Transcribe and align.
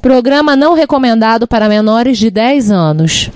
Programa 0.00 0.54
não 0.54 0.74
recomendado 0.74 1.46
para 1.48 1.68
menores 1.68 2.18
de 2.18 2.30
10 2.30 2.70
anos. 2.70 3.30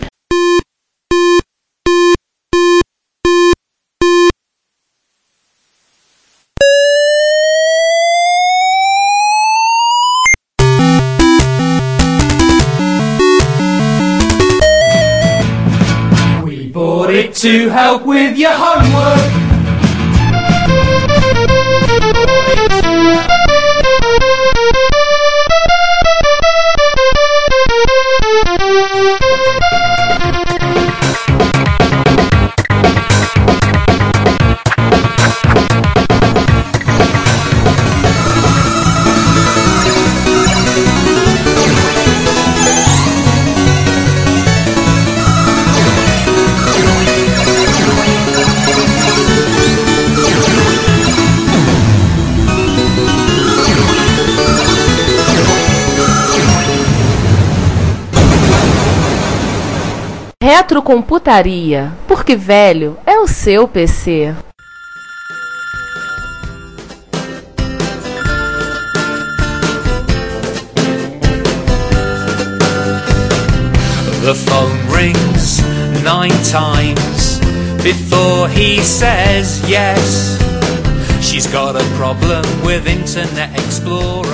We 16.45 16.69
bought 16.69 17.11
it 17.11 17.35
to 17.41 17.71
help 17.71 18.07
with 18.07 18.39
your. 18.39 18.82
Retrocomputaria, 60.55 61.91
porque 62.07 62.37
velho 62.37 62.99
é 63.07 63.17
o 63.19 63.27
seu 63.27 63.67
PC. 63.67 64.35
The 74.21 74.35
phone 74.35 74.79
rings 74.95 75.63
nine 76.05 76.37
times 76.45 77.41
before 77.83 78.47
he 78.51 78.83
says 78.83 79.63
yes. 79.67 80.37
She's 81.23 81.47
got 81.47 81.77
a 81.77 81.85
problem 81.97 82.45
with 82.63 82.87
Internet 82.87 83.59
Explorer. 83.59 84.32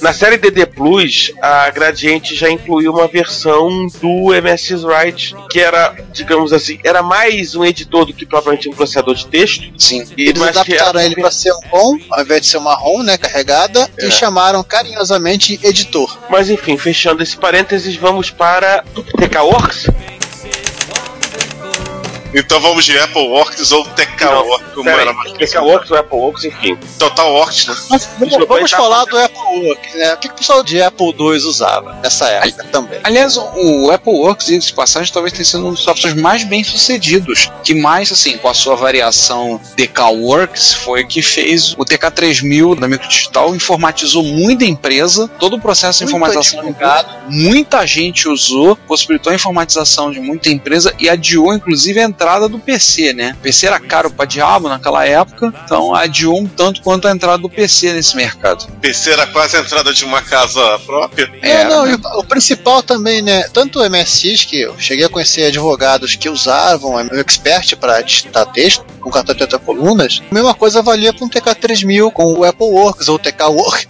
Na 0.00 0.12
série 0.12 0.36
DD 0.38 0.64
Plus, 0.66 1.32
a 1.42 1.68
Gradiente 1.70 2.34
já 2.34 2.48
incluiu 2.48 2.92
uma 2.92 3.08
versão 3.08 3.68
do 4.00 4.28
MSX 4.32 4.84
Write, 4.84 5.34
que 5.50 5.58
era, 5.58 5.92
digamos 6.12 6.52
assim, 6.52 6.78
era 6.84 7.02
mais 7.02 7.56
um 7.56 7.64
editor 7.64 8.04
do 8.06 8.12
que 8.12 8.24
propriamente 8.24 8.68
um 8.68 8.72
processador 8.72 9.14
de 9.16 9.26
texto. 9.26 9.64
Sim. 9.76 10.04
E 10.16 10.28
eles 10.28 10.40
adaptaram 10.40 11.00
era- 11.00 11.04
ele 11.04 11.16
para 11.16 11.32
ser 11.32 11.52
um 11.52 11.60
ROM, 11.70 11.98
ao 12.12 12.22
invés 12.22 12.42
de 12.42 12.46
ser 12.46 12.58
uma 12.58 12.74
ROM, 12.74 13.02
né, 13.02 13.18
carregada, 13.18 13.90
É. 13.98 14.06
e 14.06 14.10
chamaram 14.12 14.62
carinhosamente 14.62 15.58
editor. 15.64 16.16
Mas 16.30 16.48
enfim, 16.48 16.76
fechando 16.78 17.20
esse 17.22 17.36
parênteses, 17.36 17.96
vamos 17.96 18.30
para 18.30 18.84
TK 19.18 19.42
Works. 19.42 19.86
Então 22.34 22.60
vamos 22.60 22.84
de 22.84 22.98
Apple 22.98 23.26
Works 23.26 23.72
ou 23.72 23.84
TK 23.84 24.24
Works, 24.24 24.74
como 24.74 24.88
era 24.88 25.12
mais 25.12 25.32
TK 25.32 25.58
Works 25.58 25.90
ou 25.90 25.96
Apple 25.96 26.18
Works, 26.18 26.44
enfim. 26.44 26.78
Total 26.98 27.32
Works, 27.32 27.66
né? 27.66 27.74
Mas 27.90 28.08
vamos, 28.18 28.46
vamos 28.46 28.70
falar 28.70 29.04
do 29.06 29.18
Apple 29.18 29.66
Works, 29.66 29.94
né? 29.94 30.14
O 30.14 30.16
que, 30.18 30.28
que 30.28 30.34
o 30.34 30.38
pessoal 30.38 30.62
de 30.62 30.80
Apple 30.82 31.14
II 31.18 31.36
usava 31.36 31.94
nessa 32.02 32.28
época 32.28 32.64
também? 32.64 33.00
Aliás, 33.02 33.36
o 33.36 33.90
Apple 33.90 34.12
Works, 34.12 34.46
de 34.46 34.72
passagem, 34.72 35.12
talvez 35.12 35.32
tenha 35.32 35.44
sido 35.44 35.66
um 35.66 35.70
dos 35.70 35.80
softwares 35.80 36.20
mais 36.20 36.44
bem 36.44 36.62
sucedidos. 36.62 37.50
Que 37.64 37.74
mais, 37.74 38.12
assim, 38.12 38.36
com 38.36 38.48
a 38.48 38.54
sua 38.54 38.76
variação 38.76 39.60
DK 39.76 40.00
Works, 40.20 40.74
foi 40.74 41.04
que 41.06 41.22
fez 41.22 41.72
o 41.72 41.84
TK3000 41.84 42.78
da 42.78 42.86
Microdigital, 42.86 43.54
informatizou 43.54 44.22
muito 44.22 44.64
a 44.64 44.66
empresa, 44.66 45.28
todo 45.38 45.56
o 45.56 45.60
processo 45.60 46.00
de 46.00 46.04
informatização 46.04 46.60
advogado. 46.60 47.08
muita 47.28 47.86
gente 47.86 48.28
usou, 48.28 48.76
possibilitou 48.76 49.32
a 49.32 49.34
informatização 49.34 50.10
de 50.10 50.20
muita 50.20 50.50
empresa 50.50 50.94
e 50.98 51.08
adiou, 51.08 51.54
inclusive, 51.54 52.00
a 52.00 52.04
entrada 52.04 52.27
do 52.48 52.58
PC, 52.58 53.12
né? 53.12 53.34
O 53.38 53.42
PC 53.42 53.66
era 53.66 53.80
caro 53.80 54.10
pra 54.10 54.26
diabo 54.26 54.68
naquela 54.68 55.06
época, 55.06 55.52
então 55.64 55.94
adiou 55.94 56.38
um 56.38 56.46
tanto 56.46 56.82
quanto 56.82 57.08
a 57.08 57.10
entrada 57.10 57.38
do 57.38 57.48
PC 57.48 57.92
nesse 57.92 58.14
mercado. 58.14 58.66
PC 58.80 59.12
era 59.12 59.26
quase 59.26 59.56
a 59.56 59.60
entrada 59.60 59.92
de 59.94 60.04
uma 60.04 60.20
casa 60.20 60.78
própria. 60.80 61.30
Era, 61.40 61.70
não, 61.70 61.76
não, 61.76 61.86
né? 61.86 61.92
e 61.92 61.94
o, 61.94 62.20
o 62.20 62.24
principal 62.24 62.82
também, 62.82 63.22
né? 63.22 63.44
Tanto 63.52 63.80
o 63.80 63.90
MSX, 63.90 64.44
que 64.44 64.60
eu 64.60 64.78
cheguei 64.78 65.06
a 65.06 65.08
conhecer 65.08 65.46
advogados 65.46 66.16
que 66.16 66.28
usavam 66.28 66.94
o 66.94 67.20
Expert 67.20 67.76
para 67.76 68.02
digitar 68.02 68.46
texto, 68.46 68.84
com 69.00 69.10
cartão 69.10 69.34
de 69.34 69.42
80 69.42 69.58
colunas, 69.60 70.22
a 70.30 70.34
mesma 70.34 70.54
coisa 70.54 70.82
valia 70.82 71.12
para 71.12 71.24
um 71.24 71.28
TK3000 71.28 72.12
com 72.12 72.34
o 72.34 72.44
Apple 72.44 72.66
Works 72.66 73.08
ou 73.08 73.16
o 73.16 73.18
TK 73.18 73.42
Works. 73.44 73.86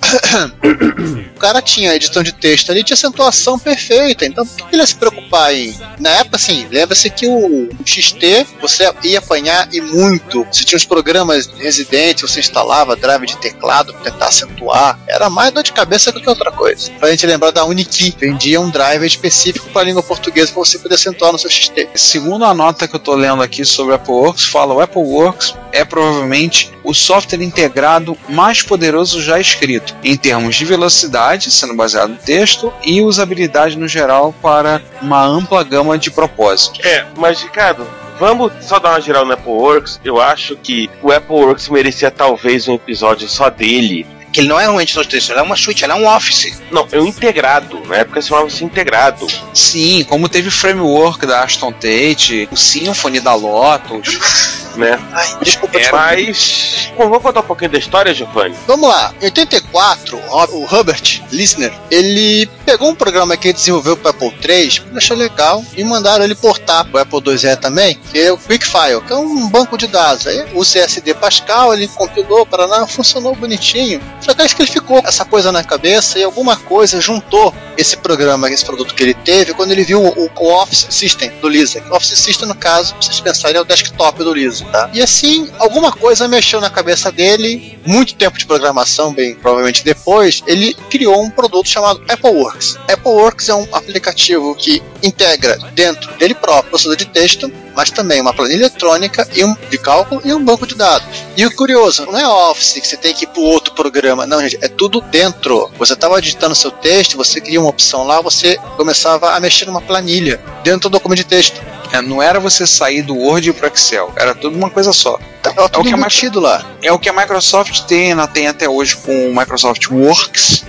o 1.35 1.39
cara 1.39 1.61
tinha 1.61 1.95
edição 1.95 2.23
de 2.23 2.33
texto 2.33 2.71
ali, 2.71 2.85
tinha 2.85 2.95
acentuação 2.95 3.59
perfeita, 3.59 4.25
então 4.27 4.47
por 4.47 4.57
que 4.57 4.75
ele 4.75 4.83
ia 4.83 4.87
se 4.87 4.95
preocupar 4.95 5.55
em. 5.55 5.77
Na 5.99 6.11
época, 6.11 6.37
assim, 6.37 6.67
lembra-se 6.71 7.11
que 7.11 7.27
o, 7.27 7.69
o 7.69 7.87
XT 7.87 8.18
você 8.61 8.91
ia 9.05 9.19
apanhar 9.19 9.69
e 9.73 9.81
muito. 9.81 10.47
Você 10.51 10.65
tinha 10.65 10.77
os 10.77 10.85
programas 10.85 11.47
residentes, 11.59 12.31
você 12.31 12.41
instalava 12.41 12.97
drive 12.97 13.27
de 13.27 13.37
teclado 13.37 13.93
para 13.95 14.11
tentar 14.11 14.27
acentuar. 14.27 14.99
Era 15.07 15.31
mais 15.31 15.53
dor 15.53 15.63
de 15.63 15.73
cabeça 15.73 16.13
do 16.13 16.21
que 16.21 16.29
outra 16.29 16.51
coisa. 16.51 16.91
Pra 16.93 17.11
gente 17.11 17.27
lembrar 17.27 17.51
da 17.51 17.65
Uniki, 17.65 18.15
vendia 18.19 18.61
um 18.61 18.71
driver 18.71 19.07
específico 19.07 19.69
para 19.71 19.83
a 19.83 19.85
língua 19.85 20.03
portuguesa 20.03 20.53
para 20.53 20.65
você 20.65 20.79
poder 20.79 20.95
acentuar 20.95 21.33
no 21.33 21.39
seu 21.39 21.51
XT. 21.51 21.91
Segundo 21.95 22.45
a 22.45 22.55
nota 22.55 22.87
que 22.89 22.95
eu 22.95 22.99
estou 22.99 23.15
lendo 23.15 23.43
aqui 23.43 23.65
sobre 23.65 23.93
o 23.93 23.97
Apple 23.97 24.13
Works, 24.13 24.45
fala 24.45 24.75
o 24.75 24.81
Apple 24.81 25.03
Works 25.03 25.55
é 25.73 25.85
provavelmente 25.85 26.73
o 26.83 26.95
software 26.95 27.43
integrado 27.43 28.17
mais 28.29 28.63
poderoso 28.63 29.23
já 29.23 29.39
escrito, 29.39 29.95
em 30.03 30.17
termos 30.17 30.57
de 30.57 30.65
velocidade, 30.65 31.51
sendo 31.51 31.75
baseado 31.75 32.11
no 32.11 32.17
texto, 32.17 32.73
e 32.83 33.03
usabilidade 33.03 33.77
no 33.77 33.87
geral 33.87 34.35
para 34.41 34.83
uma 35.03 35.25
ampla 35.25 35.63
gama 35.63 35.99
de 35.99 36.11
propósitos. 36.11 36.85
É, 36.85 37.07
mas 37.17 37.43
Ricardo, 37.43 37.87
vamos 38.19 38.53
só 38.61 38.79
dar 38.79 38.91
uma 38.91 39.01
geral 39.01 39.25
no 39.25 39.33
Apple 39.33 39.53
Works. 39.53 40.01
Eu 40.05 40.21
acho 40.21 40.57
que 40.57 40.91
o 41.03 41.13
Apple 41.13 41.37
Works 41.37 41.69
merecia 41.69 42.11
talvez 42.11 42.69
um 42.69 42.75
episódio 42.75 43.29
só 43.29 43.49
dele. 43.49 44.07
Que 44.39 44.43
ele 44.43 44.49
não 44.49 44.61
é 44.61 44.71
um 44.71 44.79
de 44.79 45.09
texto, 45.09 45.31
ele 45.31 45.41
é 45.41 45.43
uma 45.43 45.57
suite, 45.57 45.85
ele 45.85 45.93
é 45.93 45.97
um 45.97 46.07
office. 46.07 46.63
Não, 46.71 46.87
é 46.93 47.01
um 47.01 47.07
integrado. 47.07 47.83
Na 47.89 47.97
época 47.97 48.23
chamava-se 48.23 48.65
integrado. 48.65 49.27
Sim, 49.53 50.05
como 50.05 50.29
teve 50.29 50.47
o 50.47 50.53
framework 50.53 51.27
da 51.27 51.43
Aston 51.43 51.73
Tate, 51.73 52.49
o 52.53 52.57
Symfony 52.57 53.19
da 53.19 53.35
Lotus, 53.35 54.69
né? 54.77 54.97
Ai, 55.13 55.39
desculpa, 55.43 55.77
Era. 55.81 55.91
Mas. 55.91 56.93
Bom, 56.97 57.09
vamos 57.09 57.23
contar 57.23 57.41
um 57.41 57.45
pouquinho 57.45 57.73
da 57.73 57.79
história, 57.79 58.15
Giovanni? 58.15 58.55
Vamos 58.69 58.89
lá, 58.89 59.13
em 59.21 59.25
84, 59.25 60.21
o 60.53 60.65
Hubert 60.65 61.23
Lisner, 61.33 61.73
ele 61.91 62.49
pegou 62.65 62.91
um 62.91 62.95
programa 62.95 63.37
que 63.37 63.49
ele 63.49 63.55
desenvolveu 63.55 63.97
para 63.97 64.11
Apple 64.11 64.33
III, 64.47 64.83
achou 64.97 65.17
legal 65.17 65.65
e 65.77 65.83
mandaram 65.83 66.25
ele 66.25 66.35
portar 66.35 66.85
para 66.85 66.99
o 66.99 67.03
Apple 67.03 67.35
IIe 67.35 67.57
também, 67.57 67.99
que 68.13 68.19
é 68.21 68.33
o 68.33 68.39
QuickFile, 68.39 69.01
que 69.07 69.13
é 69.13 69.17
um 69.17 69.49
banco 69.49 69.77
de 69.77 69.89
dados. 69.89 70.27
Aí 70.27 70.45
o 70.55 70.63
CSD 70.63 71.15
Pascal, 71.15 71.75
ele 71.75 71.89
compilou 71.89 72.47
para 72.47 72.67
lá, 72.67 72.87
funcionou 72.87 73.35
bonitinho. 73.35 74.01
Só 74.29 74.45
acho 74.45 74.55
que 74.55 74.63
ele 74.63 74.71
ficou 74.71 75.01
essa 75.07 75.25
coisa 75.25 75.51
na 75.51 75.65
cabeça 75.65 76.19
e 76.19 76.23
alguma 76.23 76.55
coisa 76.55 77.01
juntou 77.01 77.55
esse 77.79 77.97
programa, 77.97 78.51
esse 78.51 78.63
produto 78.63 78.95
que 78.95 79.03
ele 79.03 79.15
teve, 79.15 79.55
quando 79.55 79.73
ele 79.73 79.85
viu 79.85 80.05
o, 80.05 80.31
o 80.39 80.53
Office 80.53 80.87
System 80.91 81.31
do 81.41 81.49
Lisa. 81.49 81.83
O 81.91 81.97
Office 81.97 82.19
System, 82.19 82.47
no 82.47 82.55
caso, 82.55 82.93
pra 82.93 83.03
vocês 83.03 83.21
pensarem, 83.21 83.57
é 83.57 83.61
o 83.61 83.65
desktop 83.65 84.23
do 84.23 84.35
Lisa, 84.35 84.67
tá? 84.67 84.91
E 84.93 85.01
assim, 85.01 85.51
alguma 85.59 85.91
coisa 85.91 86.29
mexeu 86.29 86.61
na 86.61 86.69
cabeça 86.69 87.11
dele, 87.11 87.79
muito 87.87 88.17
tempo 88.17 88.39
de 88.39 88.45
programação, 88.45 89.15
bem 89.15 89.35
provavelmente 89.35 89.83
depois, 89.83 90.43
ele 90.47 90.75
criou 90.91 91.23
um 91.23 91.31
produto 91.31 91.67
chamado 91.67 92.03
Apple 92.07 92.31
Works. 92.31 92.77
Apple 92.87 93.13
Works 93.13 93.49
é 93.49 93.55
um 93.55 93.67
aplicativo 93.73 94.55
que 94.57 94.83
integra 95.03 95.57
dentro 95.73 96.13
dele 96.19 96.35
próprio 96.35 96.69
processador 96.69 96.97
de 96.97 97.07
texto, 97.07 97.51
mas 97.79 97.93
também 97.93 98.21
uma 98.21 98.35
planilha 98.35 98.63
eletrônica 98.63 99.25
e 99.37 99.45
um 99.45 99.55
de 99.71 99.79
cálculo 99.79 100.21
e 100.25 100.35
um 100.35 100.45
banco 100.45 100.67
de 100.67 100.75
dados. 100.75 101.07
E 101.37 101.47
o 101.47 101.55
curioso, 101.55 102.07
não 102.07 102.19
é 102.19 102.27
Office 102.27 102.73
que 102.73 102.89
você 102.89 102.97
tem 102.97 103.15
que 103.15 103.23
ir 103.23 103.29
para 103.29 103.41
outro 103.41 103.73
programa, 103.73 104.27
não, 104.27 104.41
gente, 104.41 104.59
é 104.61 104.67
tudo 104.67 105.01
dentro. 105.01 105.71
Você 105.79 105.93
estava 105.93 106.21
digitando 106.21 106.57
seu 106.57 106.73
texto, 106.73 107.17
você 107.17 107.41
cria 107.41 107.61
uma 107.61 107.71
opção 107.71 108.03
lá, 108.03 108.21
você 108.21 108.59
começava 108.77 109.31
a 109.31 109.39
mexer 109.39 109.65
numa 109.67 109.81
planilha 109.81 110.41
dentro 110.65 110.89
do 110.89 110.95
documento 110.95 111.19
de 111.19 111.27
texto. 111.27 111.63
É, 111.93 112.03
não 112.03 112.21
era 112.21 112.41
você 112.41 112.67
sair 112.67 113.03
do 113.03 113.15
Word 113.15 113.53
para 113.53 113.69
Excel, 113.69 114.13
era 114.17 114.35
tudo 114.35 114.59
uma 114.59 114.71
coisa 114.71 114.93
só. 114.93 115.17
Tava 115.41 115.69
tudo 115.69 115.89
que 115.89 115.95
a 115.95 116.41
lá. 116.41 116.67
É 116.83 116.91
o 116.91 116.99
que 116.99 117.09
a 117.09 117.13
Microsoft 117.13 117.83
tem, 117.83 118.11
ela 118.11 118.27
tem 118.27 118.49
até 118.49 118.69
hoje 118.69 118.97
com 118.97 119.31
o 119.31 119.37
Microsoft 119.37 119.89
Works. 119.89 120.65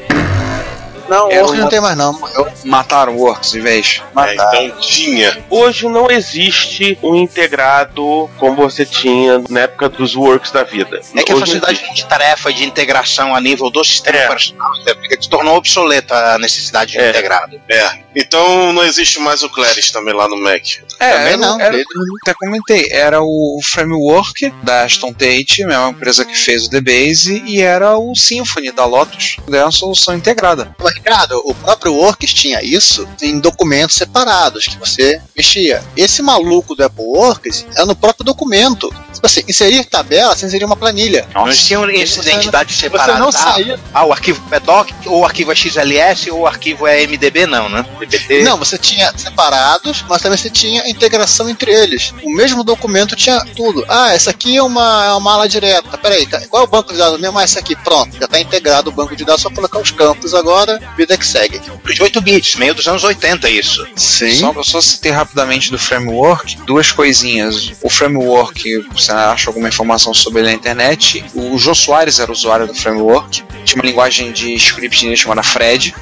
Não, 1.10 1.28
o 1.28 1.32
Era 1.32 1.42
Works 1.42 1.52
uma- 1.56 1.62
não 1.64 1.70
tem 1.70 1.82
mais 1.82 1.98
não. 1.98 2.20
Mataram 2.66 3.16
o 3.16 3.20
Works 3.22 3.52
de 3.52 3.60
vez. 3.62 4.02
É, 4.18 4.34
então 4.34 4.80
tinha. 4.80 5.44
Hoje 5.50 5.88
não 5.88 6.10
existe 6.12 6.98
um 7.02 7.16
integrado 7.16 8.30
como 8.38 8.56
você 8.56 8.86
tinha 8.86 9.42
na 9.50 9.62
época 9.62 9.90
dos 9.90 10.16
works 10.16 10.52
da 10.52 10.64
vida. 10.64 11.02
É 11.16 11.24
que 11.24 11.32
a 11.32 11.36
Hoje 11.36 11.54
não 11.56 11.62
facilidade 11.62 11.96
de 11.96 12.06
tarefa 12.06 12.52
e 12.52 12.54
de 12.54 12.64
integração 12.66 13.36
a 13.36 13.42
nível 13.42 13.70
do 13.70 13.84
sistema 13.84 14.18
É. 14.18 14.26
operacional 14.26 14.72
né, 14.86 14.94
se 15.20 15.30
tornou 15.30 15.56
obsoleta 15.58 16.16
a 16.36 16.38
necessidade 16.40 16.92
de 16.92 17.00
É. 17.00 17.10
integrado. 17.10 17.60
É. 17.70 18.00
Então 18.16 18.74
não 18.74 18.84
existe 18.84 19.20
mais 19.20 19.44
o 19.44 19.50
Claris 19.50 19.92
também 19.92 20.14
lá 20.14 20.28
no 20.28 20.36
Mac. 20.38 20.62
É, 21.00 21.12
Também 21.14 21.38
não, 21.38 21.60
era, 21.60 21.78
até 22.22 22.34
comentei, 22.34 22.88
era 22.92 23.22
o 23.22 23.60
framework 23.64 24.52
da 24.64 24.84
Aston 24.84 25.14
Tate, 25.14 25.64
a 25.64 25.68
mesma 25.68 25.90
empresa 25.90 26.26
que 26.26 26.36
fez 26.36 26.66
o 26.66 26.70
DBase, 26.70 27.42
e 27.46 27.62
era 27.62 27.98
o 27.98 28.14
Symfony 28.16 28.72
da 28.72 28.86
Lotus, 28.86 29.38
era 29.48 29.66
uma 29.66 29.72
solução 29.72 30.16
integrada. 30.16 30.76
Ricardo, 31.04 31.42
o 31.46 31.54
próprio 31.56 31.94
Works 31.94 32.34
tinha 32.34 32.62
isso 32.64 33.08
em 33.22 33.40
documentos 33.40 33.96
separados 33.96 34.68
que 34.68 34.78
você 34.78 35.22
mexia. 35.36 35.84
Esse 35.96 36.22
maluco 36.22 36.76
do 36.76 36.84
Apple 36.84 37.04
Works 37.06 37.66
é 37.76 37.86
no 37.86 37.96
próprio 37.96 38.26
documento. 38.26 38.90
Tipo 39.14 39.26
assim, 39.26 39.42
inserir 39.48 39.84
tabela, 39.86 40.36
você 40.36 40.46
inserir 40.46 40.66
uma 40.66 40.76
planilha. 40.76 41.28
Não 41.34 41.48
existiam 41.48 41.90
essas 41.90 42.24
Você 42.24 42.32
não- 42.32 42.38
entidades 42.38 42.76
Você 42.76 42.82
separadas. 42.82 43.20
não 43.20 43.30
Ah, 43.30 43.32
saía. 43.32 43.80
Ah, 43.94 44.06
o 44.06 44.12
arquivo 44.12 44.42
é 44.52 44.60
doc, 44.60 44.90
ou 45.06 45.22
o 45.22 45.26
arquivo 45.26 45.52
é 45.52 45.56
XLS, 45.56 46.30
ou 46.32 46.42
o 46.42 46.48
arquivo 46.48 46.86
é 46.88 47.02
MDB, 47.04 47.46
não, 47.46 47.68
né? 47.70 47.86
DBT. 48.00 48.44
Não, 48.44 48.58
você 48.58 48.78
tinha 48.78 49.12
separados, 49.18 50.04
mas 50.08 50.22
também 50.22 50.38
você 50.38 50.50
tinha 50.50 50.88
integração 50.90 51.50
entre 51.50 51.72
eles. 51.72 52.14
O 52.24 52.30
mesmo 52.34 52.64
documento 52.64 53.16
tinha 53.16 53.44
tudo. 53.56 53.84
Ah, 53.88 54.14
essa 54.14 54.30
aqui 54.32 54.58
é 54.58 54.64
uma, 54.64 55.06
é 55.06 55.14
uma 55.14 55.34
ala 55.34 55.48
direta. 55.50 55.98
Peraí, 55.98 56.26
qual 56.50 56.64
é 56.64 56.66
o 56.66 56.70
banco 56.70 56.92
de 56.92 56.98
dados 57.00 57.20
mesmo? 57.20 57.38
Ah, 57.40 57.44
essa 57.44 57.60
aqui, 57.60 57.76
pronto. 57.76 58.18
Já 58.18 58.26
está 58.26 58.40
integrado 58.40 58.90
o 58.90 58.94
banco 58.94 59.16
de 59.16 59.26
dados, 59.26 59.42
só 59.42 59.50
colocar 59.50 59.80
os 59.80 59.92
campos 59.92 60.34
agora, 60.34 60.80
vida 60.96 61.18
que 61.18 61.26
segue. 61.26 61.60
De 61.60 62.02
8 62.02 62.22
bits, 62.22 62.56
meio 62.56 62.74
dos 62.74 62.88
anos 62.88 63.04
80 63.04 63.50
isso. 63.50 63.88
Sim. 63.96 64.32
Só, 64.32 64.64
só 64.64 64.82
citei 64.82 65.12
rapidamente 65.12 65.72
do 65.72 65.78
framework, 65.78 66.58
duas 66.66 66.92
coisinhas. 66.92 67.72
O 67.82 67.90
framework, 67.90 68.86
você 68.92 69.12
acha 69.12 69.50
alguma 69.50 69.68
informação 69.68 70.14
sobre 70.14 70.42
ele 70.42 70.50
na 70.50 70.54
internet. 70.54 71.24
O 71.34 71.58
Jô 71.58 71.74
Soares 71.74 72.20
era 72.20 72.32
usuário 72.32 72.68
do 72.68 72.76
framework. 72.76 73.44
Tinha 73.64 73.82
uma 73.82 73.90
linguagem 73.90 74.32
de 74.32 74.54
script 74.56 75.16
chamada 75.16 75.44
Fred. 75.44 75.94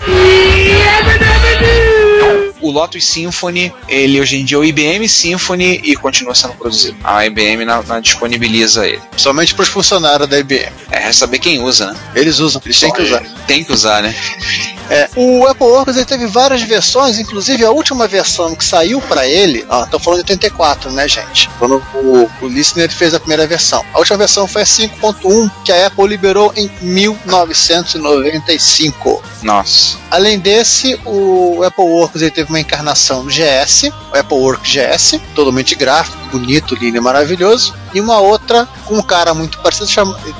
O 2.61 2.71
Lotus 2.71 3.05
Symfony, 3.05 3.71
ele 3.87 4.19
hoje 4.19 4.37
em 4.37 4.45
dia 4.45 4.57
é 4.57 4.59
o 4.59 4.63
IBM 4.63 5.07
Symfony 5.07 5.81
e 5.83 5.95
continua 5.95 6.33
sendo 6.33 6.53
produzido. 6.53 6.97
A 7.03 7.25
IBM 7.25 7.65
na, 7.65 7.81
na 7.83 7.99
disponibiliza 7.99 8.87
ele. 8.87 9.01
Somente 9.15 9.53
para 9.53 9.63
os 9.63 9.69
funcionários 9.69 10.27
da 10.27 10.39
IBM. 10.39 10.71
É, 10.91 10.99
resta 10.99 11.27
saber 11.27 11.39
quem 11.39 11.61
usa, 11.61 11.91
né? 11.91 11.99
Eles 12.15 12.39
usam, 12.39 12.61
eles 12.63 12.79
têm 12.79 12.91
que 12.91 13.01
usar. 13.01 13.21
Tem 13.45 13.61
que 13.63 13.71
usar, 13.71 14.01
né? 14.01 14.15
É, 14.89 15.09
o 15.17 15.45
Apple 15.45 15.67
Works 15.67 15.97
ele 15.97 16.05
teve 16.05 16.27
várias 16.27 16.61
versões, 16.61 17.19
inclusive 17.19 17.65
a 17.65 17.71
última 17.71 18.07
versão 18.07 18.55
que 18.55 18.63
saiu 18.63 19.01
para 19.01 19.27
ele, 19.27 19.65
ó, 19.67 19.85
tô 19.85 19.99
falando 19.99 20.23
de 20.23 20.31
84, 20.31 20.89
né, 20.91 21.05
gente? 21.09 21.49
Quando 21.59 21.83
o, 21.93 22.31
o 22.41 22.47
Listener 22.47 22.89
fez 22.89 23.13
a 23.13 23.19
primeira 23.19 23.45
versão. 23.45 23.83
A 23.93 23.99
última 23.99 24.17
versão 24.17 24.47
foi 24.47 24.61
a 24.61 24.65
5.1, 24.65 25.51
que 25.65 25.73
a 25.73 25.87
Apple 25.87 26.07
liberou 26.07 26.53
em 26.55 26.71
1995. 26.81 29.21
Nossa. 29.43 29.97
Além 30.09 30.39
desse, 30.39 30.97
o 31.05 31.61
Apple 31.63 31.83
Works 31.83 32.21
ele 32.21 32.31
teve 32.31 32.46
uma 32.49 32.59
encarnação 32.59 33.23
no 33.23 33.29
GS, 33.29 33.83
o 34.13 34.17
Apple 34.17 34.37
Works 34.37 34.71
GS, 34.71 35.19
totalmente 35.35 35.75
gráfico, 35.75 36.17
bonito, 36.31 36.75
lindo 36.75 36.97
e 36.97 36.99
maravilhoso, 37.01 37.73
e 37.93 37.99
uma 37.99 38.19
outra 38.19 38.67
com 38.85 38.95
um 38.95 39.01
cara 39.01 39.33
muito 39.33 39.57
parecido 39.59 39.87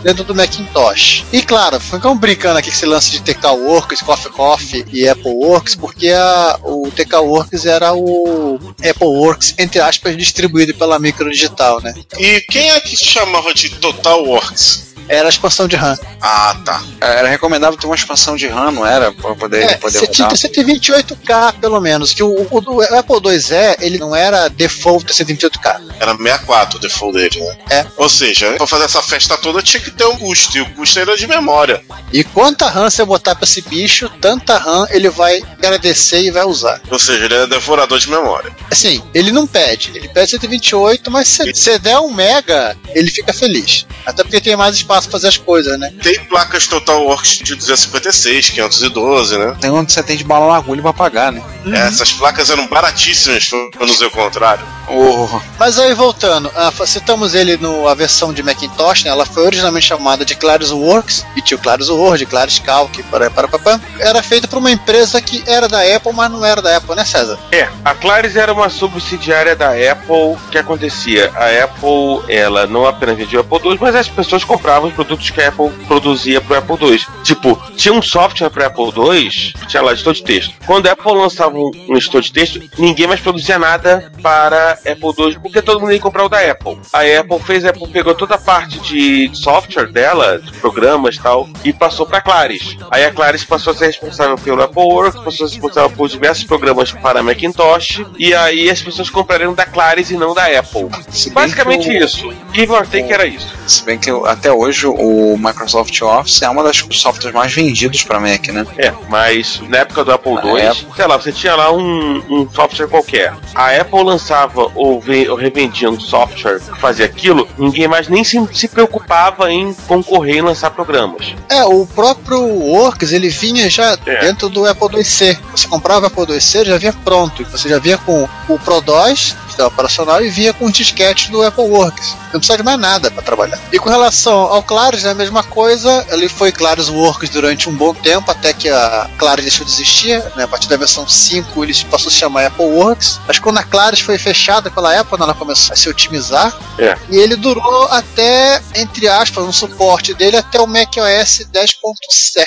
dentro 0.04 0.24
do 0.24 0.36
Macintosh. 0.36 1.26
E 1.32 1.42
claro, 1.42 1.80
ficamos 1.80 2.20
brincando 2.20 2.60
aqui 2.60 2.70
com 2.70 2.76
esse 2.76 2.86
lance 2.86 3.12
de 3.12 3.22
TK 3.22 3.46
Works, 3.48 4.02
Coffee 4.02 4.32
Coffee 4.32 4.86
e 4.92 5.08
Apple 5.08 5.32
Works, 5.34 5.76
porque 5.76 6.10
a- 6.10 6.60
o 6.64 6.90
TK 6.92 7.16
Works 7.22 7.66
era 7.66 7.94
o 7.94 8.60
Apple 8.80 9.08
Works, 9.08 9.56
entre 9.58 9.80
aspas, 9.80 10.16
distribuído 10.18 10.74
pela 10.76 11.00
Micro 11.00 11.30
Digital, 11.30 11.82
né? 11.82 11.94
E 12.18 12.42
quem 12.42 12.72
é 12.72 12.80
que 12.80 12.96
chamava 12.98 13.54
de 13.54 13.70
Total 13.72 14.24
Works? 14.24 14.88
Era 15.08 15.28
a 15.28 15.30
expansão 15.30 15.68
de 15.68 15.76
RAM. 15.76 15.98
Ah, 16.22 16.56
tá. 16.66 16.82
Era 17.00 17.28
recomendável 17.28 17.78
ter 17.78 17.86
uma 17.88 17.96
expansão 17.96 18.36
de 18.36 18.48
RAM, 18.48 18.72
não 18.72 18.86
era? 18.86 19.12
Pra 19.12 19.36
poder, 19.36 19.64
É, 19.64 19.76
poder 19.78 20.00
você 20.00 20.08
tinha 20.08 20.28
rodar. 20.28 20.38
128K 20.40 21.60
pelo 21.60 21.80
menos, 21.80 22.14
que 22.14 22.24
o, 22.24 22.30
o, 22.30 22.76
o 22.76 22.82
Apple 22.82 23.32
IIe 23.32 23.76
ele 23.80 23.98
não 23.98 24.16
era 24.16 24.48
default 24.50 25.12
128K. 25.14 25.82
Era 26.00 26.16
64 26.16 26.78
o 26.78 26.82
default 26.82 27.18
dele, 27.18 27.40
né? 27.42 27.58
É. 27.70 27.86
Ou 27.98 28.10
seja, 28.10 28.54
pra 28.54 28.68
fazer 28.68 28.86
essa 28.86 29.02
festa 29.02 29.38
toda 29.38 29.62
tinha 29.62 29.82
que 29.82 29.92
ter 29.92 30.06
um 30.06 30.18
custo, 30.18 30.58
e 30.58 30.62
o 30.62 30.70
custo 30.74 31.00
era 31.00 31.16
de 31.16 31.28
memória. 31.28 31.82
E 32.12 32.24
quanta 32.24 32.68
RAM 32.70 32.90
você 32.90 33.04
botar 33.06 33.36
pra 33.36 33.46
esse 33.46 33.62
bicho, 33.62 34.10
tanta 34.22 34.58
RAM 34.58 34.88
ele 34.90 35.10
vai 35.10 35.42
agradecer 35.58 36.22
e 36.22 36.32
vai 36.32 36.44
usar. 36.46 36.82
Ou 36.90 37.00
seja, 37.00 37.26
ele 37.26 37.36
é 37.36 37.48
devorador 37.48 38.00
de 38.00 38.10
memória. 38.10 38.56
Assim, 38.72 39.02
ele 39.14 39.32
não 39.32 39.46
pede, 39.48 39.92
ele 39.96 40.08
pede 40.10 40.32
128, 40.32 41.10
mas 41.12 41.28
se 41.28 41.54
você 41.54 41.80
der 41.80 42.00
um 42.00 42.12
mega, 42.14 42.76
ele 42.90 43.10
fica 43.12 43.34
feliz. 43.34 43.86
Até 44.06 44.24
porque 44.24 44.42
tem 44.42 44.56
mais 44.56 44.76
espaço 44.76 44.97
pra 45.06 45.12
fazer 45.12 45.28
as 45.28 45.38
coisas, 45.38 45.78
né? 45.80 45.94
Tem 46.02 46.24
placas 46.26 46.68
Total 46.68 47.04
Works 47.04 47.40
de 47.40 47.56
256, 47.56 48.50
512, 48.50 49.38
né? 49.38 49.56
Tem 49.60 49.70
onde 49.70 49.92
você 49.92 50.02
tem 50.02 50.18
de 50.18 50.24
bala 50.24 50.48
na 50.48 50.56
agulha 50.56 50.82
pra 50.82 50.94
pagar, 50.94 51.32
né? 51.32 51.42
Essas 51.68 52.12
placas 52.12 52.50
eram 52.50 52.68
baratíssimas, 52.68 53.48
pra 53.48 53.86
não 53.86 53.94
dizer 53.94 54.06
o 54.06 54.12
contrário. 54.12 54.66
Oh, 54.90 55.28
Mas 55.60 55.78
aí 55.78 55.94
voltando, 55.94 56.52
ah, 56.56 56.72
citamos 56.86 57.36
ele 57.36 57.58
no 57.58 57.88
a 57.88 57.94
versão 57.94 58.34
de 58.34 58.42
Macintosh, 58.42 59.04
né? 59.04 59.10
Ela 59.10 59.26
foi 59.26 59.44
originalmente 59.44 59.88
chamada 59.88 60.24
de 60.24 60.36
Claris 60.36 60.72
Works, 60.72 61.26
e 61.36 61.42
tinha 61.42 61.58
o 61.58 61.62
Claris 61.62 61.90
Word, 61.90 62.26
Claris 62.26 62.60
Calc, 62.60 63.04
para 63.04 63.30
para 63.30 63.48
para 63.48 63.80
Era 64.00 64.24
feita 64.24 64.48
por 64.48 64.60
uma 64.60 64.72
empresa 64.72 65.22
que 65.22 65.44
era 65.46 65.68
da 65.68 65.82
Apple, 65.96 66.14
mas 66.14 66.32
não 66.32 66.46
era 66.46 66.62
da 66.62 66.78
Apple, 66.78 66.96
né, 66.96 67.04
César? 67.04 67.38
É, 67.52 67.68
a 67.84 67.94
Claris 67.94 68.36
era 68.36 68.54
uma 68.54 68.70
subsidiária 68.70 69.56
da 69.56 69.72
Apple. 69.72 70.08
O 70.10 70.38
que 70.52 70.58
acontecia? 70.58 71.32
A 71.36 71.64
Apple, 71.64 72.34
ela 72.34 72.66
não 72.66 72.86
apenas 72.86 73.18
vendia 73.18 73.40
o 73.40 73.42
Apple 73.42 73.72
II, 73.72 73.78
mas 73.82 73.96
as 73.96 74.08
pessoas 74.08 74.44
compravam 74.44 74.90
os 74.90 74.96
produtos 74.96 75.30
que 75.30 75.42
a 75.42 75.50
Apple 75.50 75.70
produzia 75.88 76.40
pro 76.40 76.58
Apple 76.58 76.78
II. 76.80 77.06
Tipo, 77.24 77.62
tinha 77.76 77.94
um 77.94 78.02
software 78.02 78.50
para 78.50 78.68
Apple 78.68 78.92
II, 78.96 79.30
tinha 79.68 79.84
lá 79.84 79.92
editor 79.92 80.14
de 80.14 80.24
texto. 80.24 80.54
Quando 80.66 80.88
a 80.88 80.92
Apple 80.92 81.14
lançava 81.14 81.58
um 81.58 81.96
editor 81.96 82.22
de 82.22 82.32
texto, 82.32 82.62
ninguém 82.78 83.08
mais 83.08 83.20
produzia 83.20 83.60
nada 83.60 84.12
para 84.22 84.77
Apple 84.86 85.14
II, 85.18 85.40
porque 85.42 85.62
todo 85.62 85.80
mundo 85.80 85.92
ia 85.94 86.00
comprar 86.00 86.26
o 86.26 86.30
da 86.30 86.40
Apple. 86.40 86.80
A 86.94 87.02
Apple 87.20 87.40
fez, 87.46 87.66
a 87.66 87.70
Apple 87.70 87.88
pegou 87.88 88.14
toda 88.16 88.36
a 88.36 88.38
parte 88.38 88.80
de 88.80 89.30
software 89.34 89.88
dela, 89.92 90.40
de 90.40 90.52
programas 90.54 91.16
e 91.16 91.20
tal, 91.22 91.48
e 91.64 91.72
passou 91.74 92.06
para 92.06 92.22
Claris. 92.22 92.78
Aí 92.92 93.06
a 93.06 93.12
Claris 93.12 93.44
passou 93.44 93.74
a 93.74 93.76
ser 93.76 93.88
responsável 93.88 94.38
pelo 94.38 94.62
Apple 94.62 94.82
Works, 94.84 95.22
passou 95.24 95.46
a 95.46 95.50
ser 95.50 95.56
responsável 95.56 95.90
por 95.92 96.08
diversos 96.10 96.44
programas 96.46 96.92
para 96.92 97.22
Macintosh, 97.24 98.02
e 98.18 98.34
aí 98.34 98.70
as 98.70 98.82
pessoas 98.82 99.10
comprariam 99.10 99.54
da 99.54 99.66
Claris 99.66 100.10
e 100.12 100.16
não 100.18 100.34
da 100.34 100.46
Apple. 100.46 100.88
Basicamente 101.34 101.90
o- 101.90 101.94
isso. 101.94 102.30
Give 102.54 102.72
or 102.72 102.86
take 102.88 103.12
era 103.12 103.26
isso. 103.26 103.54
Se 103.68 103.84
bem 103.84 103.98
que 103.98 104.10
até 104.26 104.52
hoje 104.52 104.88
o 104.88 105.38
Microsoft 105.38 106.02
Office 106.02 106.42
é 106.42 106.50
uma 106.50 106.64
das 106.64 106.78
softwares 106.92 107.34
mais 107.34 107.54
vendidos 107.54 108.04
pra 108.04 108.20
Mac, 108.20 108.48
né? 108.48 108.66
É, 108.78 108.94
mas 109.10 109.60
na 109.68 109.80
época 109.80 110.04
do 110.06 110.12
Apple 110.12 110.34
Na 110.36 110.42
II, 110.44 110.60
época. 110.62 110.96
sei 110.96 111.08
lá, 111.08 111.18
você 111.18 111.32
tinha 111.32 111.56
lá 111.56 111.72
um, 111.72 112.24
um 112.30 112.50
software 112.50 112.88
qualquer. 112.88 113.34
A 113.54 113.72
Apple 113.76 114.04
lançava 114.04 114.67
ou, 114.76 115.04
ou 115.30 115.36
revendia 115.36 115.90
um 115.90 116.00
software 116.00 116.60
que 116.60 116.80
fazia 116.80 117.06
aquilo, 117.06 117.48
ninguém 117.58 117.88
mais 117.88 118.08
nem 118.08 118.24
se, 118.24 118.38
se 118.54 118.68
preocupava 118.68 119.52
em 119.52 119.74
concorrer 119.88 120.38
em 120.38 120.42
lançar 120.42 120.70
programas. 120.72 121.34
É, 121.50 121.64
o 121.66 121.86
próprio 121.86 122.42
Works, 122.42 123.12
ele 123.12 123.30
vinha 123.30 123.70
já 123.70 123.98
É. 124.06 124.22
dentro 124.22 124.50
do 124.50 124.66
Apple 124.66 124.98
IIc. 124.98 125.40
Você 125.52 125.68
comprava 125.68 126.06
o 126.06 126.08
Apple 126.08 126.34
IIc, 126.34 126.66
já 126.66 126.78
vinha 126.78 126.94
pronto. 127.04 127.44
Você 127.46 127.70
já 127.70 127.80
vinha 127.80 127.98
com 127.98 128.28
o 128.48 128.60
Pro 128.60 128.82
2, 128.82 129.36
sistema 129.48 129.68
operacional, 129.70 130.24
e 130.24 130.30
vinha 130.30 130.54
com 130.54 130.66
o 130.66 130.72
disquete 130.72 131.32
do 131.32 131.42
Apple 131.44 131.64
Works. 131.66 132.16
Não 132.34 132.40
precisa 132.40 132.58
de 132.58 132.64
mais 132.64 132.80
nada 132.80 133.10
para 133.10 133.24
trabalhar. 133.24 133.60
E 133.72 133.80
com 133.80 133.90
relação 133.90 134.38
ao 134.38 134.62
Claris, 134.62 135.06
é 135.06 135.10
a 135.12 135.14
mesma 135.16 135.44
coisa. 135.44 136.06
Ele 136.10 136.28
foi 136.28 136.52
Claris 136.52 136.90
Works 136.90 137.30
durante 137.30 137.70
um 137.70 137.74
bom 137.76 137.94
tempo, 137.94 138.30
até 138.30 138.54
que 138.54 138.70
a 138.70 139.10
Claris 139.18 139.46
deixou 139.46 139.66
de 139.66 139.72
existir. 139.72 140.22
Né? 140.36 140.44
A 140.44 140.48
partir 140.48 140.68
da 140.68 140.78
versão 140.78 141.08
5, 141.08 141.64
ele 141.64 141.74
passou 141.90 142.10
a 142.10 142.12
se 142.12 142.18
chamar 142.18 142.46
Apple 142.48 142.66
Works. 142.66 143.20
Mas 143.28 143.40
quando 143.40 143.58
a 143.60 143.64
Claris 143.64 144.00
foi 144.02 144.18
fechada 144.18 144.57
pela 144.72 145.00
Apple, 145.00 145.18
ela 145.22 145.34
começou 145.34 145.74
a 145.74 145.76
se 145.76 145.88
otimizar. 145.90 146.56
É. 146.80 146.98
E 147.10 147.18
ele 147.18 147.36
durou 147.36 147.86
até, 147.90 148.62
entre 148.76 149.08
aspas, 149.08 149.44
um 149.46 149.52
suporte 149.52 150.14
dele 150.14 150.38
até 150.38 150.60
o 150.60 150.68
macOS 150.68 151.42
10.7, 151.52 152.46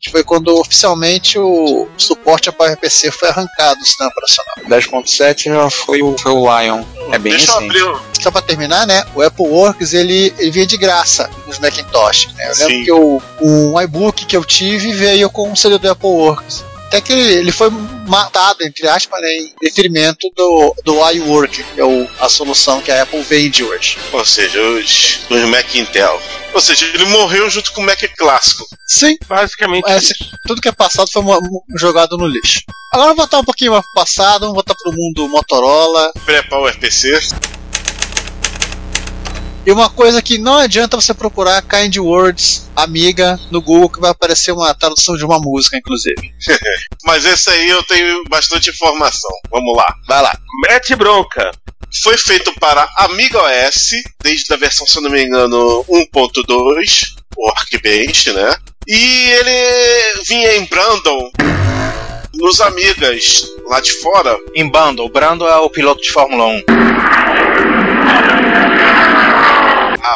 que 0.00 0.10
foi 0.10 0.22
quando 0.22 0.48
oficialmente 0.58 1.38
o 1.38 1.88
suporte 1.96 2.48
a 2.48 2.52
PowerPC 2.52 3.10
foi 3.10 3.28
arrancado 3.28 3.78
do 3.80 3.86
sistema 3.86 4.10
operacional. 4.10 5.04
10.7 5.04 5.44
já 5.54 5.70
foi 5.70 6.02
o, 6.02 6.16
foi 6.18 6.32
o 6.32 6.40
Lion. 6.60 6.84
É 7.12 7.18
bem 7.18 7.32
Deixa 7.32 7.52
eu 7.52 7.56
abrir. 7.58 7.82
o- 7.82 8.00
Só 8.20 8.30
para 8.30 8.42
terminar, 8.42 8.86
né? 8.86 9.04
O 9.14 9.22
Apple 9.22 9.46
Works 9.46 9.92
ele, 9.92 10.34
ele 10.38 10.50
vinha 10.50 10.66
de 10.66 10.76
graça 10.76 11.30
nos 11.46 11.58
Macintosh. 11.58 12.28
Né? 12.34 12.44
Eu 12.50 12.54
lembro 12.56 12.68
Sim. 12.74 12.84
que 12.84 12.90
eu, 12.90 13.22
um 13.42 13.80
iBook 13.80 14.24
que 14.26 14.36
eu 14.36 14.44
tive 14.44 14.92
veio 14.92 15.28
com 15.30 15.52
o 15.52 15.56
CD 15.56 15.78
do 15.78 15.90
Apple 15.90 16.08
Works. 16.08 16.64
Até 16.86 17.00
que 17.00 17.12
ele, 17.12 17.50
foi 17.50 17.68
matado, 18.06 18.62
entre 18.64 18.88
aspas, 18.88 19.20
né, 19.20 19.28
em 19.28 19.52
detrimento 19.60 20.30
do, 20.36 20.74
do 20.84 21.10
iWork, 21.10 21.62
que 21.62 21.80
é 21.80 21.84
o, 21.84 22.08
a 22.20 22.28
solução 22.28 22.80
que 22.80 22.92
a 22.92 23.02
Apple 23.02 23.22
vende 23.22 23.64
hoje. 23.64 23.98
Ou 24.12 24.24
seja, 24.24 24.60
os, 24.60 25.20
os 25.28 25.42
Mac 25.48 25.74
Intel. 25.74 26.20
Ou 26.54 26.60
seja, 26.60 26.86
ele 26.86 27.04
morreu 27.06 27.50
junto 27.50 27.72
com 27.72 27.80
o 27.80 27.84
Mac 27.84 28.00
clássico. 28.16 28.66
Sim, 28.86 29.16
Basicamente. 29.26 29.84
é, 29.88 29.98
tudo 30.46 30.60
que 30.62 30.68
é 30.68 30.72
passado 30.72 31.10
foi 31.10 31.22
jogado 31.76 32.16
no 32.16 32.26
lixo. 32.26 32.60
Agora 32.92 33.08
vamos 33.08 33.18
voltar 33.18 33.38
um 33.40 33.44
pouquinho 33.44 33.72
mais 33.72 33.84
pro 33.84 34.02
passado, 34.02 34.40
vamos 34.42 34.54
voltar 34.54 34.74
pro 34.74 34.92
mundo 34.92 35.28
Motorola. 35.28 36.12
Pré-Power 36.24 36.78
PC. 36.78 37.18
E 39.66 39.72
uma 39.72 39.90
coisa 39.90 40.22
que 40.22 40.38
não 40.38 40.58
adianta 40.58 40.96
você 40.96 41.12
procurar 41.12 41.60
Kind 41.60 41.96
Words 41.96 42.70
Amiga 42.76 43.36
no 43.50 43.60
Google, 43.60 43.90
que 43.90 44.00
vai 44.00 44.10
aparecer 44.10 44.52
uma 44.52 44.72
tradução 44.72 45.16
de 45.16 45.24
uma 45.24 45.40
música, 45.40 45.76
inclusive. 45.76 46.32
Mas 47.04 47.24
esse 47.24 47.50
aí 47.50 47.68
eu 47.68 47.82
tenho 47.82 48.22
bastante 48.28 48.70
informação. 48.70 49.30
Vamos 49.50 49.76
lá. 49.76 49.92
Vai 50.06 50.22
lá. 50.22 50.38
Mete 50.62 50.94
bronca. 50.94 51.50
Foi 52.02 52.16
feito 52.16 52.52
para 52.60 52.88
Amiga 52.98 53.40
OS, 53.42 53.90
desde 54.22 54.54
a 54.54 54.56
versão, 54.56 54.86
se 54.86 55.00
não 55.00 55.10
me 55.10 55.24
engano, 55.24 55.84
1.2, 55.88 57.14
o 57.36 57.48
Workbench, 57.48 58.32
né? 58.32 58.56
E 58.86 59.30
ele 59.30 60.22
vinha 60.26 60.56
em 60.58 60.64
Brandon 60.66 61.28
nos 62.34 62.60
Amigas 62.60 63.48
lá 63.66 63.80
de 63.80 63.90
fora. 63.94 64.38
Em 64.54 64.68
Bundle. 64.70 65.08
Brando 65.08 65.48
é 65.48 65.56
o 65.56 65.68
piloto 65.68 66.00
de 66.02 66.12
Fórmula 66.12 66.46
1. 66.46 66.62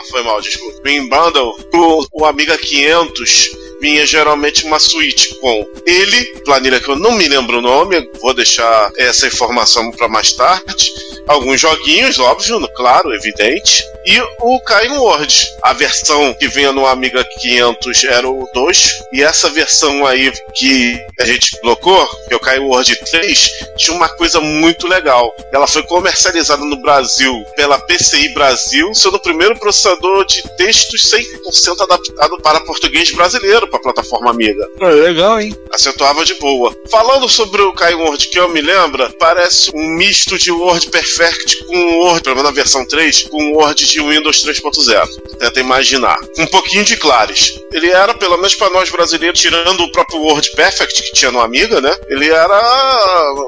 Ah, 0.00 0.04
foi 0.10 0.22
mal, 0.22 0.40
desculpa. 0.40 0.88
Em 0.88 1.08
Bundle, 1.08 1.58
o, 1.74 2.06
o 2.22 2.24
Amiga 2.24 2.56
500 2.56 3.50
vinha 3.80 4.06
geralmente 4.06 4.64
uma 4.64 4.78
suíte 4.78 5.34
com 5.36 5.66
ele, 5.86 6.24
planilha 6.44 6.80
que 6.80 6.88
eu 6.88 6.96
não 6.96 7.12
me 7.12 7.26
lembro 7.28 7.58
o 7.58 7.62
nome, 7.62 8.08
vou 8.20 8.34
deixar 8.34 8.90
essa 8.96 9.26
informação 9.26 9.90
para 9.92 10.08
mais 10.08 10.32
tarde. 10.32 10.92
Alguns 11.26 11.60
joguinhos, 11.60 12.18
óbvio, 12.18 12.60
claro, 12.74 13.14
evidente. 13.14 13.84
E 14.04 14.20
o 14.40 14.60
Kain 14.60 14.96
Word. 14.96 15.46
A 15.62 15.72
versão 15.72 16.34
que 16.34 16.48
vinha 16.48 16.72
no 16.72 16.86
Amiga 16.86 17.22
500 17.22 18.04
era 18.04 18.28
o 18.28 18.48
2. 18.52 19.04
E 19.12 19.22
essa 19.22 19.48
versão 19.50 20.06
aí 20.06 20.32
que 20.54 20.98
a 21.20 21.24
gente 21.24 21.60
colocou, 21.60 22.04
que 22.26 22.34
é 22.34 22.36
o 22.36 22.40
Kain 22.40 22.60
Word 22.60 22.96
3, 22.96 23.50
tinha 23.76 23.96
uma 23.96 24.08
coisa 24.08 24.40
muito 24.40 24.88
legal. 24.88 25.32
Ela 25.52 25.66
foi 25.66 25.82
comercializada 25.84 26.64
no 26.64 26.80
Brasil 26.80 27.44
pela 27.54 27.78
PCI 27.78 28.30
Brasil, 28.30 28.92
sendo 28.94 29.16
o 29.16 29.22
primeiro 29.22 29.56
processador 29.58 30.24
de 30.24 30.42
textos 30.56 31.02
100% 31.02 31.80
adaptado 31.80 32.38
para 32.42 32.60
português 32.60 33.12
brasileiro, 33.12 33.68
para 33.70 33.78
a 33.78 33.82
plataforma 33.82 34.30
Amiga 34.30 34.68
legal, 35.10 35.40
hein? 35.40 35.54
acentuava 35.72 36.24
de 36.24 36.34
boa. 36.34 36.74
Falando 36.90 37.28
sobre 37.28 37.62
o 37.62 37.72
Kai 37.72 37.94
Word 37.94 38.28
que 38.28 38.38
eu 38.38 38.48
me 38.48 38.60
lembro, 38.60 39.10
parece 39.18 39.70
um 39.74 39.96
misto 39.96 40.38
de 40.38 40.50
Word 40.50 40.88
Perfect 40.90 41.64
com 41.64 41.98
Word, 42.00 42.22
pelo 42.22 42.36
menos 42.36 42.50
na 42.50 42.54
versão 42.54 42.86
3, 42.86 43.24
com 43.24 43.52
Word 43.52 43.86
de 43.86 44.00
Windows 44.00 44.44
3.0. 44.44 45.38
Tenta 45.38 45.60
imaginar. 45.60 46.18
Um 46.38 46.46
pouquinho 46.46 46.84
de 46.84 46.96
Clares. 46.96 47.60
Ele 47.72 47.90
era, 47.90 48.12
pelo 48.14 48.36
menos 48.36 48.54
para 48.54 48.70
nós 48.70 48.90
brasileiros, 48.90 49.40
tirando 49.40 49.82
o 49.82 49.92
próprio 49.92 50.20
Word 50.20 50.50
Perfect 50.52 51.02
que 51.02 51.12
tinha 51.12 51.30
no 51.30 51.40
Amiga, 51.40 51.80
né? 51.80 51.96
Ele 52.08 52.28
era, 52.28 52.58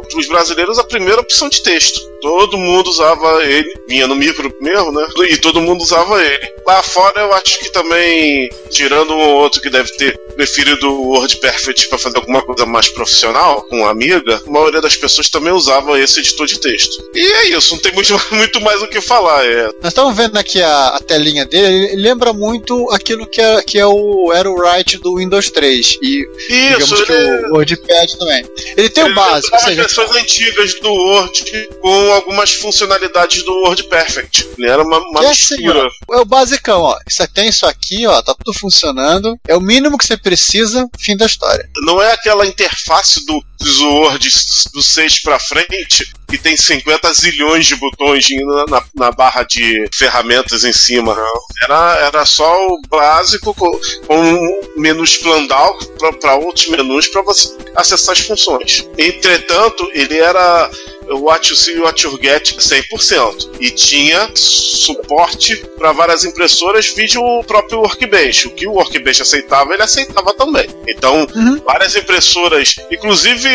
para 0.08 0.18
os 0.18 0.28
brasileiros, 0.28 0.78
a 0.78 0.84
primeira 0.84 1.20
opção 1.20 1.48
de 1.48 1.62
texto. 1.62 2.12
Todo 2.20 2.56
mundo 2.56 2.88
usava 2.88 3.44
ele, 3.44 3.74
vinha 3.88 4.06
no 4.06 4.14
micro 4.14 4.52
mesmo, 4.60 4.92
né? 4.92 5.06
E 5.28 5.36
todo 5.38 5.60
mundo 5.60 5.82
usava 5.82 6.22
ele. 6.24 6.52
Lá 6.64 6.80
fora 6.82 7.20
eu 7.20 7.32
acho 7.34 7.58
que 7.58 7.72
também, 7.72 8.48
tirando 8.70 9.12
um 9.12 9.20
ou 9.20 9.34
outro 9.34 9.60
que 9.60 9.68
deve 9.68 9.90
ter 9.96 10.12
preferido 10.37 10.88
o 10.90 11.09
Word 11.11 11.37
Perfect 11.37 11.88
para 11.88 11.99
fazer 11.99 12.16
alguma 12.16 12.42
coisa 12.42 12.64
mais 12.66 12.88
profissional, 12.88 13.62
com 13.62 13.87
amiga, 13.87 14.42
a 14.47 14.50
maioria 14.50 14.81
das 14.81 14.97
pessoas 14.97 15.28
também 15.28 15.52
usava 15.52 15.99
esse 15.99 16.21
editor 16.21 16.47
de 16.47 16.59
texto. 16.61 17.02
E 17.14 17.21
é 17.21 17.49
isso, 17.57 17.75
não 17.75 17.83
tem 17.83 17.92
muito, 17.92 18.21
muito 18.33 18.61
mais 18.61 18.81
o 18.83 18.88
que 18.88 19.00
falar. 19.00 19.45
É, 19.45 19.64
Nós 19.83 19.88
estamos 19.88 20.16
vendo 20.16 20.37
aqui 20.37 20.62
a, 20.62 20.88
a 20.88 21.00
telinha 21.00 21.45
dele, 21.45 21.92
ele 21.92 22.02
lembra 22.02 22.33
muito 22.33 22.90
aquilo 22.92 23.26
que, 23.26 23.40
é, 23.40 23.62
que 23.62 23.78
é 23.78 23.87
o, 23.87 24.33
era 24.33 24.50
o 24.50 24.54
write 24.54 24.99
do 24.99 25.16
Windows 25.16 25.50
3. 25.50 25.99
E 26.02 26.28
digamos 26.49 26.90
isso, 26.90 27.07
que 27.07 27.12
ele, 27.12 27.47
o 27.47 27.52
WordPad 27.54 28.12
também. 28.19 28.45
Ele 28.76 28.88
tem 28.88 29.04
o 29.04 29.07
ele 29.09 29.14
básico, 29.14 29.54
ou 29.54 29.62
seja, 29.62 29.83
versões 29.83 30.11
antigas 30.16 30.75
do 30.81 30.92
Word 30.92 31.69
com 31.81 32.12
algumas 32.12 32.52
funcionalidades 32.54 33.42
do 33.45 33.52
Word 33.62 33.85
Perfect. 33.85 34.49
Ele 34.59 34.69
era 34.69 34.83
uma, 34.83 34.99
uma 34.99 35.21
Que 35.21 35.26
é 35.26 35.31
assim, 35.31 35.57
mistura. 35.57 35.88
é 36.12 36.16
o 36.16 36.25
basicão, 36.25 36.83
ó. 36.83 36.99
Você 37.09 37.26
tem 37.26 37.49
isso 37.49 37.66
aqui, 37.66 38.07
ó, 38.07 38.21
tá 38.23 38.35
tudo 38.35 38.57
funcionando. 38.59 39.38
É 39.47 39.57
o 39.57 39.61
mínimo 39.61 39.99
que 40.02 40.06
você 40.09 40.16
precisa, 40.16 40.87
fim 41.00 41.16
da 41.16 41.26
história. 41.26 41.68
não 41.85 42.00
é 42.02 42.12
aquela 42.12 42.47
interface 42.47 43.25
do, 43.26 43.42
Word 43.80 44.28
do 44.75 44.82
6 44.82 45.23
pra 45.23 45.38
frente 45.38 46.04
que 46.28 46.37
tem 46.38 46.56
50 46.56 47.12
zilhões 47.14 47.66
de 47.66 47.76
botões 47.76 48.26
na, 48.30 48.64
na- 48.66 48.85
na 48.94 49.12
barra 49.12 49.42
de 49.44 49.87
ferramentas 49.94 50.64
em 50.64 50.73
cima. 50.73 51.14
Não. 51.14 51.40
Era, 51.62 51.97
era 52.06 52.25
só 52.26 52.66
o 52.68 52.80
básico 52.88 53.54
com, 53.54 53.71
com 54.06 54.18
um 54.21 54.61
menu 54.76 55.04
explandal 55.04 55.78
para 56.21 56.35
outros 56.37 56.66
menus 56.68 57.06
para 57.09 57.23
você 57.23 57.54
acessar 57.76 58.12
as 58.12 58.21
funções. 58.21 58.87
Entretanto, 58.97 59.88
ele 59.92 60.16
era 60.18 60.71
What 61.19 61.49
You 61.49 61.57
See, 61.57 61.78
What 61.78 62.04
You 62.04 62.19
Get 62.21 62.54
100%. 62.57 63.57
E 63.61 63.71
tinha 63.71 64.31
suporte 64.35 65.57
para 65.76 65.92
várias 65.92 66.25
impressoras, 66.25 66.87
vídeo 66.87 67.23
o 67.23 67.45
próprio 67.45 67.81
Workbench. 67.81 68.49
O 68.49 68.50
que 68.50 68.66
o 68.66 68.73
Workbench 68.73 69.23
aceitava, 69.23 69.73
ele 69.75 69.83
aceitava 69.83 70.35
também. 70.35 70.69
Então, 70.87 71.26
várias 71.64 71.95
impressoras, 71.97 72.76
inclusive 72.90 73.49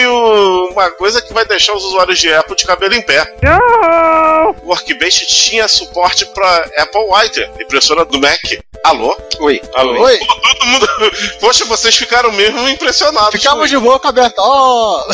uma 0.72 0.90
coisa 0.92 1.22
que 1.22 1.34
vai 1.34 1.46
deixar 1.46 1.74
os 1.74 1.84
usuários 1.84 2.20
de 2.20 2.34
Apple 2.34 2.56
de 2.56 2.66
cabelo 2.66 2.94
em 2.94 3.02
pé. 3.02 3.36
O 4.64 4.68
Workbench 4.70 5.28
tinha 5.28 5.68
suporte 5.68 6.26
para 6.28 6.70
Apple 6.78 7.06
Writer, 7.10 7.52
impressora 7.60 8.06
do 8.06 8.20
Mac. 8.20 8.40
Alô? 8.88 9.18
Oi. 9.42 9.62
Alô? 9.76 10.02
Oi. 10.02 10.18
Pô, 10.18 10.36
Todo 10.42 10.66
mundo. 10.66 10.88
Poxa, 11.42 11.66
vocês 11.66 11.94
ficaram 11.94 12.32
mesmo 12.32 12.70
impressionados. 12.70 13.32
Ficamos 13.32 13.70
de 13.70 13.78
boca 13.78 14.08
aberta. 14.08 14.42
Ó! 14.42 15.06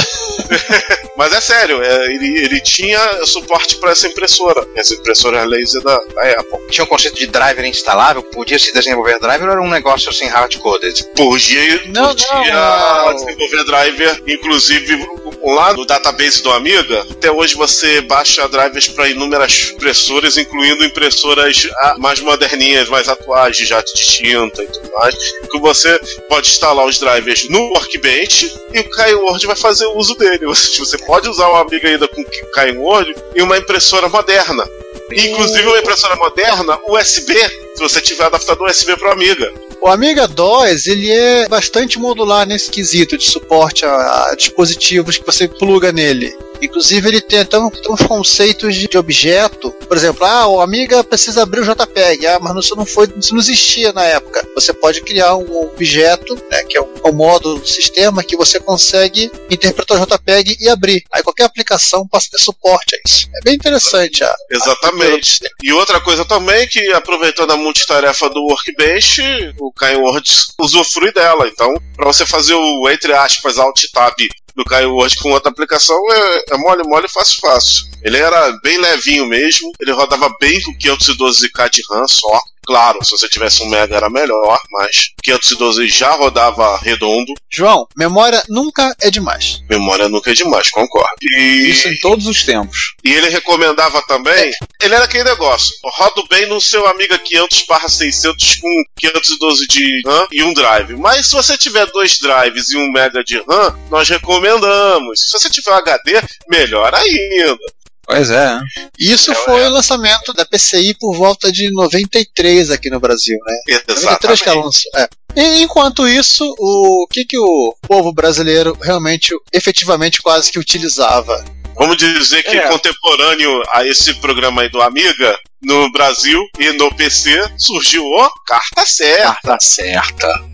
Mas 1.17 1.33
é 1.33 1.41
sério, 1.41 1.81
é, 1.81 2.05
ele, 2.13 2.43
ele 2.43 2.61
tinha 2.61 3.25
suporte 3.25 3.75
para 3.77 3.91
essa 3.91 4.07
impressora, 4.07 4.65
essa 4.75 4.93
impressora 4.93 5.43
laser 5.43 5.81
da, 5.81 5.97
da 5.97 6.39
Apple. 6.39 6.67
Tinha 6.69 6.83
um 6.83 6.87
conceito 6.87 7.17
de 7.17 7.27
driver 7.27 7.65
instalável, 7.65 8.23
podia 8.23 8.57
se 8.57 8.73
desenvolver 8.73 9.19
driver 9.19 9.47
ou 9.47 9.51
era 9.53 9.61
um 9.61 9.69
negócio 9.69 10.09
assim 10.09 10.25
hard-coded? 10.27 11.03
Podia, 11.15 11.81
Não, 11.87 12.09
podia 12.09 12.53
não, 12.53 13.11
é. 13.11 13.13
desenvolver 13.13 13.63
driver, 13.63 14.23
inclusive 14.27 15.05
lá 15.43 15.73
no 15.73 15.85
database 15.85 16.41
do 16.41 16.51
Amiga, 16.51 17.05
até 17.11 17.31
hoje 17.31 17.55
você 17.55 18.01
baixa 18.01 18.47
drivers 18.47 18.87
para 18.87 19.09
inúmeras 19.09 19.71
impressoras, 19.73 20.37
incluindo 20.37 20.85
impressoras 20.85 21.67
ah, 21.81 21.95
mais 21.99 22.19
moderninhas, 22.21 22.89
mais 22.89 23.07
atuais, 23.09 23.57
jato 23.63 23.93
de 23.93 24.05
tinta 24.05 24.63
e 24.63 24.67
tudo 24.67 24.91
mais, 24.93 25.15
que 25.15 25.59
você 25.59 25.99
pode 26.29 26.49
instalar 26.49 26.85
os 26.85 26.99
drivers 26.99 27.49
no 27.49 27.59
Workbench 27.69 28.53
e 28.73 28.79
o 28.79 28.89
KiWord 28.89 29.47
vai 29.47 29.55
fazer 29.55 29.85
uso 29.95 30.15
dele. 30.15 30.45
Você, 30.53 30.97
pode 30.99 31.29
usar 31.29 31.47
o 31.49 31.55
Amiga 31.55 31.87
ainda 31.87 32.07
com 32.07 32.21
o 32.21 32.25
KiWord 32.25 33.15
e 33.35 33.41
uma 33.41 33.57
impressora 33.57 34.09
moderna. 34.09 34.67
Inclusive 35.11 35.67
uma 35.67 35.79
impressora 35.79 36.15
moderna 36.15 36.79
USB, 36.87 37.33
se 37.75 37.79
você 37.79 38.01
tiver 38.01 38.25
adaptador 38.25 38.69
USB 38.69 38.95
para 38.97 39.11
Amiga. 39.11 39.53
O 39.81 39.87
Amiga 39.87 40.27
DOS, 40.27 40.87
ele 40.87 41.11
é 41.11 41.47
bastante 41.47 41.99
modular 41.99 42.47
nesse 42.47 42.71
quesito 42.71 43.17
de 43.17 43.25
suporte 43.25 43.85
a, 43.85 44.29
a 44.29 44.35
dispositivos 44.35 45.17
que 45.17 45.25
você 45.25 45.47
pluga 45.47 45.91
nele. 45.91 46.33
Inclusive 46.65 47.07
ele 47.07 47.21
tem 47.21 47.39
até 47.39 47.57
um- 47.59 47.69
uns 47.89 48.01
conceitos 48.03 48.75
de, 48.75 48.87
de 48.87 48.97
objeto. 48.97 49.71
Por 49.71 49.97
exemplo, 49.97 50.25
ah, 50.25 50.47
o 50.47 50.61
Amiga 50.61 51.03
precisa 51.03 51.43
abrir 51.43 51.61
o 51.61 51.65
JPEG. 51.65 52.25
Ah, 52.27 52.39
mas 52.41 52.65
isso 52.65 52.75
não 52.75 52.85
foi, 52.85 53.07
isso 53.17 53.33
não 53.33 53.41
existia 53.41 53.91
na 53.93 54.03
época. 54.03 54.45
Você 54.55 54.73
pode 54.73 55.01
criar 55.01 55.35
um 55.35 55.61
objeto, 55.63 56.35
né, 56.49 56.63
que 56.63 56.77
é 56.77 56.81
o, 56.81 56.89
o 57.03 57.11
módulo 57.11 57.59
do 57.59 57.67
sistema 57.67 58.23
que 58.23 58.35
você 58.37 58.59
consegue 58.59 59.31
interpretar 59.49 60.01
o 60.01 60.05
JPEG 60.05 60.57
e 60.59 60.69
abrir. 60.69 61.03
Aí 61.13 61.21
qualquer 61.23 61.43
aplicação 61.43 62.07
passa 62.07 62.27
a 62.27 62.37
ter 62.37 62.43
suporte 62.43 62.95
a 62.95 62.99
isso. 63.07 63.27
É 63.35 63.39
bem 63.43 63.55
interessante 63.55 64.23
a, 64.23 64.33
Exatamente. 64.51 65.39
E 65.63 65.71
outra 65.73 65.99
coisa 65.99 66.25
também 66.25 66.67
que 66.67 66.91
aproveitando 66.93 67.51
a 67.51 67.57
multitarefa 67.57 68.29
do 68.29 68.41
Workbench, 68.43 69.21
o 69.59 69.71
KaiWord 69.71 70.29
usufrui 70.59 71.11
dela. 71.11 71.47
Então, 71.47 71.73
para 71.95 72.05
você 72.05 72.25
fazer 72.25 72.53
o 72.53 72.89
entre 72.89 73.13
aspas 73.13 73.57
alt 73.57 73.81
tab 73.93 74.13
do 74.55 74.63
KaiWord 74.63 75.17
com 75.17 75.31
outra 75.31 75.49
aplicação 75.51 75.97
é, 76.11 76.45
é 76.51 76.57
mole, 76.57 76.83
mole, 76.85 77.07
fácil, 77.09 77.41
fácil. 77.41 77.85
Ele 78.03 78.17
era 78.17 78.51
bem 78.63 78.77
levinho 78.79 79.25
mesmo, 79.27 79.71
ele 79.79 79.91
rodava 79.91 80.33
bem 80.39 80.61
com 80.61 80.73
512k 80.77 81.69
de 81.69 81.81
RAM 81.89 82.07
só. 82.07 82.41
Claro, 82.65 83.03
se 83.03 83.11
você 83.11 83.27
tivesse 83.27 83.61
um 83.63 83.69
Mega 83.69 83.95
era 83.95 84.09
melhor, 84.09 84.59
mas 84.71 85.09
512 85.23 85.87
já 85.89 86.11
rodava 86.13 86.77
redondo. 86.77 87.33
João, 87.51 87.87
memória 87.95 88.41
nunca 88.49 88.95
é 89.01 89.09
demais. 89.09 89.59
Memória 89.69 90.07
nunca 90.09 90.31
é 90.31 90.33
demais, 90.33 90.69
concordo. 90.69 91.15
E, 91.21 91.69
Isso 91.69 91.87
em 91.87 91.97
todos 91.99 92.25
os 92.27 92.43
tempos. 92.43 92.93
e 93.03 93.11
ele 93.13 93.29
recomendava 93.29 94.01
também. 94.07 94.51
Ele 94.81 94.95
era 94.95 95.05
aquele 95.05 95.23
negócio: 95.23 95.73
rodo 95.83 96.25
bem 96.29 96.45
no 96.47 96.59
seu 96.61 96.85
Amiga 96.87 97.17
500 97.17 97.65
600 97.89 98.55
com 98.57 98.83
512 98.97 99.67
de 99.67 100.01
RAM 100.05 100.27
e 100.31 100.43
um 100.43 100.53
drive. 100.53 100.95
Mas 100.95 101.27
se 101.27 101.33
você 101.33 101.57
tiver 101.57 101.85
dois 101.87 102.17
drives 102.19 102.69
e 102.71 102.77
um 102.77 102.91
Mega 102.91 103.23
de 103.23 103.37
RAM, 103.39 103.77
nós 103.89 104.09
recomendamos. 104.09 105.19
Se 105.27 105.33
você 105.33 105.49
tiver 105.49 105.71
um 105.71 105.75
HD, 105.75 106.21
melhor 106.49 106.93
ainda. 106.93 107.57
Pois 108.05 108.29
é. 108.29 108.59
Isso 108.99 109.33
foi 109.33 109.61
é. 109.63 109.67
o 109.67 109.71
lançamento 109.71 110.33
da 110.33 110.45
PCI 110.45 110.95
por 110.99 111.15
volta 111.15 111.51
de 111.51 111.71
93 111.71 112.69
aqui 112.71 112.89
no 112.89 112.99
Brasil, 112.99 113.37
né? 113.45 113.79
93 113.87 114.41
que 114.41 114.49
ela 114.49 114.59
Exatamente. 114.59 114.65
lançou. 114.65 114.91
É. 114.97 115.07
E, 115.35 115.63
enquanto 115.63 116.07
isso, 116.07 116.43
o 116.59 117.07
que, 117.09 117.25
que 117.25 117.37
o 117.37 117.75
povo 117.81 118.13
brasileiro 118.13 118.77
realmente, 118.81 119.33
efetivamente, 119.51 120.21
quase 120.21 120.51
que 120.51 120.59
utilizava? 120.59 121.43
Vamos 121.75 121.97
dizer 121.97 122.43
que 122.43 122.55
É. 122.55 122.69
contemporâneo 122.69 123.61
a 123.73 123.83
esse 123.87 124.13
programa 124.15 124.61
aí 124.61 124.69
do 124.69 124.81
Amiga, 124.81 125.35
no 125.61 125.91
Brasil 125.91 126.39
e 126.59 126.71
no 126.73 126.93
PC, 126.95 127.31
surgiu 127.57 128.03
o 128.03 128.29
Carta 128.45 128.85
Certa. 128.85 129.23
Carta 129.41 129.57
certa. 129.59 130.45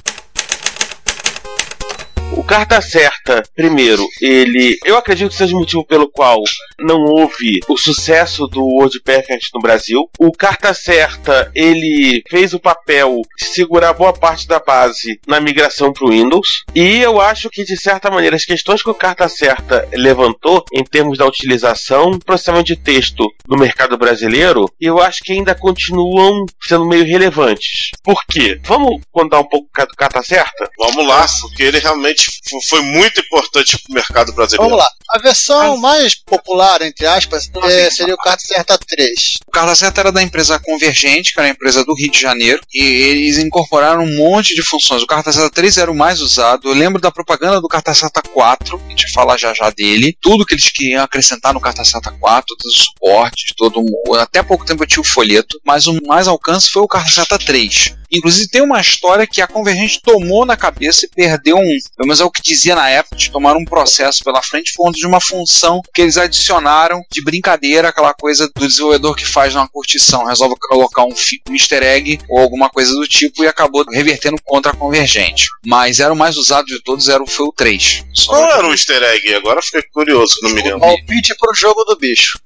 Carta 2.49 2.81
Certa, 2.81 3.43
primeiro, 3.55 4.03
ele. 4.19 4.79
Eu 4.83 4.97
acredito 4.97 5.29
que 5.29 5.35
seja 5.35 5.55
o 5.55 5.59
motivo 5.59 5.85
pelo 5.85 6.09
qual 6.09 6.41
não 6.79 7.03
houve 7.03 7.59
o 7.67 7.77
sucesso 7.77 8.47
do 8.47 8.63
World 8.63 8.99
Perfect 9.01 9.49
no 9.53 9.61
Brasil. 9.61 10.09
O 10.17 10.31
Carta 10.31 10.73
Certa, 10.73 11.51
ele 11.53 12.23
fez 12.27 12.51
o 12.55 12.59
papel 12.59 13.21
de 13.37 13.45
segurar 13.45 13.93
boa 13.93 14.11
parte 14.11 14.47
da 14.47 14.59
base 14.59 15.19
na 15.27 15.39
migração 15.39 15.93
para 15.93 16.07
o 16.07 16.09
Windows. 16.09 16.63
E 16.73 16.97
eu 16.97 17.21
acho 17.21 17.51
que, 17.51 17.63
de 17.63 17.77
certa 17.77 18.09
maneira, 18.09 18.35
as 18.35 18.45
questões 18.45 18.81
que 18.81 18.89
o 18.89 18.95
Carta 18.95 19.29
Certa 19.29 19.87
levantou 19.93 20.65
em 20.73 20.83
termos 20.83 21.19
da 21.19 21.27
utilização, 21.27 22.17
processamento 22.17 22.65
de 22.65 22.77
texto 22.77 23.31
no 23.47 23.57
mercado 23.57 23.95
brasileiro, 23.95 24.65
eu 24.81 24.99
acho 24.99 25.21
que 25.23 25.33
ainda 25.33 25.53
continuam 25.53 26.47
sendo 26.59 26.87
meio 26.87 27.05
relevantes. 27.05 27.91
Por 28.03 28.25
quê? 28.25 28.59
Vamos 28.63 29.01
contar 29.11 29.39
um 29.39 29.47
pouco 29.47 29.67
do 29.67 29.95
Carta 29.95 30.23
Certa? 30.23 30.67
Vamos 30.79 31.07
lá, 31.07 31.27
porque 31.41 31.61
ele 31.61 31.77
realmente 31.77 32.38
foi 32.67 32.81
muito 32.81 33.19
importante 33.22 33.77
pro 33.84 33.93
mercado 33.93 34.34
brasileiro. 34.34 34.63
Vamos 34.63 34.77
lá. 34.77 34.89
A 35.12 35.19
versão 35.19 35.77
mais 35.77 36.13
popular, 36.15 36.81
entre 36.81 37.05
aspas, 37.05 37.50
é, 37.63 37.89
seria 37.89 38.13
o 38.13 38.17
Carta 38.17 38.43
Certa 38.46 38.77
3. 38.77 39.13
O 39.48 39.51
Carta 39.51 39.75
Certa 39.75 40.01
era 40.01 40.12
da 40.12 40.22
empresa 40.22 40.60
Convergente, 40.60 41.34
que 41.34 41.39
era 41.39 41.48
uma 41.48 41.53
empresa 41.53 41.84
do 41.84 41.93
Rio 41.96 42.12
de 42.12 42.19
Janeiro, 42.19 42.62
e 42.74 42.81
eles 42.84 43.38
incorporaram 43.38 44.03
um 44.03 44.15
monte 44.17 44.53
de 44.55 44.62
funções. 44.63 45.01
O 45.01 45.08
Carta 45.08 45.31
Certa 45.31 45.50
3 45.50 45.77
era 45.77 45.91
o 45.91 45.96
mais 45.96 46.22
usado. 46.22 46.67
Eu 46.69 46.74
lembro 46.75 47.01
da 47.01 47.12
propaganda 47.12 47.60
do 47.60 47.67
Carta 47.67 47.93
Certa 47.93 48.22
4, 48.22 48.81
a 48.86 48.89
gente 48.89 49.03
vai 49.03 49.12
falar 49.13 49.38
já 49.38 49.53
já 49.53 49.69
dele. 49.72 50.15
Tudo 50.22 50.46
que 50.46 50.53
eles 50.53 50.69
queriam 50.69 51.03
acrescentar 51.03 51.53
no 51.53 51.60
Carta 51.62 51.84
Certa 51.84 52.12
4, 52.12 52.55
todos 52.58 52.75
os 52.77 52.86
suportes, 52.86 53.53
todo 53.58 53.79
um- 53.79 54.13
até 54.15 54.43
pouco 54.43 54.65
tempo 54.65 54.84
eu 54.84 54.88
tinha 54.88 55.01
o 55.01 55.05
folheto, 55.05 55.60
mas 55.65 55.88
o 55.88 55.98
mais 56.05 56.27
alcance 56.27 56.69
foi 56.69 56.81
o 56.84 56.88
Carta 56.88 57.10
Certa 57.10 57.38
3. 57.39 57.96
Inclusive 58.11 58.49
tem 58.49 58.61
uma 58.61 58.81
história 58.81 59.27
que 59.27 59.41
a 59.41 59.47
Convergente 59.47 60.01
tomou 60.01 60.45
na 60.45 60.57
cabeça 60.57 61.05
e 61.05 61.09
perdeu 61.09 61.57
um, 61.57 61.77
pelo 61.95 62.07
menos 62.07 62.19
é 62.19 62.25
o 62.25 62.31
que 62.31 62.41
dizia 62.41 62.75
na 62.75 62.89
época, 62.89 63.15
de 63.15 63.29
tomar 63.29 63.55
um 63.55 63.63
processo 63.63 64.23
pela 64.23 64.41
frente 64.41 64.73
por 64.75 64.85
conta 64.85 64.97
de 64.97 65.05
uma 65.05 65.21
função 65.21 65.81
que 65.93 66.01
eles 66.01 66.17
adicionaram 66.17 67.01
de 67.11 67.23
brincadeira, 67.23 67.89
aquela 67.89 68.13
coisa 68.13 68.49
do 68.55 68.67
desenvolvedor 68.67 69.15
que 69.15 69.25
faz 69.25 69.53
numa 69.53 69.67
curtição, 69.67 70.25
resolve 70.25 70.55
colocar 70.59 71.03
um, 71.03 71.13
um 71.49 71.53
easter 71.53 71.83
egg 71.83 72.19
ou 72.29 72.39
alguma 72.39 72.69
coisa 72.69 72.91
do 72.93 73.07
tipo 73.07 73.43
e 73.43 73.47
acabou 73.47 73.85
revertendo 73.91 74.37
contra 74.43 74.71
a 74.71 74.75
Convergente. 74.75 75.47
Mas 75.65 75.99
era 75.99 76.13
o 76.13 76.17
mais 76.17 76.35
usado 76.37 76.65
de 76.65 76.81
todos, 76.81 77.09
era 77.09 77.21
o, 77.21 77.27
foi 77.27 77.45
o 77.45 77.53
3. 77.53 78.05
Só 78.13 78.31
Qual 78.31 78.51
era 78.51 78.67
o 78.67 78.71
easter 78.71 79.03
egg? 79.03 79.35
Agora 79.35 79.61
fiquei 79.61 79.83
curioso, 79.93 80.35
não 80.41 80.51
me 80.51 80.61
lembro. 80.61 80.79
Palpite 80.79 81.35
pro 81.37 81.53
jogo 81.53 81.83
do 81.83 81.95
bicho. 81.97 82.39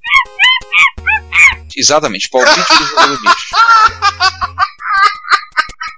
Exatamente, 1.75 2.29
palpite 2.29 2.77
do 2.77 2.85
jogo 2.85 3.07
do 3.07 3.21
bicho. 3.21 3.55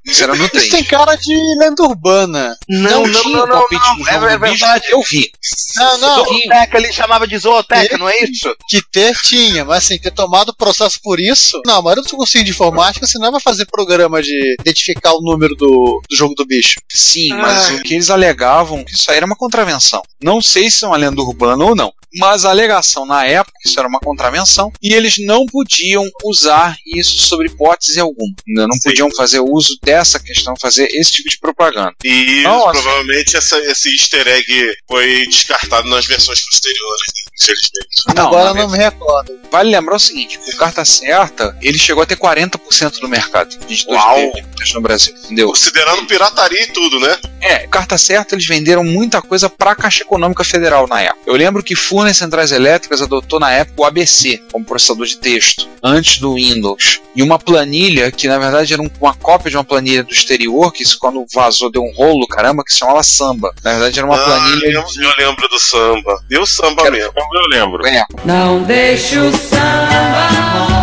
Isso 0.06 0.24
era 0.24 0.36
no 0.36 0.48
3. 0.50 0.64
Isso 0.64 0.72
tem 0.76 0.84
cara 0.84 1.16
de 1.16 1.34
lenda 1.60 1.84
urbana. 1.84 2.58
Não, 2.70 3.06
Não 3.06 3.22
tinha 3.22 3.48
palpite 3.48 3.96
do 3.98 4.08
É, 4.10 4.14
jogo 4.14 4.26
é 4.28 4.38
bicho, 4.38 4.52
verdade. 4.60 4.86
eu 4.90 5.02
vi. 5.02 5.32
Não, 5.78 5.98
não. 5.98 6.26
Zooteca, 6.26 6.78
ele 6.78 6.92
chamava 6.94 7.28
de 7.28 7.38
zooteca, 7.38 7.98
não 7.98 8.08
é 8.10 8.20
isso? 8.24 8.56
Que 8.70 8.82
ter 8.92 9.16
tinha, 9.24 9.66
mas 9.66 9.84
assim, 9.86 9.98
ter 10.00 10.12
tomado 10.12 10.50
o 10.50 10.56
processo 10.56 11.00
por 11.04 11.20
isso. 11.20 11.62
Não, 11.66 11.78
a 11.78 11.82
maioria 11.82 12.04
dos 12.04 12.12
cursinhos 12.12 12.46
de 12.46 12.52
informática 12.52 13.06
você 13.08 13.18
não 13.18 13.32
vai 13.32 13.42
fazer 13.42 13.66
programa 13.66 14.22
de 14.22 14.56
identificar 14.60 15.14
o 15.14 15.22
número 15.22 15.56
do, 15.56 16.02
do 16.10 16.16
jogo 16.16 16.36
do 16.36 16.46
bicho. 16.46 16.76
Sim, 16.90 17.30
mas 17.34 17.70
o 17.72 17.82
que 17.82 17.94
eles 17.96 18.10
alegavam 18.10 18.84
que 18.84 18.94
isso 18.94 19.10
aí 19.10 19.18
era 19.18 19.26
uma 19.26 19.36
contravenção. 19.36 20.02
Não 20.22 20.42
sei 20.42 20.70
se 20.70 20.84
é 20.84 20.88
uma 20.88 20.98
lenda 20.98 21.22
urbana 21.22 21.64
ou 21.66 21.76
não, 21.76 21.92
mas 22.18 22.46
a 22.46 22.50
alegação 22.50 23.06
na 23.06 23.26
época 23.26 23.58
que 23.62 23.68
isso 23.70 23.80
era 23.80 23.88
uma 23.88 24.00
contravenção 24.00 24.72
e 24.82 24.94
eles 24.94 25.16
não 25.26 25.46
podiam 25.46 26.04
usar 26.24 26.76
isso 26.86 27.18
sobre 27.28 27.48
hipótese 27.48 28.00
alguma. 28.00 28.34
Não 28.48 28.66
não 28.68 28.74
Sim. 28.76 28.90
podiam 28.90 29.10
fazer 29.16 29.40
uso 29.42 29.78
dessa 29.84 29.95
questão, 30.20 30.54
fazer 30.62 30.88
esse 30.92 31.12
tipo 31.12 31.30
de 31.30 31.38
propaganda. 31.40 31.94
E 32.04 32.42
Não, 32.44 32.68
assim- 32.70 32.82
provavelmente 32.82 33.38
essa- 33.38 33.60
esse 33.60 33.92
easter 33.92 34.28
egg 34.28 34.78
foi 34.88 35.26
descartado 35.28 35.88
nas 35.90 36.06
versões 36.06 36.42
posteriores, 36.46 37.02
né? 37.08 37.32
infelizmente. 37.42 38.16
Não, 38.16 38.28
Agora 38.28 38.54
não 38.54 38.70
me 38.70 38.78
recordo. 38.78 39.40
Vale 39.52 39.70
lembrar 39.72 39.96
o 39.96 40.00
seguinte: 40.00 40.40
o 40.54 40.58
Carta 40.58 40.84
Certa 40.86 41.58
ele 41.62 41.78
chegou 41.78 42.04
a 42.04 42.06
ter 42.06 42.16
40% 42.18 43.00
do 43.00 43.08
mercado 43.10 43.50
de 43.58 43.74
editores 43.74 44.02
Uau. 44.02 44.32
de 44.34 44.42
texto 44.58 44.74
no 44.76 44.82
Brasil, 44.82 45.14
entendeu? 45.16 45.48
Considerando 45.50 46.06
pirataria 46.06 46.64
e 46.64 46.68
tudo, 46.68 47.00
né? 47.00 47.18
É, 47.48 47.68
carta 47.68 47.98
certa, 47.98 48.34
eles 48.36 48.48
venderam 48.48 48.84
muita 48.84 49.22
coisa 49.22 49.48
para 49.50 49.72
a 49.72 49.76
Caixa 49.76 50.04
Econômica 50.04 50.44
Federal 50.44 50.88
na 50.88 51.02
época. 51.02 51.20
Eu 51.28 51.36
lembro 51.36 51.62
que 51.64 51.76
Furnas 51.76 52.18
Centrais 52.18 52.52
Elétricas 52.52 53.02
adotou 53.02 53.40
na 53.40 53.52
época 53.52 53.82
o 53.82 53.86
ABC 53.86 54.42
como 54.52 54.66
processador 54.66 55.06
de 55.06 55.18
texto, 55.18 55.68
antes 55.84 56.18
do 56.20 56.34
Windows. 56.36 57.02
E 57.16 57.22
uma 57.22 57.38
planilha, 57.38 58.12
que 58.12 58.28
na 58.28 58.40
verdade 58.40 58.74
era 58.74 58.82
um- 58.82 58.90
uma 59.00 59.14
cópia 59.14 59.52
de 59.52 59.58
uma 59.58 59.64
planilha 59.64 60.04
do 60.04 60.12
exterior, 60.12 60.72
que 60.74 60.82
isso 60.84 60.98
quando 61.00 61.24
vazou 61.34 61.72
deu 61.72 61.84
um 61.84 61.94
rolo, 61.94 62.28
caramba, 62.28 62.64
que 62.64 62.72
se 62.74 62.80
chamava 62.80 63.04
Samba. 63.04 63.54
Na 63.64 63.72
verdade 63.74 64.00
era 64.00 64.08
uma 64.08 64.16
Ah, 64.20 64.26
planilha 64.26 64.72
eu, 64.72 64.84
de. 64.84 65.04
eu 65.04 65.14
lembro 65.18 65.48
do 65.48 65.60
samba. 65.60 66.24
Deu 66.28 66.46
samba 66.46 66.82
Quero- 66.84 66.96
mesmo. 66.98 67.14
Eu 67.16 67.48
lembro. 67.60 67.86
É, 67.88 68.04
Não 68.26 68.64
deixe 68.64 69.18
o 69.20 69.32
samba 69.32 70.75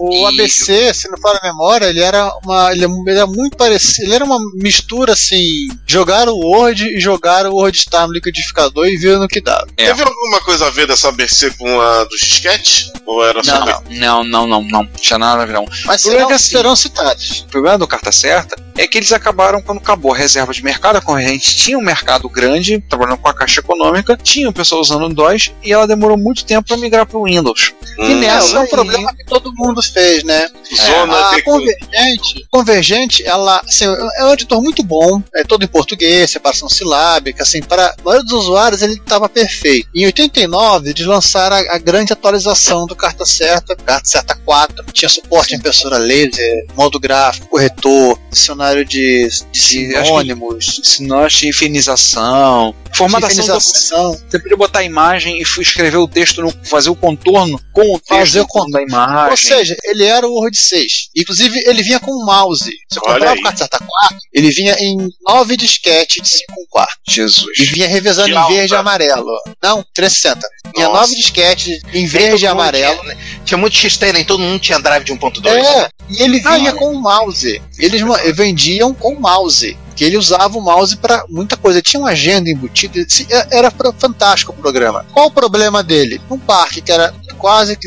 O 0.00 0.12
E- 0.12 0.26
ABC, 0.26 0.94
se 0.94 1.08
não 1.10 1.18
fala 1.18 1.38
a 1.42 1.46
memória, 1.46 1.86
ele 1.86 2.00
era 2.00 2.30
uma. 2.44 2.72
Ele, 2.72 2.84
ele 2.84 3.10
era 3.10 3.26
muito 3.26 3.56
parecido. 3.56 4.06
Ele 4.06 4.14
era 4.14 4.24
uma 4.24 4.38
mistura 4.54 5.12
assim. 5.12 5.68
Jogar 5.86 6.28
o 6.28 6.36
Word 6.38 6.84
e 6.86 7.00
jogar 7.00 7.46
o 7.46 7.54
Word 7.54 7.78
Star 7.80 8.06
no 8.06 8.12
liquidificador 8.14 8.86
e 8.86 8.96
ver 8.96 9.18
no 9.18 9.28
que 9.28 9.40
dava. 9.40 9.66
É. 9.76 9.86
Teve 9.86 10.02
alguma 10.02 10.40
coisa 10.40 10.66
a 10.66 10.70
ver 10.70 10.86
dessa 10.86 11.08
ABC 11.08 11.50
com 11.52 11.80
a 11.80 12.04
do 12.04 12.16
disquete? 12.16 12.90
Ou 13.06 13.24
era 13.24 13.42
só. 13.42 13.64
não, 13.64 13.82
não, 13.90 14.24
não, 14.24 14.46
não, 14.46 14.62
não, 14.62 14.86
tinha 14.96 15.18
nada 15.18 15.42
a 15.42 15.46
ver 15.46 15.52
não. 15.52 15.66
Mas 15.84 16.00
O 16.02 16.04
problema 16.04 16.06
é 16.06 16.08
serão, 16.08 16.26
que 16.28 16.32
assim- 16.34 16.50
serão 16.50 16.76
citados. 16.76 17.40
O 17.40 17.46
problema 17.50 17.78
do 17.78 17.86
Carta 17.86 18.12
Certa 18.12 18.56
é 18.76 18.86
que 18.86 18.96
eles 18.98 19.12
acabaram 19.12 19.60
quando 19.60 19.78
acabou 19.78 20.12
a 20.14 20.16
reserva 20.16 20.52
de 20.52 20.62
mercado, 20.62 20.96
a 20.96 21.00
corrente 21.00 21.56
tinha 21.56 21.76
um 21.78 21.82
mercado 21.82 22.28
grande, 22.28 22.80
trabalhando 22.88 23.18
com 23.18 23.28
a 23.28 23.34
Caixa 23.34 23.60
Econômica, 23.60 24.16
tinha 24.16 24.48
o 24.48 24.52
pessoal 24.52 24.80
usando 24.80 25.04
o 25.06 25.12
DOS 25.14 25.50
e 25.62 25.72
ela 25.72 25.86
demorou 25.86 26.16
muito 26.16 26.44
tempo 26.44 26.66
para 26.68 26.76
migrar 26.76 27.04
para 27.06 27.18
o 27.18 27.24
Windows. 27.24 27.72
E 27.98 28.02
Hum, 28.02 28.20
nessa 28.20 28.56
é 28.56 28.60
um 28.60 28.62
aí- 28.62 28.68
problema 28.68 29.14
que 29.14 29.24
todo 29.24 29.52
mundo 29.54 29.80
fez, 29.90 30.24
né? 30.24 30.48
Zona 30.74 31.30
a 31.30 31.34
de. 31.36 31.42
Convergente, 31.42 32.46
Convergente, 32.50 33.24
ela 33.24 33.60
assim, 33.66 33.84
é 33.84 34.24
um 34.24 34.32
editor 34.32 34.62
muito 34.62 34.82
bom, 34.82 35.22
é 35.34 35.44
todo 35.44 35.64
em 35.64 35.68
português, 35.68 36.30
separação 36.30 36.68
silábica, 36.68 37.42
assim, 37.42 37.60
para 37.62 37.86
a 37.86 38.02
maioria 38.02 38.24
dos 38.24 38.32
usuários 38.32 38.82
ele 38.82 38.94
estava 38.94 39.28
perfeito. 39.28 39.88
Em 39.94 40.06
89, 40.06 40.90
eles 40.90 41.06
lançaram 41.06 41.56
a, 41.56 41.74
a 41.74 41.78
grande 41.78 42.12
atualização 42.12 42.86
do 42.86 42.96
Carta 42.96 43.24
Certa, 43.24 43.76
Carta 43.76 44.08
Certa 44.08 44.34
4, 44.34 44.84
tinha 44.92 45.08
suporte 45.08 45.54
em 45.54 45.58
impressora 45.58 45.98
laser, 45.98 46.66
modo 46.76 46.98
gráfico, 46.98 47.48
corretor, 47.48 48.18
dicionário 48.30 48.84
de, 48.84 49.28
de 49.50 49.60
sinônimos, 49.60 50.80
Sinócio, 50.82 51.48
infinização, 51.48 52.74
formatação. 52.92 54.12
do-. 54.12 54.20
Você 54.30 54.38
podia 54.38 54.56
botar 54.56 54.80
a 54.80 54.84
imagem 54.84 55.38
e 55.38 55.42
escrever 55.42 55.96
o 55.96 56.08
texto, 56.08 56.42
no, 56.42 56.52
fazer 56.64 56.90
o 56.90 56.96
contorno 56.96 57.60
com 57.72 57.94
o 57.94 57.98
texto 57.98 58.08
Fazer 58.08 58.40
o 58.40 58.46
contorno 58.46 58.72
da 58.72 58.82
imagem. 58.82 59.30
Ou 59.30 59.36
seja, 59.36 59.76
ele 59.84 60.04
era 60.04 60.26
o 60.26 60.48
6. 60.52 61.10
Inclusive, 61.16 61.58
ele 61.66 61.82
vinha 61.82 62.00
com 62.00 62.10
um 62.12 62.24
mouse. 62.24 62.70
Você 62.88 63.00
Olha 63.04 63.12
comprava 63.14 63.40
o 63.40 63.42
Carta 63.42 63.58
Certa 63.58 63.78
4, 63.78 64.18
ele 64.32 64.50
vinha 64.50 64.76
em 64.78 65.08
9 65.26 65.56
disquetes 65.56 66.22
de 66.22 66.28
5 66.28 66.66
quartos. 66.68 66.96
Jesus. 67.08 67.58
E 67.58 67.64
vinha 67.64 67.88
revezando 67.88 68.30
em 68.30 68.48
verde 68.48 68.74
e 68.74 68.76
amarelo. 68.76 69.30
Não, 69.62 69.84
360. 69.94 70.40
Tinha 70.74 70.88
Nossa. 70.88 71.00
nove 71.00 71.14
disquetes 71.14 71.80
em 71.92 72.06
verde 72.06 72.44
e 72.44 72.48
amarelo. 72.48 73.00
Tinha, 73.02 73.18
tinha 73.44 73.58
muito 73.58 73.76
XT, 73.76 74.12
nem 74.12 74.24
todo 74.24 74.40
mundo 74.40 74.60
tinha 74.60 74.78
drive 74.78 75.04
de 75.04 75.12
1.2. 75.12 75.46
É, 75.46 75.88
e 76.08 76.22
ele 76.22 76.40
vinha 76.40 76.72
com 76.72 76.90
o 76.92 77.00
mouse. 77.00 77.60
Eles 77.78 78.02
vendiam 78.34 78.94
com 78.94 79.14
o 79.14 79.20
mouse. 79.20 79.76
Que 80.00 80.04
ele 80.06 80.16
usava 80.16 80.56
o 80.56 80.62
mouse 80.62 80.96
para 80.96 81.26
muita 81.28 81.58
coisa. 81.58 81.82
Tinha 81.82 82.00
uma 82.00 82.08
agenda 82.12 82.48
embutida. 82.48 82.98
é- 83.28 83.58
Era 83.58 83.70
fantástico 83.98 84.50
o 84.50 84.54
programa. 84.54 85.04
Qual 85.12 85.26
o 85.26 85.30
problema 85.30 85.82
dele? 85.82 86.18
Um 86.30 86.38
parque 86.38 86.80
que 86.80 86.90
era 86.90 87.12
quase 87.36 87.76
que 87.76 87.86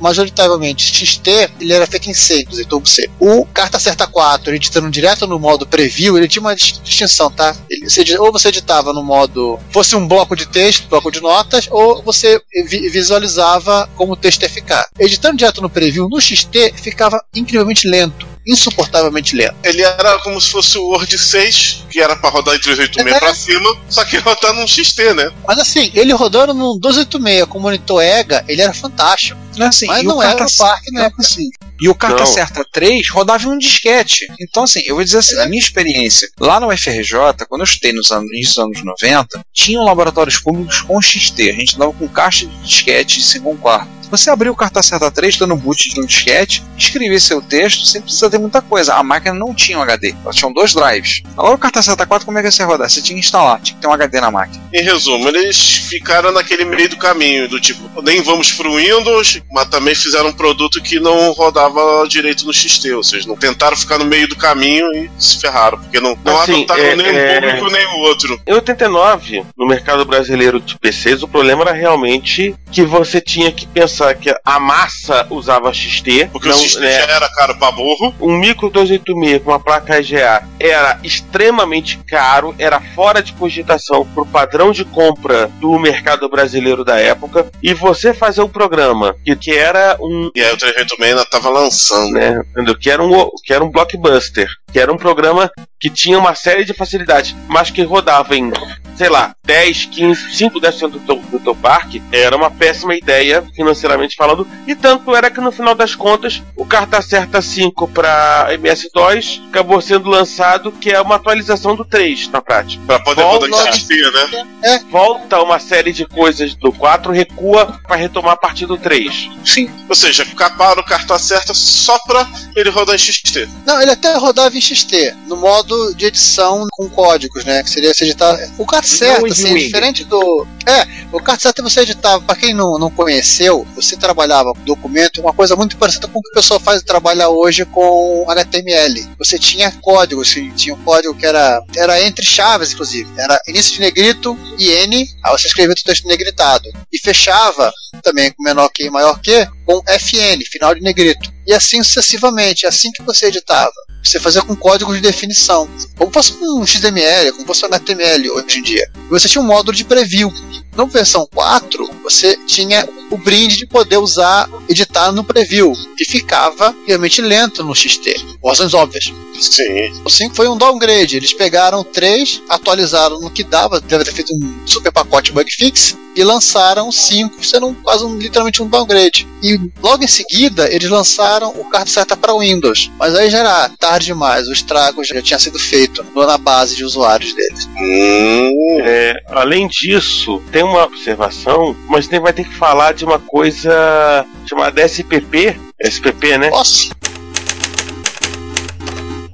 majoritariamente 0.00 0.84
XT, 0.94 1.50
ele 1.60 1.72
era 1.72 1.84
feito 1.84 2.08
em 2.08 2.14
C, 2.14 2.46
em 2.48 2.64
tubo 2.64 2.88
C. 2.88 3.10
O 3.18 3.44
Carta 3.46 3.76
Certa 3.80 4.06
4, 4.06 4.54
editando 4.54 4.88
direto 4.88 5.26
no 5.26 5.36
modo 5.36 5.66
preview, 5.66 6.16
ele 6.16 6.28
tinha 6.28 6.40
uma 6.42 6.54
dis- 6.54 6.80
distinção, 6.80 7.28
tá? 7.28 7.56
Ele, 7.68 7.90
você 7.90 8.04
ou 8.18 8.30
você 8.30 8.48
editava 8.50 8.92
no 8.92 9.02
modo. 9.02 9.58
fosse 9.72 9.96
um 9.96 10.06
bloco 10.06 10.36
de 10.36 10.46
texto, 10.46 10.88
bloco 10.88 11.10
de 11.10 11.20
notas, 11.20 11.66
ou 11.72 12.02
você 12.04 12.40
vi- 12.68 12.88
visualizava 12.88 13.88
como 13.96 14.12
o 14.12 14.16
texto 14.16 14.42
ia 14.44 14.48
ficar. 14.48 14.86
Editando 14.96 15.36
direto 15.36 15.60
no 15.60 15.68
preview, 15.68 16.08
no 16.08 16.20
XT, 16.20 16.72
ficava 16.76 17.20
incrivelmente 17.34 17.88
lento. 17.88 18.28
Insuportavelmente 18.48 19.36
lento. 19.36 19.54
Ele 19.62 19.82
era 19.82 20.18
como 20.20 20.40
se 20.40 20.50
fosse 20.50 20.78
o 20.78 20.88
Word 20.88 21.18
6, 21.18 21.84
que 21.90 22.00
era 22.00 22.16
pra 22.16 22.30
rodar 22.30 22.54
em 22.54 22.60
386 22.60 23.16
É. 23.16 23.20
pra 23.20 23.34
cima, 23.34 23.76
só 23.88 24.04
que 24.04 24.16
rodar 24.18 24.54
num 24.54 24.66
XT, 24.66 25.14
né? 25.14 25.30
Mas 25.46 25.58
assim, 25.58 25.90
ele 25.94 26.12
rodando 26.12 26.54
no 26.54 26.78
286 26.80 27.44
com 27.46 27.60
monitor 27.60 28.02
EGA, 28.02 28.44
ele 28.48 28.62
era 28.62 28.72
fantástico. 28.72 29.38
Não 29.56 29.66
é 29.66 29.68
assim, 29.68 29.86
Mas 29.86 30.02
e 30.02 30.06
não 30.06 30.18
o 30.18 30.22
era 30.22 30.44
no 30.44 30.56
parque 30.56 30.90
na 30.92 31.04
época 31.04 31.22
assim. 31.22 31.48
E 31.80 31.88
o 31.88 31.94
Carta 31.94 32.20
Não. 32.20 32.26
Certa 32.26 32.64
3 32.72 33.08
rodava 33.10 33.44
em 33.44 33.48
um 33.48 33.58
disquete. 33.58 34.26
Então, 34.40 34.64
assim, 34.64 34.82
eu 34.84 34.96
vou 34.96 35.04
dizer 35.04 35.18
assim, 35.18 35.36
na 35.36 35.46
minha 35.46 35.60
experiência, 35.60 36.28
lá 36.40 36.58
no 36.58 36.76
FRJ, 36.76 37.46
quando 37.48 37.60
eu 37.60 37.64
estudei 37.64 37.92
nos 37.92 38.10
anos, 38.10 38.28
dos 38.30 38.58
anos 38.58 38.84
90, 38.84 39.40
tinham 39.52 39.84
laboratórios 39.84 40.38
públicos 40.38 40.80
com 40.80 41.00
XT. 41.00 41.50
A 41.50 41.54
gente 41.54 41.76
andava 41.76 41.92
com 41.92 42.08
caixa 42.08 42.46
de 42.46 42.56
disquete 42.66 43.22
5 43.22 43.56
quarto. 43.58 43.97
Você 44.10 44.30
abrir 44.30 44.48
o 44.50 44.54
Carta 44.56 44.82
Certa 44.82 45.10
3, 45.10 45.36
dando 45.36 45.56
boot 45.56 45.88
de 45.94 46.00
um 46.00 46.06
disquete, 46.06 46.62
escrever 46.76 47.20
seu 47.20 47.40
texto, 47.42 47.86
sem 47.86 48.00
precisar 48.00 48.30
ter 48.30 48.38
muita 48.38 48.62
coisa. 48.62 48.94
A 48.94 49.02
máquina 49.02 49.34
não 49.34 49.54
tinha 49.54 49.78
um 49.78 49.82
HD, 49.82 50.14
ela 50.24 50.32
tinha 50.32 50.52
dois 50.52 50.72
drives. 50.74 51.22
Agora 51.36 51.54
o 51.54 51.58
Carta 51.58 51.82
Certa 51.82 52.06
4, 52.06 52.24
como 52.24 52.38
é 52.38 52.42
que 52.42 52.50
você 52.50 52.62
ia 52.62 52.66
rodar? 52.66 52.88
Você 52.88 53.02
tinha 53.02 53.14
que 53.18 53.24
instalar, 53.24 53.60
tinha 53.60 53.76
que 53.76 53.82
ter 53.82 53.88
um 53.88 53.92
HD 53.92 54.20
na 54.20 54.30
máquina. 54.30 54.62
Em 54.72 54.82
resumo, 54.82 55.28
eles 55.28 55.56
ficaram 55.88 56.32
naquele 56.32 56.64
meio 56.64 56.88
do 56.88 56.96
caminho, 56.96 57.48
do 57.48 57.60
tipo, 57.60 58.02
nem 58.02 58.22
vamos 58.22 58.52
pro 58.52 58.76
Windows, 58.76 59.40
mas 59.52 59.68
também 59.68 59.94
fizeram 59.94 60.28
um 60.30 60.32
produto 60.32 60.80
que 60.82 60.98
não 60.98 61.32
rodava 61.32 62.06
direito 62.08 62.46
no 62.46 62.52
XT, 62.52 62.92
ou 62.94 63.02
seja, 63.04 63.28
não 63.28 63.36
tentaram 63.36 63.76
ficar 63.76 63.98
no 63.98 64.04
meio 64.04 64.28
do 64.28 64.36
caminho 64.36 64.86
e 64.94 65.10
se 65.18 65.38
ferraram, 65.40 65.78
porque 65.78 66.00
não, 66.00 66.16
não 66.24 66.38
Assim, 66.40 66.54
adotaram 66.64 66.82
é- 66.82 66.96
nem 66.96 67.06
um 67.12 67.16
é- 67.18 67.40
público 67.40 67.70
nem 67.70 67.86
o 67.86 67.98
outro. 68.00 68.40
Em 68.46 68.52
89, 68.54 69.44
no 69.56 69.66
mercado 69.66 70.04
brasileiro 70.04 70.60
de 70.60 70.78
PCs, 70.78 71.22
o 71.22 71.28
problema 71.28 71.62
era 71.62 71.72
realmente 71.72 72.54
que 72.72 72.82
você 72.82 73.20
tinha 73.20 73.50
que 73.52 73.66
pensar 73.66 73.97
que 74.14 74.34
a 74.44 74.58
massa 74.60 75.26
usava 75.30 75.72
XT. 75.72 76.28
Porque 76.32 76.48
não, 76.48 76.56
o 76.56 76.58
XT 76.58 76.80
né, 76.80 77.06
já 77.06 77.12
era 77.14 77.28
caro 77.30 77.58
pra 77.58 77.70
burro. 77.70 78.14
um 78.20 78.36
micro 78.36 78.70
286 78.70 79.42
com 79.42 79.50
uma 79.50 79.60
placa 79.60 79.98
EGA 79.98 80.42
era 80.60 80.98
extremamente 81.02 81.98
caro, 82.06 82.54
era 82.58 82.80
fora 82.80 83.22
de 83.22 83.32
cogitação 83.32 84.06
pro 84.14 84.26
padrão 84.26 84.72
de 84.72 84.84
compra 84.84 85.48
do 85.60 85.78
mercado 85.78 86.28
brasileiro 86.28 86.84
da 86.84 86.98
época. 86.98 87.50
E 87.62 87.74
você 87.74 88.12
fazer 88.14 88.42
um 88.42 88.48
programa 88.48 89.14
que, 89.24 89.34
que 89.36 89.52
era 89.52 89.96
um 90.00 90.30
E 90.34 90.42
aí 90.42 90.52
o 90.52 90.56
386 90.56 91.10
ainda 91.10 91.24
tava 91.24 91.48
lançando. 91.48 92.12
né? 92.12 92.40
Que 92.80 92.90
era 92.90 93.02
um 93.02 93.30
que 93.44 93.52
era 93.52 93.64
um 93.64 93.70
blockbuster, 93.70 94.48
que 94.72 94.78
era 94.78 94.92
um 94.92 94.96
programa 94.96 95.50
que 95.80 95.90
tinha 95.90 96.18
uma 96.18 96.34
série 96.34 96.64
de 96.64 96.72
facilidades, 96.72 97.34
mas 97.48 97.70
que 97.70 97.82
rodava 97.82 98.36
em, 98.36 98.50
sei 98.98 99.08
lá, 99.08 99.32
10, 99.44 99.84
15, 99.86 100.36
5, 100.36 100.60
10% 100.60 100.90
do 100.90 100.98
teu, 101.00 101.16
do 101.16 101.38
teu 101.38 101.54
parque, 101.54 102.02
era 102.10 102.36
uma 102.36 102.50
péssima 102.50 102.96
ideia, 102.96 103.44
financeiramente 103.54 104.16
falando, 104.16 104.46
e 104.66 104.74
tanto 104.74 105.14
era 105.14 105.30
que 105.30 105.40
no 105.40 105.52
final 105.52 105.74
das 105.74 105.94
contas, 105.94 106.42
o 106.56 106.66
Carta 106.66 107.00
Certa 107.00 107.40
5 107.40 107.86
para 107.88 108.48
MS-DOS 108.54 109.42
acabou 109.48 109.80
sendo 109.80 110.10
lançado, 110.10 110.72
que 110.72 110.90
é 110.90 111.00
uma 111.00 111.14
atualização 111.14 111.76
do 111.76 111.84
3, 111.84 112.28
na 112.28 112.42
prática. 112.42 112.82
Pra 112.86 112.98
poder 112.98 113.22
Volta 113.22 113.46
em 113.46 113.72
XT, 113.72 113.94
né? 113.94 114.80
Volta 114.90 115.40
uma 115.40 115.60
série 115.60 115.92
de 115.92 116.04
coisas 116.04 116.54
do 116.56 116.72
4, 116.72 117.12
recua 117.12 117.80
para 117.86 117.96
retomar 117.96 118.32
a 118.32 118.36
partir 118.36 118.66
do 118.66 118.76
3. 118.76 119.30
Sim. 119.44 119.70
Ou 119.88 119.94
seja, 119.94 120.24
caparam 120.36 120.82
o 120.82 120.84
carta 120.84 121.18
certa 121.18 121.54
só 121.54 121.98
pra 122.00 122.28
ele 122.56 122.70
rodar 122.70 122.96
em 122.96 122.98
XT. 122.98 123.48
Não, 123.64 123.80
ele 123.80 123.92
até 123.92 124.14
rodava 124.16 124.56
em 124.56 124.60
XT, 124.60 125.14
no 125.28 125.36
modo 125.36 125.94
de 125.94 126.06
edição 126.06 126.66
com 126.72 126.88
códigos, 126.88 127.44
né? 127.44 127.62
Que 127.62 127.70
seria 127.70 127.94
se 127.94 128.04
editar. 128.04 128.36
O 128.58 128.66
carta 128.66 128.87
certa, 128.88 129.26
assim, 129.26 129.54
diferente 129.54 130.04
do. 130.04 130.46
É, 130.66 130.86
o 131.12 131.20
carta 131.20 131.42
certa 131.42 131.62
você 131.62 131.80
editava, 131.80 132.22
pra 132.22 132.36
quem 132.36 132.52
não, 132.52 132.78
não 132.78 132.90
conheceu, 132.90 133.66
você 133.74 133.96
trabalhava 133.96 134.52
com 134.52 134.64
documento, 134.64 135.20
uma 135.20 135.32
coisa 135.32 135.56
muito 135.56 135.76
parecida 135.76 136.08
com 136.08 136.18
o 136.18 136.22
que 136.22 136.30
o 136.30 136.34
pessoal 136.34 136.60
faz 136.60 136.82
trabalhar 136.82 137.28
hoje 137.28 137.64
com 137.64 138.24
HTML. 138.28 139.08
Você 139.18 139.38
tinha 139.38 139.70
códigos, 139.70 140.28
você 140.28 140.50
tinha 140.50 140.74
um 140.74 140.82
código 140.82 141.14
que 141.14 141.26
era, 141.26 141.62
era 141.76 142.02
entre 142.02 142.24
chaves, 142.24 142.72
inclusive. 142.72 143.08
Era 143.16 143.40
início 143.46 143.74
de 143.74 143.80
negrito 143.80 144.36
e 144.58 144.70
N, 144.70 145.08
aí 145.24 145.32
você 145.32 145.46
escrevia 145.46 145.72
o 145.72 145.82
texto 145.82 146.06
negritado. 146.06 146.68
E 146.92 146.98
fechava 146.98 147.72
também 148.02 148.30
com 148.32 148.42
menor 148.42 148.68
que 148.68 148.84
e 148.84 148.90
maior 148.90 149.20
que, 149.20 149.46
com 149.68 149.82
FN, 149.86 150.42
final 150.50 150.74
de 150.74 150.80
negrito. 150.80 151.30
E 151.46 151.52
assim 151.52 151.82
sucessivamente, 151.82 152.64
é 152.64 152.70
assim 152.70 152.90
que 152.90 153.02
você 153.02 153.26
editava. 153.26 153.70
Você 154.02 154.18
fazia 154.18 154.40
com 154.40 154.56
códigos 154.56 154.94
de 154.94 155.02
definição, 155.02 155.68
como 155.96 156.10
fosse 156.10 156.32
um 156.40 156.64
XML, 156.64 157.32
como 157.32 157.46
fosse 157.46 157.64
um 157.64 157.68
HTML 157.68 158.30
hoje 158.30 158.58
em 158.60 158.62
dia. 158.62 158.90
E 158.96 159.08
você 159.10 159.28
tinha 159.28 159.42
um 159.42 159.46
módulo 159.46 159.76
de 159.76 159.84
preview. 159.84 160.32
Na 160.74 160.84
versão 160.84 161.28
4, 161.34 161.90
você 162.04 162.36
tinha 162.46 162.88
o 163.10 163.18
brinde 163.18 163.56
de 163.56 163.66
poder 163.66 163.96
usar, 163.98 164.48
editar 164.68 165.10
no 165.10 165.24
preview, 165.24 165.72
que 165.96 166.04
ficava 166.04 166.74
realmente 166.86 167.20
lento 167.20 167.64
no 167.64 167.74
XT, 167.74 168.14
por 168.40 168.50
razões 168.50 168.72
óbvias. 168.72 169.12
Sim. 169.38 170.00
O 170.04 170.10
5 170.10 170.34
foi 170.36 170.48
um 170.48 170.56
downgrade. 170.56 171.16
Eles 171.16 171.32
pegaram 171.32 171.80
o 171.80 171.84
3, 171.84 172.42
atualizaram 172.48 173.20
no 173.20 173.30
que 173.30 173.42
dava, 173.42 173.80
deve 173.80 174.04
ter 174.04 174.12
feito 174.12 174.32
um 174.32 174.66
super 174.66 174.92
pacote 174.92 175.32
bug 175.32 175.50
fix, 175.50 175.96
e 176.14 176.22
lançaram 176.22 176.88
o 176.88 176.92
5, 176.92 177.44
sendo 177.44 177.66
um- 177.68 177.74
quase 177.74 178.04
um, 178.04 178.16
literalmente 178.16 178.62
um 178.62 178.68
downgrade. 178.68 179.26
E 179.42 179.57
logo 179.82 180.04
em 180.04 180.08
seguida, 180.08 180.72
eles 180.72 180.88
lançaram 180.88 181.50
o 181.50 181.64
carta 181.70 181.90
certa 181.90 182.16
para 182.16 182.36
Windows. 182.38 182.90
Mas 182.98 183.14
aí 183.14 183.30
já 183.30 183.38
era 183.38 183.68
tarde 183.70 184.06
demais, 184.06 184.48
o 184.48 184.52
estrago 184.52 185.04
já 185.04 185.20
tinha 185.22 185.38
sido 185.38 185.58
feito 185.58 186.04
na 186.14 186.38
base 186.38 186.76
de 186.76 186.84
usuários 186.84 187.34
deles. 187.34 187.68
Hum, 187.76 188.78
É, 188.80 189.14
além 189.28 189.66
disso, 189.68 190.40
tem 190.52 190.62
uma 190.62 190.84
observação, 190.84 191.76
mas 191.88 192.06
tem, 192.06 192.20
vai 192.20 192.32
ter 192.32 192.44
que 192.44 192.54
falar 192.54 192.94
de 192.94 193.04
uma 193.04 193.18
coisa 193.18 194.26
chamada 194.46 194.82
SPP. 194.84 195.56
SPP, 195.80 196.38
né? 196.38 196.48
Posso? 196.50 196.90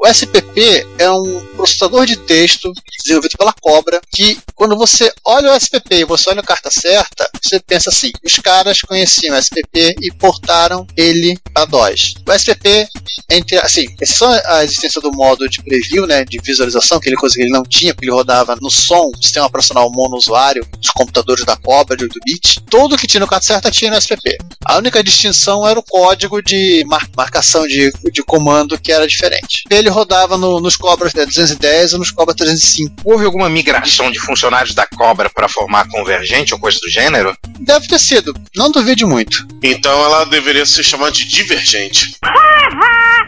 O 0.05 0.07
SPP 0.07 0.87
é 0.99 1.11
um 1.11 1.41
processador 1.57 2.05
de 2.05 2.15
texto 2.15 2.71
desenvolvido 3.03 3.39
pela 3.39 3.55
Cobra 3.55 4.03
que, 4.13 4.39
quando 4.55 4.77
você 4.77 5.11
olha 5.25 5.51
o 5.51 5.57
SPP 5.57 6.01
e 6.01 6.05
você 6.05 6.29
olha 6.29 6.41
a 6.41 6.45
carta 6.45 6.71
certa, 6.71 7.27
você 7.43 7.59
pensa 7.59 7.89
assim: 7.89 8.13
os 8.23 8.35
caras 8.37 8.83
conheciam 8.83 9.35
o 9.35 9.39
SPP 9.39 9.97
e 10.03 10.13
portaram 10.19 10.87
ele 10.95 11.39
para 11.55 11.65
DOS. 11.65 12.17
O 12.29 12.33
SPP, 12.33 12.87
entre 13.31 13.57
assim, 13.57 13.87
exceção 13.99 14.31
a 14.45 14.63
existência 14.63 15.01
do 15.01 15.11
modo 15.11 15.49
de 15.49 15.63
preview, 15.63 16.07
né, 16.07 16.23
de 16.23 16.39
visualização, 16.39 17.01
que 17.01 17.09
ele 17.09 17.17
coisa 17.17 17.35
que 17.35 17.41
ele 17.41 17.51
não 17.51 17.63
tinha, 17.63 17.95
porque 17.95 18.05
ele 18.05 18.13
rodava 18.13 18.59
no 18.61 18.71
som, 18.71 19.11
sistema 19.23 19.47
operacional 19.47 19.91
monousuário, 19.91 20.69
dos 20.79 20.91
computadores 20.91 21.47
da 21.47 21.57
Cobra, 21.57 21.97
de 21.97 22.05
8 22.05 22.19
bits, 22.27 22.57
tudo 22.69 22.99
que 22.99 23.07
tinha 23.07 23.21
no 23.21 23.27
carta 23.27 23.47
certa 23.47 23.71
tinha 23.71 23.91
no 23.91 23.97
SPP. 23.97 24.37
A 24.67 24.77
única 24.77 25.03
distinção 25.03 25.67
era 25.67 25.79
o 25.79 25.83
código 25.83 26.43
de 26.43 26.85
mar- 26.87 27.09
marcação 27.17 27.67
de, 27.67 27.91
de 28.13 28.23
comando 28.23 28.79
que 28.79 28.93
era 28.93 29.07
diferente. 29.07 29.65
Ele 29.71 29.94
rodava 29.95 30.37
no- 30.37 30.61
nos 30.61 30.77
Cobras 30.77 31.15
né, 31.15 31.25
210 31.25 31.93
ou 31.95 31.99
nos 32.01 32.11
Cobra 32.11 32.35
305. 32.35 32.95
Houve 33.05 33.25
alguma 33.25 33.49
migração 33.49 34.11
de 34.11 34.19
funcionários 34.19 34.75
da 34.75 34.87
Cobra 34.87 35.31
para 35.31 35.49
formar 35.49 35.89
Convergente 35.89 36.53
ou 36.53 36.61
coisa 36.61 36.79
do 36.81 36.91
gênero? 36.91 37.37
Deve 37.61 37.87
ter 37.87 37.99
sido, 37.99 38.35
não 38.55 38.71
duvide 38.71 39.05
muito. 39.07 39.47
então 39.63 39.93
ela 40.05 40.25
deveria 40.25 40.67
ser 40.67 40.83
chamada 40.83 41.13
de 41.13 41.25
divergente. 41.27 42.15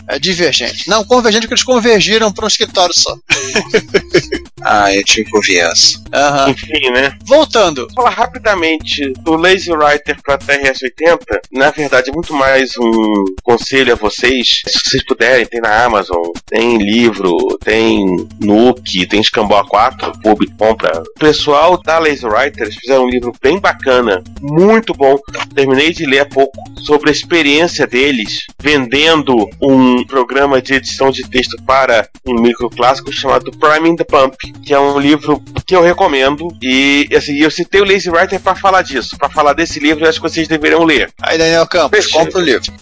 É 0.08 0.18
divergente. 0.18 0.88
Não, 0.88 1.04
convergente 1.04 1.42
porque 1.42 1.54
eles 1.54 1.64
convergiram 1.64 2.32
para 2.32 2.44
um 2.44 2.48
escritório 2.48 2.94
só. 2.94 3.16
Ah, 4.68 4.92
eu 4.92 5.04
tive 5.04 5.30
ouvir 5.32 5.58
essa. 5.58 6.02
Aham. 6.12 6.50
Enfim, 6.50 6.90
né? 6.90 7.16
Voltando. 7.24 7.86
Vou 7.94 8.04
falar 8.04 8.10
rapidamente 8.10 9.12
do 9.20 9.36
Lazy 9.36 9.70
Writer 9.70 10.16
para 10.20 10.38
TRS-80. 10.38 11.18
Na 11.52 11.70
verdade, 11.70 12.10
é 12.10 12.12
muito 12.12 12.34
mais 12.34 12.72
um 12.76 13.24
conselho 13.44 13.92
a 13.92 13.96
vocês. 13.96 14.62
Se 14.66 14.90
vocês 14.90 15.04
puderem, 15.04 15.46
tem 15.46 15.60
na 15.60 15.84
Amazon, 15.84 16.32
tem 16.46 16.78
livro, 16.78 17.36
tem 17.62 18.26
Nuke, 18.40 19.06
tem 19.06 19.20
Escambau 19.20 19.64
4, 19.68 20.20
Pub 20.20 20.40
compra. 20.58 21.00
O 21.00 21.18
pessoal 21.20 21.80
da 21.80 22.00
Lazy 22.00 22.26
Writer 22.26 22.64
eles 22.64 22.76
fizeram 22.76 23.04
um 23.04 23.10
livro 23.10 23.32
bem 23.40 23.60
bacana, 23.60 24.24
muito 24.40 24.92
bom. 24.94 25.16
Terminei 25.54 25.92
de 25.92 26.06
ler 26.06 26.20
há 26.20 26.26
pouco 26.26 26.58
sobre 26.78 27.10
a 27.10 27.12
experiência 27.12 27.86
deles 27.86 28.46
vendendo 28.60 29.48
um 29.62 29.95
programa 30.04 30.60
de 30.60 30.74
edição 30.74 31.10
de 31.10 31.22
texto 31.28 31.56
para 31.64 32.08
um 32.26 32.34
microclássico 32.40 33.12
chamado 33.12 33.50
Priming 33.52 33.96
the 33.96 34.04
Pump, 34.04 34.36
que 34.64 34.74
é 34.74 34.78
um 34.78 34.98
livro 34.98 35.42
que 35.64 35.76
eu 35.76 35.82
recomendo. 35.82 36.48
E 36.60 37.08
assim, 37.14 37.36
eu 37.36 37.50
citei 37.50 37.80
o 37.80 37.84
Lazy 37.84 38.10
Writer 38.10 38.40
para 38.40 38.56
falar 38.56 38.82
disso, 38.82 39.16
para 39.16 39.30
falar 39.30 39.52
desse 39.52 39.78
livro, 39.78 40.04
eu 40.04 40.08
acho 40.08 40.20
que 40.20 40.28
vocês 40.28 40.48
deveriam 40.48 40.82
ler. 40.82 41.10
Aí, 41.22 41.38
Daniel 41.38 41.66
Campos, 41.66 42.06
compra 42.08 42.38
o 42.38 42.42
livro. 42.42 42.72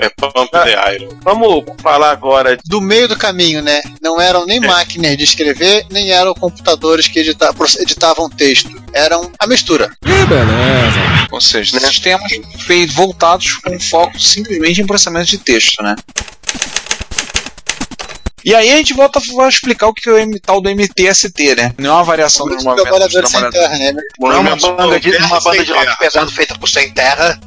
É 0.00 0.08
Pump 0.10 0.48
Ah. 0.52 0.64
the 0.64 0.94
Iron. 0.94 1.08
Vamos 1.22 1.64
falar 1.82 2.10
agora 2.10 2.56
Do 2.66 2.80
meio 2.80 3.08
do 3.08 3.16
caminho, 3.16 3.62
né? 3.62 3.80
Não 4.02 4.20
eram 4.20 4.46
nem 4.46 4.60
máquinas 4.60 5.16
de 5.16 5.24
escrever, 5.24 5.86
nem 5.90 6.10
eram 6.10 6.34
computadores 6.34 7.08
que 7.08 7.18
edita- 7.20 7.54
editavam 7.80 8.28
texto. 8.30 8.70
Eram 8.92 9.30
a 9.38 9.46
mistura. 9.46 9.90
Ou 11.30 11.40
seja, 11.40 11.78
sistemas 11.80 12.32
feitos, 12.66 12.94
voltados 12.94 13.54
com 13.56 13.78
foco 13.80 14.18
simplesmente 14.18 14.80
em 14.80 14.86
processamento 14.86 15.26
de 15.26 15.38
texto, 15.38 15.82
né? 15.82 15.94
E 18.44 18.54
aí 18.54 18.72
a 18.72 18.76
gente 18.76 18.94
volta 18.94 19.18
a 19.18 19.48
explicar 19.48 19.88
o 19.88 19.94
que 19.94 20.08
é 20.08 20.12
o 20.12 20.18
M- 20.18 20.38
tal 20.40 20.60
do 20.60 20.70
MTST, 20.70 21.54
né? 21.56 21.72
Não 21.78 21.90
é 21.90 21.92
uma 21.94 22.04
variação 22.04 22.46
do 22.46 22.54
movimento 22.54 22.76
dos 22.76 23.12
Trabalhadores 23.12 23.30
terra, 23.52 23.78
né? 23.78 23.92
Não 24.18 24.32
é 24.32 24.36
uma 24.38 24.56
banda 24.56 25.00
de, 25.00 25.16
uma 25.16 25.40
banda 25.40 25.64
de 25.64 25.72
rock 25.72 25.98
pesado 25.98 26.30
feita 26.30 26.58
por 26.58 26.68
Sem 26.68 26.90
Terra. 26.92 27.38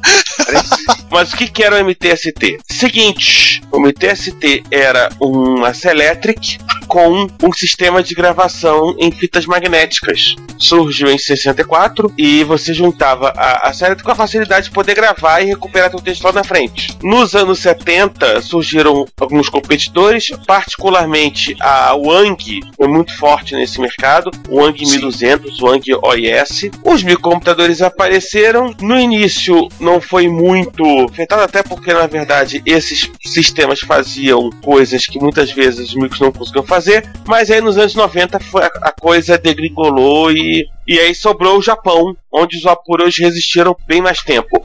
Mas 1.10 1.32
o 1.32 1.36
que, 1.36 1.48
que 1.48 1.62
era 1.62 1.76
o 1.76 1.84
MTST? 1.84 2.58
Seguinte, 2.70 3.62
o 3.70 3.78
MTST 3.80 4.64
era 4.70 5.08
uma 5.20 5.74
Selectric 5.74 6.58
com 6.92 7.26
um 7.42 7.50
sistema 7.54 8.02
de 8.02 8.14
gravação 8.14 8.94
em 8.98 9.10
fitas 9.10 9.46
magnéticas. 9.46 10.36
Surgiu 10.58 11.10
em 11.10 11.16
64 11.16 12.12
e 12.18 12.44
você 12.44 12.74
juntava 12.74 13.32
a, 13.34 13.70
a 13.70 13.72
Selectric 13.72 14.04
com 14.04 14.10
a 14.10 14.14
facilidade 14.14 14.66
de 14.66 14.72
poder 14.72 14.94
gravar 14.94 15.40
e 15.40 15.46
recuperar 15.46 15.90
seu 15.90 16.02
texto 16.02 16.22
lá 16.24 16.32
na 16.32 16.44
frente. 16.44 16.94
Nos 17.02 17.34
anos 17.34 17.60
70 17.60 18.42
surgiram 18.42 19.06
alguns 19.18 19.48
competidores, 19.48 20.28
particularmente 20.46 21.56
a 21.62 21.94
Wang 21.94 22.60
foi 22.76 22.88
muito 22.88 23.16
forte 23.16 23.54
nesse 23.54 23.80
mercado, 23.80 24.30
Wang 24.50 24.78
1200, 24.78 25.62
o 25.62 25.64
Wang 25.64 25.94
OIS. 25.94 26.70
Os 26.84 27.02
microcomputadores 27.02 27.80
apareceram, 27.80 28.74
no 28.82 29.00
início 29.00 29.66
não 29.80 29.98
foi 29.98 30.28
muito 30.28 30.84
afetado, 31.10 31.40
até 31.40 31.62
porque 31.62 31.94
na 31.94 32.06
verdade 32.06 32.62
esses 32.66 33.10
sistemas 33.24 33.80
faziam 33.80 34.50
coisas 34.62 35.06
que 35.06 35.18
muitas 35.18 35.50
vezes 35.50 35.88
os 35.88 35.94
micros 35.94 36.20
não 36.20 36.30
conseguiam 36.30 36.64
fazer, 36.64 36.81
mas 37.26 37.50
aí 37.50 37.60
nos 37.60 37.76
anos 37.78 37.94
90 37.94 38.40
foi, 38.40 38.62
a, 38.64 38.92
coisa 38.92 39.38
degringolou 39.38 40.30
e, 40.30 40.66
e 40.86 40.98
aí 40.98 41.14
sobrou 41.14 41.58
o 41.58 41.62
Japão, 41.62 42.16
onde 42.32 42.56
os 42.56 42.66
apuros 42.66 43.16
resistiram 43.18 43.76
bem 43.86 44.00
mais 44.00 44.22
tempo. 44.22 44.64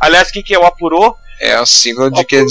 Aliás, 0.00 0.28
o 0.28 0.32
que, 0.32 0.42
que 0.42 0.54
é 0.54 0.58
o 0.58 0.64
apurô? 0.64 1.14
É 1.40 1.54
a 1.54 1.64
sigla 1.66 2.10
de 2.10 2.24
que 2.24 2.36
é 2.36 2.44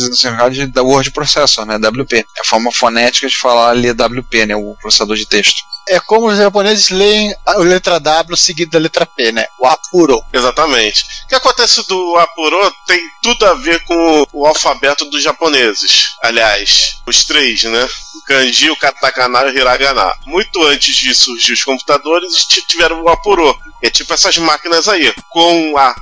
da 0.67 0.83
Word 0.83 1.11
Processor, 1.11 1.65
né? 1.65 1.75
WP. 1.75 2.17
É 2.17 2.41
a 2.41 2.45
forma 2.45 2.71
fonética 2.71 3.27
de 3.27 3.35
falar 3.35 3.71
ali 3.71 3.91
WP, 3.91 4.45
né? 4.45 4.55
O 4.55 4.75
processador 4.81 5.15
de 5.15 5.27
texto. 5.27 5.57
É 5.89 5.99
como 5.99 6.27
os 6.27 6.37
japoneses 6.37 6.89
leem 6.89 7.35
a 7.45 7.57
letra 7.57 7.99
W 7.99 8.35
seguida 8.35 8.71
da 8.71 8.79
letra 8.79 9.05
P, 9.05 9.31
né? 9.31 9.47
O 9.59 9.65
apuro. 9.65 10.23
Exatamente. 10.33 11.05
O 11.25 11.27
que 11.27 11.35
acontece 11.35 11.85
do 11.87 12.17
Apuro 12.17 12.73
tem 12.85 12.99
tudo 13.21 13.45
a 13.45 13.53
ver 13.53 13.83
com 13.85 14.25
o 14.33 14.45
alfabeto 14.45 15.05
dos 15.05 15.23
japoneses. 15.23 16.15
Aliás, 16.21 16.97
os 17.05 17.25
três, 17.25 17.63
né? 17.63 17.89
O 18.15 18.21
kanji, 18.25 18.69
o 18.69 18.77
katakana 18.77 19.43
e 19.43 19.51
o 19.51 19.57
hiragana. 19.57 20.13
Muito 20.25 20.61
antes 20.63 20.95
de 20.95 21.15
surgir 21.15 21.53
os 21.53 21.63
computadores, 21.63 22.45
tiveram 22.67 23.01
o 23.01 23.09
Apuro. 23.09 23.57
É 23.81 23.89
tipo 23.89 24.13
essas 24.13 24.37
máquinas 24.37 24.87
aí, 24.87 25.13
com 25.29 25.77
a 25.77 25.95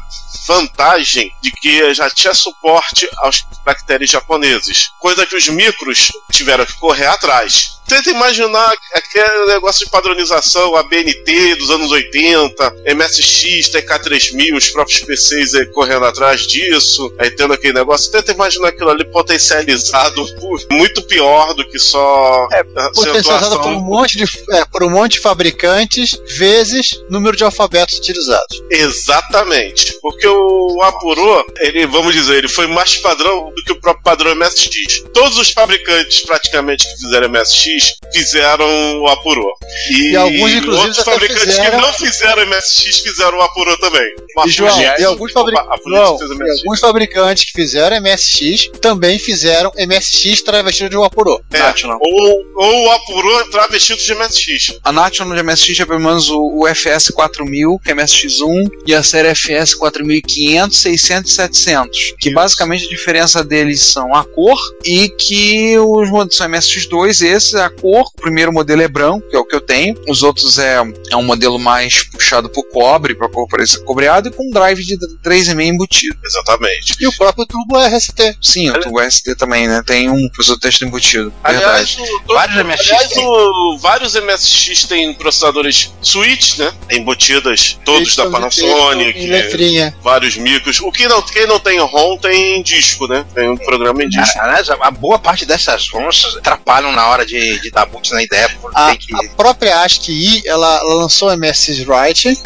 vantagem 0.48 1.32
de 1.42 1.52
que 1.52 1.94
já 1.94 2.10
tinha 2.10 2.34
suporte 2.34 3.10
aos 3.18 3.46
caracteres 3.64 4.10
japoneses, 4.10 4.92
coisa 5.00 5.26
que 5.26 5.36
os 5.36 5.48
micros 5.48 6.12
tiveram 6.32 6.66
que 6.66 6.74
correr 6.74 7.08
atrás. 7.08 7.80
Tenta 7.88 8.10
imaginar 8.10 8.74
aquele 8.94 9.46
negócio 9.48 9.75
de 9.80 9.90
padronização, 9.90 10.76
a 10.76 10.84
BNT 10.84 11.56
dos 11.56 11.70
anos 11.70 11.92
80, 11.92 12.76
MSX, 12.94 13.70
TK3000, 13.70 14.56
os 14.56 14.70
próprios 14.70 15.00
PCs 15.02 15.56
aí 15.56 15.66
correndo 15.68 16.06
atrás 16.06 16.46
disso, 16.48 17.14
aí 17.20 17.32
tendo 17.32 17.54
aquele 17.54 17.74
negócio. 17.74 18.12
Tenta 18.12 18.32
imaginar 18.32 18.70
aquilo 18.70 18.90
ali 18.90 19.06
potencializado 19.06 20.26
por 20.40 20.60
muito 20.72 21.02
pior 21.04 21.54
do 21.54 21.68
que 21.68 21.80
só 21.80 22.48
é, 22.52 22.64
Potencializado 22.94 23.60
por 23.62 23.72
um 23.72 23.80
monte 23.80 24.18
de, 24.18 24.24
é, 24.52 24.66
por 24.66 24.84
um 24.84 24.90
monte 24.90 25.14
de 25.14 25.20
fabricantes, 25.20 26.20
vezes 26.38 27.02
número 27.10 27.36
de 27.36 27.44
alfabetos 27.44 27.98
utilizados. 27.98 28.64
Exatamente. 28.70 29.98
Porque 30.02 30.28
o 30.28 30.82
Apuro, 30.84 31.46
ele, 31.60 31.86
vamos 31.88 32.14
dizer, 32.14 32.38
ele 32.38 32.48
foi 32.48 32.68
mais 32.68 32.96
padrão 32.98 33.52
do 33.56 33.64
que 33.64 33.72
o 33.72 33.80
próprio 33.80 34.04
padrão 34.04 34.36
MSX. 34.36 35.04
Todos 35.14 35.38
os 35.38 35.52
fabricantes 35.52 36.22
praticamente 36.22 36.88
que 36.88 37.02
fizeram 37.02 37.30
MSX 37.30 37.96
fizeram 38.14 39.02
o 39.02 39.08
Apuro. 39.08 39.46
E, 39.92 40.12
E 40.12 40.16
alguns, 40.16 40.52
inclusive, 40.54 40.70
outros 40.88 41.04
fabricantes 41.04 41.44
fizeram- 41.56 41.72
que 41.80 41.86
não 41.86 41.94
fizeram 41.94 42.42
MSX 42.46 43.00
fizeram 43.00 43.38
o 43.38 43.42
Apuro 43.42 43.78
também. 43.80 44.16
E, 44.46 44.50
João, 44.50 44.82
e 44.82 45.04
alguns, 45.04 45.32
fabri- 45.32 45.56
opa, 45.56 45.78
João, 45.88 46.18
e 46.20 46.60
alguns 46.60 46.80
fabricantes 46.80 47.46
que 47.46 47.52
fizeram 47.54 47.98
MSX 47.98 48.70
também 48.82 49.18
fizeram 49.20 49.72
MSX 49.78 50.42
travestido 50.42 50.90
de 50.90 50.98
um 50.98 51.04
apuro. 51.04 51.40
É, 51.54 51.60
National. 51.60 51.98
ou, 52.02 52.44
ou 52.56 52.86
o 52.86 52.92
Apuro 52.92 53.50
travestido 53.52 54.02
de 54.02 54.14
MSX. 54.14 54.80
A 54.84 54.92
National 54.92 55.36
de 55.36 55.44
MSX 55.44 55.80
é 55.80 55.86
pelo 55.86 56.00
menos 56.00 56.30
o, 56.30 56.60
o 56.64 56.68
FS 56.68 57.12
4000, 57.14 57.80
que 57.84 57.92
é 57.92 57.96
MSX1, 57.96 58.70
e 58.86 58.94
a 58.94 59.02
série 59.04 59.30
FS 59.34 59.76
4500, 59.76 60.78
600 60.78 61.32
e 61.32 61.36
700. 61.36 62.14
Que 62.20 62.32
basicamente 62.34 62.86
a 62.86 62.90
diferença 62.90 63.44
deles 63.44 63.82
são 63.82 64.14
a 64.14 64.24
cor 64.26 64.58
e 64.84 65.10
que 65.10 65.78
os 65.80 66.10
modelos 66.10 66.36
são 66.36 66.48
MSX2, 66.48 67.22
esse, 67.26 67.58
a 67.58 67.70
cor. 67.70 68.06
O 68.06 68.22
primeiro 68.22 68.52
modelo 68.52 68.82
é 68.82 68.88
branco, 68.88 69.28
que 69.30 69.36
é 69.36 69.40
o 69.40 69.45
que 69.46 69.56
eu 69.56 69.62
tenho. 69.62 69.96
Os 70.08 70.24
outros 70.24 70.58
é, 70.58 70.78
é 71.12 71.16
um 71.16 71.24
modelo 71.24 71.58
mais 71.60 72.04
puxado 72.10 72.50
pro 72.50 72.64
cobre, 72.64 73.16
parecer 73.50 73.84
cobreado, 73.84 74.28
e 74.30 74.32
com 74.32 74.50
drive 74.52 74.84
de 74.84 74.98
3,5 75.24 75.62
embutido. 75.62 76.18
Exatamente. 76.26 76.96
E 77.00 77.08
o 77.08 77.14
próprio 77.18 77.46
tubo 77.46 77.78
é 77.80 77.88
RST. 77.96 78.38
Sim, 78.42 78.70
o 78.72 78.80
tubo 78.80 79.00
ST 79.10 79.36
também, 79.36 79.68
né? 79.68 79.82
Tem 79.86 80.10
um 80.10 80.28
professor 80.30 80.58
texto 80.60 80.84
embutido. 80.86 81.34
Aliás, 81.44 81.92
Verdade. 81.96 82.12
o, 82.14 82.20
todo- 82.22 82.36
Vários 82.36 82.58
MSX 82.66 82.92
aliás, 82.92 83.10
tem. 83.10 83.26
o- 83.28 83.78
vários 83.80 84.16
MSX 84.16 84.84
têm 84.86 85.14
processadores 85.14 85.92
switch, 86.02 86.58
né? 86.58 86.74
Embutidas, 86.92 87.78
todos 87.86 88.16
da 88.16 88.30
Panasonic, 88.30 89.14
texto 89.14 89.30
letrinha. 89.32 89.96
vários 90.02 90.36
micros. 90.38 90.80
O 90.82 90.92
que 90.92 91.08
não, 91.08 91.22
quem 91.22 91.46
não 91.48 91.60
tem 91.60 91.80
ROM 91.80 92.18
tem 92.18 92.62
disco, 92.64 93.08
né? 93.08 93.26
Tem 93.34 93.50
um 93.50 93.58
programa 93.58 94.04
em 94.04 94.10
disco. 94.10 94.40
Aliás, 94.40 94.70
a, 94.70 94.76
a 94.82 94.92
boa 94.92 95.20
parte 95.20 95.46
dessas 95.46 95.88
ROMs 95.90 96.38
atrapalham 96.38 96.92
na 96.92 97.08
hora 97.08 97.26
de, 97.26 97.60
de 97.60 97.70
dar 97.72 97.86
boot 97.86 98.12
na 98.12 98.24
ideia. 98.24 98.50
porque 98.62 98.78
A, 98.80 98.88
tem 98.90 98.98
que... 98.98 99.14
a 99.16 99.35
própria 99.36 99.82
ASCII, 99.82 100.44
ela, 100.46 100.80
ela 100.80 100.94
lançou 100.96 101.30
o 101.30 101.38
MSX 101.38 101.86
Write, 101.88 102.42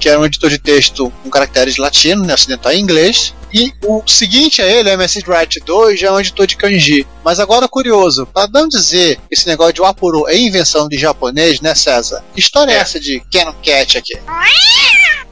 que 0.00 0.08
era 0.08 0.20
um 0.20 0.24
editor 0.24 0.50
de 0.50 0.58
texto 0.58 1.12
com 1.22 1.30
caracteres 1.30 1.76
latino, 1.76 2.24
né, 2.24 2.34
ocidental 2.34 2.72
em 2.72 2.80
inglês. 2.80 3.34
E 3.52 3.72
o 3.84 4.02
seguinte 4.06 4.60
a 4.60 4.66
ele, 4.66 4.94
o 4.94 4.98
MSX 4.98 5.26
Write 5.26 5.60
2, 5.60 6.00
já 6.00 6.08
é 6.08 6.12
um 6.12 6.20
editor 6.20 6.46
de 6.46 6.56
kanji. 6.56 7.06
Mas 7.24 7.40
agora, 7.40 7.66
curioso, 7.66 8.26
para 8.26 8.48
não 8.52 8.68
dizer 8.68 9.16
que 9.16 9.22
esse 9.34 9.46
negócio 9.46 9.72
de 9.72 9.80
Wapuro 9.80 10.28
é 10.28 10.36
invenção 10.36 10.88
de 10.88 10.98
japonês, 10.98 11.60
né, 11.60 11.74
César? 11.74 12.22
Que 12.34 12.40
história 12.40 12.72
é, 12.72 12.76
É. 12.76 12.78
essa 12.80 13.00
de 13.00 13.20
Canon 13.32 13.54
Cat 13.64 13.98
aqui? 13.98 14.12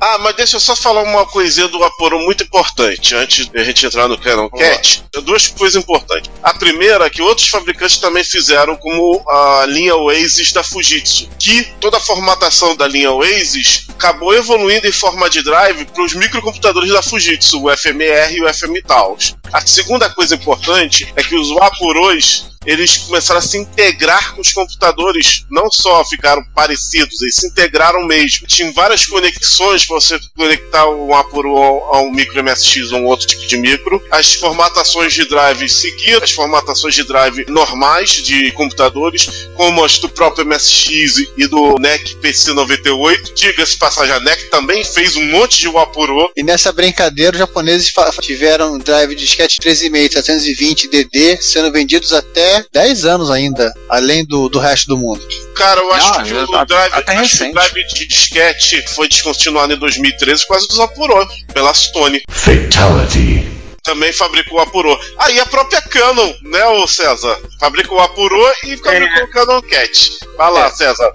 Ah, 0.05 0.19
mas 0.19 0.35
deixa 0.35 0.57
eu 0.57 0.61
só 0.61 0.75
falar 0.75 1.05
uma 1.05 1.25
coisinha 1.27 1.69
do 1.69 1.83
Aporo 1.85 2.19
muito 2.19 2.43
importante, 2.43 3.15
antes 3.15 3.47
de 3.47 3.57
a 3.57 3.63
gente 3.63 3.87
entrar 3.87 4.09
no 4.09 4.19
Canon 4.19 4.49
Cat. 4.51 5.05
Duas 5.23 5.47
coisas 5.47 5.81
importantes. 5.81 6.29
A 6.43 6.53
primeira 6.53 7.07
é 7.07 7.11
que 7.11 7.23
outros 7.23 7.47
fabricantes 7.47 7.99
também 7.99 8.25
fizeram, 8.25 8.75
como 8.75 9.23
a 9.29 9.65
linha 9.69 9.95
Oasis 9.95 10.51
da 10.51 10.65
Fujitsu, 10.65 11.29
que 11.39 11.63
toda 11.81 11.99
a 11.99 12.01
formatação 12.01 12.75
da 12.75 12.89
linha 12.89 13.13
Oasis 13.13 13.87
acabou 13.91 14.35
evoluindo 14.35 14.89
em 14.89 14.93
forma 14.93 15.31
de 15.31 15.41
drive 15.41 15.85
para 15.85 16.03
os 16.03 16.15
microcomputadores 16.15 16.91
da 16.91 17.01
Fujitsu, 17.01 17.63
o 17.63 17.71
FMR 17.71 18.35
e 18.35 18.43
o 18.43 18.53
FMTAUS. 18.53 19.37
A 19.53 19.61
segunda 19.65 20.11
coisa 20.11 20.35
importante 20.35 21.13
é 21.15 21.23
que 21.23 21.37
os 21.37 21.49
Apuros 21.83 22.52
eles 22.65 22.97
começaram 22.99 23.39
a 23.39 23.43
se 23.43 23.59
integrar 23.59 24.35
com 24.35 24.41
os 24.41 24.53
computadores, 24.53 25.45
não 25.51 25.71
só 25.71 26.05
ficaram 26.05 26.43
parecidos, 26.55 27.21
eles 27.21 27.37
se 27.37 27.47
integraram 27.47 28.07
mesmo. 28.07 28.47
Tinha 28.47 28.73
várias 28.73 29.07
conexões 29.07 29.85
para 29.85 29.97
você 29.97 30.19
conectar 30.37 30.89
um 30.89 31.15
Apuro 31.15 31.57
a 31.57 32.01
um 32.01 32.11
micro 32.11 32.43
MSX 32.43 32.93
ou 32.93 33.01
um 33.01 33.07
outro 33.07 33.27
tipo 33.27 33.47
de 33.47 33.57
micro. 33.57 34.03
As 34.11 34.35
formatações 34.35 35.13
de 35.13 35.25
drive 35.29 35.69
seguiam 35.69 36.23
as 36.23 36.31
formatações 36.31 36.95
de 36.95 37.05
drive 37.05 37.45
normais 37.49 38.11
de 38.11 38.51
computadores, 38.53 39.29
como 39.57 39.85
as 39.85 39.99
do 39.99 40.09
próprio 40.09 40.47
MSX 40.47 41.33
e 41.37 41.47
do 41.47 41.77
NEC 41.79 42.17
PC98. 42.17 43.35
Diga-se 43.35 43.77
passagem, 43.77 44.15
a 44.15 44.21
NEC 44.21 44.51
também 44.51 44.85
fez 44.85 45.17
um 45.17 45.25
monte 45.27 45.61
de 45.61 45.69
Wapuro. 45.69 46.31
E 46.37 46.43
nessa 46.43 46.73
brincadeira, 46.73 47.33
os 47.33 47.39
japoneses 47.39 47.93
tiveram 48.21 48.79
drive 48.79 49.15
de 49.15 49.25
disquete 49.25 49.61
13,5 49.61 50.13
720 50.13 50.89
DD 50.89 51.41
sendo 51.41 51.73
vendidos 51.73 52.13
até 52.13 52.52
10 52.73 53.05
anos 53.05 53.31
ainda, 53.31 53.73
além 53.89 54.25
do, 54.25 54.49
do 54.49 54.59
resto 54.59 54.89
do 54.89 54.97
mundo. 54.97 55.21
Cara, 55.55 55.81
eu 55.81 55.93
acho 55.93 56.09
Não, 56.19 56.25
que 56.25 56.33
o 56.35 56.65
drive, 56.65 56.93
até 56.95 57.17
acho 57.17 57.39
que 57.39 57.45
o 57.45 57.53
drive 57.53 57.87
de 57.95 58.07
disquete 58.09 58.85
foi 58.95 59.09
descontinuado 59.09 59.73
em 59.73 59.79
2013 59.79 60.43
por 60.47 60.55
causa 60.55 60.69
dos 60.69 60.81
Apuro, 60.81 61.29
pela 61.53 61.73
Sony. 61.75 62.23
Fatality. 62.29 63.47
Também 63.83 64.13
fabricou 64.13 64.59
o 64.59 64.63
Apuro. 64.63 64.99
Aí 65.19 65.41
a 65.41 65.47
própria 65.47 65.83
Canon, 65.83 66.33
né, 66.43 66.65
ô 66.67 66.87
César? 66.87 67.37
Fabricou 67.59 67.99
o 67.99 68.01
Apuro 68.01 68.41
e 68.65 68.77
fabricou 68.77 69.25
o 69.25 69.31
Canon 69.31 69.61
Cat. 69.63 70.11
Vai 70.37 70.53
lá, 70.53 70.67
É. 70.67 70.71
César. 70.71 71.13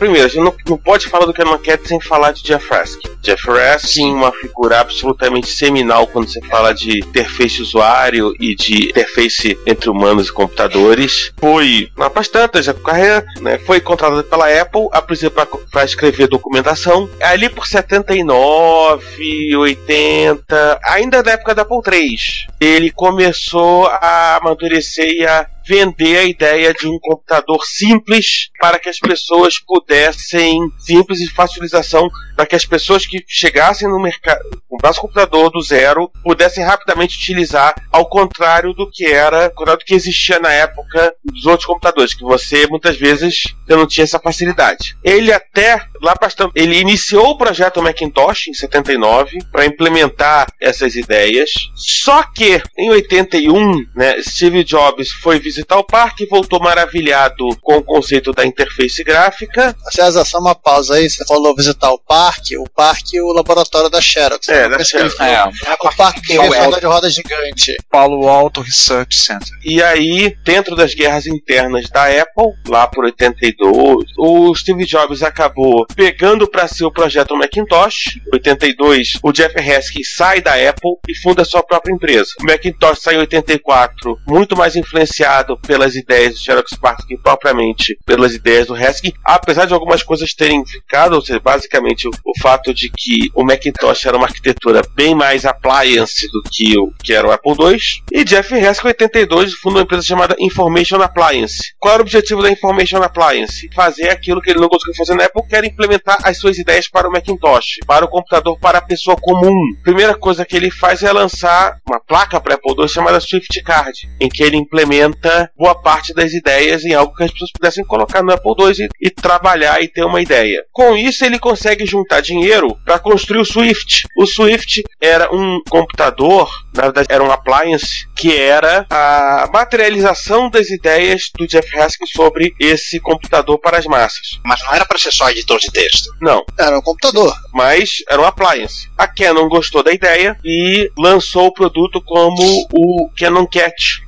Primeiro, 0.00 0.24
a 0.24 0.30
gente 0.30 0.42
não, 0.42 0.54
não 0.66 0.78
pode 0.78 1.08
falar 1.08 1.26
do 1.26 1.34
Canon 1.34 1.58
Cat 1.58 1.86
sem 1.86 2.00
falar 2.00 2.32
de 2.32 2.42
Diafrasc. 2.42 2.98
Jeff 3.20 3.46
Raskin, 3.46 4.14
uma 4.14 4.32
figura 4.32 4.80
absolutamente 4.80 5.48
seminal 5.48 6.06
quando 6.06 6.26
você 6.26 6.40
fala 6.40 6.72
de 6.72 7.00
interface 7.00 7.60
usuário 7.60 8.32
e 8.40 8.54
de 8.54 8.88
interface 8.88 9.58
entre 9.66 9.90
humanos 9.90 10.28
e 10.28 10.32
computadores. 10.32 11.30
Foi, 11.36 11.90
na 11.98 12.08
bastante 12.08 12.62
já 12.62 12.72
carreira, 12.72 13.26
né, 13.42 13.58
foi 13.58 13.78
contratado 13.78 14.24
pela 14.24 14.48
Apple, 14.60 14.88
a 14.90 15.02
princípio 15.02 15.46
para 15.70 15.84
escrever 15.84 16.28
documentação. 16.28 17.06
Ali 17.20 17.50
por 17.50 17.66
79, 17.66 19.54
80, 19.54 20.80
ainda 20.82 21.22
na 21.22 21.32
época 21.32 21.54
da 21.54 21.60
Apple 21.60 21.80
III, 21.86 22.16
ele 22.58 22.90
começou 22.90 23.86
a 23.86 24.38
amadurecer 24.40 25.10
e 25.10 25.26
a 25.26 25.46
vender 25.70 26.18
a 26.18 26.24
ideia 26.24 26.74
de 26.74 26.88
um 26.88 26.98
computador 26.98 27.64
simples 27.64 28.50
para 28.60 28.76
que 28.76 28.88
as 28.88 28.98
pessoas 28.98 29.54
pudessem 29.60 30.58
simples 30.78 31.20
e 31.20 31.30
facilitação 31.30 32.08
para 32.40 32.46
que 32.46 32.56
as 32.56 32.64
pessoas 32.64 33.04
que 33.04 33.22
chegassem 33.28 33.86
no 33.86 34.00
mercado, 34.00 34.40
comprassem 34.66 35.00
o 35.00 35.02
computador 35.02 35.50
do 35.50 35.60
zero, 35.60 36.10
pudessem 36.24 36.64
rapidamente 36.64 37.18
utilizar, 37.18 37.74
ao 37.92 38.08
contrário 38.08 38.72
do 38.72 38.90
que 38.90 39.04
era, 39.04 39.44
ao 39.44 39.50
contrário 39.50 39.80
do 39.80 39.84
que 39.84 39.94
existia 39.94 40.38
na 40.38 40.50
época 40.50 41.14
dos 41.22 41.44
outros 41.44 41.66
computadores, 41.66 42.14
que 42.14 42.24
você 42.24 42.66
muitas 42.66 42.96
vezes 42.96 43.42
não 43.68 43.86
tinha 43.86 44.04
essa 44.04 44.18
facilidade. 44.18 44.96
Ele 45.04 45.30
até 45.30 45.84
lá 46.00 46.14
bastante, 46.18 46.52
ele 46.54 46.78
iniciou 46.78 47.30
o 47.30 47.36
projeto 47.36 47.82
Macintosh 47.82 48.48
em 48.48 48.54
79 48.54 49.38
para 49.52 49.66
implementar 49.66 50.46
essas 50.58 50.94
ideias. 50.94 51.50
Só 51.74 52.22
que 52.22 52.62
em 52.78 52.88
81, 52.90 53.84
né, 53.94 54.22
Steve 54.22 54.64
Jobs 54.64 55.10
foi 55.12 55.38
visitar 55.38 55.76
o 55.78 55.84
parque 55.84 56.24
e 56.24 56.26
voltou 56.26 56.58
maravilhado 56.58 57.44
com 57.60 57.76
o 57.76 57.82
conceito 57.82 58.32
da 58.32 58.46
interface 58.46 59.04
gráfica. 59.04 59.76
César, 59.90 60.24
só 60.24 60.38
uma 60.38 60.54
pausa 60.54 60.94
aí. 60.94 61.08
Você 61.08 61.24
falou 61.26 61.54
visitar 61.54 61.90
o 61.90 61.98
parque, 61.98 62.29
o 62.58 62.64
parque 62.74 63.16
e 63.16 63.20
o 63.20 63.32
laboratório 63.32 63.90
da 63.90 64.00
Xerox. 64.00 64.48
É, 64.48 64.68
da 64.68 64.82
Xerox. 64.84 65.18
É, 65.20 65.42
O 65.80 65.96
parque 65.96 66.20
que 66.22 66.32
é 66.34 66.40
uma 66.40 66.80
de 66.80 66.86
roda 66.86 67.10
gigante. 67.10 67.76
Palo 67.90 68.28
Alto 68.28 68.60
Research 68.60 69.18
Center. 69.18 69.48
E 69.64 69.82
aí, 69.82 70.36
dentro 70.44 70.76
das 70.76 70.94
guerras 70.94 71.26
internas 71.26 71.88
da 71.90 72.04
Apple, 72.06 72.52
lá 72.68 72.86
por 72.86 73.04
82, 73.04 74.04
o 74.18 74.54
Steve 74.54 74.84
Jobs 74.86 75.22
acabou 75.22 75.86
pegando 75.94 76.48
para 76.48 76.68
si 76.68 76.84
o 76.84 76.92
projeto 76.92 77.36
Macintosh. 77.36 78.18
Em 78.26 78.34
82, 78.34 79.18
o 79.22 79.32
Jeff 79.32 79.54
Haskin 79.58 80.02
sai 80.04 80.40
da 80.40 80.54
Apple 80.54 80.92
e 81.08 81.14
funda 81.14 81.44
sua 81.44 81.62
própria 81.62 81.92
empresa. 81.92 82.30
O 82.40 82.44
Macintosh 82.44 83.00
sai 83.00 83.14
em 83.14 83.18
84, 83.18 84.18
muito 84.26 84.56
mais 84.56 84.76
influenciado 84.76 85.58
pelas 85.60 85.94
ideias 85.94 86.34
do 86.34 86.40
Xerox 86.40 86.76
Park 86.80 87.06
que 87.06 87.16
propriamente 87.18 87.98
pelas 88.04 88.34
ideias 88.34 88.66
do 88.66 88.74
Haskin, 88.74 89.12
apesar 89.24 89.66
de 89.66 89.74
algumas 89.74 90.02
coisas 90.02 90.34
terem 90.34 90.64
ficado, 90.66 91.14
ou 91.14 91.22
seja, 91.22 91.40
basicamente 91.40 92.08
o, 92.24 92.40
fato 92.40 92.72
de 92.72 92.90
que 92.90 93.30
o 93.34 93.44
Macintosh 93.44 94.06
era 94.06 94.16
uma 94.16 94.26
arquitetura 94.26 94.82
bem 94.94 95.14
mais 95.14 95.44
appliance 95.44 96.26
do 96.30 96.42
que 96.50 96.78
o 96.78 96.92
que 97.02 97.12
era 97.12 97.26
o 97.26 97.32
Apple 97.32 97.52
II. 97.52 97.78
E 98.12 98.24
Jeff 98.24 98.54
Haskin, 98.54 98.86
em 98.86 98.90
82, 98.90 99.54
fundou 99.54 99.78
uma 99.78 99.82
empresa 99.82 100.02
chamada 100.02 100.36
Information 100.38 101.02
Appliance. 101.02 101.74
Qual 101.78 101.94
era 101.94 102.02
o 102.02 102.04
objetivo 102.04 102.42
da 102.42 102.50
Information 102.50 103.02
Appliance? 103.02 103.68
Fazer 103.74 104.08
aquilo 104.10 104.40
que 104.40 104.50
ele 104.50 104.60
não 104.60 104.68
conseguiu 104.68 104.94
fazer 104.94 105.14
na 105.14 105.24
Apple, 105.24 105.42
que 105.48 105.56
era 105.56 105.66
implementar 105.66 106.18
as 106.22 106.38
suas 106.38 106.58
ideias 106.58 106.88
para 106.88 107.08
o 107.08 107.12
Macintosh, 107.12 107.78
para 107.86 108.04
o 108.04 108.08
computador 108.08 108.58
para 108.58 108.78
a 108.78 108.82
pessoa 108.82 109.16
comum. 109.16 109.54
Primeira 109.82 110.14
coisa 110.14 110.44
que 110.44 110.56
ele 110.56 110.70
faz 110.70 111.02
é 111.02 111.12
lançar 111.12 111.78
uma 111.88 112.00
placa 112.00 112.40
para 112.40 112.54
Apple 112.54 112.74
II 112.78 112.88
chamada 112.88 113.20
Swift 113.20 113.62
Card, 113.62 114.08
em 114.20 114.28
que 114.28 114.42
ele 114.42 114.56
implementa 114.56 115.50
boa 115.56 115.74
parte 115.74 116.12
das 116.14 116.32
ideias 116.32 116.84
em 116.84 116.94
algo 116.94 117.14
que 117.14 117.24
as 117.24 117.30
pessoas 117.30 117.52
pudessem 117.52 117.84
colocar 117.84 118.22
no 118.22 118.32
Apple 118.32 118.52
II 118.58 118.88
e, 119.00 119.08
e 119.08 119.10
trabalhar 119.10 119.82
e 119.82 119.88
ter 119.88 120.04
uma 120.04 120.20
ideia. 120.20 120.64
Com 120.72 120.96
isso, 120.96 121.24
ele 121.24 121.38
consegue 121.38 121.86
juntar 121.86 122.09
dinheiro 122.18 122.76
para 122.84 122.98
construir 122.98 123.38
o 123.40 123.44
Swift. 123.44 124.08
O 124.16 124.26
Swift 124.26 124.82
era 125.00 125.32
um 125.32 125.60
computador, 125.68 126.50
na 126.74 126.84
verdade, 126.84 127.06
era 127.10 127.22
um 127.22 127.30
appliance 127.30 128.08
que 128.16 128.34
era 128.36 128.86
a 128.90 129.48
materialização 129.52 130.48
das 130.50 130.70
ideias 130.70 131.30
do 131.38 131.46
Jeff 131.46 131.78
Haskin 131.78 132.06
sobre 132.06 132.54
esse 132.58 132.98
computador 133.00 133.58
para 133.58 133.78
as 133.78 133.84
massas. 133.86 134.40
Mas 134.44 134.60
não 134.64 134.72
era 134.74 134.84
para 134.86 134.98
ser 134.98 135.12
só 135.12 135.30
editor 135.30 135.58
de 135.58 135.70
texto. 135.70 136.10
Não, 136.20 136.42
Era 136.58 136.78
um 136.78 136.82
computador. 136.82 137.34
mas 137.52 137.96
era 138.08 138.20
um 138.20 138.24
appliance. 138.24 138.88
A 138.96 139.06
Canon 139.06 139.48
gostou 139.48 139.82
da 139.82 139.92
ideia 139.92 140.36
e 140.44 140.90
lançou 140.98 141.46
o 141.46 141.52
produto 141.52 142.00
como 142.02 142.66
o 142.72 143.10
Canon 143.18 143.46
Cat. 143.46 144.02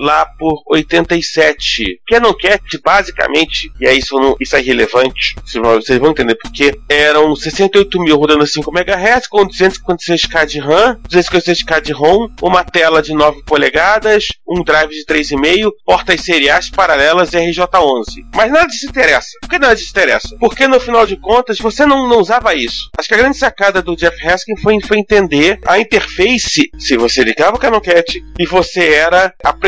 Lá 0.00 0.26
por 0.38 0.62
87. 0.66 2.00
Canon 2.08 2.32
Cat, 2.34 2.62
basicamente, 2.84 3.70
e 3.80 3.86
aí 3.86 3.98
isso, 3.98 4.14
não, 4.18 4.36
isso 4.40 4.56
é 4.56 4.60
irrelevante, 4.60 5.34
vocês 5.44 5.98
vão- 5.98 6.10
entender 6.10 6.34
porque, 6.34 6.76
eram 6.88 7.34
68 7.34 8.00
mil 8.00 8.16
rodando 8.18 8.42
a 8.42 8.46
5 8.46 8.70
MHz 8.70 9.26
com 9.28 9.46
256k 9.46 10.46
de 10.46 10.58
RAM, 10.58 10.98
256k 11.08 11.80
de 11.80 11.92
ROM, 11.92 12.28
uma 12.42 12.64
tela 12.64 13.00
de 13.02 13.14
9 13.14 13.42
polegadas, 13.44 14.26
um 14.48 14.62
drive 14.62 14.90
de 14.90 15.04
3,5, 15.06 15.70
portas 15.86 16.20
seriais 16.22 16.68
paralelas 16.70 17.32
e 17.32 17.38
RJ11. 17.38 18.04
Mas 18.34 18.50
nada 18.52 18.66
disso 18.66 18.86
interessa. 18.86 19.30
Por 19.40 19.48
que 19.50 19.58
nada 19.58 19.74
disso 19.74 19.90
interessa? 19.90 20.36
Porque 20.38 20.66
no 20.66 20.80
final 20.80 21.06
de 21.06 21.16
contas 21.16 21.58
você 21.58 21.86
não, 21.86 22.08
não 22.08 22.18
usava 22.18 22.54
isso. 22.54 22.90
Acho 22.98 23.08
que 23.08 23.14
a 23.14 23.18
grande 23.18 23.36
sacada 23.38 23.80
do 23.80 23.96
Jeff 23.96 24.16
Haskin 24.26 24.56
foi, 24.56 24.78
foi 24.82 24.98
entender 24.98 25.58
a 25.66 25.78
interface. 25.78 26.70
Se 26.78 26.96
você 26.96 27.22
ligava 27.24 27.56
o 27.56 27.60
Canon 27.60 27.80
Cat 27.80 28.22
e 28.38 28.46
você 28.46 28.92
era 28.92 29.32
apresentado 29.42 29.61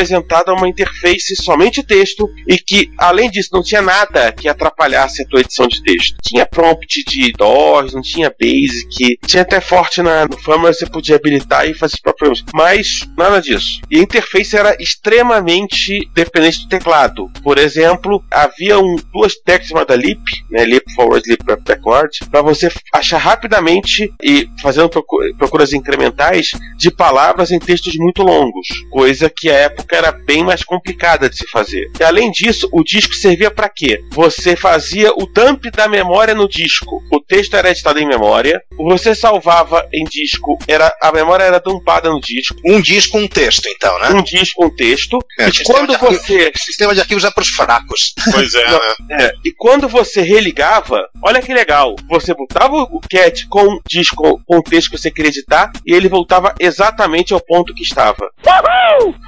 a 0.49 0.53
uma 0.53 0.67
interface 0.67 1.35
somente 1.35 1.83
texto 1.83 2.29
e 2.47 2.57
que, 2.57 2.91
além 2.97 3.29
disso, 3.29 3.49
não 3.53 3.63
tinha 3.63 3.81
nada 3.81 4.31
que 4.31 4.47
atrapalhasse 4.47 5.23
a 5.23 5.27
tua 5.27 5.41
edição 5.41 5.67
de 5.67 5.81
texto. 5.81 6.15
Tinha 6.23 6.45
prompt 6.45 7.03
de 7.05 7.31
DOS, 7.31 7.93
não 7.93 8.01
tinha 8.01 8.33
Basic, 8.39 9.17
tinha 9.25 9.41
até 9.43 9.59
forte 9.61 10.01
na, 10.01 10.27
Fama 10.43 10.71
você 10.73 10.85
podia 10.85 11.15
habilitar 11.15 11.67
e 11.67 11.73
fazer 11.73 11.95
os 11.95 12.01
próprios, 12.01 12.43
mas 12.53 12.99
nada 13.17 13.41
disso. 13.41 13.81
E 13.89 13.99
a 13.99 14.01
interface 14.01 14.55
era 14.55 14.75
extremamente 14.79 16.09
dependente 16.13 16.63
do 16.63 16.67
teclado. 16.69 17.29
Por 17.43 17.57
exemplo, 17.57 18.23
havia 18.31 18.79
um, 18.79 18.95
duas 19.13 19.35
técnicas 19.35 19.69
chamadas 19.69 19.97
Leap, 19.97 20.19
né, 20.51 20.65
Leap 20.65 20.83
Forward, 20.95 21.27
Leap 21.27 21.61
Backward, 21.63 22.09
para 22.29 22.41
você 22.41 22.69
achar 22.93 23.17
rapidamente 23.17 24.11
e 24.23 24.47
fazendo 24.61 24.89
procu- 24.89 25.35
procuras 25.37 25.73
incrementais 25.73 26.51
de 26.77 26.91
palavras 26.91 27.51
em 27.51 27.59
textos 27.59 27.93
muito 27.97 28.21
longos, 28.23 28.67
coisa 28.91 29.31
que 29.35 29.49
à 29.49 29.55
época 29.55 29.84
era 29.93 30.11
bem 30.11 30.43
mais 30.43 30.63
complicada 30.63 31.29
de 31.29 31.37
se 31.37 31.47
fazer. 31.47 31.89
E 31.99 32.03
além 32.03 32.31
disso, 32.31 32.67
o 32.71 32.83
disco 32.83 33.13
servia 33.13 33.51
para 33.51 33.69
quê? 33.69 34.01
Você 34.11 34.55
fazia 34.55 35.11
o 35.13 35.25
dump 35.25 35.69
da 35.71 35.87
memória 35.87 36.33
no 36.33 36.47
disco. 36.47 37.01
O 37.11 37.19
texto 37.19 37.55
era 37.55 37.69
editado 37.69 37.99
em 37.99 38.07
memória, 38.07 38.61
você 38.77 39.13
salvava 39.13 39.87
em 39.93 40.03
disco, 40.05 40.57
era 40.67 40.93
a 41.01 41.11
memória 41.11 41.43
era 41.43 41.59
dumpada 41.59 42.09
no 42.09 42.19
disco, 42.19 42.55
Um 42.65 42.79
disco, 42.81 43.17
um 43.17 43.27
texto, 43.27 43.67
então, 43.67 43.97
né? 43.99 44.09
um 44.09 44.23
disco, 44.23 44.65
um 44.65 44.75
texto. 44.75 45.17
É, 45.39 45.49
e 45.49 45.53
sistema 45.53 45.79
quando 45.79 45.89
de 45.89 45.95
arquivo- 45.95 46.13
você 46.23 46.51
Sistema 46.55 46.93
de 46.93 47.01
arquivos 47.01 47.23
é 47.23 47.31
para 47.31 47.41
os 47.43 47.49
fracos. 47.49 48.13
Pois 48.31 48.53
é, 48.55 48.65
né? 48.71 48.79
É, 49.25 49.31
e 49.45 49.51
quando 49.53 49.87
você 49.87 50.21
religava, 50.21 51.07
olha 51.23 51.41
que 51.41 51.53
legal, 51.53 51.95
você 52.09 52.33
botava 52.33 52.75
o 52.75 52.99
cat 53.09 53.47
com 53.47 53.63
o 53.75 53.81
disco 53.87 54.41
com 54.45 54.57
o 54.57 54.63
texto 54.63 54.91
que 54.91 54.97
você 54.97 55.11
queria 55.11 55.29
editar 55.29 55.71
e 55.85 55.93
ele 55.93 56.07
voltava 56.09 56.53
exatamente 56.59 57.33
ao 57.33 57.39
ponto 57.41 57.73
que 57.73 57.83
estava. 57.83 58.29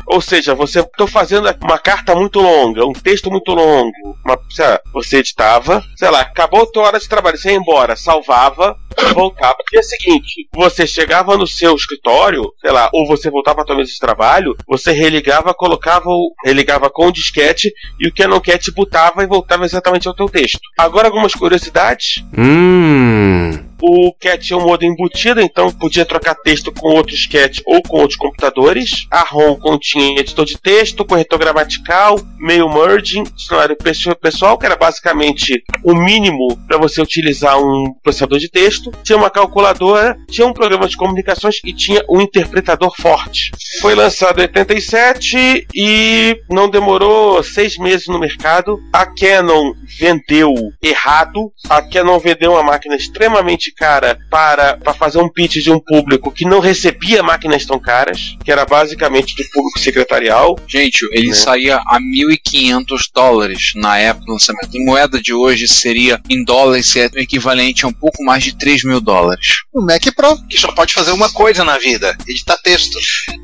Ou 0.08 0.22
seja, 0.22 0.47
você 0.54 0.80
estou 0.80 1.08
fazendo 1.08 1.50
uma 1.62 1.78
carta 1.78 2.16
muito 2.16 2.40
longa, 2.40 2.86
um 2.86 2.94
texto 2.94 3.30
muito 3.30 3.52
longo, 3.54 3.92
uma, 4.26 4.36
lá, 4.36 4.80
você 4.94 5.18
editava, 5.18 5.84
sei 5.96 6.10
lá, 6.10 6.22
acabou 6.22 6.64
a 6.64 6.72
tua 6.72 6.84
hora 6.84 7.00
de 7.00 7.08
trabalho, 7.08 7.38
você 7.38 7.52
ia 7.52 7.58
embora, 7.58 7.96
salvava, 7.96 8.76
voltava. 9.14 9.58
No 9.60 9.66
dia 9.72 9.84
seguinte, 9.84 10.48
você 10.54 10.86
chegava 10.86 11.38
no 11.38 11.48
seu 11.48 11.76
escritório, 11.76 12.52
sei 12.62 12.72
lá, 12.72 12.90
ou 12.94 13.08
você 13.08 13.30
voltava 13.30 13.58
para 13.58 13.66
tua 13.66 13.78
mesa 13.78 13.92
de 13.92 14.00
trabalho, 14.00 14.56
você 14.68 14.92
religava, 14.92 15.54
colocava 15.54 16.10
o 16.10 16.34
religava 16.46 16.90
com 16.90 17.08
o 17.08 17.12
disquete 17.12 17.72
e 18.00 18.08
o 18.08 18.14
Canon 18.14 18.40
Cat 18.40 18.72
botava 18.72 19.24
e 19.24 19.28
voltava 19.28 19.66
exatamente 19.66 20.08
ao 20.08 20.16
teu 20.16 20.28
texto. 20.28 20.60
Agora 20.78 21.08
algumas 21.08 21.34
curiosidades. 21.34 22.24
Hum. 22.38 23.67
O 23.82 24.13
Cat 24.13 24.46
tinha 24.46 24.58
um 24.58 24.63
modo 24.63 24.84
embutido, 24.84 25.40
então 25.42 25.72
podia 25.72 26.06
trocar 26.06 26.36
texto 26.36 26.72
com 26.72 26.88
outros 26.90 27.26
Cat 27.26 27.62
ou 27.66 27.82
com 27.82 27.98
outros 27.98 28.18
computadores. 28.18 29.06
A 29.12 29.22
ROM 29.22 29.56
continha 29.56 30.20
editor 30.20 30.46
de 30.46 30.58
texto, 30.58 31.06
corretor 31.06 31.40
gramatical, 31.40 32.20
meio 32.40 32.68
merging, 32.70 33.24
dicionário 33.24 33.76
pessoa- 33.76 34.16
pessoal, 34.16 34.58
que 34.58 34.66
era 34.66 34.76
basicamente 34.76 35.63
o 35.84 35.94
mínimo 35.94 36.58
para 36.68 36.78
você 36.78 37.02
utilizar 37.02 37.60
um 37.60 37.94
processador 38.04 38.40
de 38.40 38.50
texto. 38.50 38.92
Tinha 39.04 39.18
uma 39.18 39.30
calculadora, 39.30 40.18
tinha 40.30 40.46
um 40.48 40.54
programa 40.54 40.88
de 40.88 40.98
comunicações 40.98 41.58
e 41.63 41.74
tinha 41.74 42.04
um 42.10 42.22
interpretador 42.22 42.94
forte. 43.00 43.52
Foi 43.82 43.94
lançado 43.96 44.40
em 44.40 44.44
87 44.44 45.68
e 45.76 46.38
não 46.50 46.70
demorou 46.70 47.42
seis 47.44 47.78
meses 47.78 48.08
no 48.08 48.20
mercado. 48.20 48.80
A 48.94 49.06
Canon 49.06 49.74
vendeu 50.00 50.54
errado. 50.82 51.52
A 51.70 51.82
Canon 51.82 52.20
vendeu 52.20 52.52
uma 52.54 52.63
máquina 52.63 52.96
extremamente 52.96 53.67
basicamente, 53.68 53.72
cara, 53.74 54.18
para, 54.30 54.78
para 54.78 54.94
fazer 54.94 55.20
um 55.20 55.30
pitch 55.30 55.58
de 55.58 55.72
um 55.72 55.80
público 55.80 56.32
que 56.32 56.46
não 56.46 56.60
recebia 56.60 57.24
máquinas 57.24 57.66
tão 57.66 57.80
caras, 57.80 58.36
que 58.44 58.52
era 58.52 58.66
basicamente 58.66 59.36
do 59.36 59.44
público 59.52 59.80
secretarial. 59.80 60.58
Gente, 60.68 61.08
ele 61.12 61.30
Né? 61.30 61.34
saía 61.36 61.78
a 61.78 62.00
1.500 62.00 62.86
dólares 63.14 63.72
na 63.76 63.98
época 63.98 64.26
do 64.26 64.34
lançamento. 64.34 64.76
Em 64.76 64.86
moeda 64.86 65.22
de 65.22 65.34
hoje 65.34 65.68
seria, 65.68 66.22
em 66.30 66.44
dólares, 66.44 66.88
seria 66.88 67.10
o 67.16 67.20
equivalente 67.20 67.86
a 67.86 67.88
um 67.88 67.94
pouco 67.94 68.24
mais 68.24 68.44
de 68.44 68.56
3 68.58 68.84
mil 68.84 69.02
dólares. 69.02 69.58
O 69.74 69.82
Mac 69.82 70.04
Pro. 70.16 70.38
Que 70.48 70.58
só 70.58 70.72
pode 70.72 70.94
fazer 70.94 71.12
uma 71.12 71.30
coisa 71.32 71.64
na 71.64 71.78
vida: 71.78 72.16
editar 72.28 72.58
texto. 72.58 72.98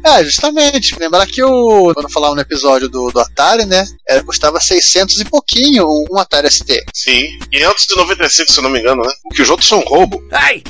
É, 0.06 0.24
justamente. 0.24 0.98
Lembrar 1.00 1.26
que 1.28 1.44
o. 1.44 1.94
Quando 1.94 2.12
falava 2.12 2.36
no 2.36 2.42
episódio 2.42 2.90
do, 2.90 3.12
do 3.12 3.20
Atari, 3.20 3.66
né? 3.66 3.86
Era, 4.08 4.24
custava 4.24 4.60
600 4.60 5.20
e 5.22 5.26
pouquinho 5.26 5.86
um, 5.86 6.06
um 6.12 6.18
Atari 6.20 6.50
ST. 6.52 6.84
Sim. 6.94 7.38
595, 7.52 8.52
se 8.52 8.60
eu 8.60 8.64
não 8.64 8.70
me 8.70 8.80
engano, 8.80 9.02
né? 9.04 9.14
O 9.26 9.34
que 9.34 9.42
os 9.42 9.50
outros 9.50 9.68
são 9.68 9.80
roubo. 9.82 10.13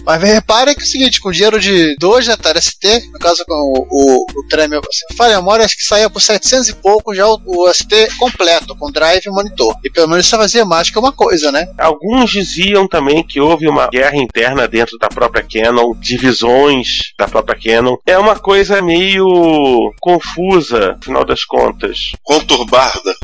Mas 0.05 0.21
reparem 0.21 0.75
que 0.75 0.81
é 0.81 0.83
o 0.83 0.87
seguinte, 0.87 1.19
com 1.21 1.31
dinheiro 1.31 1.59
de 1.59 1.95
dois 1.99 2.27
Atari 2.29 2.61
ST, 2.61 3.09
no 3.11 3.19
caso 3.19 3.43
com 3.45 3.53
o, 3.53 3.87
o, 3.89 4.25
o 4.39 4.47
Tremel, 4.47 4.81
se 4.91 5.15
falha 5.15 5.35
a 5.37 5.39
memória, 5.39 5.65
acho 5.65 5.75
que 5.77 5.83
saía 5.83 6.09
por 6.09 6.21
700 6.21 6.69
e 6.69 6.75
pouco 6.75 7.13
já 7.13 7.27
o, 7.27 7.39
o 7.45 7.73
ST 7.73 8.09
completo, 8.17 8.75
com 8.77 8.91
drive 8.91 9.25
e 9.25 9.29
monitor. 9.29 9.75
E 9.83 9.89
pelo 9.89 10.07
menos 10.07 10.25
isso 10.25 10.35
fazia 10.37 10.65
mais 10.65 10.89
que 10.89 10.99
uma 10.99 11.11
coisa, 11.11 11.51
né? 11.51 11.67
Alguns 11.77 12.31
diziam 12.31 12.87
também 12.87 13.23
que 13.25 13.39
houve 13.39 13.67
uma 13.67 13.87
guerra 13.87 14.17
interna 14.17 14.67
dentro 14.67 14.97
da 14.97 15.07
própria 15.07 15.43
Canon, 15.43 15.93
divisões 15.99 17.13
da 17.17 17.27
própria 17.27 17.57
Canon. 17.59 17.95
É 18.05 18.17
uma 18.17 18.37
coisa 18.37 18.81
meio 18.81 19.91
confusa, 19.99 20.97
afinal 21.01 21.25
das 21.25 21.43
contas. 21.45 22.11
Conturbada. 22.23 23.15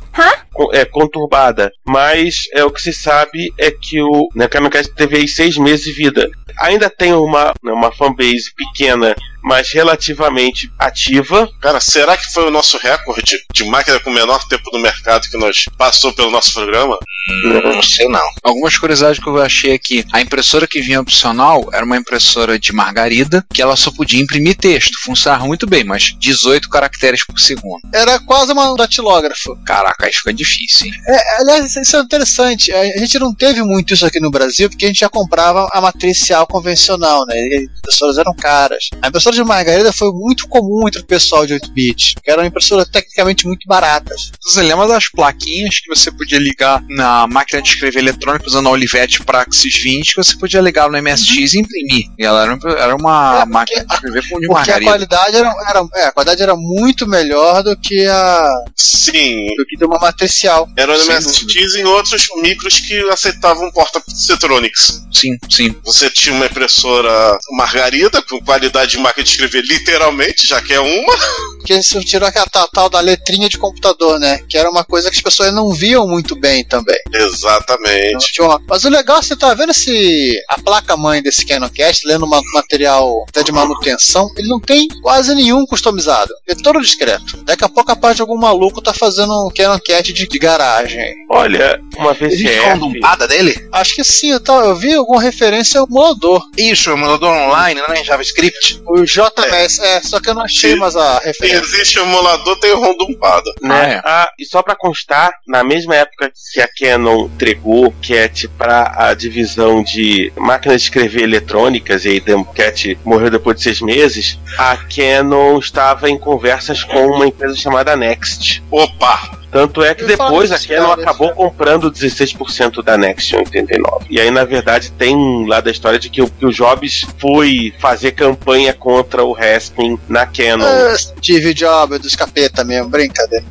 Co- 0.53 0.71
É 0.73 0.85
conturbada, 0.85 1.71
mas 1.87 2.43
é 2.53 2.63
o 2.63 2.71
que 2.71 2.81
se 2.81 2.91
sabe 2.93 3.51
é 3.57 3.71
que 3.71 4.01
o 4.01 4.27
né, 4.35 4.45
o 4.45 4.49
Camicast 4.49 4.93
teve 4.93 5.17
aí 5.17 5.27
seis 5.27 5.57
meses 5.57 5.85
de 5.85 5.91
vida. 6.09 6.29
Ainda 6.61 6.89
tem 6.89 7.13
uma, 7.13 7.53
né, 7.63 7.71
uma 7.71 7.91
fanbase 7.91 8.53
pequena, 8.55 9.15
mas 9.43 9.71
relativamente 9.71 10.71
ativa. 10.77 11.49
Cara, 11.61 11.79
será 11.79 12.17
que 12.17 12.31
foi 12.31 12.47
o 12.47 12.51
nosso 12.51 12.77
recorde 12.77 13.37
de 13.53 13.63
máquina 13.63 13.99
com 13.99 14.09
menor 14.11 14.47
tempo 14.47 14.69
no 14.71 14.79
mercado 14.79 15.29
que 15.29 15.37
nós 15.37 15.65
passou 15.77 16.13
pelo 16.13 16.31
nosso 16.31 16.53
programa? 16.53 16.97
Não 17.43 17.83
sei 17.83 18.07
não. 18.07 18.27
Algumas 18.43 18.77
curiosidades 18.77 19.21
que 19.21 19.29
eu 19.29 19.41
achei 19.41 19.73
aqui. 19.73 20.03
A 20.11 20.21
impressora 20.21 20.67
que 20.67 20.81
vinha 20.81 20.99
opcional 21.01 21.69
era 21.71 21.85
uma 21.85 21.97
impressora 21.97 22.57
de 22.57 22.71
margarida, 22.73 23.45
que 23.53 23.61
ela 23.61 23.75
só 23.75 23.91
podia 23.91 24.21
imprimir 24.21 24.57
texto. 24.57 24.99
Funcionava 25.03 25.45
muito 25.45 25.67
bem, 25.67 25.83
mas 25.83 26.15
18 26.17 26.69
caracteres 26.69 27.25
por 27.25 27.39
segundo. 27.39 27.81
Era 27.93 28.19
quase 28.19 28.51
uma 28.51 28.75
datilógrafo. 28.75 29.55
Caraca, 29.65 30.05
aí 30.05 30.13
fica 30.13 30.33
difícil, 30.33 30.87
hein? 30.87 30.93
É, 31.07 31.41
aliás, 31.41 31.75
isso 31.75 31.97
é 31.97 31.99
interessante. 31.99 32.71
A 32.71 32.97
gente 32.97 33.19
não 33.19 33.33
teve 33.33 33.61
muito 33.61 33.93
isso 33.93 34.05
aqui 34.05 34.19
no 34.19 34.31
Brasil, 34.31 34.69
porque 34.69 34.85
a 34.85 34.87
gente 34.87 35.01
já 35.01 35.09
comprava 35.09 35.69
a 35.71 35.81
matricial 35.81 36.47
convencional, 36.47 37.25
né? 37.27 37.35
E 37.35 37.55
as 37.57 37.79
impressoras 37.79 38.17
eram 38.17 38.35
caras. 38.35 38.89
A 39.01 39.07
impressora 39.07 39.28
de 39.31 39.43
margarida 39.43 39.91
foi 39.93 40.11
muito 40.11 40.47
comum 40.47 40.87
entre 40.87 41.01
o 41.01 41.05
pessoal 41.05 41.45
de 41.45 41.53
8-bit, 41.55 42.15
que 42.23 42.29
era 42.31 42.41
uma 42.41 42.47
impressora 42.47 42.85
tecnicamente 42.85 43.45
muito 43.47 43.67
baratas. 43.67 44.31
Você 44.43 44.61
lembra 44.61 44.87
das 44.87 45.09
plaquinhas 45.09 45.79
que 45.79 45.87
você 45.93 46.11
podia 46.11 46.39
ligar 46.39 46.81
na 46.89 47.27
máquina 47.27 47.61
de 47.61 47.69
escrever 47.69 47.99
eletrônica 47.99 48.45
usando 48.47 48.67
a 48.67 48.71
Olivetti 48.71 49.23
Praxis 49.23 49.75
20, 49.81 50.13
que 50.15 50.23
você 50.23 50.35
podia 50.37 50.61
ligar 50.61 50.89
no 50.89 50.97
MSX 51.01 51.53
e 51.53 51.59
imprimir. 51.59 52.05
E 52.17 52.23
ela 52.25 52.43
era, 52.43 52.55
uma- 52.55 52.71
era 52.79 52.95
uma 52.95 53.41
É, 53.41 53.45
máquina 53.45 53.85
de 53.85 53.93
escrever 53.93 54.21
com 54.29 54.39
de 54.39 54.47
Porque 54.47 54.51
a 54.51 54.53
margarida. 54.53 54.91
qualidade 54.91 55.35
era, 55.37 55.55
era- 55.69 55.87
é, 55.95 56.05
a 56.05 56.11
qualidade 56.11 56.41
era 56.41 56.55
muito 56.55 57.07
melhor 57.07 57.63
do 57.63 57.75
que 57.79 58.05
a 58.07 58.49
Sim. 58.75 59.47
do 59.57 59.65
que 59.65 59.77
de 59.77 59.85
uma 59.85 59.99
matricial. 59.99 60.67
Era 60.77 60.97
no 60.97 61.03
MSX 61.05 61.75
e 61.75 61.81
em 61.81 61.85
outros 61.85 62.27
micros 62.41 62.79
que 62.79 62.99
aceitavam 63.09 63.69
porta 63.71 64.01
Cetronics. 64.07 65.01
Sim, 65.13 65.37
sim. 65.49 65.75
Você 65.83 66.09
tinha 66.09 66.33
uma 66.35 66.45
impressora 66.45 67.37
margarida, 67.51 68.21
com 68.21 68.39
qualidade 68.41 68.91
de 68.91 68.97
máquina 69.19 69.23
de 69.23 69.29
escrever 69.29 69.63
literalmente, 69.65 70.47
já 70.47 70.61
que 70.61 70.73
é 70.73 70.79
uma. 70.79 71.17
Porque 71.57 71.73
isso 71.73 71.99
tirou 72.03 72.27
aquela 72.27 72.45
tal, 72.47 72.67
tal 72.69 72.89
da 72.89 72.99
letrinha 73.01 73.49
de 73.49 73.57
computador, 73.57 74.17
né? 74.19 74.39
Que 74.49 74.57
era 74.57 74.69
uma 74.69 74.83
coisa 74.83 75.09
que 75.11 75.17
as 75.17 75.21
pessoas 75.21 75.53
não 75.53 75.69
viam 75.71 76.07
muito 76.07 76.35
bem 76.35 76.63
também. 76.65 76.97
Exatamente. 77.13 78.41
Uma- 78.41 78.61
Mas 78.67 78.83
o 78.85 78.89
legal, 78.89 79.21
você 79.21 79.35
tá 79.35 79.53
vendo 79.53 79.71
esse 79.71 80.33
a 80.49 80.59
placa 80.61 80.95
mãe 80.95 81.21
desse 81.21 81.45
Canoncast, 81.45 82.07
lendo 82.07 82.25
uma 82.25 82.41
material 82.53 83.25
até 83.27 83.43
de 83.43 83.51
manutenção, 83.51 84.29
ele 84.37 84.47
não 84.47 84.59
tem 84.59 84.87
quase 85.01 85.33
nenhum 85.35 85.65
customizado. 85.65 86.31
É 86.47 86.55
todo 86.55 86.79
discreto. 86.81 87.37
Daqui 87.43 87.63
a 87.65 87.69
pouco 87.69 87.91
a 87.91 87.95
parte 87.95 88.17
de 88.17 88.21
algum 88.21 88.37
maluco 88.37 88.81
tá 88.81 88.93
fazendo 88.93 89.47
um 89.47 89.49
Canoncast 89.53 90.13
de, 90.13 90.27
de 90.27 90.39
garagem. 90.39 91.13
Olha, 91.29 91.79
uma 91.97 92.11
Existe 92.19 92.43
VCF. 92.43 92.69
rondumpada 92.69 93.27
dele? 93.27 93.67
Acho 93.73 93.95
que 93.95 94.03
sim, 94.03 94.31
eu, 94.31 94.39
tava- 94.39 94.65
eu 94.67 94.75
vi 94.75 94.93
alguma 94.93 95.21
referência 95.21 95.79
ao 95.79 95.87
emulador. 95.87 96.41
Isso, 96.57 96.89
emulador 96.89 97.29
online, 97.35 97.81
né? 97.87 98.01
Em 98.01 98.05
JavaScript. 98.05 98.81
O 98.87 99.05
JMS, 99.09 99.79
é, 99.81 100.01
só 100.01 100.19
que 100.19 100.29
eu 100.29 100.33
não 100.35 100.43
achei 100.43 100.75
mais 100.75 100.95
a 100.95 101.19
Se 101.19 101.27
referência. 101.27 101.59
existe 101.61 101.99
emulador, 101.99 102.59
tem 102.59 102.71
o 102.73 102.79
rondumpada. 102.79 103.51
né? 103.61 103.73
Ah, 103.73 103.87
é. 103.89 104.01
Ah, 104.05 104.29
e 104.39 104.45
só 104.45 104.61
pra 104.61 104.75
constar, 104.75 105.33
na 105.47 105.63
mesma 105.63 105.95
época 105.95 106.31
que 106.53 106.61
a 106.61 106.67
Canon 106.67 107.25
entregou 107.25 107.93
Cat 108.01 108.47
para 108.57 108.93
a 108.97 109.13
divisão 109.13 109.83
de 109.83 110.31
máquinas 110.37 110.81
de 110.81 110.87
escrever 110.87 111.23
eletrônicas, 111.23 112.05
e 112.05 112.09
aí 112.09 112.23
Cat 112.55 112.97
morreu 113.03 113.29
depois 113.29 113.57
de 113.57 113.63
seis 113.63 113.81
meses, 113.81 114.37
a 114.57 114.77
Canon 114.77 115.59
estava 115.59 116.09
em 116.09 116.17
conversas 116.17 116.83
com 116.83 117.07
uma 117.07 117.27
empresa 117.27 117.55
chamada 117.55 117.95
Next. 117.95 118.63
Opa! 118.71 119.37
Tanto 119.51 119.83
é 119.83 119.95
que 119.95 120.03
Eu 120.03 120.07
depois 120.09 120.51
a 120.51 120.59
Canon 120.59 120.89
cara, 120.89 121.01
acabou 121.01 121.27
isso. 121.27 121.35
comprando 121.35 121.91
16% 121.91 122.83
da 122.83 122.95
Next 122.97 123.33
em 123.35 123.39
89. 123.39 124.05
E 124.07 124.19
aí, 124.19 124.29
na 124.29 124.45
verdade, 124.45 124.91
tem 124.91 125.47
lá 125.47 125.59
da 125.59 125.71
história 125.71 125.97
de 125.97 126.07
que 126.07 126.21
o, 126.21 126.29
que 126.29 126.45
o 126.45 126.51
Jobs 126.51 127.07
foi 127.17 127.73
fazer 127.79 128.11
campanha 128.11 128.73
contra 128.75 128.98
o 129.23 129.31
Raspin 129.33 129.97
na 130.07 130.25
Canon. 130.25 130.65
Ah, 130.65 130.97
Steve 130.97 131.53
Jobs 131.53 131.99
dos 131.99 132.15
capeta 132.15 132.63
mesmo, 132.63 132.89
brincadeira. 132.89 133.45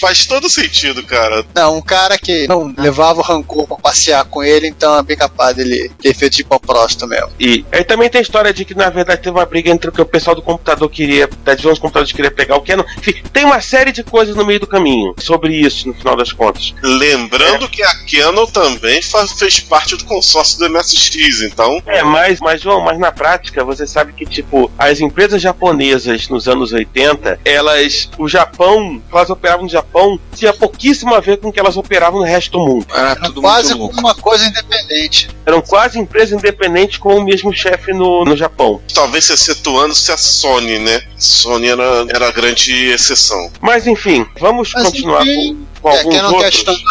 Faz 0.00 0.26
todo 0.26 0.50
sentido, 0.50 1.04
cara. 1.04 1.44
Não, 1.54 1.76
um 1.76 1.80
cara 1.80 2.18
que 2.18 2.48
não 2.48 2.74
levava 2.76 3.20
o 3.20 3.22
rancor 3.22 3.64
pra 3.68 3.76
passear 3.76 4.24
com 4.24 4.42
ele, 4.42 4.66
então 4.66 4.98
é 4.98 5.02
bem 5.04 5.16
capaz 5.16 5.54
dele 5.54 5.88
ter 6.02 6.12
feito 6.12 6.34
tipo 6.34 6.58
próstata 6.58 7.06
mesmo. 7.06 7.30
E 7.38 7.64
aí 7.70 7.84
também 7.84 8.10
tem 8.10 8.18
a 8.18 8.22
história 8.22 8.52
de 8.52 8.64
que, 8.64 8.74
na 8.74 8.90
verdade, 8.90 9.22
teve 9.22 9.36
uma 9.36 9.46
briga 9.46 9.70
entre 9.70 9.88
o 9.88 9.92
que 9.92 10.02
o 10.02 10.04
pessoal 10.04 10.34
do 10.34 10.42
computador 10.42 10.90
queria, 10.90 11.28
da 11.44 11.52
divisão 11.52 11.70
dos 11.70 11.78
computadores 11.78 12.10
queria 12.12 12.30
pegar 12.32 12.56
o 12.56 12.60
Canon. 12.62 12.82
Enfim, 12.98 13.14
tem 13.32 13.44
uma 13.44 13.60
série 13.60 13.92
de 13.92 14.02
coisas 14.02 14.34
no 14.34 14.44
meio 14.44 14.58
do 14.58 14.66
caminho 14.66 15.14
sobre 15.20 15.54
isso, 15.54 15.86
no 15.86 15.94
final 15.94 16.16
das 16.16 16.32
contas. 16.32 16.74
Lembrando 16.82 17.68
que 17.68 17.82
a 17.84 17.94
Canon 18.04 18.46
também 18.46 19.00
fa- 19.00 19.28
fez 19.28 19.60
parte 19.60 19.96
do 19.96 20.04
consórcio 20.04 20.58
do 20.58 20.68
MSX, 20.68 21.42
então. 21.42 21.80
É, 21.86 22.02
mas, 22.02 22.40
mas, 22.40 22.60
João, 22.60 22.80
mas 22.80 22.98
na 22.98 23.12
prática, 23.12 23.33
você 23.64 23.86
sabe 23.86 24.12
que, 24.12 24.24
tipo, 24.26 24.70
as 24.78 25.00
empresas 25.00 25.40
japonesas 25.40 26.28
nos 26.28 26.48
anos 26.48 26.72
80, 26.72 27.40
elas, 27.44 28.08
o 28.18 28.28
Japão, 28.28 29.02
elas 29.12 29.30
operavam 29.30 29.64
no 29.64 29.68
Japão, 29.70 30.18
tinha 30.34 30.52
pouquíssimo 30.52 31.14
a 31.14 31.20
ver 31.20 31.38
com 31.38 31.48
o 31.48 31.52
que 31.52 31.60
elas 31.60 31.76
operavam 31.76 32.20
no 32.20 32.26
resto 32.26 32.52
do 32.52 32.60
mundo. 32.60 32.86
Era 32.94 33.16
tudo 33.16 33.40
Quase 33.40 33.74
muito 33.74 33.94
louco. 33.94 34.00
uma 34.00 34.14
coisa 34.14 34.46
independente. 34.46 35.28
Eram 35.46 35.60
quase 35.60 35.98
empresas 35.98 36.38
independentes 36.38 36.98
com 36.98 37.16
o 37.16 37.24
mesmo 37.24 37.52
chefe 37.52 37.92
no, 37.92 38.24
no 38.24 38.36
Japão. 38.36 38.80
Talvez 38.92 39.24
se 39.24 39.32
excetuando-se 39.32 40.10
a 40.12 40.16
Sony, 40.16 40.78
né? 40.78 41.02
Sony 41.16 41.68
era, 41.68 42.06
era 42.08 42.28
a 42.28 42.32
grande 42.32 42.72
exceção. 42.90 43.50
Mas 43.60 43.86
enfim, 43.86 44.26
vamos 44.38 44.72
Mas, 44.74 44.84
continuar 44.84 45.22
enfim, 45.22 45.66
com, 45.80 45.90
com 45.90 46.12
é, 46.12 46.18
alguns 46.18 46.44
outros. 46.44 46.84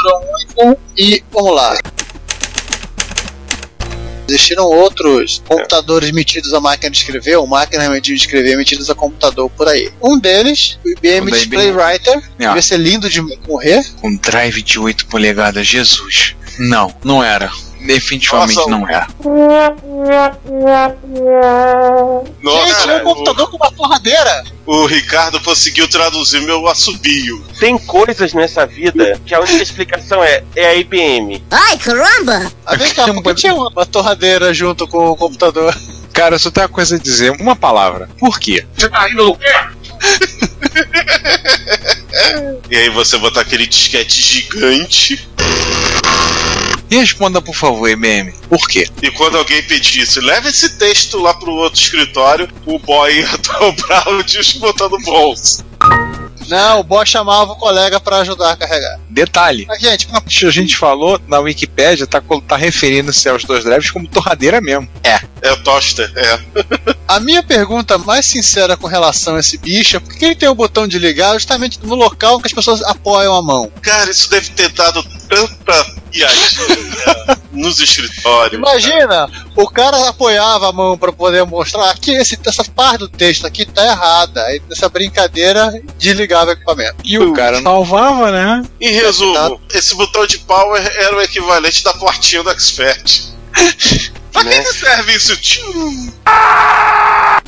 1 0.57 0.75
e 0.97 1.23
vamos 1.31 1.55
lá. 1.55 1.77
Existiram 4.27 4.65
outros 4.65 5.41
computadores 5.47 6.11
metidos 6.11 6.53
a 6.53 6.59
máquina 6.59 6.89
de 6.89 6.97
escrever, 6.97 7.35
ou 7.37 7.47
máquinas 7.47 8.01
de 8.01 8.13
escrever 8.13 8.55
metidas 8.57 8.89
a 8.89 8.95
computador 8.95 9.49
por 9.51 9.67
aí. 9.67 9.91
Um 10.01 10.17
deles, 10.19 10.79
o 10.85 10.89
IBM 10.89 11.27
O 11.27 11.31
da 11.31 11.37
Display 11.37 11.67
IBM. 11.69 11.81
Writer, 11.83 12.17
Ah. 12.17 12.47
devia 12.47 12.61
ser 12.61 12.77
lindo 12.77 13.09
de 13.09 13.21
morrer. 13.21 13.83
Com 14.01 14.15
drive 14.15 14.61
de 14.61 14.79
8 14.79 15.05
polegadas, 15.07 15.67
Jesus. 15.67 16.35
Não, 16.59 16.93
não 17.03 17.23
era. 17.23 17.51
Definitivamente 17.85 18.55
Nossa, 18.55 18.69
não 18.69 18.87
era. 18.87 19.07
Nossa, 22.41 22.87
Gente, 22.87 23.01
um 23.01 23.03
computador 23.03 23.49
com 23.49 23.57
uma 23.57 23.71
torradeira. 23.71 24.43
o, 24.65 24.75
o 24.83 24.85
Ricardo 24.85 25.39
conseguiu 25.41 25.87
traduzir 25.87 26.41
meu 26.41 26.67
assobio. 26.67 27.43
Tem 27.59 27.77
coisas 27.77 28.33
nessa 28.33 28.65
vida 28.65 29.19
que 29.25 29.35
a 29.35 29.39
única 29.39 29.61
explicação 29.61 30.23
é, 30.23 30.43
é 30.55 30.67
a 30.67 30.75
IBM. 30.75 31.43
Ai, 31.51 31.77
caramba! 31.77 32.51
Ah, 32.65 32.75
vem 32.75 32.93
cá, 32.93 33.05
por 33.05 33.21
que 33.23 33.33
tinha 33.35 33.53
uma 33.53 33.85
torradeira 33.85 34.53
junto 34.53 34.87
com 34.87 35.09
o 35.09 35.15
computador? 35.15 35.75
Cara, 36.13 36.35
eu 36.35 36.39
só 36.39 36.51
tenho 36.51 36.67
uma 36.67 36.73
coisa 36.73 36.95
a 36.95 36.99
dizer, 36.99 37.31
uma 37.41 37.55
palavra. 37.55 38.07
Por 38.19 38.39
quê? 38.39 38.65
E 42.69 42.75
aí 42.75 42.89
você 42.89 43.17
botar 43.17 43.41
aquele 43.41 43.65
disquete 43.67 44.21
gigante. 44.21 45.27
Responda, 46.99 47.41
por 47.41 47.55
favor, 47.55 47.89
IBM. 47.89 48.33
Por 48.49 48.67
quê? 48.67 48.87
E 49.01 49.09
quando 49.11 49.37
alguém 49.37 49.63
pedisse, 49.63 50.19
leva 50.19 50.49
esse 50.49 50.77
texto 50.77 51.17
lá 51.17 51.33
pro 51.33 51.51
outro 51.51 51.79
escritório, 51.79 52.47
o 52.65 52.77
boy 52.79 53.11
ia 53.19 53.37
dobrar 53.37 54.07
o 54.09 54.23
disco 54.23 54.59
botando 54.59 54.91
no 54.91 55.01
bolso. 55.03 55.63
Não, 56.47 56.81
o 56.81 56.83
boss 56.83 57.09
chamava 57.09 57.53
o 57.53 57.55
colega 57.55 57.99
pra 57.99 58.17
ajudar 58.17 58.51
a 58.51 58.55
carregar. 58.55 58.99
Detalhe. 59.09 59.65
Mas, 59.67 59.81
gente, 59.81 60.07
A 60.45 60.51
gente 60.51 60.75
falou 60.75 61.19
na 61.27 61.39
Wikipédia, 61.39 62.05
tá, 62.05 62.21
tá 62.47 62.57
referindo-se 62.57 63.27
aos 63.29 63.43
dois 63.43 63.63
drives 63.63 63.91
como 63.91 64.07
torradeira 64.07 64.59
mesmo. 64.59 64.87
É 65.41 65.51
o 65.51 65.63
toaster, 65.63 66.11
é. 66.15 66.39
a 67.07 67.19
minha 67.19 67.43
pergunta 67.43 67.97
mais 67.97 68.25
sincera 68.25 68.77
com 68.77 68.87
relação 68.87 69.35
a 69.35 69.39
esse 69.39 69.57
bicho 69.57 69.97
é 69.97 69.99
por 69.99 70.15
que 70.15 70.23
ele 70.23 70.35
tem 70.35 70.47
o 70.47 70.55
botão 70.55 70.87
de 70.87 70.97
ligar 70.97 71.33
justamente 71.33 71.79
no 71.83 71.95
local 71.95 72.39
que 72.39 72.47
as 72.47 72.53
pessoas 72.53 72.81
apoiam 72.83 73.35
a 73.35 73.41
mão? 73.41 73.69
Cara, 73.81 74.09
isso 74.09 74.29
deve 74.29 74.49
ter 74.51 74.69
dado 74.69 75.03
tanta 75.33 75.85
piadinha 76.11 77.37
nos 77.51 77.79
escritórios. 77.79 78.59
Imagina, 78.59 79.29
o 79.55 79.69
cara 79.69 80.09
apoiava 80.09 80.69
a 80.69 80.71
mão 80.71 80.97
pra 80.97 81.11
poder 81.11 81.43
mostrar 81.45 81.89
aqui 81.89 82.11
esse, 82.11 82.37
essa 82.45 82.63
parte 82.63 82.99
do 82.99 83.09
texto 83.09 83.45
aqui 83.45 83.65
tá 83.65 83.83
errada. 83.85 84.43
Aí 84.45 84.61
nessa 84.69 84.89
brincadeira 84.89 85.73
desligava 85.97 86.51
o 86.51 86.53
equipamento. 86.53 86.95
E 87.03 87.17
o 87.17 87.33
cara 87.33 87.61
salvava, 87.61 88.31
né? 88.31 88.63
Em 88.79 88.91
resumo, 88.91 89.59
esse 89.73 89.95
botão 89.95 90.25
de 90.25 90.39
power 90.39 90.81
era 90.97 91.15
o 91.15 91.21
equivalente 91.21 91.83
da 91.83 91.93
portinha 91.93 92.43
do 92.43 92.49
Expert. 92.51 93.33
pra 94.31 94.43
que 94.43 94.61
que 94.61 94.73
serve 94.73 95.15
isso? 95.15 95.37
Tchum. 95.37 96.11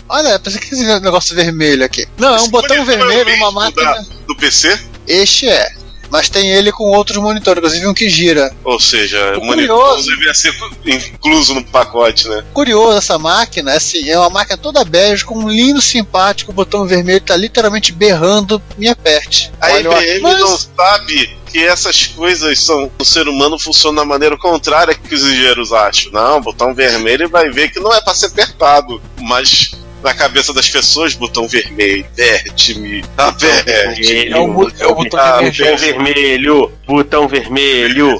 Olha, 0.07 0.39
pensei 0.39 0.61
que 0.61 0.73
esse 0.73 0.85
negócio 0.99 1.35
vermelho 1.35 1.83
aqui. 1.83 2.07
Não, 2.17 2.29
é 2.29 2.33
um 2.33 2.35
Esse 2.37 2.49
botão 2.49 2.77
monitor 2.77 2.97
vermelho 2.97 3.21
é 3.21 3.25
mesmo 3.25 3.51
máquina. 3.51 4.05
Do 4.27 4.35
PC? 4.35 4.79
Este 5.07 5.47
é. 5.47 5.74
Mas 6.09 6.29
tem 6.29 6.51
ele 6.51 6.71
com 6.71 6.83
outros 6.91 7.17
monitores, 7.17 7.59
inclusive 7.59 7.87
um 7.87 7.93
que 7.93 8.09
gira. 8.09 8.53
Ou 8.63 8.79
seja, 8.79 9.37
o 9.37 9.43
monitor 9.45 9.77
curioso. 9.77 10.09
devia 10.09 10.33
ser 10.33 10.53
incluso 10.85 11.53
no 11.53 11.63
pacote, 11.63 12.27
né? 12.27 12.43
Curioso 12.53 12.97
essa 12.97 13.17
máquina, 13.17 13.73
assim, 13.73 14.09
é 14.09 14.17
uma 14.17 14.29
máquina 14.29 14.57
toda 14.57 14.83
bege 14.83 15.25
com 15.25 15.37
um 15.37 15.49
lindo, 15.49 15.81
simpático 15.81 16.53
botão 16.53 16.85
vermelho, 16.85 17.21
tá 17.21 17.35
literalmente 17.35 17.91
berrando, 17.91 18.61
me 18.77 18.87
aperte. 18.87 19.51
A 19.59 19.71
Olha, 19.71 19.79
IBM 19.89 20.21
mas- 20.21 20.39
não 20.39 20.57
sabe 20.57 21.37
que 21.51 21.59
essas 21.65 22.07
coisas 22.07 22.59
são. 22.59 22.91
O 22.99 23.05
ser 23.05 23.27
humano 23.27 23.57
funciona 23.57 24.01
da 24.01 24.05
maneira 24.05 24.37
contrária 24.37 24.93
que 24.93 25.15
os 25.15 25.23
engenheiros 25.23 25.71
acham. 25.71 26.11
Não, 26.11 26.41
botão 26.41 26.73
vermelho 26.73 27.29
vai 27.29 27.49
ver 27.49 27.69
que 27.71 27.79
não 27.79 27.93
é 27.93 28.01
pra 28.01 28.13
ser 28.13 28.27
apertado. 28.27 29.01
Mas 29.21 29.71
na 30.05 30.13
cabeça 30.13 30.53
das 30.53 30.69
pessoas, 30.69 31.15
botão 31.15 31.47
vermelho, 31.47 32.05
verte-me, 32.15 33.03
aperte. 33.17 34.31
É 34.31 34.37
o, 34.37 34.69
é 34.79 34.85
o 34.85 34.93
botão 34.93 35.19
Ah, 35.19 35.41
vermelho, 35.49 36.71
botão 36.85 37.27
vermelho. 37.27 38.15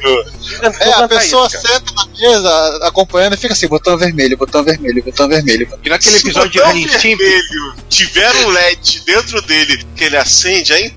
É, 0.82 0.94
a 0.94 1.08
pessoa 1.08 1.48
senta 1.48 1.94
na 1.96 2.08
mesa 2.08 2.80
acompanhando 2.88 3.36
e 3.36 3.38
fica 3.38 3.54
assim, 3.54 3.68
botão 3.68 3.96
vermelho, 4.00 4.36
botão 4.36 4.64
vermelho, 4.64 5.04
botão 5.04 5.30
vermelho. 5.30 5.68
E 5.84 5.90
naquele 5.90 6.18
episódio 6.18 6.50
de 6.50 6.88
vermelho 6.88 7.76
tiver 7.88 8.36
um 8.38 8.50
LED 8.50 9.04
dentro 9.06 9.40
dele 9.44 9.86
que 9.96 10.06
ele 10.06 10.18
acende, 10.18 10.74
aí 10.74 10.92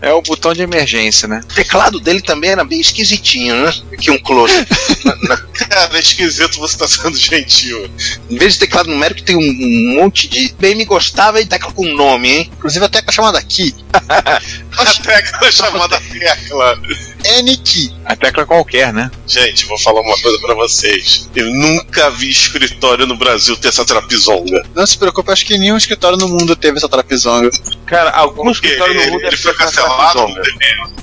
É 0.00 0.12
o 0.12 0.22
botão 0.22 0.52
de 0.52 0.62
emergência, 0.62 1.26
né? 1.26 1.40
o 1.42 1.54
teclado 1.54 1.98
dele 1.98 2.20
também 2.20 2.50
era 2.50 2.64
bem 2.64 2.80
esquisitinho, 2.80 3.56
né? 3.64 3.72
Aqui 3.92 4.10
um 4.10 4.18
close. 4.18 4.54
cara, 5.56 5.90
é 5.96 6.00
esquisito 6.00 6.58
você 6.58 6.76
tá 6.76 6.86
sendo 6.86 7.16
gentil. 7.16 7.88
Em 8.28 8.36
vez 8.36 8.54
de 8.54 8.60
teclado 8.60 8.90
numérico, 8.90 9.22
tem 9.22 9.36
um, 9.36 9.94
monte 9.94 10.28
de. 10.28 10.54
Bem 10.58 10.74
me 10.74 10.84
gostava 10.84 11.40
e 11.40 11.46
tecla 11.46 11.72
com 11.72 11.84
nome, 11.84 12.28
hein? 12.28 12.50
Inclusive 12.56 12.84
a 12.84 12.88
tecla 12.88 13.12
chamada 13.12 13.42
Key. 13.42 13.74
A 14.78 14.84
tecla 15.02 15.52
chamada 15.52 16.00
tecla. 16.00 16.78
N-Key. 17.24 17.92
A 18.04 18.14
tecla 18.14 18.46
qualquer, 18.46 18.92
né? 18.92 19.10
Gente, 19.26 19.64
vou 19.66 19.78
falar 19.78 20.00
uma 20.00 20.16
coisa 20.20 20.38
pra 20.40 20.54
vocês. 20.54 21.28
Eu 21.34 21.46
nunca 21.46 22.10
vi 22.10 22.30
escritório 22.30 23.06
no 23.06 23.16
Brasil 23.16 23.56
ter 23.56 23.68
essa 23.68 23.84
trapizonga. 23.84 24.64
Não 24.74 24.86
se 24.86 24.96
preocupe, 24.96 25.32
acho 25.32 25.44
que 25.44 25.58
nenhum 25.58 25.76
escritório 25.76 26.16
no 26.16 26.28
mundo 26.28 26.54
teve 26.54 26.78
essa 26.78 26.88
trapizonga. 26.88 27.50
Cara, 27.86 28.10
alguns 28.10 28.58
Porque 28.58 28.68
escritórios 28.74 29.06
no 29.06 29.12
mundo 29.12 29.26
ele 29.26 29.36
foi 29.36 29.54
cancelado, 29.54 30.28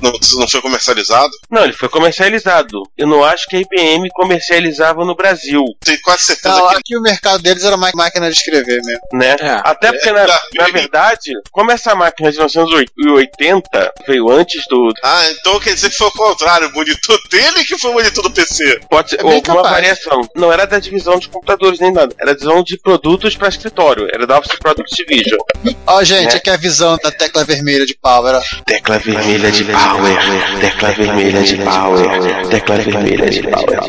não, 0.01 0.11
não, 0.39 0.47
foi 0.47 0.61
comercializado. 0.61 1.31
Não, 1.49 1.63
ele 1.63 1.73
foi 1.73 1.87
comercializado. 1.89 2.83
Eu 2.97 3.07
não 3.07 3.23
acho 3.23 3.47
que 3.47 3.55
a 3.55 3.59
IBM 3.61 4.09
comercializava 4.13 5.05
no 5.05 5.15
Brasil, 5.15 5.63
Tenho 5.79 6.01
quase 6.01 6.23
certeza 6.25 6.55
Não, 6.55 6.67
que 6.69 6.75
aqui 6.75 6.97
o 6.97 7.01
mercado 7.01 7.41
deles 7.41 7.63
era 7.63 7.77
mais 7.77 7.93
máquina 7.93 8.29
de 8.29 8.35
escrever 8.37 8.81
mesmo. 8.83 9.01
né? 9.13 9.35
É. 9.39 9.61
Até 9.63 9.91
porque, 9.93 10.11
na, 10.11 10.21
É, 10.23 10.39
na 10.57 10.67
verdade, 10.67 11.31
como 11.51 11.71
essa 11.71 11.95
máquina 11.95 12.31
de 12.31 12.37
1980 12.37 13.62
veio 14.07 14.29
antes 14.31 14.63
do. 14.69 14.91
Ah, 15.03 15.25
então 15.31 15.59
quer 15.59 15.73
dizer 15.73 15.89
que 15.89 15.95
foi 15.97 16.07
o 16.07 16.11
contrário, 16.11 16.67
o 16.69 16.73
monitor 16.73 17.17
dele 17.29 17.63
que 17.65 17.77
foi 17.77 17.91
o 17.91 17.93
monitor 17.93 18.23
do 18.23 18.31
PC. 18.31 18.79
Pode 18.89 19.09
ser 19.11 19.25
É 19.25 19.41
capaz. 19.41 19.69
variação. 19.69 20.21
Não 20.35 20.51
era 20.51 20.65
da 20.65 20.79
divisão 20.79 21.17
de 21.19 21.29
computadores 21.29 21.79
nem 21.79 21.91
nada. 21.91 22.13
Era 22.19 22.31
da 22.33 22.37
divisão 22.39 22.63
de 22.63 22.77
produtos 22.77 23.35
para 23.35 23.49
escritório. 23.49 24.07
Era 24.13 24.25
da 24.27 24.39
Office 24.39 24.57
Product 24.59 24.95
Division. 24.95 25.39
Ó, 25.87 26.03
gente, 26.03 26.33
É. 26.33 26.37
aqui 26.37 26.49
é 26.49 26.53
a 26.53 26.57
visão 26.57 26.97
da 27.03 27.11
tecla 27.11 27.43
vermelha 27.43 27.85
de 27.85 27.95
power. 27.95 28.35
ó. 28.35 28.41
Tecla 28.65 28.99
vermelha 28.99 29.51
de 29.51 29.63
power. 29.65 30.17
Tecla 30.59 30.91
vermelha 30.91 31.43
de 31.43 31.57
power. 31.57 32.47
Tecla 32.49 32.75
vermelha 32.77 33.29
de 33.29 33.41
power. 33.43 33.79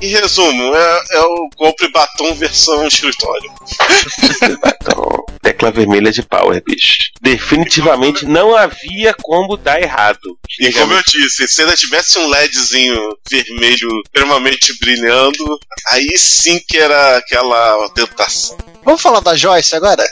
Em 0.00 0.08
resumo, 0.08 0.74
é, 0.74 1.04
é 1.12 1.20
o 1.20 1.48
compre 1.56 1.88
batom 1.88 2.34
versão 2.34 2.86
escritório. 2.86 3.50
Então, 4.42 5.24
tecla 5.42 5.70
vermelha 5.70 6.12
de 6.12 6.22
power, 6.22 6.62
bicho. 6.62 6.96
Definitivamente 7.20 8.26
não 8.26 8.54
havia 8.54 9.14
como 9.22 9.56
dar 9.56 9.80
errado. 9.80 10.38
E 10.60 10.70
como 10.72 10.92
eu 10.92 11.02
disse, 11.02 11.48
se 11.48 11.62
ainda 11.62 11.76
tivesse 11.76 12.18
um 12.18 12.28
LEDzinho 12.28 13.00
vermelho 13.28 13.88
extremamente 14.04 14.78
brilhando, 14.78 15.58
aí 15.90 16.18
sim 16.18 16.60
que 16.68 16.76
era 16.76 17.16
aquela 17.16 17.88
tentação. 17.90 18.56
Vamos 18.84 19.00
falar 19.00 19.20
da 19.20 19.34
Joyce 19.34 19.74
agora? 19.74 20.04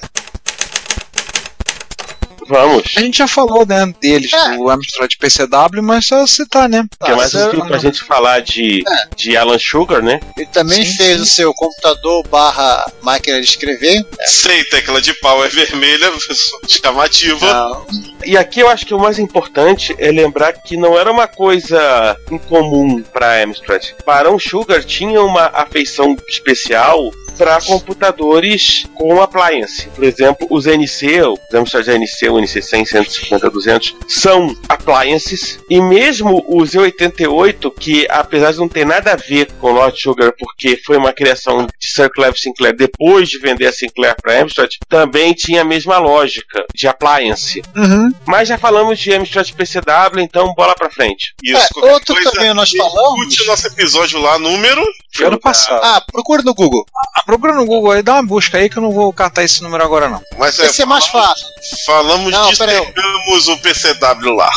Vamos. 2.46 2.84
A 2.96 3.00
gente 3.00 3.18
já 3.18 3.28
falou, 3.28 3.64
né, 3.66 3.92
deles, 4.00 4.32
É. 4.32 4.56
do 4.56 4.68
Amstrad 4.70 5.14
PCW, 5.18 5.82
mas 5.82 6.06
só 6.06 6.26
citar, 6.26 6.68
né? 6.68 6.84
Que 7.04 7.10
é 7.10 7.14
mais 7.16 7.34
um 7.34 7.50
filme 7.50 7.66
pra 7.68 7.78
gente 7.78 8.02
falar 8.02 8.40
de, 8.40 8.82
de 9.16 9.36
Alan 9.36 9.58
Sugar, 9.58 10.02
né? 10.02 10.20
Ele 10.36 10.46
também 10.46 10.84
Sim, 10.84 10.96
fez 10.96 11.16
sim. 11.16 11.22
o 11.22 11.26
seu 11.26 11.54
computador 11.54 12.26
barra 12.28 12.90
máquina 13.02 13.40
de 13.40 13.46
escrever. 13.46 14.04
Sei, 14.26 14.64
tecla 14.64 15.00
de 15.00 15.12
pau 15.14 15.44
é 15.44 15.48
vermelha, 15.48 16.12
chamativa. 16.68 17.46
Não. 17.46 18.13
E 18.26 18.36
aqui 18.36 18.60
eu 18.60 18.68
acho 18.68 18.86
que 18.86 18.94
o 18.94 18.98
mais 18.98 19.18
importante 19.18 19.94
é 19.98 20.10
lembrar 20.10 20.52
que 20.52 20.76
não 20.76 20.98
era 20.98 21.10
uma 21.10 21.26
coisa 21.26 22.16
incomum 22.30 23.02
para 23.02 23.42
Amstrad. 23.42 23.92
Barão 24.04 24.38
Sugar 24.38 24.82
tinha 24.84 25.22
uma 25.22 25.46
afeição 25.46 26.16
especial 26.28 27.10
para 27.36 27.60
computadores 27.60 28.86
com 28.94 29.20
appliance. 29.20 29.88
Por 29.88 30.04
exemplo, 30.04 30.46
os 30.50 30.66
NC, 30.66 31.22
os 31.22 31.54
Amstrad 31.54 31.88
NC, 31.88 32.28
o 32.28 32.38
NC 32.38 32.62
100, 32.62 32.84
150, 32.84 33.50
200, 33.50 33.96
são 34.08 34.56
appliances. 34.68 35.58
E 35.68 35.80
mesmo 35.80 36.44
os 36.48 36.72
E88, 36.72 37.72
que 37.78 38.06
apesar 38.08 38.52
de 38.52 38.58
não 38.58 38.68
ter 38.68 38.86
nada 38.86 39.12
a 39.12 39.16
ver 39.16 39.50
com 39.60 39.72
Lord 39.72 40.00
Sugar, 40.00 40.32
porque 40.38 40.80
foi 40.84 40.96
uma 40.96 41.12
criação 41.12 41.66
de 41.66 41.92
Sir 41.92 42.10
Clive 42.10 42.38
Sinclair 42.38 42.76
depois 42.76 43.28
de 43.28 43.38
vender 43.38 43.66
a 43.66 43.72
Sinclair 43.72 44.14
para 44.20 44.40
Amstrad, 44.40 44.70
também 44.88 45.32
tinha 45.32 45.62
a 45.62 45.64
mesma 45.64 45.98
lógica 45.98 46.64
de 46.74 46.86
appliance. 46.86 47.62
Uhum. 47.76 48.12
Mas 48.26 48.48
já 48.48 48.56
falamos 48.56 48.98
de 48.98 49.12
Amstrad 49.14 49.50
PCW, 49.52 50.20
então 50.20 50.54
bola 50.54 50.74
pra 50.74 50.90
frente. 50.90 51.34
Isso, 51.42 51.66
É, 51.86 51.92
outro 51.92 52.14
também 52.30 52.54
nós 52.54 52.70
falamos. 52.70 53.20
Escute 53.28 53.46
nosso 53.46 53.66
episódio 53.66 54.20
lá, 54.20 54.38
número. 54.38 54.82
Foi 55.14 55.26
ano 55.26 55.38
passado. 55.38 55.80
Ah, 55.84 56.02
procura 56.10 56.42
no 56.42 56.54
Google. 56.54 56.86
Ah, 57.16 57.22
procura 57.24 57.54
no 57.54 57.66
Google 57.66 57.92
aí, 57.92 58.02
dá 58.02 58.14
uma 58.14 58.26
busca 58.26 58.56
aí 58.58 58.70
que 58.70 58.78
eu 58.78 58.82
não 58.82 58.92
vou 58.92 59.12
catar 59.12 59.44
esse 59.44 59.62
número 59.62 59.84
agora, 59.84 60.08
não. 60.08 60.22
Mas 60.38 60.58
Esse 60.58 60.82
é 60.82 60.86
mais 60.86 61.06
falamos- 61.06 61.40
fácil. 61.40 61.46
Falamos 61.86 62.32
Não, 62.32 62.48
disso, 62.48 62.64
pegamos 62.64 63.48
o 63.48 63.58
PCW 63.58 64.34
lá. 64.34 64.50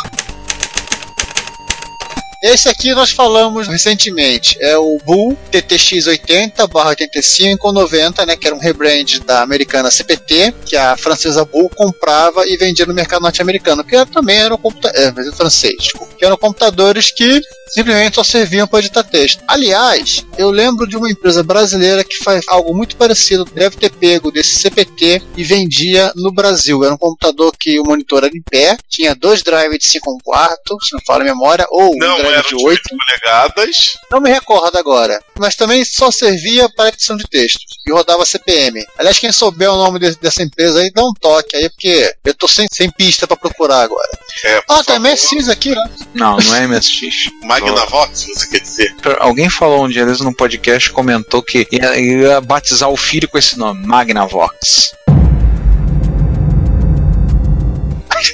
Esse 2.48 2.70
aqui 2.70 2.94
nós 2.94 3.12
falamos 3.12 3.68
recentemente. 3.68 4.58
É 4.62 4.78
o 4.78 4.98
Bull 5.06 5.38
TTX80/8590, 5.52 8.26
né, 8.26 8.38
que 8.38 8.48
era 8.48 8.56
um 8.56 8.60
rebrand 8.60 9.20
da 9.26 9.42
americana 9.42 9.92
CPT, 9.92 10.54
que 10.66 10.78
a 10.78 10.96
francesa 10.96 11.44
Bull 11.44 11.70
comprava 11.70 12.48
e 12.48 12.56
vendia 12.56 12.86
no 12.86 12.94
mercado 12.94 13.24
norte-americano, 13.24 13.84
que 13.84 14.06
também 14.06 14.38
eram 14.38 14.58
computadores, 14.58 15.08
é, 15.08 15.12
mas 15.12 15.28
é 15.28 15.32
francês, 15.34 15.92
que 16.18 16.24
eram 16.24 16.38
computadores 16.38 17.12
que 17.12 17.42
simplesmente 17.68 18.16
só 18.16 18.24
serviam 18.24 18.66
para 18.66 18.80
editar 18.80 19.04
texto. 19.04 19.44
Aliás, 19.46 20.26
eu 20.38 20.50
lembro 20.50 20.88
de 20.88 20.96
uma 20.96 21.12
empresa 21.12 21.44
brasileira 21.44 22.02
que 22.02 22.16
faz 22.24 22.46
algo 22.48 22.74
muito 22.74 22.96
parecido, 22.96 23.44
deve 23.44 23.76
ter 23.76 23.92
pego 23.92 24.32
desse 24.32 24.58
CPT 24.58 25.22
e 25.36 25.44
vendia 25.44 26.14
no 26.16 26.32
Brasil. 26.32 26.82
Era 26.86 26.94
um 26.94 26.98
computador 26.98 27.52
que 27.60 27.78
o 27.78 27.84
monitor 27.84 28.24
era 28.24 28.34
em 28.34 28.42
pé, 28.42 28.78
tinha 28.88 29.14
dois 29.14 29.44
drives 29.44 29.80
de 29.80 29.88
5 29.88 30.20
quarto, 30.24 30.78
se 30.82 30.94
não 30.94 31.02
fala 31.06 31.24
a 31.24 31.26
memória, 31.26 31.68
ou 31.70 31.94
um 31.94 31.98
Não 31.98 32.20
drive 32.20 32.37
eram 32.37 32.37
de 32.42 32.50
de 32.50 32.56
8. 32.56 32.66
8 32.66 32.82
polegadas. 32.90 33.98
Não 34.12 34.20
me 34.22 34.30
recordo 34.32 34.78
agora. 34.78 35.20
Mas 35.40 35.56
também 35.56 35.84
só 35.86 36.10
servia 36.12 36.70
para 36.70 36.90
edição 36.90 37.16
de 37.18 37.24
textos. 37.28 37.66
E 37.88 37.92
rodava 37.92 38.26
CPM. 38.26 38.86
Aliás, 38.98 39.18
quem 39.20 39.32
souber 39.32 39.72
o 39.72 39.78
nome 39.78 40.00
de- 40.00 40.16
dessa 40.18 40.44
empresa 40.44 40.80
aí, 40.80 40.92
dá 40.92 41.02
um 41.02 41.14
toque 41.20 41.56
aí, 41.56 41.70
porque 41.70 42.14
eu 42.26 42.34
tô 42.34 42.48
sem, 42.48 42.68
sem 42.72 42.90
pista 42.92 43.26
para 43.28 43.38
procurar 43.38 43.82
agora. 43.82 44.10
É, 44.46 44.58
Ah, 44.70 44.84
tem 44.84 44.96
favor. 44.96 45.00
MSX 45.10 45.50
aqui, 45.50 45.70
né? 45.76 45.90
Não, 46.14 46.38
não 46.38 46.56
é 46.56 46.68
MSX. 46.68 47.30
Magnavox, 47.44 48.26
você 48.26 48.48
quer 48.48 48.60
dizer? 48.60 48.96
Alguém 49.20 49.50
falou 49.50 49.86
um 49.86 49.90
dia 49.90 50.06
desses 50.06 50.22
no 50.22 50.34
podcast, 50.36 50.90
comentou 50.92 51.42
que 51.42 51.68
ia, 51.72 51.98
ia 52.00 52.42
batizar 52.42 52.90
o 52.90 52.98
filho 52.98 53.28
com 53.30 53.38
esse 53.38 53.58
nome, 53.58 53.86
Magnavox. 53.88 54.92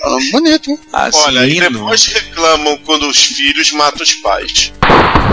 Falando 0.04 0.32
bonito, 0.32 0.70
hein? 0.70 0.80
Assim, 0.92 1.18
Olha, 1.28 1.48
e 1.48 1.60
não. 1.62 1.72
depois 1.72 2.06
reclamam 2.08 2.78
quando 2.80 3.08
os 3.08 3.24
filhos 3.24 3.72
matam 3.72 4.04
os 4.04 4.14
pais. 4.16 4.74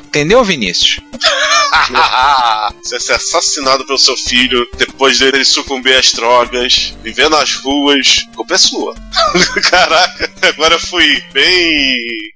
Entendeu, 0.07 0.45
Vinícius? 0.45 1.01
Você 2.81 3.01
ser 3.01 3.15
assassinado 3.15 3.85
pelo 3.85 3.99
seu 3.99 4.17
filho 4.17 4.65
depois 4.77 5.19
dele 5.19 5.45
sucumbir 5.45 5.97
às 5.97 6.13
drogas, 6.13 6.95
viver 7.03 7.29
nas 7.29 7.55
ruas, 7.57 8.29
culpa 8.37 8.55
é 8.55 8.59
sua. 8.59 8.95
Caraca, 9.69 10.31
agora 10.43 10.77
eu 10.77 10.81
fui 10.81 11.21
bem. 11.33 12.33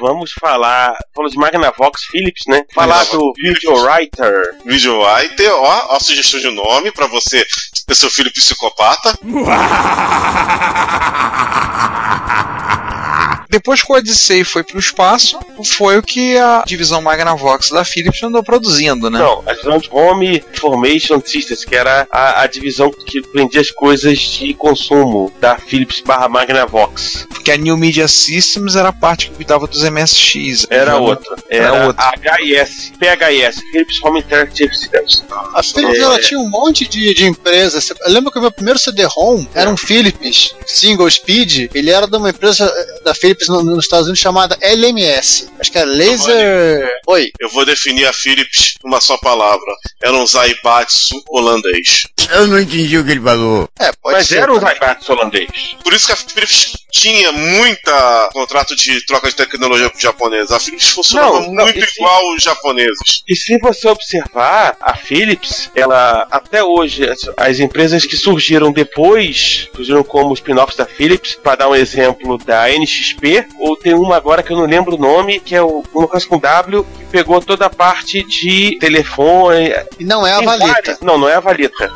Vamos 0.00 0.32
falar. 0.32 0.96
Falamos 1.14 1.32
de 1.32 1.38
Magnavox 1.38 2.06
Philips, 2.10 2.42
né? 2.48 2.64
Falar 2.74 3.04
do 3.04 3.32
Videowriter. 3.36 4.56
Videowriter, 4.64 5.52
ó, 5.52 5.86
ó 5.90 5.96
a 5.96 6.00
sugestão 6.00 6.40
de 6.40 6.50
nome 6.50 6.90
pra 6.90 7.06
você 7.06 7.46
ter 7.86 7.94
seu 7.94 8.10
filho 8.10 8.32
psicopata. 8.32 9.16
Depois 13.54 13.80
que 13.82 13.92
o 13.92 13.94
Odyssey 13.96 14.42
foi 14.42 14.64
pro 14.64 14.80
espaço, 14.80 15.38
foi 15.76 15.96
o 15.96 16.02
que 16.02 16.36
a 16.36 16.64
divisão 16.66 17.00
Magnavox 17.00 17.70
da 17.70 17.84
Philips 17.84 18.20
andou 18.22 18.42
produzindo, 18.42 19.08
né? 19.08 19.20
Não, 19.20 19.44
a 19.46 19.52
divisão 19.52 19.78
de 19.78 19.88
Home 19.92 20.42
Information 20.52 21.20
Systems, 21.24 21.64
que 21.64 21.76
era 21.76 22.04
a, 22.10 22.42
a 22.42 22.46
divisão 22.48 22.90
que 22.90 23.20
vendia 23.32 23.60
as 23.60 23.70
coisas 23.70 24.18
de 24.18 24.54
consumo 24.54 25.32
da 25.40 25.56
Philips 25.56 26.00
barra 26.00 26.28
Magnavox. 26.28 27.26
Porque 27.30 27.52
a 27.52 27.56
New 27.56 27.76
Media 27.76 28.08
Systems 28.08 28.74
era 28.74 28.88
a 28.88 28.92
parte 28.92 29.28
que 29.30 29.36
cuidava 29.36 29.68
dos 29.68 29.84
MSX. 29.84 30.66
Era 30.68 30.96
Uhum. 30.96 31.04
outra. 31.04 31.36
Era 31.48 31.64
Era 31.76 31.86
outra. 31.86 32.10
HIS, 32.40 32.92
PHS, 32.98 33.60
Philips 33.70 34.02
Home 34.02 34.18
Interactive 34.20 34.74
Systems. 34.74 35.22
A 35.54 35.62
Philips 35.62 35.98
É. 35.98 36.02
ela 36.02 36.18
tinha 36.20 36.40
um 36.40 36.48
monte 36.50 36.88
de, 36.88 37.14
de 37.14 37.24
empresas. 37.24 37.88
Eu 37.90 37.96
lembro 38.12 38.32
que 38.32 38.38
o 38.38 38.42
meu 38.42 38.50
primeiro 38.50 38.78
CD-ROM 38.80 39.46
era 39.54 39.70
um 39.70 39.76
Philips 39.76 40.54
Single 40.66 41.08
Speed. 41.10 41.70
Ele 41.72 41.90
era 41.90 42.06
de 42.08 42.16
uma 42.16 42.30
empresa 42.30 42.64
eh, 42.64 43.00
da 43.04 43.14
Philips 43.14 43.43
no- 43.48 43.62
nos 43.62 43.84
Estados 43.84 44.06
Unidos 44.06 44.20
chamada 44.20 44.56
LMS. 44.60 45.48
Acho 45.58 45.70
que 45.72 45.78
era 45.78 45.86
Laser. 45.90 46.88
Oi. 47.06 47.30
Eu 47.40 47.48
vou 47.50 47.64
definir 47.64 48.06
a 48.06 48.12
Philips 48.12 48.74
numa 48.84 49.00
só 49.00 49.16
palavra. 49.18 49.64
Era 50.02 50.14
um 50.14 50.26
Zaibatsu 50.26 51.22
holandês. 51.28 52.02
Eu 52.30 52.46
não 52.46 52.58
entendi 52.60 52.96
o 52.98 53.04
que 53.04 53.10
ele 53.12 53.20
falou. 53.20 53.68
É, 53.78 53.90
pode 54.02 54.16
Mas 54.18 54.28
ser. 54.28 54.38
era 54.38 54.52
o 54.52 54.60
Zaibatsu 54.60 55.12
holandês. 55.12 55.48
Por 55.82 55.92
isso 55.92 56.06
que 56.06 56.12
a 56.12 56.16
Philips 56.16 56.72
tinha 56.90 57.32
muita 57.32 58.28
contrato 58.32 58.74
de 58.76 59.04
troca 59.06 59.28
de 59.28 59.34
tecnologia 59.36 59.90
com 59.90 59.96
os 59.96 60.02
japoneses. 60.02 60.50
A 60.52 60.60
Philips 60.60 60.90
funcionava 60.90 61.40
Não, 61.40 61.52
não, 61.52 61.64
muito 61.64 61.78
e 61.78 61.86
sim. 61.86 61.92
igual 61.98 62.34
os 62.34 62.42
japoneses. 62.42 63.22
E 63.28 63.34
se 63.36 63.58
você 63.58 63.88
observar, 63.88 64.76
a 64.80 64.96
Philips, 64.96 65.70
ela 65.74 66.26
até 66.30 66.62
hoje, 66.62 67.08
as, 67.08 67.20
as 67.36 67.58
empresas 67.58 68.04
que 68.06 68.16
surgiram 68.16 68.72
depois, 68.72 69.68
surgiram 69.74 70.04
como 70.04 70.34
spin-offs 70.34 70.76
da 70.76 70.86
Philips, 70.86 71.34
para 71.42 71.56
dar 71.56 71.68
um 71.68 71.74
exemplo 71.74 72.38
da 72.38 72.68
NXP, 72.70 73.33
ou 73.58 73.76
tem 73.76 73.94
uma 73.94 74.16
agora 74.16 74.42
que 74.42 74.52
eu 74.52 74.56
não 74.56 74.66
lembro 74.66 74.94
o 74.96 74.98
nome, 74.98 75.40
que 75.40 75.54
é 75.54 75.62
o, 75.62 75.82
uma 75.94 76.06
coisa 76.08 76.26
com 76.26 76.38
W, 76.38 76.84
que 76.98 77.04
pegou 77.06 77.40
toda 77.40 77.66
a 77.66 77.70
parte 77.70 78.22
de 78.24 78.76
telefone. 78.78 79.72
E 79.98 80.04
não 80.04 80.26
é 80.26 80.32
a 80.32 80.38
Tem 80.38 80.46
Valita. 80.46 80.66
várias- 80.72 81.00
Não, 81.00 81.18
não 81.18 81.28
é 81.28 81.34
a 81.34 81.40
Valita. 81.40 81.90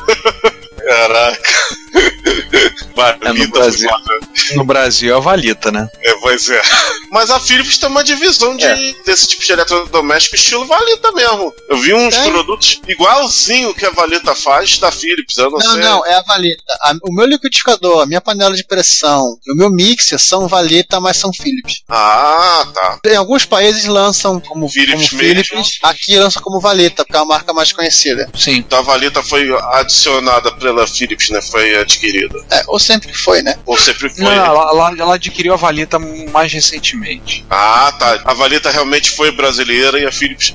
Caraca. 0.86 1.38
É, 1.98 3.10
no 3.10 3.24
Valita 3.24 3.48
Brasil. 3.58 3.90
No 4.56 4.64
Brasil 4.64 5.14
é 5.14 5.16
a 5.16 5.20
Valita, 5.20 5.70
né? 5.70 5.88
É, 6.02 6.12
pois 6.20 6.48
é. 6.48 6.60
Mas 7.10 7.30
a 7.30 7.38
Philips 7.40 7.78
tem 7.78 7.88
uma 7.88 8.02
divisão 8.04 8.56
de, 8.56 8.64
É. 8.64 8.76
desse 9.04 9.28
tipo 9.28 9.44
de 9.44 9.52
eletrodoméstico 9.52 10.36
estilo 10.36 10.66
Valita 10.66 11.12
mesmo. 11.12 11.52
Eu 11.68 11.78
vi 11.78 11.94
uns 11.94 12.14
Tem? 12.16 12.30
produtos 12.32 12.80
igualzinho 12.88 13.74
que 13.74 13.84
a 13.86 13.90
Valita 13.90 14.34
faz 14.34 14.78
da 14.78 14.90
Philips. 14.90 15.36
Eu 15.38 15.50
não, 15.50 15.58
Não, 15.58 15.72
sei. 15.72 15.82
não, 15.82 16.06
é 16.06 16.14
a 16.14 16.22
Valita. 16.22 16.62
A- 16.82 16.94
o 17.02 17.12
meu 17.12 17.26
liquidificador, 17.26 18.02
a 18.02 18.06
minha 18.06 18.20
panela 18.20 18.54
de 18.54 18.64
pressão 18.64 19.36
e 19.46 19.52
o 19.52 19.56
meu 19.56 19.70
mixer 19.70 20.18
são 20.18 20.48
Valita, 20.48 21.00
mas 21.00 21.16
são 21.16 21.30
Philips. 21.32 21.82
Ah, 21.88 22.66
tá. 22.74 22.98
Em 23.06 23.16
alguns 23.16 23.44
países 23.44 23.84
lançam 23.86 24.40
como 24.40 24.68
Philips 24.68 25.08
como 25.10 25.22
mesmo. 25.22 25.44
Philips, 25.44 25.78
aqui 25.82 26.18
lançam 26.18 26.42
como 26.42 26.60
Valita, 26.60 27.04
porque 27.04 27.16
é 27.16 27.20
a 27.20 27.24
marca 27.24 27.52
mais 27.52 27.72
conhecida. 27.72 28.28
Sim. 28.36 28.56
Então 28.56 28.78
a 28.78 28.82
Valita 28.82 29.22
foi 29.22 29.48
adicionada 29.72 30.52
pela 30.56 30.86
Philips, 30.86 31.30
né? 31.30 31.40
Foi 31.42 31.76
adquirida. 31.88 32.38
É, 32.50 32.62
ou 32.66 32.78
sempre 32.78 33.12
foi, 33.12 33.42
né? 33.42 33.56
Ou 33.66 33.76
sempre 33.78 34.08
foi. 34.10 34.24
Não, 34.24 34.30
não, 34.34 34.44
ela, 34.44 34.70
ela- 34.70 34.94
ela 34.98 35.14
adquiriu 35.14 35.54
a 35.54 35.56
Valita 35.56 35.98
mais 35.98 36.52
recentemente. 36.52 37.44
Ah, 37.50 37.92
tá. 37.98 38.20
A 38.24 38.34
Valita 38.34 38.70
realmente 38.70 39.10
foi 39.10 39.30
brasileira 39.32 39.98
e 39.98 40.06
a 40.06 40.12
Philips. 40.12 40.54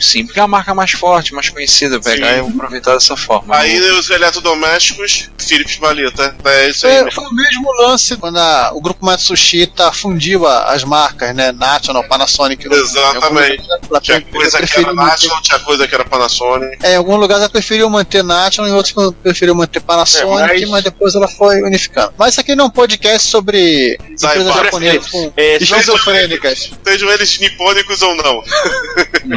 Sim, 0.00 0.24
porque 0.26 0.40
é 0.40 0.42
a 0.42 0.48
marca 0.48 0.74
mais 0.74 0.92
forte, 0.92 1.34
mais 1.34 1.48
conhecida. 1.50 2.00
Pegar 2.00 2.34
Sim. 2.42 2.46
e 2.46 2.50
aproveitar 2.54 2.94
dessa 2.94 3.16
forma. 3.16 3.54
Aí 3.56 3.78
os 3.92 4.08
eletrodomésticos, 4.10 5.30
Philips 5.38 5.76
Valita. 5.76 6.34
É 6.44 6.68
isso 6.68 6.86
aí. 6.86 6.94
Foi, 6.94 7.04
mesmo. 7.04 7.12
foi 7.22 7.30
o 7.30 7.34
mesmo 7.34 7.72
lance 7.82 8.16
quando 8.16 8.38
a- 8.38 8.70
o 8.74 8.80
grupo 8.80 9.04
Matsushita 9.04 9.92
fundiu 9.92 10.46
a- 10.46 10.72
as 10.72 10.84
marcas, 10.84 11.34
né? 11.34 11.52
National, 11.52 12.04
Panasonic. 12.04 12.66
no- 12.68 12.74
Exatamente. 12.74 13.62
ela 13.90 14.00
Tinha 14.00 14.20
coisa 14.22 14.58
que 14.66 14.78
era 14.78 14.92
manter- 14.94 15.10
National, 15.10 15.42
tinha 15.42 15.58
coisa 15.60 15.86
que 15.88 15.94
era 15.94 16.04
Panasonic. 16.04 16.78
É, 16.84 16.92
em 16.94 16.96
alguns 16.96 17.18
lugares 17.18 17.42
ela 17.42 17.50
preferiu 17.50 17.88
manter 17.90 18.22
National, 18.24 18.70
em 18.70 18.74
outros 18.74 19.14
preferiu 19.22 19.54
manter 19.54 19.80
Panasonic, 19.80 20.26
É, 20.26 20.60
mas- 20.60 20.68
mas... 20.70 20.84
depois 20.84 21.14
ela 21.14 21.28
foi 21.28 21.62
unificando. 21.62 22.12
Mas 22.16 22.32
isso 22.32 22.40
aqui 22.40 22.54
não 22.54 22.64
é 22.64 22.68
um 22.68 22.70
podcast 22.70 23.28
sobre 23.28 23.98
empresas 24.10 24.54
japonesas 24.54 25.08
com 25.10 25.32
É, 25.36 25.56
esquizofrênicas. 25.56 26.70
Sejam 26.84 27.10
eles 27.10 27.38
nipônicos 27.38 28.02
ou 28.02 28.14
não. 28.16 28.42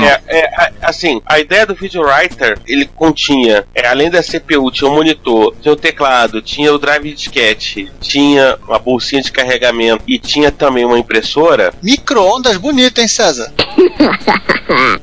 É, 0.05 0.21
é, 0.27 0.51
a- 0.55 0.71
assim, 0.83 1.21
a 1.25 1.39
ideia 1.39 1.65
do 1.65 1.75
Videowriter, 1.75 2.57
ele 2.67 2.85
continha, 2.85 3.65
é, 3.73 3.87
além 3.87 4.09
da 4.09 4.21
CPU, 4.21 4.71
tinha 4.71 4.89
um 4.89 4.95
monitor, 4.95 5.55
tinha 5.61 5.73
o 5.73 5.75
teclado, 5.77 6.41
tinha 6.41 6.73
o 6.73 6.77
drive 6.77 7.03
de 7.09 7.13
disquete, 7.15 7.91
tinha 8.01 8.57
uma 8.67 8.79
bolsinha 8.79 9.21
de 9.21 9.31
carregamento 9.31 10.03
e 10.07 10.17
tinha 10.19 10.51
também 10.51 10.85
uma 10.85 10.97
impressora, 10.99 11.73
Micro-ondas 11.81 12.57
bonito, 12.57 12.99
hein, 12.99 13.07
César? 13.07 13.51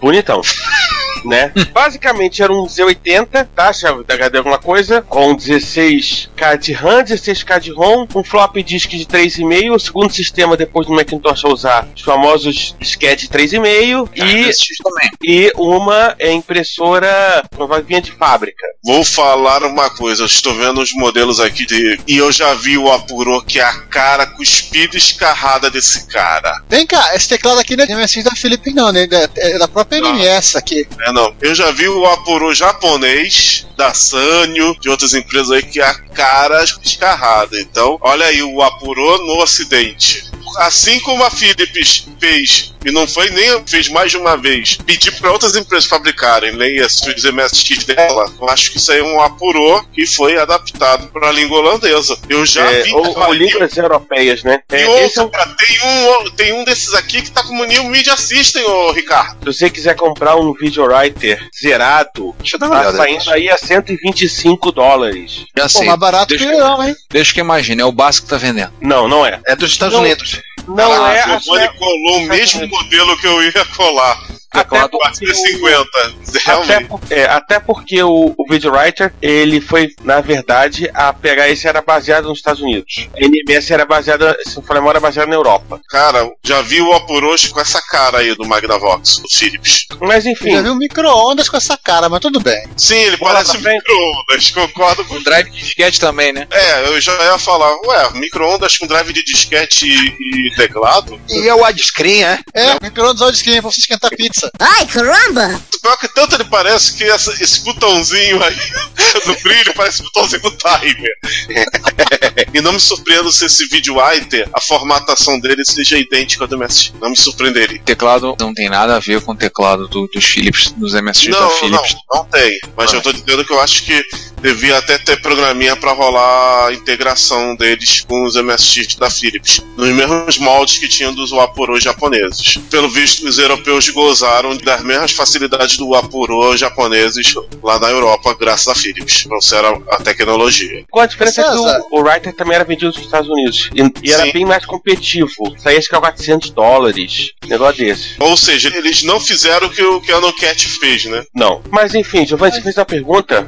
bonitão. 0.01 0.41
Né? 1.25 1.53
Basicamente 1.73 2.43
era 2.43 2.53
um 2.53 2.67
Z80, 2.67 3.49
taxa 3.55 4.03
da 4.05 4.15
HD 4.15 4.39
alguma 4.39 4.59
coisa, 4.59 5.03
com 5.03 5.37
16K 5.37 6.59
de 6.59 6.73
RAM, 6.73 7.03
16K 7.05 7.61
de 7.61 7.71
ROM, 7.73 8.07
um 8.15 8.25
flop 8.25 8.57
disk 8.57 8.91
de 8.91 9.07
3,5, 9.07 9.75
o 9.75 9.79
segundo 9.79 10.13
sistema 10.13 10.57
depois 10.57 10.87
do 10.87 10.93
Macintosh 10.93 11.45
a 11.45 11.49
usar 11.49 11.89
os 11.95 12.03
famosos 12.03 12.75
disquete 12.79 13.29
3,5 13.29 14.09
e, 14.15 14.83
também. 14.83 15.11
e 15.23 15.53
uma 15.57 16.15
é, 16.19 16.33
impressora 16.33 17.45
provavelmente 17.51 17.89
vinha 17.89 18.01
de 18.01 18.13
fábrica. 18.13 18.67
Vou 18.85 19.05
falar 19.05 19.63
uma 19.65 19.91
coisa, 19.91 20.23
eu 20.23 20.27
estou 20.27 20.55
vendo 20.55 20.81
os 20.81 20.93
modelos 20.93 21.41
aqui 21.41 21.67
de, 21.67 21.99
e 22.07 22.17
eu 22.17 22.31
já 22.31 22.55
vi 22.55 22.79
o 22.79 22.91
Apuro 22.91 23.43
que 23.45 23.59
é 23.59 23.65
a 23.65 23.81
cara 23.83 24.27
cuspida 24.27 24.95
e 24.95 24.99
escarrada 24.99 25.71
desse 25.71 26.07
cara. 26.07 26.63
Vem 26.69 26.87
cá, 26.87 27.15
esse 27.15 27.29
teclado 27.29 27.59
aqui 27.59 27.77
não 27.77 27.85
é 27.85 28.23
da 28.23 28.31
Felipe, 28.33 28.73
não, 28.73 28.93
né? 28.93 29.09
É 29.37 29.59
da 29.59 29.69
própria 29.69 29.99
NMS 29.99 30.57
aqui. 30.57 30.87
É, 31.01 31.10
não. 31.13 31.35
Eu 31.41 31.55
já 31.55 31.71
vi 31.71 31.89
o 31.89 32.07
Apuro 32.07 32.55
japonês, 32.55 33.67
da 33.77 33.95
Sanyo, 33.95 34.77
de 34.81 34.89
outras 34.89 35.15
empresas 35.15 35.51
aí, 35.51 35.63
que 35.63 35.81
é 35.81 35.85
a 35.85 35.95
cara 35.95 36.63
escarrada. 36.65 37.61
Então, 37.61 37.99
olha 38.01 38.27
aí 38.27 38.43
o 38.43 38.63
Apuro 38.63 39.19
no 39.27 39.43
ocidente. 39.43 40.31
Assim 40.59 40.99
como 41.01 41.25
a 41.25 41.31
Philips 41.31 42.07
fez, 42.19 42.75
e 42.85 42.91
não 42.91 43.07
foi 43.07 43.31
nem 43.31 43.63
fez 43.67 43.89
mais 43.89 44.11
de 44.11 44.17
uma 44.17 44.37
vez, 44.37 44.77
pedir 44.85 45.13
para 45.13 45.31
outras 45.33 45.55
empresas 45.57 45.89
fabricarem 45.89 46.53
leia 46.53 46.87
os 46.87 47.25
MSX 47.25 47.85
dela, 47.85 48.33
eu 48.41 48.49
acho 48.49 48.71
que 48.73 48.79
isso 48.79 48.91
aí 48.93 49.01
é 49.01 49.03
um 49.03 49.21
Apuro 49.21 49.85
que 49.93 50.07
foi 50.07 50.39
adaptado 50.39 51.09
para 51.09 51.29
a 51.29 51.33
língua 51.33 51.59
holandesa. 51.59 52.19
Eu 52.29 52.45
já 52.47 52.65
É, 52.71 52.83
vi. 52.83 52.95
ou, 52.95 53.19
ou 53.19 53.33
línguas 53.33 53.77
europeias, 53.77 54.43
né? 54.43 54.61
e 54.73 54.77
É, 54.77 54.83
é 54.83 55.23
um- 55.23 55.29
tem, 55.31 55.81
um, 55.85 56.31
tem 56.37 56.53
um 56.53 56.65
desses 56.65 56.95
aqui 56.95 57.23
que 57.23 57.31
tá 57.31 57.43
como 57.43 57.65
New 57.65 57.85
Media 57.85 58.17
System, 58.17 58.65
ô 58.65 58.93
Ricardo. 58.93 59.53
se 59.53 59.59
você 59.61 59.71
quiser 59.71 59.95
comprar 59.97 60.37
um 60.37 60.53
Videowriter 60.55 61.49
zerado, 61.61 62.35
Deixa 62.39 62.57
eu 62.57 62.61
dar 62.61 62.67
uma 62.67 62.75
tá 62.77 62.81
olhada. 62.83 62.97
saindo 62.97 63.31
aí 63.31 63.49
a 63.49 63.57
125 63.57 64.73
dólares. 64.73 65.45
Já 65.57 65.65
Pô, 65.65 65.69
sei. 65.69 65.87
mais 65.87 65.99
barato 65.99 66.29
deixa, 66.29 66.45
que 66.47 66.57
não, 66.57 66.83
hein? 66.87 66.97
deixa 67.11 67.33
que 67.35 67.41
eu 67.41 67.45
imagine, 67.45 67.83
é 67.83 67.85
o 67.85 67.93
básico 67.93 68.27
que 68.27 68.31
tá 68.31 68.39
vendendo. 68.39 68.73
Não, 68.81 69.07
não 69.09 69.25
é. 69.27 69.41
É 69.47 69.55
dos 69.57 69.71
Estados 69.71 69.95
Não. 69.95 70.03
Unidos. 70.03 70.40
Não 70.69 71.05
Ah, 71.05 71.13
é. 71.15 71.37
o 71.37 71.41
Giovanni 71.41 71.69
colou 71.79 72.19
o 72.19 72.23
mesmo 72.27 72.67
modelo 72.69 73.17
que 73.19 73.27
eu 73.27 73.43
ia 73.43 73.65
colar. 73.77 74.19
Até 74.53 74.65
porque, 74.81 74.97
o, 74.97 74.99
450. 74.99 75.89
até, 76.27 76.39
Realmente. 76.45 76.89
por- 76.89 77.01
é, 77.09 77.25
até 77.27 77.61
porque 77.61 78.03
o, 78.03 78.35
o 78.37 78.45
Videowriter, 78.51 79.15
ele 79.23 79.61
foi, 79.61 79.95
na 80.03 80.21
verdade, 80.21 80.91
a 80.93 81.13
pegar 81.13 81.49
esse 81.49 81.69
era 81.69 81.81
baseado 81.81 82.29
nos 82.29 82.39
Estados 82.39 82.61
Unidos. 82.61 83.07
A 83.15 83.21
NMS 83.25 83.73
era 83.73 83.85
baseada, 83.87 84.37
se 84.45 84.57
não 84.57 84.63
for 84.65 84.75
memória, 84.75 84.99
era 84.99 85.01
baseada 85.07 85.29
na 85.31 85.37
Europa. 85.37 85.81
Cara, 85.89 86.29
já 86.43 86.61
vi 86.63 86.81
o 86.81 86.93
Apuros 86.93 87.47
com 87.47 87.61
essa 87.61 87.81
cara 87.81 88.19
aí 88.19 88.35
do 88.35 88.45
Magnavox, 88.45 89.19
do 89.19 89.29
Philips. 89.31 89.87
Mas 90.01 90.27
enfim, 90.27 90.51
já 90.51 90.63
vi 90.63 90.71
um 90.71 90.75
micro-ondas 90.79 91.49
com 91.49 91.57
essa 91.57 91.77
cara, 91.77 92.09
mas 92.09 92.19
tudo 92.19 92.41
bem. 92.41 92.67
Sim, 92.77 92.97
ele 92.97 93.17
Bola 93.19 93.35
parece 93.35 93.57
micro-ondas, 93.57 94.51
concordo 94.51 95.05
com. 95.05 95.15
O 95.15 95.23
drive 95.23 95.49
de 95.51 95.59
disquete 95.61 96.01
também, 96.01 96.33
né? 96.33 96.49
É, 96.51 96.89
eu 96.89 97.01
já 97.01 97.13
ia 97.23 97.39
falar, 97.39 97.73
ué, 97.87 98.11
micro-ondas 98.15 98.77
com 98.77 98.87
drive 98.89 99.13
de 99.13 99.23
disquete 99.25 99.87
e, 99.87 100.30
e 100.31 100.55
teclado? 100.55 101.21
E 101.29 101.49
é 101.49 101.55
o 101.55 101.65
widescreen, 101.65 102.23
é? 102.25 102.39
É, 102.55 102.77
micro-ondas 102.83 103.21
olha 103.23 103.33
de 103.33 103.39
screen 103.39 103.61
pra 103.61 103.71
você 103.71 103.81
esquentar 103.81 104.11
pizza. 104.17 104.51
Ai, 104.59 104.87
caramba! 104.87 105.61
pior 105.83 105.97
que 105.97 106.09
tanto 106.09 106.35
ele 106.35 106.45
parece 106.45 106.93
que 106.95 107.05
essa- 107.05 107.33
esse 107.43 107.61
botãozinho 107.61 108.43
aí 108.45 108.55
do 109.25 109.35
brilho 109.43 109.73
parece 109.75 110.03
botãozinho 110.03 110.43
do 110.43 110.51
timer. 110.51 111.11
e 112.53 112.61
não 112.61 112.73
me 112.73 112.81
surpreendo 112.81 113.33
se 113.33 113.47
esse 113.47 113.67
vídeo 113.69 113.97
writer, 113.97 114.49
a 114.53 114.61
formatação 114.61 115.39
dele 115.41 115.65
seja 115.65 115.99
idêntica 115.99 116.45
ao 116.45 116.49
do 116.49 116.59
MSX. 116.59 116.93
Não 117.01 117.11
me 117.11 117.17
surpreenderia. 117.17 117.81
O 117.81 117.85
teclado 117.85 118.37
não 118.39 118.53
tem 118.53 118.69
nada 118.69 118.97
a 118.97 119.01
ver 119.01 119.21
com 119.23 119.33
o 119.33 119.37
teclado 119.37 119.89
do- 119.89 120.07
dos 120.09 120.25
Philips, 120.25 120.71
dos 120.73 120.93
MSX 120.95 121.29
da 121.31 121.41
Não, 121.41 121.49
não, 121.49 121.59
Philips. 121.59 121.97
não 122.13 122.25
tem. 122.27 122.61
Mas 122.77 122.93
Ah. 122.93 122.97
eu 122.97 123.03
tô 123.03 123.13
dizendo 123.13 123.45
que 123.45 123.53
eu 123.53 123.61
acho 123.61 123.83
que 123.85 124.05
devia 124.43 124.77
até 124.79 124.99
ter 124.99 125.21
programinha 125.23 125.77
pra 125.77 125.93
rolar 125.93 126.69
a 126.69 126.73
integração 126.75 127.55
deles 127.57 128.05
com 128.07 128.25
os 128.25 128.37
MSX 128.37 128.97
da 128.97 129.11
Philips. 129.11 129.63
Nos 129.77 129.89
mesmos 130.21 130.39
moldes 130.39 130.79
que 130.79 130.89
tinham 130.89 131.15
dos 131.15 131.33
Wapuro 131.33 131.81
japoneses. 131.81 132.59
Pelo 132.71 132.89
visto, 132.89 133.27
os 133.27 133.39
europeus 133.39 133.89
gozaram 133.89 134.57
das 134.57 134.83
mesmas 134.83 135.13
facilidades 135.13 135.77
do 135.77 135.89
Wapuro 135.89 136.57
japoneses 136.57 137.35
lá 137.63 137.79
na 137.79 137.89
Europa, 137.89 138.37
graças 138.39 138.69
à 138.69 138.75
Philips. 138.75 139.25
Trouxeram 139.25 139.83
a 139.89 139.97
tecnologia. 139.99 140.85
Com 140.91 141.01
a 141.01 141.07
diferença 141.07 141.41
é 141.41 141.45
que 141.45 141.51
o, 141.51 141.99
o 141.99 142.03
Writer 142.03 142.35
também 142.35 142.55
era 142.55 142.65
vendido 142.65 142.89
nos 142.89 142.99
Estados 142.99 143.29
Unidos. 143.29 143.71
E, 143.75 144.09
e 144.09 144.13
era 144.13 144.25
Sim. 144.25 144.33
bem 144.33 144.45
mais 144.45 144.65
competitivo. 144.65 145.31
Saía 145.59 145.79
acho 145.79 145.89
que 145.89 145.97
a 145.97 146.01
400 146.01 146.51
dólares. 146.51 147.33
Negócio 147.47 147.85
desse. 147.85 148.15
Ou 148.19 148.37
seja, 148.37 148.75
eles 148.77 149.03
não 149.03 149.21
fizeram 149.21 149.67
o 149.67 149.71
que 149.71 149.83
o 149.83 150.01
que 150.01 150.13
a 150.13 150.21
Nocat 150.21 150.69
fez, 150.69 151.05
né? 151.07 151.25
Não. 151.35 151.63
Mas 151.71 151.95
enfim, 151.95 152.27
Giovanni, 152.27 152.55
você 152.55 152.63
fez 152.63 152.77
uma 152.77 152.85
pergunta. 152.85 153.47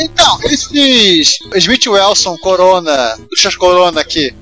Então, 0.00 0.38
esses 0.44 1.38
Smith 1.56 1.86
Wilson 1.86 2.36
Corona, 2.38 3.16
Luxas 3.30 3.54
Corona 3.56 4.00
aqui, 4.00 4.34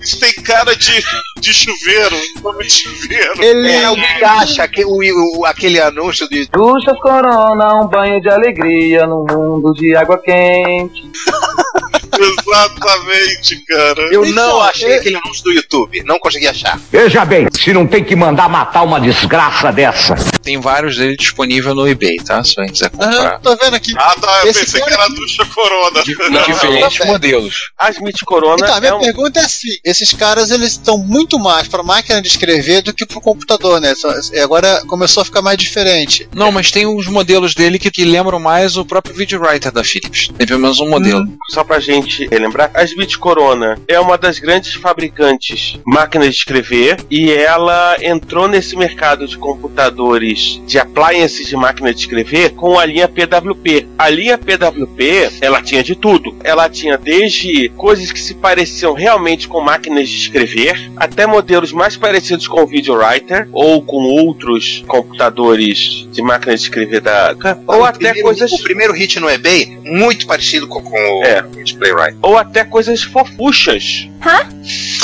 Isso 0.00 0.18
tem 0.20 0.32
cara 0.44 0.74
de, 0.74 1.04
de 1.40 1.52
chuveiro, 1.52 2.16
nome 2.42 2.64
de 2.64 2.70
chuveiro. 2.70 3.42
ele 3.42 3.70
É 3.70 3.90
o 3.90 3.94
que 3.96 4.24
acha 4.24 4.66
que 4.68 4.84
o, 4.84 4.98
o- 5.40 5.44
aquele 5.44 5.80
anúncio 5.80 6.28
de 6.28 6.46
Duchas 6.46 6.98
Corona, 7.00 7.74
um 7.82 7.88
banho 7.88 8.20
de 8.20 8.28
alegria 8.30 9.06
num 9.06 9.24
mundo 9.30 9.72
de 9.74 9.94
água 9.96 10.16
quente. 10.18 11.10
Exatamente, 12.18 13.56
cara. 13.66 14.02
Eu 14.12 14.24
Então, 14.24 14.34
não 14.48 14.60
achei 14.62 14.90
é- 14.92 14.96
aquele 14.96 15.16
anúncio 15.16 15.44
do 15.44 15.52
YouTube, 15.52 16.02
não 16.04 16.18
consegui 16.18 16.46
achar. 16.48 16.78
Veja 16.90 17.24
bem, 17.24 17.46
se 17.52 17.72
não 17.72 17.86
tem 17.86 18.02
que 18.04 18.14
mandar 18.16 18.48
matar 18.48 18.82
uma 18.82 19.00
desgraça 19.00 19.72
dessa. 19.72 20.14
Tem 20.42 20.60
vários 20.60 20.96
dele 20.96 21.16
disponível 21.16 21.74
no 21.74 21.86
eBay, 21.88 22.16
tá? 22.16 22.42
Se 22.42 22.54
alguém 22.58 22.72
quiser 22.72 22.90
comprar. 22.90 23.38
tô 23.40 23.56
vendo 23.56 23.74
aqui. 23.74 23.92
Ah, 23.96 24.14
tá. 24.20 24.40
Eu 24.44 24.50
Esse 24.50 24.60
pensei 24.60 24.80
que 24.82 24.92
era 24.92 25.04
aqui- 25.04 25.14
ducha 25.14 25.44
corona. 25.46 26.02
Não, 26.30 26.42
diferentes 26.42 26.98
não, 27.00 27.06
modelos. 27.06 27.54
A 27.78 27.90
Smith 27.90 28.16
Corona 28.24 28.56
Então, 28.62 28.74
a 28.76 28.80
minha 28.80 28.92
é 28.92 28.94
um, 28.94 29.00
pergunta 29.00 29.40
é 29.40 29.44
assim: 29.44 29.68
esses 29.84 30.12
caras 30.12 30.50
eles 30.50 30.72
estão 30.72 30.98
muito 30.98 31.38
mais 31.38 31.68
para 31.68 31.82
máquina 31.82 32.20
de 32.22 32.28
escrever 32.28 32.82
do 32.82 32.92
que 32.94 33.04
pro 33.06 33.20
computador, 33.20 33.80
né? 33.80 33.92
E 34.32 34.38
agora 34.38 34.82
começou 34.86 35.20
a 35.22 35.24
ficar 35.24 35.42
mais 35.42 35.58
diferente. 35.58 36.28
Não, 36.34 36.50
mas 36.50 36.70
tem 36.70 36.86
uns 36.86 37.06
modelos 37.06 37.54
dele 37.54 37.78
que, 37.78 37.90
que 37.90 38.04
lembram 38.04 38.38
mais 38.40 38.76
o 38.76 38.84
próprio 38.84 39.14
VideoWriter 39.14 39.70
da 39.72 39.84
Philips. 39.84 40.28
Tem 40.36 40.46
pelo 40.46 40.60
menos 40.60 40.80
um 40.80 40.88
modelo. 40.88 41.26
só 41.50 41.62
pra 41.64 41.78
gente 41.80 42.07
relembrar, 42.30 42.70
a 42.74 42.82
Smith 42.84 43.16
Corona 43.18 43.78
é 43.86 43.98
uma 44.00 44.16
das 44.18 44.38
grandes 44.38 44.74
fabricantes 44.74 45.72
de 45.74 45.80
máquinas 45.84 46.28
de 46.30 46.36
escrever 46.36 46.96
e 47.10 47.30
ela 47.30 47.96
entrou 48.02 48.48
nesse 48.48 48.76
mercado 48.76 49.26
de 49.26 49.36
computadores 49.38 50.60
de 50.66 50.78
appliances 50.78 51.46
de 51.46 51.56
máquina 51.56 51.92
de 51.92 52.00
escrever 52.00 52.50
com 52.54 52.78
a 52.78 52.84
linha 52.84 53.08
PWP. 53.08 53.86
A 53.98 54.08
linha 54.08 54.38
PWP, 54.38 55.30
ela 55.40 55.62
tinha 55.62 55.82
de 55.82 55.94
tudo. 55.94 56.36
Ela 56.42 56.68
tinha 56.68 56.96
desde 56.98 57.68
coisas 57.70 58.10
que 58.12 58.20
se 58.20 58.34
pareciam 58.34 58.92
realmente 58.92 59.48
com 59.48 59.60
máquinas 59.60 60.08
de 60.08 60.16
escrever, 60.16 60.90
até 60.96 61.26
modelos 61.26 61.72
mais 61.72 61.96
parecidos 61.96 62.46
com 62.48 62.62
o 62.62 62.66
VideoWriter 62.66 63.48
ou 63.52 63.82
com 63.82 63.96
outros 63.96 64.84
computadores 64.86 66.06
de 66.10 66.22
máquina 66.22 66.54
de 66.54 66.62
escrever 66.62 67.00
da 67.00 67.34
ou 67.66 67.84
até 67.84 67.98
primeiro, 67.98 68.22
coisas 68.22 68.52
O 68.52 68.62
primeiro 68.62 68.92
hit 68.92 69.18
no 69.20 69.28
eBay, 69.30 69.78
muito 69.84 70.26
parecido 70.26 70.66
com, 70.66 70.82
com 70.82 70.96
É. 71.24 71.42
o 71.42 71.60
Displaywright. 71.98 72.18
ou 72.22 72.36
até 72.36 72.64
coisas 72.64 73.02
fofuchas. 73.02 74.08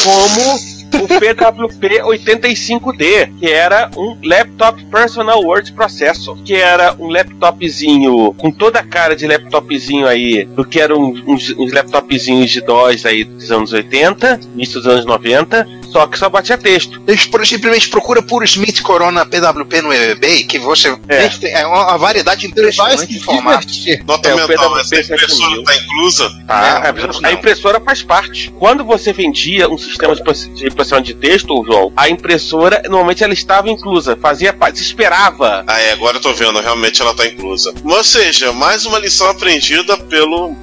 Como 0.03 0.75
o 1.03 1.09
PWP 1.09 2.03
85D, 2.03 3.39
que 3.41 3.47
era 3.51 3.91
um 3.97 4.17
Laptop 4.23 4.83
Personal 4.85 5.43
Word 5.43 5.73
Processor, 5.73 6.37
que 6.45 6.55
era 6.55 6.95
um 6.99 7.09
laptopzinho 7.09 8.33
com 8.35 8.51
toda 8.51 8.79
a 8.79 8.85
cara 8.85 9.17
de 9.17 9.27
laptopzinho 9.27 10.07
aí, 10.07 10.45
do 10.45 10.65
que 10.65 10.81
eram 10.81 11.13
uns, 11.27 11.51
uns 11.51 11.73
laptopzinhos 11.73 12.51
de 12.51 12.61
DOS 12.61 13.07
aí 13.07 13.25
dos 13.25 13.51
anos 13.51 13.73
80, 13.73 14.41
início 14.55 14.81
dos 14.81 14.87
anos 14.87 15.05
90, 15.05 15.67
só 15.95 16.09
que 16.09 16.19
só 16.19 16.29
batia 16.29 16.59
texto. 16.59 17.01
Eles 17.07 17.25
por- 17.25 17.47
simplesmente 17.47 17.89
procura 17.89 18.21
por 18.21 18.43
Smith 18.43 18.83
Corona 18.83 19.25
PWP 19.25 19.81
no 19.81 19.93
eBay, 19.93 20.43
que 20.43 20.59
você 20.59 20.89
É. 21.09 21.31
é 21.61 21.65
uma 21.67 21.97
variedade 21.97 22.49
impressionante 22.49 23.07
de 23.07 23.21
formato. 23.21 23.65
divertir. 23.65 24.05
Nota 24.05 24.29
É, 24.29 24.35
o 24.35 24.37
mental, 24.49 24.71
PWP 24.75 24.81
essa 24.81 25.15
impressora 25.15 25.51
7000. 25.51 25.63
tá 25.63 25.77
inclusa? 25.77 26.33
Ah, 26.49 26.61
Não, 26.93 27.05
a- 27.11 27.21
não. 27.21 27.29
a 27.29 27.33
impressora 27.33 27.81
faz 27.81 28.03
parte. 28.03 28.53
Quando 28.59 28.85
você 28.85 29.13
vendia 29.13 29.69
um 29.71 29.79
sistema 29.79 30.17
de 30.17 30.25
proce- 30.25 30.49
de 30.51 30.67
impressão 30.67 31.01
de 31.01 31.15
texto, 31.15 31.65
João, 31.65 31.93
a 31.97 32.09
impressora 32.09 32.83
normalmente 32.89 33.23
ela 33.23 33.33
estava 33.33 33.71
inclusa, 33.71 34.19
fazia 34.21 34.53
parte, 34.53 34.79
se 34.79 34.85
esperava. 34.87 35.63
Ah, 35.65 35.79
é, 35.81 35.93
agora 35.93 36.17
eu 36.17 36.21
tô 36.21 36.33
vendo, 36.35 36.59
realmente 36.61 37.01
ela 37.01 37.15
tá 37.15 37.25
inclusa. 37.25 37.73
Ou 37.85 38.03
seja, 38.03 38.53
mais 38.53 38.85
uma 38.85 38.99
lição 38.99 39.29
aprendida 39.31 39.97
pelo 39.97 40.55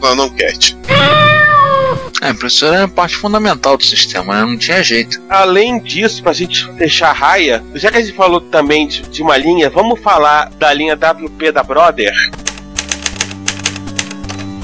Canoncat. 2.22 2.26
A 2.26 2.30
impressora 2.30 2.78
é 2.78 2.84
a 2.84 2.88
parte 2.88 3.15
fundamental 3.15 3.78
do 3.78 3.84
sistema, 3.84 4.36
né? 4.36 4.41
Não 4.45 4.57
tinha 4.57 4.84
jeito. 4.84 5.22
Além 5.30 5.80
disso, 5.82 6.22
pra 6.22 6.34
gente 6.34 6.65
fechar 6.78 7.09
a 7.09 7.13
raia, 7.13 7.63
já 7.76 7.91
que 7.91 7.97
a 7.97 8.01
gente 8.01 8.15
falou 8.15 8.39
também 8.39 8.88
de, 8.88 9.01
de 9.03 9.22
uma 9.24 9.38
linha, 9.38 9.69
vamos 9.69 9.99
falar 9.99 10.49
da 10.51 10.72
linha 10.74 10.93
WP 10.95 11.51
da 11.51 11.63
Brother. 11.63 12.13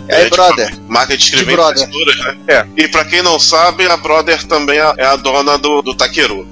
É, 0.09 0.23
de 0.23 0.29
brother. 0.29 0.69
fa- 0.69 0.77
Marca 0.87 1.17
de 1.17 1.23
escrever 1.23 1.57
De 1.73 1.85
né? 2.23 2.37
É. 2.47 2.65
E 2.77 2.87
pra 2.87 3.03
quem 3.03 3.21
não 3.21 3.37
sabe, 3.37 3.85
a 3.87 3.97
Brother 3.97 4.41
também 4.45 4.77
é 4.79 5.05
a 5.05 5.15
dona 5.17 5.57
do, 5.57 5.81
do 5.81 5.93
Takeru. 5.93 6.47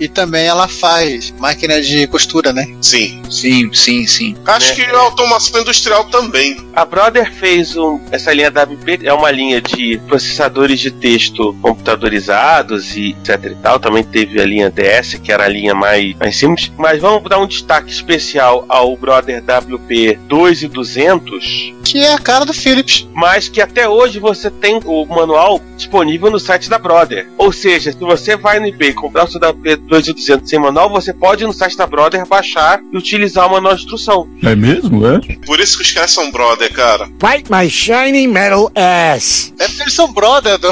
E 0.00 0.08
também 0.08 0.46
ela 0.46 0.68
faz 0.68 1.32
máquina 1.38 1.80
de 1.80 2.06
costura, 2.06 2.52
né? 2.52 2.66
Sim. 2.80 3.22
Sim, 3.30 3.70
sim, 3.72 4.06
sim. 4.06 4.36
Acho 4.46 4.70
Né? 4.70 4.74
que 4.86 4.90
a 4.94 4.98
automação 5.00 5.60
industrial 5.60 6.04
também. 6.06 6.56
A 6.74 6.84
Brother 6.84 7.32
fez 7.34 7.76
um, 7.76 8.00
essa 8.10 8.32
linha 8.32 8.48
WP, 8.50 9.00
é 9.04 9.12
uma 9.12 9.30
linha 9.30 9.60
de 9.60 10.00
processadores 10.06 10.80
de 10.80 10.90
texto 10.90 11.54
computadorizados 11.60 12.96
e 12.96 13.10
etc 13.10 13.52
e 13.52 13.54
tal. 13.56 13.78
Também 13.78 14.02
teve 14.04 14.40
a 14.40 14.44
linha 14.46 14.70
DS, 14.70 15.14
que 15.22 15.30
era 15.32 15.44
a 15.44 15.48
linha 15.48 15.74
mais, 15.74 16.14
mais 16.16 16.36
simples. 16.36 16.72
Mas 16.76 17.00
vamos 17.00 17.28
dar 17.28 17.38
um 17.38 17.46
destaque 17.46 17.90
especial 17.90 18.64
ao 18.68 18.96
Brother 18.96 19.42
WP 19.42 20.18
2200, 20.28 21.74
Que 21.84 21.98
é 22.00 22.14
a 22.14 22.18
cara 22.18 22.44
do 22.44 22.52
Philips. 22.54 23.06
mas 23.14 23.48
que 23.48 23.60
até 23.60 23.88
hoje 23.88 24.18
você 24.18 24.50
tem 24.50 24.80
o 24.84 25.04
manual 25.06 25.60
disponível 25.76 26.30
no 26.30 26.38
site 26.38 26.68
da 26.68 26.78
Brother. 26.78 27.28
Ou 27.36 27.52
seja, 27.52 27.92
se 27.92 27.98
você 27.98 28.36
vai 28.36 28.58
no 28.60 28.66
eBay 28.66 28.92
comprar 28.92 29.24
o 29.24 29.30
seu 29.30 29.40
WP 29.40 29.67
2200 29.76 30.48
sem 30.48 30.58
manual, 30.58 30.90
você 30.90 31.12
pode 31.12 31.44
ir 31.44 31.46
no 31.46 31.52
site 31.52 31.76
da 31.76 31.86
Brother 31.86 32.26
baixar 32.26 32.80
e 32.92 32.96
utilizar 32.96 33.46
o 33.46 33.52
manual 33.52 33.74
de 33.74 33.82
instrução. 33.82 34.28
É 34.42 34.54
mesmo, 34.54 35.06
é? 35.06 35.20
Por 35.46 35.60
isso 35.60 35.76
que 35.76 35.84
os 35.84 35.92
caras 35.92 36.10
são 36.10 36.30
brother, 36.30 36.72
cara. 36.72 37.06
Fight 37.20 37.50
my 37.50 37.68
shiny 37.68 38.26
metal 38.26 38.70
ass. 38.74 39.52
É 39.58 39.66
porque 39.66 39.82
eles 39.82 39.94
são 39.94 40.12
brother. 40.12 40.58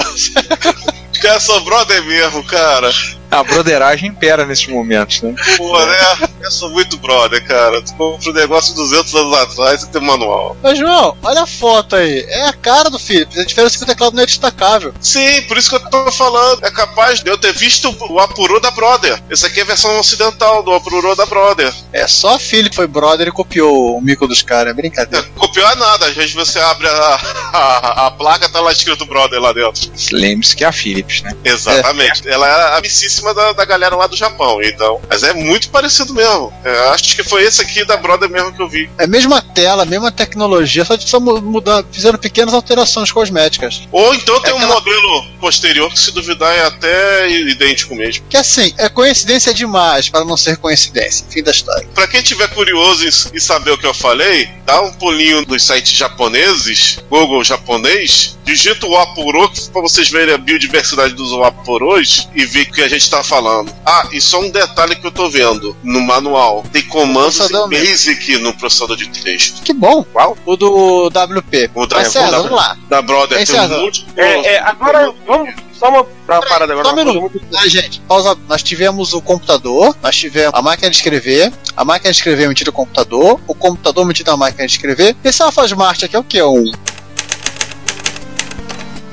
Os 1.17 1.23
caras 1.23 1.45
são 1.45 1.65
brother 1.65 2.05
mesmo, 2.05 2.45
cara. 2.45 2.91
A 3.31 3.43
broderagem 3.43 4.09
impera 4.11 4.45
nesses 4.47 4.67
momentos, 4.67 5.23
né? 5.23 5.35
Pô, 5.57 5.85
né? 5.85 6.29
Eu 6.43 6.51
sou 6.51 6.71
muito 6.71 6.97
brother, 6.99 7.45
cara. 7.47 7.83
Tu 7.83 7.93
compra 7.95 8.31
um 8.31 8.35
negócio 8.35 8.75
200 8.75 9.15
anos 9.15 9.37
atrás 9.39 9.83
e 9.83 9.89
tem 9.91 10.01
manual. 10.01 10.57
Mas, 10.63 10.79
João, 10.79 11.17
olha 11.23 11.43
a 11.43 11.47
foto 11.47 11.97
aí. 11.97 12.25
É 12.29 12.47
a 12.49 12.53
cara 12.53 12.89
do 12.89 12.99
Philips. 12.99 13.37
A 13.39 13.45
diferença 13.45 13.75
é 13.75 13.79
que 13.79 13.85
o 13.85 13.87
teclado 13.87 14.15
não 14.15 14.23
é 14.23 14.27
destacável. 14.27 14.95
Sim, 15.01 15.43
por 15.43 15.57
isso 15.59 15.69
que 15.71 15.77
eu 15.77 15.91
tô 15.91 16.11
falando. 16.13 16.65
É 16.65 16.71
capaz 16.71 17.21
de 17.23 17.29
eu 17.31 17.37
ter 17.39 17.53
visto 17.53 17.95
o 18.09 18.21
Apuro 18.21 18.61
da 18.61 18.71
Brother. 18.71 19.21
Essa 19.31 19.49
aqui 19.49 19.61
é 19.61 19.63
a 19.63 19.67
versão 19.67 19.99
ocidental 19.99 20.63
do 20.63 20.73
Apuro 20.73 21.15
da 21.17 21.27
Brother. 21.27 21.73
É 21.93 22.07
só 22.07 22.35
a 22.37 22.39
Philips 22.39 22.77
foi 22.77 22.87
brother 22.87 23.27
e 23.29 23.33
copiou 23.33 23.97
o 23.97 24.01
mico 24.01 24.27
dos 24.29 24.43
caras. 24.43 24.69
É 24.69 24.71
É, 24.71 24.75
brincadeira. 24.75 25.27
copiar 25.37 25.75
nada, 25.77 26.07
às 26.07 26.15
vezes 26.15 26.33
você 26.35 26.59
abre 26.59 26.87
a, 26.87 27.21
a, 27.53 28.07
a 28.07 28.11
placa, 28.11 28.49
tá 28.49 28.61
lá 28.61 28.71
escrito 28.73 29.07
Brother 29.07 29.41
lá 29.41 29.53
dentro. 29.53 29.91
Lembre-se 30.13 30.55
que 30.55 30.65
é 30.65 30.67
a 30.67 30.73
Philips, 30.73 31.23
né? 31.23 31.33
Exatamente. 31.45 32.29
Ela 32.29 32.47
é 32.49 32.79
amicíssima 33.17 33.35
da, 33.35 33.53
da 33.53 33.65
galera 33.65 33.97
lá 33.97 34.07
do 34.07 34.17
Japão, 34.17 34.61
então. 34.63 35.01
Mas 35.09 35.23
é 35.23 35.33
muito 35.33 35.71
parecido 35.71 36.13
mesmo. 36.15 36.53
É, 36.65 36.89
acho 36.91 37.17
que 37.17 37.25
foi 37.25 37.43
esse 37.45 37.63
aqui 37.63 37.85
da 37.85 37.97
Brother 37.97 38.29
mesmo 38.29 38.53
que 38.53 38.63
eu 38.63 38.69
vi. 38.69 38.91
É 38.99 39.05
a 39.05 39.07
mesma 39.07 39.41
tela, 39.41 39.83
a 39.83 39.87
mesma 39.87 40.11
tecnologia, 40.11 40.85
só, 40.85 40.99
só 40.99 41.21
mu- 41.21 41.41
mudar, 41.41 41.85
fizeram 41.91 42.19
pequenas 42.19 42.55
alterações 42.55 43.11
cosméticas. 43.11 43.83
Ou 43.91 44.15
então 44.15 44.41
tem 44.41 44.51
É 44.51 44.55
um 44.55 44.59
aquela- 44.59 44.75
modelo 44.75 45.25
posterior 45.41 45.91
que, 45.91 45.99
se 45.99 46.13
duvidar, 46.13 46.53
é 46.55 46.65
até 46.67 47.29
idêntico 47.31 47.95
mesmo. 47.95 48.25
Que 48.29 48.37
assim, 48.37 48.75
é 48.79 48.89
coincidência 48.89 49.53
demais 49.55 50.09
para 50.09 50.25
não 50.25 50.37
ser 50.37 50.57
coincidência. 50.59 51.27
Fim 51.31 51.43
da 51.43 51.51
história. 51.51 51.87
Pra 51.95 52.07
quem 52.07 52.23
tiver 52.23 52.49
curioso 52.49 53.07
em 53.33 53.41
saber 53.41 53.71
o 53.73 53.79
que 53.79 53.87
eu 53.87 53.95
falei, 53.95 54.49
dá 54.65 54.81
um 54.83 54.93
pulinho 54.93 55.45
nos 55.47 55.65
sites 55.65 55.93
japoneses, 55.97 56.99
Google 57.09 57.43
japonês, 57.45 58.37
digita 58.45 58.87
o 58.87 58.97
Aporox 58.97 59.69
pra 59.69 59.81
vocês 59.83 60.09
verem 60.11 60.35
a 60.35 60.39
biodiversidade 60.39 61.15
dos 61.15 61.33
Aporos 61.47 62.29
e 62.35 62.45
ver 62.45 62.67
que 62.67 62.83
a 62.83 62.89
gente 62.89 63.06
tá 63.11 63.23
falando. 63.23 63.73
Ah, 63.85 64.09
e 64.13 64.21
só 64.21 64.41
um 64.41 64.51
detalhe 64.51 64.97
que 64.97 65.07
eu 65.07 65.11
tô 65.13 65.29
vendo 65.31 65.77
no 65.83 66.01
manual: 66.01 66.65
tem 66.73 66.83
comandos 66.83 67.41
em 67.51 67.69
Basic 67.69 68.39
no 68.39 68.53
processador 68.55 68.97
de 68.97 69.09
texto. 69.09 69.63
Que 69.63 69.73
bom. 69.73 70.03
Qual? 70.05 70.37
O 70.45 70.57
do 70.57 71.07
WP. 71.09 71.71
O 71.75 71.87
da, 71.87 71.97
Mas 71.97 72.13
César, 72.13 72.31
vamos 72.31 72.51
lá. 72.53 72.77
da 72.89 73.03
Brother 73.03 73.39
Hein, 73.39 73.47
tem 73.47 73.55
um 73.57 73.63
César? 73.63 73.79
múltiplo. 73.79 74.13
É, 74.17 74.55
é, 74.55 74.59
agora, 74.61 75.13
vamos. 75.27 75.55
Só 75.73 75.89
uma 75.91 76.05
pra 76.27 76.41
parada 76.41 76.73
agora. 76.73 76.89
Só 76.89 76.95
um 76.95 76.97
minuto. 76.97 77.41
Ah, 77.55 77.69
gente, 77.69 78.01
pausa. 78.01 78.37
Nós 78.49 78.63
tivemos 78.63 79.13
o 79.13 79.21
computador, 79.21 79.95
nós 80.03 80.17
tivemos 80.17 80.55
a 80.55 80.63
máquina 80.63 80.89
de 80.89 80.97
escrever, 80.97 81.53
a 81.77 81.85
máquina 81.85 82.11
de 82.11 82.17
escrever 82.17 82.49
metida 82.49 82.71
no 82.71 82.73
computador, 82.75 83.39
o 83.47 83.55
computador 83.55 84.07
metido 84.07 84.31
na 84.31 84.37
máquina 84.39 84.67
de 84.67 84.73
escrever. 84.73 85.15
Esse 85.23 85.43
Alpha 85.43 85.67
Smart 85.67 86.03
aqui 86.05 86.17
é 86.17 86.19
o 86.19 86.25
que? 86.25 86.43
Um. 86.43 86.47
É 86.47 86.51
um 86.51 86.73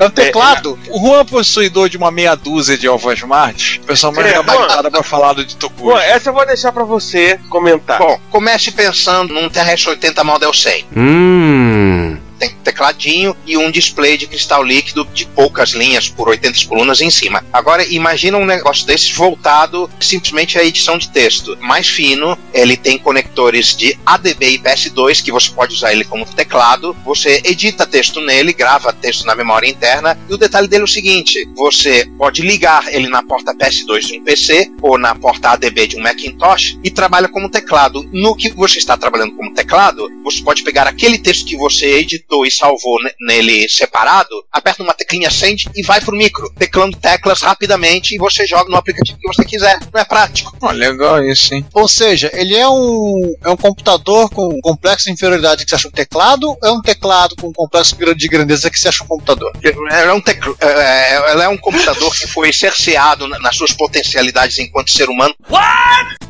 teclado? 0.10 0.78
O 0.90 1.00
Juan 1.00 1.20
é 1.20 1.24
possuidor 1.24 1.90
de 1.90 1.98
uma 1.98 2.12
meia 2.12 2.36
dúzia 2.36 2.78
de 2.78 2.88
Alpha 2.88 3.14
Smart. 3.14 3.80
O 3.84 3.86
pessoal 3.86 4.14
mais 4.14 4.28
É, 4.28 4.34
gabaritado 4.34 4.92
pra 4.92 5.04
falar 5.04 5.34
do 5.34 5.46
de 5.46 5.56
Tokuji. 5.56 5.84
Pô, 5.92 5.98
essa 5.98 6.30
eu 6.30 6.34
vou 6.34 6.46
deixar 6.46 6.72
pra 6.72 6.84
você 6.84 7.40
comentar. 7.50 8.00
Bom, 8.00 8.20
comece 8.30 8.72
pensando 8.72 9.34
num 9.34 9.50
TRS-80 9.50 10.24
Model 10.24 10.54
100. 10.54 10.86
Hum. 10.96 12.18
Tem 12.44 12.58
tecladinho 12.62 13.34
e 13.48 13.56
um 13.56 13.72
display 13.72 14.18
de 14.18 14.28
cristal 14.28 14.62
líquido 14.62 15.06
de 15.14 15.26
poucas 15.26 15.70
linhas 15.70 16.10
por 16.10 16.28
80 16.28 16.68
colunas 16.68 17.00
em 17.00 17.10
cima. 17.10 17.46
Agora, 17.54 17.86
imagina 17.86 18.38
um 18.38 18.46
negócio 18.46 18.86
desses 18.86 19.12
voltado 19.12 19.90
simplesmente 19.98 20.60
à 20.60 20.64
edição 20.64 20.98
de 20.98 21.10
texto. 21.10 21.58
Mais 21.62 21.88
fino, 21.88 22.38
ele 22.54 22.76
tem 22.76 22.98
conectores 22.98 23.78
de 23.78 23.98
ADB 24.06 24.56
e 24.56 24.60
PS2, 24.60 25.24
que 25.24 25.32
você 25.32 25.52
pode 25.52 25.74
usar 25.74 25.94
ele 25.94 26.04
como 26.04 26.26
teclado. 26.26 26.94
Você 27.06 27.42
edita 27.46 27.86
texto 27.86 28.20
nele, 28.20 28.52
grava 28.52 28.92
texto 28.92 29.26
na 29.26 29.36
memória 29.36 29.70
interna. 29.70 30.20
E 30.30 30.34
o 30.34 30.38
detalhe 30.38 30.68
dele 30.68 30.82
é 30.82 30.86
o 30.86 30.88
seguinte: 30.88 31.48
você 31.56 32.06
pode 32.18 32.42
ligar 32.42 32.94
ele 32.94 33.08
na 33.08 33.24
porta 33.24 33.56
PS2 33.56 34.00
de 34.02 34.20
um 34.20 34.24
PC 34.24 34.70
ou 34.82 34.98
na 34.98 35.16
porta 35.16 35.52
ADB 35.52 35.88
de 35.88 35.98
um 35.98 36.04
Macintosh 36.04 36.78
e 36.84 36.92
trabalha 36.92 37.30
como 37.30 37.50
teclado. 37.50 38.06
No 38.12 38.36
que 38.36 38.50
você 38.50 38.80
está 38.80 38.98
trabalhando 38.98 39.36
como 39.36 39.54
teclado, 39.54 40.10
você 40.26 40.44
pode 40.44 40.62
pegar 40.64 40.88
aquele 40.88 41.18
texto 41.18 41.46
que 41.46 41.56
você 41.56 41.86
editou 42.00 42.33
e 42.46 42.52
salvou 42.52 43.02
ne- 43.04 43.14
nele 43.22 43.68
separado, 43.70 44.30
aperta 44.52 44.82
uma 44.84 44.94
teclinha 44.94 45.30
send 45.30 45.70
e 45.76 45.84
vai 45.84 46.02
pro 46.02 46.16
micro, 46.16 46.52
teclando 46.58 46.98
teclas 46.98 47.42
rapidamente 47.42 48.16
e 48.16 48.18
você 48.18 48.46
joga 48.48 48.70
no 48.70 48.78
aplicativo 48.78 49.18
que 49.20 49.28
você 49.28 49.46
quiser. 49.46 49.78
Não 49.94 50.02
é 50.02 50.06
prático. 50.06 50.56
Ó, 50.62 50.72
legal 50.72 51.24
isso, 51.24 51.54
hein? 51.54 51.66
Ou 51.74 51.88
seja, 51.88 52.30
ele 52.34 52.56
é 52.56 52.68
um, 52.68 53.34
é 53.44 53.50
um 53.50 53.58
computador 53.58 54.30
com 54.30 54.60
complexo 54.62 55.06
de 55.06 55.12
inferioridade 55.12 55.64
que 55.64 55.70
você 55.70 55.76
acha 55.76 55.88
um 55.88 55.92
teclado, 55.92 56.48
ou 56.50 56.58
é 56.64 56.72
um 56.72 56.82
teclado 56.82 57.36
com 57.36 57.52
complexo 57.54 57.96
de 58.16 58.28
grandeza 58.28 58.70
que 58.70 58.80
você 58.80 58.88
acha 58.90 59.04
um 59.04 59.08
computador? 59.08 59.52
Ela 59.92 60.12
é 60.12 60.14
um, 60.14 60.22
tec- 60.22 60.44
é, 60.62 61.14
ela 61.32 61.44
é 61.44 61.48
um 61.48 61.58
computador 61.58 62.14
que 62.16 62.28
foi 62.28 62.52
cerceado 62.54 63.28
na- 63.28 63.40
nas 63.40 63.56
suas 63.56 63.72
potencialidades 63.74 64.58
enquanto 64.60 64.92
ser 64.96 65.10
humano 65.10 65.36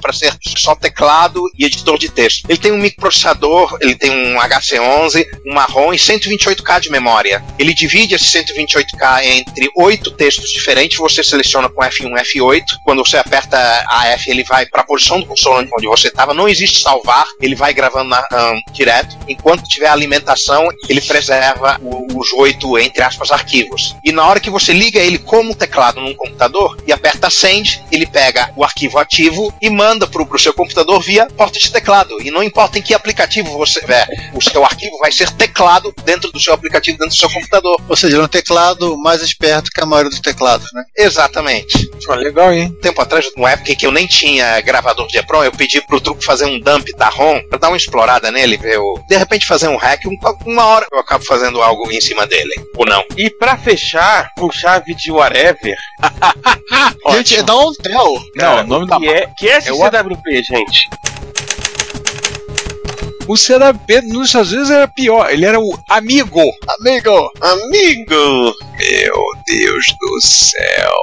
para 0.02 0.12
ser 0.14 0.34
só 0.58 0.76
teclado 0.76 1.42
e 1.58 1.66
editor 1.66 1.98
de 1.98 2.10
texto. 2.10 2.46
Ele 2.50 2.58
tem 2.58 2.72
um 2.72 2.78
microprocessador, 2.78 3.78
ele 3.82 3.96
tem 3.96 4.10
um 4.12 4.38
HC11, 4.40 5.26
um 5.46 5.54
marrom 5.54 5.93
e 5.94 5.98
128K 5.98 6.80
de 6.82 6.90
memória. 6.90 7.44
Ele 7.58 7.74
divide 7.74 8.16
esse 8.16 8.26
128K 8.26 9.24
entre 9.26 9.70
oito 9.78 10.12
textos 10.12 10.52
diferentes, 10.52 10.98
você 10.98 11.24
seleciona 11.24 11.70
com 11.70 11.82
F1, 11.82 12.12
F8. 12.22 12.64
Quando 12.84 13.06
você 13.06 13.18
aperta 13.18 13.58
a 13.90 14.08
F, 14.10 14.30
ele 14.30 14.44
vai 14.44 14.66
para 14.66 14.82
a 14.82 14.86
posição 14.86 15.20
do 15.20 15.26
console 15.26 15.70
onde 15.78 15.88
você 15.88 16.08
estava. 16.08 16.34
Não 16.34 16.48
existe 16.48 16.82
salvar, 16.82 17.26
ele 17.42 17.56
vai 17.56 17.74
gravando 17.74 18.10
na- 18.10 18.26
ahn, 18.32 18.60
direto. 18.72 19.18
Enquanto 19.28 19.64
tiver 19.68 19.88
alimentação, 19.88 20.68
ele 20.90 21.02
preserva 21.02 21.80
o- 21.82 22.20
os 22.20 22.32
oito, 22.34 22.78
entre 22.78 23.02
aspas, 23.04 23.32
arquivos. 23.32 23.96
E 24.04 24.12
na 24.12 24.26
hora 24.28 24.40
que 24.40 24.50
você 24.50 24.74
liga 24.74 25.00
ele 25.00 25.18
como 25.18 25.56
teclado 25.56 26.00
num 26.02 26.14
computador 26.16 26.78
e 26.88 26.92
aperta 26.92 27.30
Send, 27.30 27.82
ele 27.92 28.06
pega 28.06 28.52
o 28.56 28.64
arquivo 28.64 28.98
ativo 28.98 29.54
e 29.62 29.70
manda 29.70 30.08
pro, 30.08 30.26
pro 30.26 30.40
seu 30.40 30.54
computador 30.54 31.02
via 31.02 31.26
porta 31.28 31.60
de 31.60 31.72
teclado. 31.72 32.22
E 32.22 32.32
não 32.32 32.44
importa 32.44 32.78
em 32.78 32.82
que 32.82 32.94
aplicativo 32.94 33.58
você 33.58 33.80
tiver, 33.80 34.08
o 34.34 34.42
seu 34.42 34.64
arquivo 34.64 34.98
vai 35.00 35.12
ser 35.12 35.30
teclado 35.32 35.73
dentro 36.04 36.32
do 36.32 36.40
seu 36.40 36.54
aplicativo, 36.54 36.98
dentro 36.98 37.14
do 37.16 37.20
seu 37.20 37.30
computador. 37.30 37.80
Ou 37.88 37.96
seja, 37.96 38.18
é 38.18 38.22
um 38.22 38.28
teclado 38.28 38.98
mais 38.98 39.22
esperto 39.22 39.70
que 39.72 39.82
a 39.82 39.86
maioria 39.86 40.10
dos 40.10 40.20
teclados, 40.20 40.68
né? 40.74 40.84
Exatamente. 40.98 41.90
Ó, 42.08 42.16
legal, 42.16 42.52
hein? 42.54 42.76
tempo 42.82 43.02
atrás, 43.02 43.26
numa 43.36 43.52
época 43.52 43.72
em 43.72 43.76
que 43.76 43.86
eu 43.86 43.92
nem 43.92 44.06
tinha 44.08 44.60
gravador 44.62 45.08
de 45.08 45.18
EPROM, 45.18 45.44
eu 45.44 45.52
pedi 45.52 45.82
pro 45.86 46.02
truco 46.02 46.24
fazer 46.24 46.46
um 46.46 46.60
dump 46.60 46.88
da 46.98 47.08
ROM 47.10 47.42
pra 47.50 47.58
dar 47.58 47.70
uma 47.70 47.78
explorada 47.78 48.32
nele, 48.32 48.58
ver 48.58 48.78
o... 48.78 49.00
de 49.08 49.16
repente 49.18 49.46
fazer 49.46 49.68
um 49.68 49.78
hack, 49.78 50.02
um- 50.06 50.18
uma 50.46 50.66
hora 50.66 50.86
eu 50.92 51.00
acabo 51.00 51.24
fazendo 51.26 51.62
algo 51.62 51.90
em 51.92 52.02
cima 52.02 52.26
dele, 52.28 52.54
ou 52.76 52.86
não. 52.86 53.04
E 53.18 53.30
pra 53.30 53.58
fechar, 53.58 54.32
com 54.38 54.52
chave 54.52 54.94
de 54.96 55.12
whatever, 55.12 55.76
Gente, 57.12 57.36
é 57.38 57.44
da 57.44 57.56
Ontel. 57.56 58.16
Não, 58.36 58.60
o 58.62 58.68
nome 58.68 58.88
da 58.88 58.98
que 58.98 59.08
é, 59.08 59.28
que 59.38 59.48
é 59.50 59.60
É 59.66 59.72
o- 59.72 59.78
CWP, 59.78 60.44
gente? 60.44 60.90
O 63.28 63.38
CWP 63.38 64.02
nos 64.02 64.28
Estados 64.28 64.52
Unidos 64.52 64.70
era 64.70 64.88
pior, 64.88 65.30
ele 65.32 65.46
era 65.46 65.60
o 65.60 65.80
amigo. 65.90 66.42
Amigo, 66.80 67.32
Amigo! 67.42 68.54
Meu 68.78 69.16
Deus 69.48 69.86
do 70.00 70.22
céu. 70.22 70.94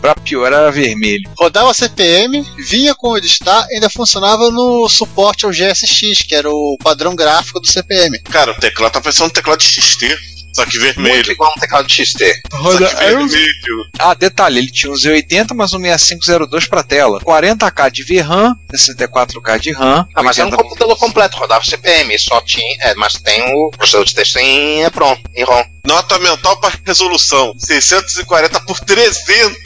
Pra 0.00 0.14
piorar 0.14 0.62
era 0.62 0.70
vermelho. 0.70 1.30
rodava 1.38 1.72
CPM, 1.72 2.44
vinha 2.68 2.94
com 2.94 3.12
o 3.12 3.18
está, 3.18 3.66
ainda 3.70 3.88
funcionava 3.88 4.50
no 4.50 4.88
suporte 4.88 5.46
ao 5.46 5.52
GSX, 5.52 6.22
que 6.26 6.34
era 6.34 6.50
o 6.50 6.76
padrão 6.82 7.14
gráfico 7.14 7.60
do 7.60 7.70
CPM. 7.70 8.18
Cara, 8.24 8.50
o 8.50 8.60
teclado 8.60 8.92
tá 8.92 9.00
parecendo 9.00 9.28
um 9.28 9.32
teclado 9.32 9.60
de 9.60 9.66
XT, 9.66 10.18
só 10.52 10.64
que 10.66 10.78
Muito 10.78 10.94
vermelho. 10.94 11.32
igual 11.32 11.52
um 11.56 11.60
teclado 11.60 11.86
de 11.88 11.94
XT. 12.06 12.34
Só 12.52 12.76
que 12.78 12.94
vermelho. 12.96 13.86
Ah, 13.98 14.14
detalhe, 14.14 14.58
ele 14.58 14.70
tinha 14.70 14.90
um 14.92 14.94
Z80, 14.94 15.54
mas 15.54 15.72
um 15.72 15.80
6502 15.80 16.66
pra 16.66 16.82
tela. 16.82 17.20
40k 17.20 17.90
de 17.90 18.02
VRAM, 18.04 18.54
64k 18.74 19.58
de 19.58 19.72
RAM. 19.72 20.06
Ah, 20.14 20.22
mas 20.22 20.38
era 20.38 20.48
um 20.48 20.50
80 20.52 20.62
computador 20.62 20.98
completo, 20.98 21.36
rodava 21.38 21.64
CPM, 21.64 22.18
só 22.18 22.40
tinha. 22.42 22.62
É, 22.80 22.94
mas 22.94 23.14
tem 23.14 23.42
o 23.54 23.70
processador 23.70 24.06
de 24.06 24.14
texto 24.14 24.36
em 24.38 24.82
EPROM, 24.82 25.16
em 25.34 25.44
ROM. 25.44 25.64
Nota 25.84 26.18
mental 26.18 26.56
para 26.60 26.74
resolução: 26.86 27.52
640 27.58 28.60
por 28.60 28.78
300. 28.80 29.56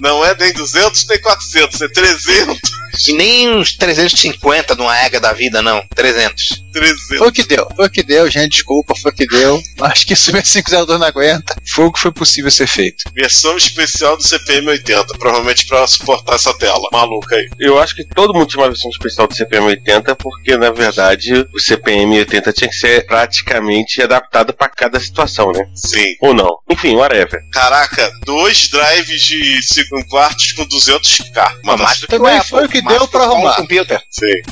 Não 0.00 0.24
é 0.24 0.34
nem 0.38 0.52
200 0.52 1.06
nem 1.08 1.20
400, 1.20 1.80
é 1.80 1.88
300. 1.88 2.70
E 3.06 3.12
nem 3.12 3.56
uns 3.56 3.76
350 3.76 4.74
de 4.74 4.82
uma 4.82 5.04
EGA 5.04 5.20
da 5.20 5.32
vida, 5.32 5.62
não. 5.62 5.82
300. 5.94 6.64
300. 6.72 7.18
Foi 7.18 7.28
o 7.28 7.32
que 7.32 7.42
deu, 7.42 7.66
foi 7.74 7.86
o 7.86 7.90
que 7.90 8.02
deu, 8.02 8.30
gente, 8.30 8.52
desculpa, 8.52 8.94
foi 8.94 9.10
o 9.10 9.14
que 9.14 9.26
deu. 9.26 9.62
Acho 9.80 10.06
que 10.06 10.12
isso 10.12 10.32
502 10.32 11.00
não 11.00 11.06
aguenta. 11.06 11.56
Foi 11.74 11.86
o 11.86 11.92
que 11.92 12.00
foi 12.00 12.12
possível 12.12 12.50
ser 12.50 12.66
feito. 12.66 13.04
Versão 13.14 13.56
especial 13.56 14.16
do 14.16 14.22
CPM 14.22 14.68
80, 14.68 15.18
provavelmente 15.18 15.66
para 15.66 15.86
suportar 15.86 16.36
essa 16.36 16.56
tela. 16.58 16.88
Maluca 16.92 17.36
aí. 17.36 17.48
Eu 17.58 17.78
acho 17.78 17.94
que 17.94 18.04
todo 18.04 18.34
mundo 18.34 18.46
tinha 18.46 18.62
uma 18.62 18.68
versão 18.68 18.90
especial 18.90 19.26
do 19.26 19.34
CPM 19.34 19.66
80, 19.66 20.16
porque 20.16 20.56
na 20.56 20.70
verdade 20.70 21.46
o 21.52 21.60
CPM 21.60 22.18
80 22.18 22.52
tinha 22.52 22.70
que 22.70 22.76
ser 22.76 23.06
praticamente 23.06 24.02
adaptado 24.02 24.52
pra 24.52 24.68
cada 24.68 25.00
situação, 25.00 25.52
né? 25.52 25.64
Sim. 25.74 26.14
Ou 26.20 26.34
não. 26.34 26.58
Enfim, 26.70 26.96
whatever. 26.96 27.40
Caraca, 27.52 28.10
dois 28.24 28.68
drives 28.68 29.22
de 29.22 29.62
5 29.62 30.08
quartos 30.08 30.52
com 30.52 30.66
200k. 30.66 31.56
Mano, 31.64 31.82
mais 31.84 32.00
do 32.00 32.06
que 32.06 32.16
também 32.16 32.42
foi 32.42 32.66
o 32.66 32.68
que 32.68 32.77
mais 32.82 32.98
deu 32.98 33.08
que 33.08 33.16
um 33.16 33.24
arrumar. 33.24 33.56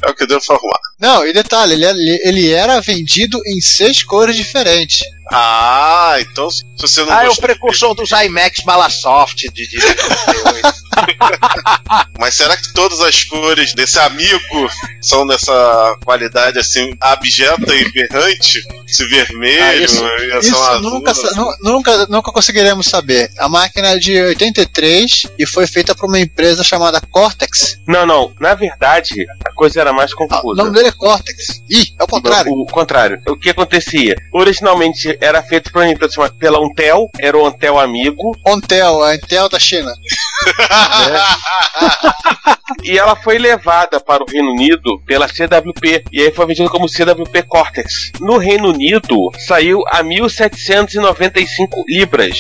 é 0.03 0.11
o 0.11 0.14
que 0.14 0.27
deu 0.27 0.41
pra 0.41 0.55
arrumar. 0.57 0.81
Não, 0.99 1.26
e 1.26 1.32
detalhe, 1.32 1.74
ele, 1.74 1.84
ele- 1.84 2.20
ele 2.24 2.53
era 2.53 2.80
vendido 2.80 3.38
em 3.47 3.61
seis 3.61 4.03
cores 4.03 4.34
diferentes. 4.36 5.01
Ah, 5.32 6.16
então 6.20 6.49
se 6.51 6.62
você 6.78 7.03
não 7.05 7.12
Ah, 7.12 7.24
é 7.24 7.28
o 7.28 7.34
precursor 7.36 7.94
dos 7.94 8.12
iMacs 8.12 8.64
Malasoft 8.64 9.34
de, 9.53 9.68
de 9.68 9.76
98. 9.76 10.76
Mas 12.18 12.34
será 12.34 12.57
que 12.57 12.72
todas 12.72 13.01
as 13.01 13.24
cores 13.24 13.74
desse 13.74 13.99
amigo 13.99 14.70
são 15.03 15.26
dessa 15.26 15.97
qualidade 16.05 16.59
assim 16.61 16.97
abjeta 17.01 17.74
e 17.74 17.90
berrante? 17.90 18.62
Esse 18.88 19.05
vermelho, 19.09 19.64
Ah, 19.64 19.74
isso- 19.76 20.05
Isso 20.40 20.57
azul, 20.57 20.90
nunca, 20.90 21.12
nu- 21.34 21.57
nunca, 21.61 22.07
nunca 22.07 22.32
conseguiremos 22.32 22.86
saber. 22.86 23.28
A 23.38 23.49
máquina 23.49 23.88
é 23.88 23.99
de 23.99 24.18
83 24.22 25.22
e 25.36 25.44
foi 25.44 25.66
feita 25.66 25.92
por 25.94 26.07
uma 26.07 26.20
empresa 26.20 26.62
chamada 26.62 27.01
Cortex. 27.11 27.80
Não, 27.86 28.07
não. 28.07 28.32
Na 28.40 28.55
verdade, 28.55 29.26
a 29.44 29.53
coisa 29.53 29.80
era 29.80 29.92
mais 29.92 30.12
Ah, 30.12 30.14
o 30.14 30.18
confusa. 30.28 30.62
nome 30.64 30.70
dele 30.87 30.89
é 30.89 30.93
Cortex. 30.93 31.62
Ih, 31.68 31.95
é 31.99 32.05
o 32.05 32.07
contrário. 32.07 32.53
O 32.53 32.66
contrário. 32.66 33.20
O 33.28 33.37
que 33.37 33.51
acontecia? 33.51 34.14
Originalmente 34.32 35.16
era 35.20 35.43
feito 35.43 35.72
por 35.72 35.82
uma 35.82 35.91
empresa 35.91 36.14
chamada- 36.14 36.34
pela 36.39 36.61
Untel, 36.61 37.09
era 37.18 37.37
o 37.37 37.47
Untel 37.47 37.78
Amigo, 37.78 38.37
Ontel, 38.47 39.03
a 39.03 39.14
Intel 39.14 39.49
da 39.49 39.59
China. 39.59 39.93
e 42.84 42.99
ela 42.99 43.16
foi 43.16 43.39
levada 43.39 43.99
para 44.01 44.22
o 44.22 44.26
Reino 44.26 44.53
Unido 44.53 45.01
pela 45.07 45.28
CWP, 45.28 46.05
e 46.12 46.22
aí 46.22 46.32
foi 46.32 46.47
vendida 46.47 46.68
como 46.68 46.89
CWP 46.89 47.43
Cortex. 47.45 48.11
No 48.20 48.39
Reino 48.39 48.68
Unido, 48.70 49.30
saiu 49.47 49.82
a 49.89 50.03
1795 50.03 51.84
libras. 51.89 52.37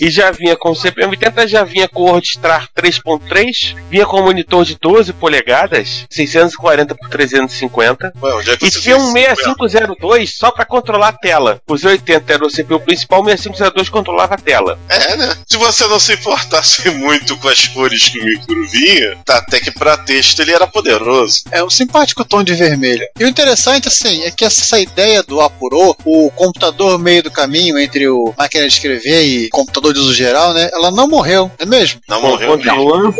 E 0.00 0.10
já 0.10 0.30
vinha 0.30 0.56
com 0.56 0.70
o 0.70 0.74
CPM80, 0.74 1.46
já 1.46 1.64
vinha 1.64 1.88
com 1.88 2.02
o 2.02 2.06
Wordstar 2.06 2.68
3.3, 2.76 3.76
vinha 3.90 4.06
com 4.06 4.22
monitor 4.22 4.64
de 4.64 4.76
12 4.76 5.12
polegadas, 5.12 6.06
640 6.10 6.94
por 6.94 7.08
350. 7.08 8.12
Ué, 8.22 8.34
onde 8.34 8.50
é 8.50 8.56
que 8.56 8.66
E 8.66 8.70
tinha 8.70 8.96
um 8.96 9.12
fez 9.12 9.32
isso? 9.32 9.44
6502 9.44 10.36
só 10.36 10.50
pra 10.50 10.64
controlar 10.64 11.08
a 11.08 11.12
tela. 11.12 11.60
O 11.68 11.74
Z80 11.74 12.22
era 12.28 12.46
o 12.46 12.50
CPU 12.50 12.80
principal, 12.80 13.22
o 13.22 13.24
6502 13.24 13.88
controlava 13.88 14.34
a 14.34 14.38
tela. 14.38 14.78
É, 14.88 15.16
né? 15.16 15.36
Se 15.46 15.56
você 15.56 15.86
não 15.86 16.00
se 16.00 16.14
importasse 16.14 16.88
muito 16.96 17.36
com 17.36 17.48
as 17.48 17.66
cores 17.68 18.08
que 18.08 18.20
o 18.20 18.24
micro 18.24 18.68
vinha, 18.68 19.18
tá, 19.24 19.38
até 19.38 19.60
que 19.60 19.70
pra 19.70 19.96
texto 19.96 20.40
ele 20.40 20.52
era 20.52 20.66
poderoso. 20.66 21.42
É 21.50 21.62
um 21.62 21.70
simpático 21.70 22.24
tom 22.24 22.42
de 22.42 22.54
vermelho. 22.54 23.06
E 23.18 23.24
o 23.24 23.28
interessante, 23.28 23.88
assim, 23.88 24.22
é 24.22 24.30
que 24.30 24.44
essa 24.44 24.78
ideia 24.78 25.22
do 25.22 25.40
Apuro, 25.40 25.96
o 26.04 26.30
computador 26.30 26.98
meio 26.98 27.22
do 27.22 27.30
caminho 27.30 27.78
entre 27.78 28.08
o 28.08 28.32
máquina 28.36 28.66
de 28.66 28.72
escrever 28.72 29.22
e 29.22 29.48
computador 29.50 29.89
de 29.92 30.00
uso 30.00 30.14
geral, 30.14 30.52
né? 30.52 30.68
Ela 30.72 30.90
não 30.90 31.08
morreu, 31.08 31.50
não 31.58 31.66
é 31.66 31.66
mesmo? 31.66 32.00
Não 32.08 32.20
morreu. 32.22 32.56
Continua. 32.56 33.14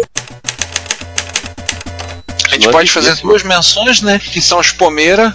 A 2.61 2.63
gente 2.63 2.67
Não 2.67 2.73
pode 2.73 2.91
é 2.91 2.93
fazer 2.93 3.17
duas 3.23 3.43
menções, 3.43 4.03
né? 4.03 4.19
Que 4.23 4.39
são 4.41 4.59
os 4.59 4.71
Pomera, 4.71 5.33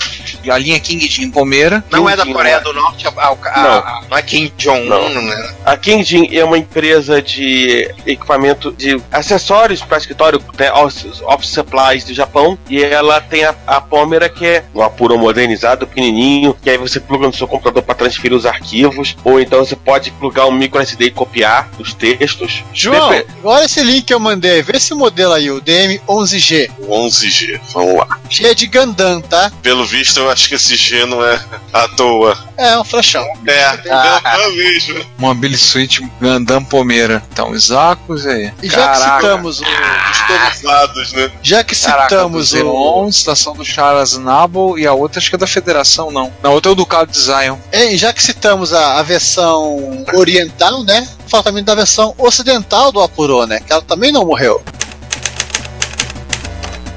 a 0.47 0.57
linha 0.59 0.79
King 0.79 1.07
Jin 1.07 1.31
Pomera. 1.31 1.83
Não 1.89 2.07
é 2.07 2.15
da 2.15 2.21
King 2.23 2.35
Coreia 2.35 2.59
Jong. 2.59 2.63
do 2.65 2.73
Norte, 2.73 3.07
a, 3.07 3.11
a- 3.11 3.31
a- 3.31 4.01
não 4.09 4.17
é 4.17 4.21
Kim 4.21 4.51
Jong-un, 4.57 4.85
Não. 4.87 5.21
né? 5.23 5.53
A 5.65 5.75
Kingjin 5.75 6.29
é 6.31 6.43
uma 6.45 6.57
empresa 6.57 7.19
de 7.23 7.89
equipamento 8.05 8.71
de 8.71 9.01
acessórios 9.11 9.81
para 9.81 9.97
escritório, 9.97 10.39
né, 10.57 10.71
office, 10.71 11.23
supplies 11.49 12.03
do 12.03 12.13
Japão, 12.13 12.57
e 12.69 12.83
ela 12.83 13.19
tem 13.19 13.43
a, 13.43 13.55
a 13.65 13.81
Pomera 13.81 14.29
que 14.29 14.45
é 14.45 14.63
um 14.75 14.81
apuro 14.83 15.17
modernizado, 15.17 15.87
pequenininho, 15.87 16.55
que 16.61 16.69
aí 16.69 16.77
você 16.77 16.99
pluga 16.99 17.25
no 17.25 17.33
seu 17.33 17.47
computador 17.47 17.81
para 17.81 17.95
transferir 17.95 18.37
os 18.37 18.45
arquivos, 18.45 19.15
ou 19.23 19.39
então 19.41 19.65
você 19.65 19.75
pode 19.75 20.11
plugar 20.11 20.45
um 20.45 20.51
micro 20.51 20.79
SD 20.79 21.05
e 21.05 21.11
copiar 21.11 21.67
os 21.79 21.93
textos. 21.93 22.63
João, 22.71 23.09
Pepe, 23.09 23.31
olha 23.43 23.65
esse 23.65 23.81
link 23.81 24.05
que 24.05 24.13
eu 24.13 24.19
mandei. 24.19 24.61
Vê 24.61 24.77
esse 24.77 24.93
modelo 24.93 25.33
aí, 25.33 25.49
o 25.49 25.59
DM11G. 25.61 26.69
O 27.15 27.27
11G. 27.27 27.59
Vamos 27.73 27.95
lá. 27.97 28.19
G 28.29 28.47
é 28.47 28.53
de 28.53 28.67
Gundam, 28.67 29.21
tá? 29.21 29.51
Pelo 29.61 29.85
visto, 29.85 30.19
eu 30.19 30.29
acho 30.29 30.49
que 30.49 30.55
esse 30.55 30.75
G 30.75 31.05
não 31.05 31.23
é 31.23 31.39
à 31.71 31.87
toa. 31.87 32.37
É 32.57 32.77
um 32.77 32.83
flashão. 32.83 33.25
É, 33.47 33.63
Ah. 33.89 34.21
é 34.37 34.49
mesmo. 34.55 35.05
Mobile 35.17 35.57
Suite 35.57 36.01
Gundam 36.19 36.63
Pomera. 36.63 37.23
Então, 37.31 37.51
os 37.51 37.71
Acos 37.71 38.25
aí. 38.25 38.51
E 38.61 38.67
já 38.67 38.93
que 38.93 38.99
Caraca. 38.99 39.15
citamos 39.21 39.61
o. 39.61 39.63
Estilizados, 40.11 41.13
né? 41.13 41.31
Já 41.41 41.63
que 41.63 41.75
Caraca, 41.75 42.09
citamos 42.15 42.51
do 42.51 42.67
o. 42.67 43.07
Estação 43.09 43.53
do 43.53 43.63
Charles 43.65 44.17
Nabo 44.17 44.77
e 44.77 44.85
a 44.87 44.93
outra 44.93 45.19
acho 45.19 45.29
que 45.29 45.35
é 45.35 45.39
da 45.39 45.47
Federação, 45.47 46.11
não. 46.11 46.31
Na 46.41 46.49
outra 46.49 46.71
é 46.71 46.73
o 46.73 46.75
Ducado 46.75 47.11
de 47.11 47.19
Zion. 47.19 47.57
Hein, 47.71 47.97
já 47.97 48.11
que 48.11 48.21
citamos 48.21 48.73
a, 48.73 48.99
a 48.99 49.03
versão 49.03 50.05
oriental, 50.13 50.83
né? 50.83 51.07
Fala 51.27 51.43
também 51.43 51.63
da 51.63 51.75
versão 51.75 52.13
ocidental 52.17 52.91
do 52.91 53.01
Apuro, 53.01 53.45
né? 53.45 53.59
Que 53.59 53.71
ela 53.73 53.81
também 53.81 54.11
não 54.11 54.25
morreu. 54.25 54.63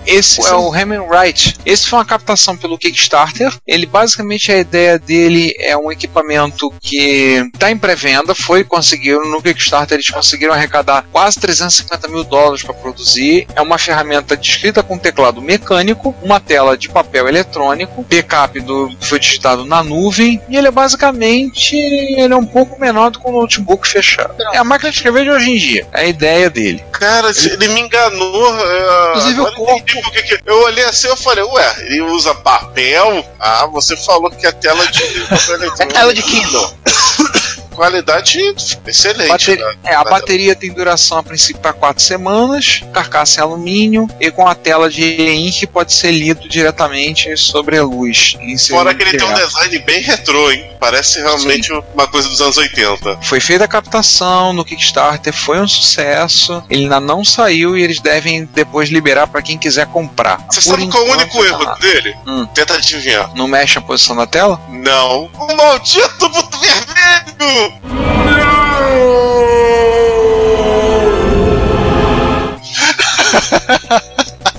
Esse 0.09 0.41
é 0.47 0.55
o 0.55 0.73
Hammond 0.73 1.07
Wright. 1.09 1.57
Esse 1.67 1.87
foi 1.89 1.99
uma 1.99 2.05
captação 2.05 2.57
pelo 2.57 2.79
Kickstarter. 2.79 3.53
Ele 3.67 3.85
basicamente 3.87 4.51
a 4.51 4.57
ideia 4.59 4.99
dele 4.99 5.55
é 5.61 5.77
um 5.77 5.93
equipamento 5.93 6.73
que 6.81 7.47
está 7.53 7.71
em 7.71 7.77
pré-venda. 7.77 8.35
Foi 8.35 8.65
conseguiram 8.65 9.29
no 9.31 9.43
Kickstarter 9.43 9.97
eles 9.97 10.09
conseguiram 10.09 10.55
arrecadar 10.55 11.05
quase 11.13 11.39
350 11.39 12.09
mil 12.09 12.25
dólares 12.25 12.63
para 12.63 12.75
produzir. 12.75 13.47
É 13.55 13.61
uma 13.61 13.77
ferramenta 13.79 14.37
de 14.37 14.49
escrita 14.51 14.83
com 14.83 14.97
teclado 14.99 15.43
mecânico, 15.43 16.15
uma 16.23 16.41
tela 16.41 16.77
de 16.77 16.89
papel 16.89 17.29
eletrônico, 17.29 18.03
backup 18.09 18.59
do 18.61 18.89
que 18.99 19.07
foi 19.07 19.19
digitado 19.19 19.65
na 19.65 19.83
nuvem 19.83 20.41
e 20.49 20.57
ele 20.57 20.69
é 20.69 20.71
basicamente 20.71 21.77
ele 21.77 22.33
é 22.33 22.37
um 22.37 22.47
pouco 22.47 22.81
menor 22.81 23.11
do 23.11 23.21
que 23.21 23.29
um 23.29 23.33
notebook 23.33 23.87
fechado. 23.87 24.35
É 24.53 24.59
a 24.59 24.65
máquina 24.65 24.91
de 24.91 24.97
escrever 24.97 25.25
de 25.25 25.31
hoje 25.31 25.51
em 25.51 25.57
dia. 25.57 25.87
É 25.93 26.01
a 26.03 26.07
ideia 26.07 26.49
dele. 26.49 26.83
Cara, 26.93 27.31
ele 27.31 27.69
me 27.69 27.81
enganou. 27.81 28.59
é, 28.59 29.09
Inclusive, 29.11 29.41
agora 29.41 29.53
o 29.61 29.65
corpo- 29.65 29.98
eu 29.99 30.03
por 30.03 30.13
que 30.13 30.23
que- 30.23 30.41
Eu 30.47 30.63
olhei 30.63 30.85
assim 30.85 31.13
e 31.13 31.17
falei, 31.17 31.45
ué, 31.45 31.77
ele 31.87 32.01
usa 32.03 32.35
papel? 32.35 33.25
Ah, 33.39 33.67
você 33.67 33.97
falou 33.97 34.31
que 34.31 34.47
é 34.47 34.53
tela 34.53 34.87
de 34.87 35.03
É 35.81 35.87
tela 35.87 36.15
de 36.15 36.23
Kindle. 36.23 36.73
Qualidade 37.79 38.41
excelente. 38.87 39.29
Bate- 39.29 39.57
né? 39.57 39.75
É, 39.85 39.95
a 39.95 40.03
bateria 40.03 40.57
tem 40.57 40.73
duração 40.73 41.17
a 41.19 41.23
princípio 41.23 41.63
para 41.63 41.73
4 41.73 42.03
semanas, 42.03 42.83
carcaça 42.93 43.39
em 43.39 43.43
alumínio 43.45 44.09
e 44.21 44.33
com 44.33 44.47
a 44.49 44.55
tela 44.55 44.91
de 44.91 45.01
e-ink 45.03 45.65
pode 45.69 45.93
ser 45.93 46.11
lido 46.11 46.49
diretamente 46.49 47.37
sobre 47.37 47.79
a 47.79 47.85
luz. 47.85 48.37
Fora 48.69 48.93
que 48.93 49.03
ele 49.05 49.17
tem 49.17 49.25
um 49.29 49.33
design 49.35 49.79
bem 49.79 50.01
retrô, 50.03 50.51
hein? 50.51 50.69
Parece 50.81 51.21
realmente 51.21 51.73
uma 51.95 52.09
coisa 52.09 52.29
dos 52.29 52.41
anos 52.41 52.57
80. 52.57 53.19
Foi 53.23 53.39
feita 53.39 53.65
a 53.65 53.69
captação 53.69 54.53
no 54.53 54.65
Kickstarter, 54.65 55.33
foi 55.33 55.61
um 55.61 55.69
sucesso. 55.69 56.61
Ele 56.69 56.83
ainda 56.83 56.99
não 56.99 57.25
saiu 57.25 57.77
e 57.79 57.83
eles 57.83 58.01
devem 58.01 58.45
depois 58.53 58.89
liberar 58.89 59.29
para 59.29 59.41
quem 59.41 59.57
quiser 59.57 59.87
comprar. 59.87 60.45
Você 60.51 60.61
Por 60.63 60.81
sabe 60.81 60.89
qual 60.89 61.05
é 61.05 61.07
o 61.07 61.09
enquanto, 61.15 61.21
único 61.21 61.45
erro 61.45 61.65
tá. 61.65 61.75
dele? 61.75 62.17
Hum. 62.27 62.45
Tenta 62.47 62.75
adivinhar. 62.75 63.31
Não 63.37 63.47
mexe 63.47 63.79
a 63.79 63.81
posição 63.81 64.17
da 64.17 64.27
tela? 64.27 64.61
Não. 64.69 65.31
O 65.39 65.57
maldito! 65.57 66.29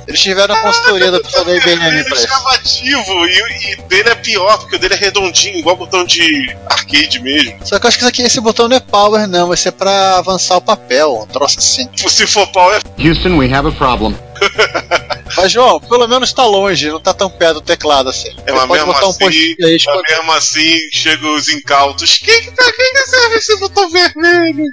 Eles 0.08 0.22
tiveram 0.22 0.56
a 0.56 0.62
consultoria 0.62 1.12
do 1.12 1.22
pessoal 1.22 1.46
da 1.46 1.56
IBM 1.56 1.86
Ele 1.86 2.04
pra 2.04 2.18
é 2.18 2.20
isso. 2.20 2.28
chamativo 2.28 3.26
e, 3.28 3.74
e 3.74 3.76
dele 3.84 4.10
é 4.10 4.16
pior, 4.16 4.58
porque 4.58 4.76
o 4.76 4.80
dele 4.80 4.96
é 4.96 4.98
redondinho, 4.98 5.58
igual 5.60 5.76
botão 5.76 6.04
de 6.04 6.50
arcade 6.68 7.20
mesmo. 7.22 7.60
Só 7.64 7.78
que 7.78 7.86
eu 7.86 7.88
acho 7.90 7.98
que 7.98 8.04
isso 8.04 8.10
aqui, 8.10 8.22
esse 8.24 8.42
botão 8.42 8.68
não 8.68 8.78
é 8.78 8.80
power, 8.80 9.28
não. 9.28 9.48
Vai 9.48 9.58
ser 9.58 9.72
pra 9.72 10.18
avançar 10.18 10.58
o 10.58 10.62
papel, 10.62 11.14
um 11.22 11.28
troço 11.28 11.60
assim. 11.60 11.88
Se 11.96 12.26
for 12.26 12.48
é 12.74 13.08
Houston, 13.08 13.38
we 13.38 13.54
have 13.54 13.68
a 13.68 13.72
problem. 13.72 14.16
Mas, 15.36 15.52
João, 15.52 15.80
pelo 15.80 16.08
menos 16.08 16.34
tá 16.34 16.46
longe, 16.46 16.90
não 16.90 17.00
tá 17.00 17.14
tão 17.14 17.30
perto 17.30 17.56
do 17.56 17.62
teclado 17.62 18.10
assim. 18.10 18.36
É, 18.46 18.52
mas 18.52 18.70
mesmo 18.70 18.88
botar 18.88 19.08
um 19.08 19.10
assim, 19.10 19.56
Mas 19.60 20.04
mesmo 20.10 20.32
assim, 20.34 20.80
chegam 20.92 21.36
os 21.36 21.50
incautos. 21.50 22.18
Quem 22.18 22.42
que, 22.42 22.52
tá, 22.52 22.72
quem 22.72 22.94
que 22.94 23.08
serve 23.08 23.36
esse 23.36 23.58
botão 23.58 23.90
vermelho? 23.90 24.66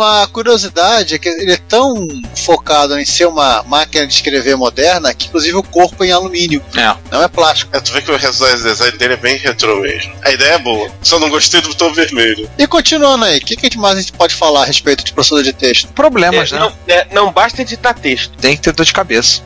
Uma 0.00 0.26
curiosidade 0.28 1.14
é 1.14 1.18
que 1.18 1.28
ele 1.28 1.52
é 1.52 1.58
tão 1.58 2.08
focado 2.34 2.98
em 2.98 3.04
ser 3.04 3.26
uma 3.26 3.62
máquina 3.64 4.06
de 4.06 4.14
escrever 4.14 4.56
moderna 4.56 5.12
que, 5.12 5.26
inclusive, 5.26 5.54
o 5.58 5.62
corpo 5.62 6.02
é 6.02 6.06
em 6.06 6.10
alumínio, 6.10 6.64
É. 6.74 6.96
não 7.10 7.22
é 7.22 7.28
plástico. 7.28 7.76
É, 7.76 7.80
tu 7.80 7.92
vê 7.92 8.00
que 8.00 8.10
o 8.10 8.18
design 8.18 8.96
dele 8.96 9.12
é 9.12 9.16
bem 9.18 9.36
retrô 9.36 9.78
mesmo. 9.82 10.10
A 10.24 10.30
ideia 10.30 10.54
é 10.54 10.58
boa, 10.58 10.90
só 11.02 11.18
não 11.18 11.28
gostei 11.28 11.60
do 11.60 11.68
botão 11.68 11.92
vermelho. 11.92 12.48
E 12.56 12.66
continuando 12.66 13.26
aí, 13.26 13.36
o 13.36 13.40
que, 13.42 13.56
que 13.56 13.76
mais 13.76 13.98
a 13.98 14.00
gente 14.00 14.12
pode 14.12 14.34
falar 14.34 14.62
a 14.62 14.64
respeito 14.64 15.04
de 15.04 15.12
processador 15.12 15.44
de 15.44 15.52
texto? 15.52 15.92
Problemas, 15.92 16.50
é, 16.50 16.54
né? 16.54 16.60
não, 16.60 16.72
é, 16.88 17.06
não 17.12 17.30
basta 17.30 17.60
editar 17.60 17.92
texto. 17.92 18.32
Tem 18.40 18.56
que 18.56 18.62
ter 18.62 18.72
dor 18.72 18.86
de 18.86 18.94
cabeça. 18.94 19.42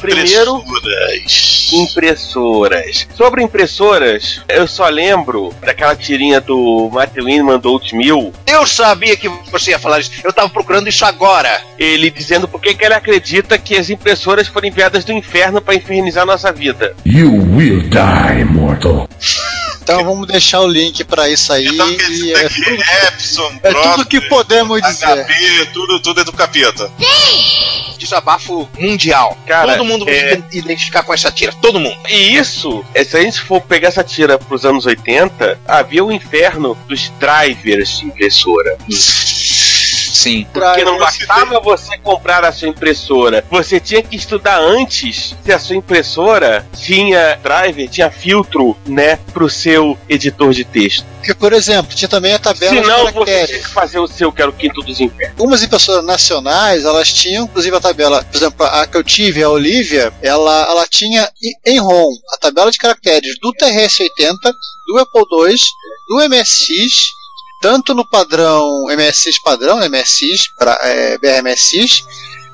Primeiro- 0.00 0.58
Impressoras. 0.58 1.70
Impressoras. 1.72 3.06
Sobre 3.16 3.42
impressoras, 3.42 4.40
eu 4.48 4.66
só 4.66 4.88
lembro 4.88 5.54
daquela 5.60 5.94
tirinha 5.96 6.40
do 6.40 6.90
Matt 6.92 7.14
Winman 7.16 7.58
do 7.58 7.68
Outmill, 7.70 8.32
Eu 8.46 8.66
sabia 8.66 9.16
que 9.16 9.28
você 9.50 9.70
ia 9.72 9.78
falar 9.78 10.00
isso. 10.00 10.10
Eu 10.22 10.32
tava 10.32 10.48
procurando 10.50 10.88
isso 10.88 11.04
agora. 11.04 11.60
ele 11.78 12.10
dizendo 12.10 12.46
por 12.46 12.60
que 12.60 12.74
que 12.74 12.84
ele 12.84 12.94
acredita 12.94 13.58
que 13.58 13.76
as 13.76 13.90
impressoras 13.90 14.46
foram 14.46 14.68
enviadas 14.68 15.04
do 15.04 15.12
inferno 15.12 15.60
para 15.60 15.74
infernizar 15.74 16.24
nossa 16.24 16.52
vida. 16.52 16.94
You 17.04 17.30
will 17.32 17.82
die, 17.88 18.44
mortal. 18.44 19.08
Então 19.82 20.04
vamos 20.04 20.28
deixar 20.28 20.60
o 20.60 20.66
link 20.66 21.02
pra 21.04 21.28
isso 21.28 21.52
aí. 21.52 21.66
Então 21.66 21.90
e 21.90 21.96
dizer 21.96 22.36
é, 22.36 22.48
tudo, 22.48 22.82
Epson, 23.08 23.52
é 23.62 23.72
tudo 23.72 24.06
que 24.06 24.20
podemos 24.22 24.80
dizer. 24.80 25.24
HP, 25.24 25.66
tudo, 25.72 26.00
tudo 26.00 26.20
é 26.20 26.24
do 26.24 26.32
capeta. 26.32 26.90
Desabafo 27.98 28.68
mundial. 28.78 29.36
Cara, 29.46 29.76
Todo 29.76 29.84
mundo 29.84 30.04
vai 30.04 30.14
é- 30.14 30.42
se 30.50 30.58
identificar 30.58 31.02
com 31.02 31.12
essa 31.14 31.30
tira. 31.30 31.52
Todo 31.60 31.78
mundo. 31.78 31.96
E 32.08 32.36
isso, 32.36 32.84
é, 32.94 33.04
se 33.04 33.16
a 33.16 33.20
gente 33.22 33.40
for 33.40 33.60
pegar 33.60 33.88
essa 33.88 34.02
tira 34.02 34.38
pros 34.38 34.64
anos 34.64 34.86
80, 34.86 35.58
havia 35.66 36.04
o 36.04 36.10
inferno 36.10 36.76
dos 36.88 37.12
drivers 37.20 37.98
de 37.98 38.06
impressora. 38.06 38.76
Sim. 40.22 40.46
Porque 40.52 40.84
não 40.84 40.98
bastava 40.98 41.60
você 41.60 41.98
comprar 41.98 42.44
a 42.44 42.52
sua 42.52 42.68
impressora, 42.68 43.44
você 43.50 43.80
tinha 43.80 44.02
que 44.02 44.16
estudar 44.16 44.60
antes 44.60 45.34
se 45.44 45.52
a 45.52 45.58
sua 45.58 45.76
impressora 45.76 46.66
tinha 46.76 47.38
driver, 47.42 47.88
tinha 47.88 48.10
filtro, 48.10 48.76
né, 48.86 49.16
pro 49.32 49.48
seu 49.50 49.98
editor 50.08 50.52
de 50.52 50.64
texto. 50.64 51.04
Porque, 51.18 51.34
por 51.34 51.52
exemplo, 51.52 51.94
tinha 51.94 52.08
também 52.08 52.34
a 52.34 52.38
tabela 52.38 52.74
Senão 52.74 53.06
de 53.06 53.12
você 53.12 53.12
caracteres. 53.12 53.50
tinha 53.50 53.62
que 53.62 53.68
fazer 53.68 53.98
o 53.98 54.08
seu, 54.08 54.32
que 54.32 54.42
era 54.42 54.50
o 54.50 54.54
quinto 54.54 54.80
dos 54.82 55.00
infernos. 55.00 55.38
Algumas 55.38 55.62
impressoras 55.62 56.04
nacionais, 56.04 56.84
elas 56.84 57.12
tinham, 57.12 57.44
inclusive 57.44 57.76
a 57.76 57.80
tabela, 57.80 58.24
por 58.24 58.36
exemplo, 58.36 58.66
a 58.66 58.86
que 58.86 58.96
eu 58.96 59.04
tive, 59.04 59.42
a 59.42 59.48
Olivia, 59.48 60.12
ela, 60.20 60.66
ela 60.68 60.86
tinha 60.88 61.28
em 61.64 61.78
ROM 61.78 62.10
a 62.34 62.38
tabela 62.38 62.70
de 62.70 62.78
caracteres 62.78 63.38
do 63.40 63.52
TRS-80, 63.52 64.34
do 64.88 64.98
Apple 64.98 65.22
II, 65.48 65.56
do 66.08 66.28
MSX, 66.28 67.06
tanto 67.62 67.94
no 67.94 68.04
padrão 68.04 68.86
MSX 68.88 69.40
padrão, 69.40 69.78
MSX, 69.88 70.48
pra, 70.58 70.78
é, 70.82 71.16
BRMSX, 71.16 72.04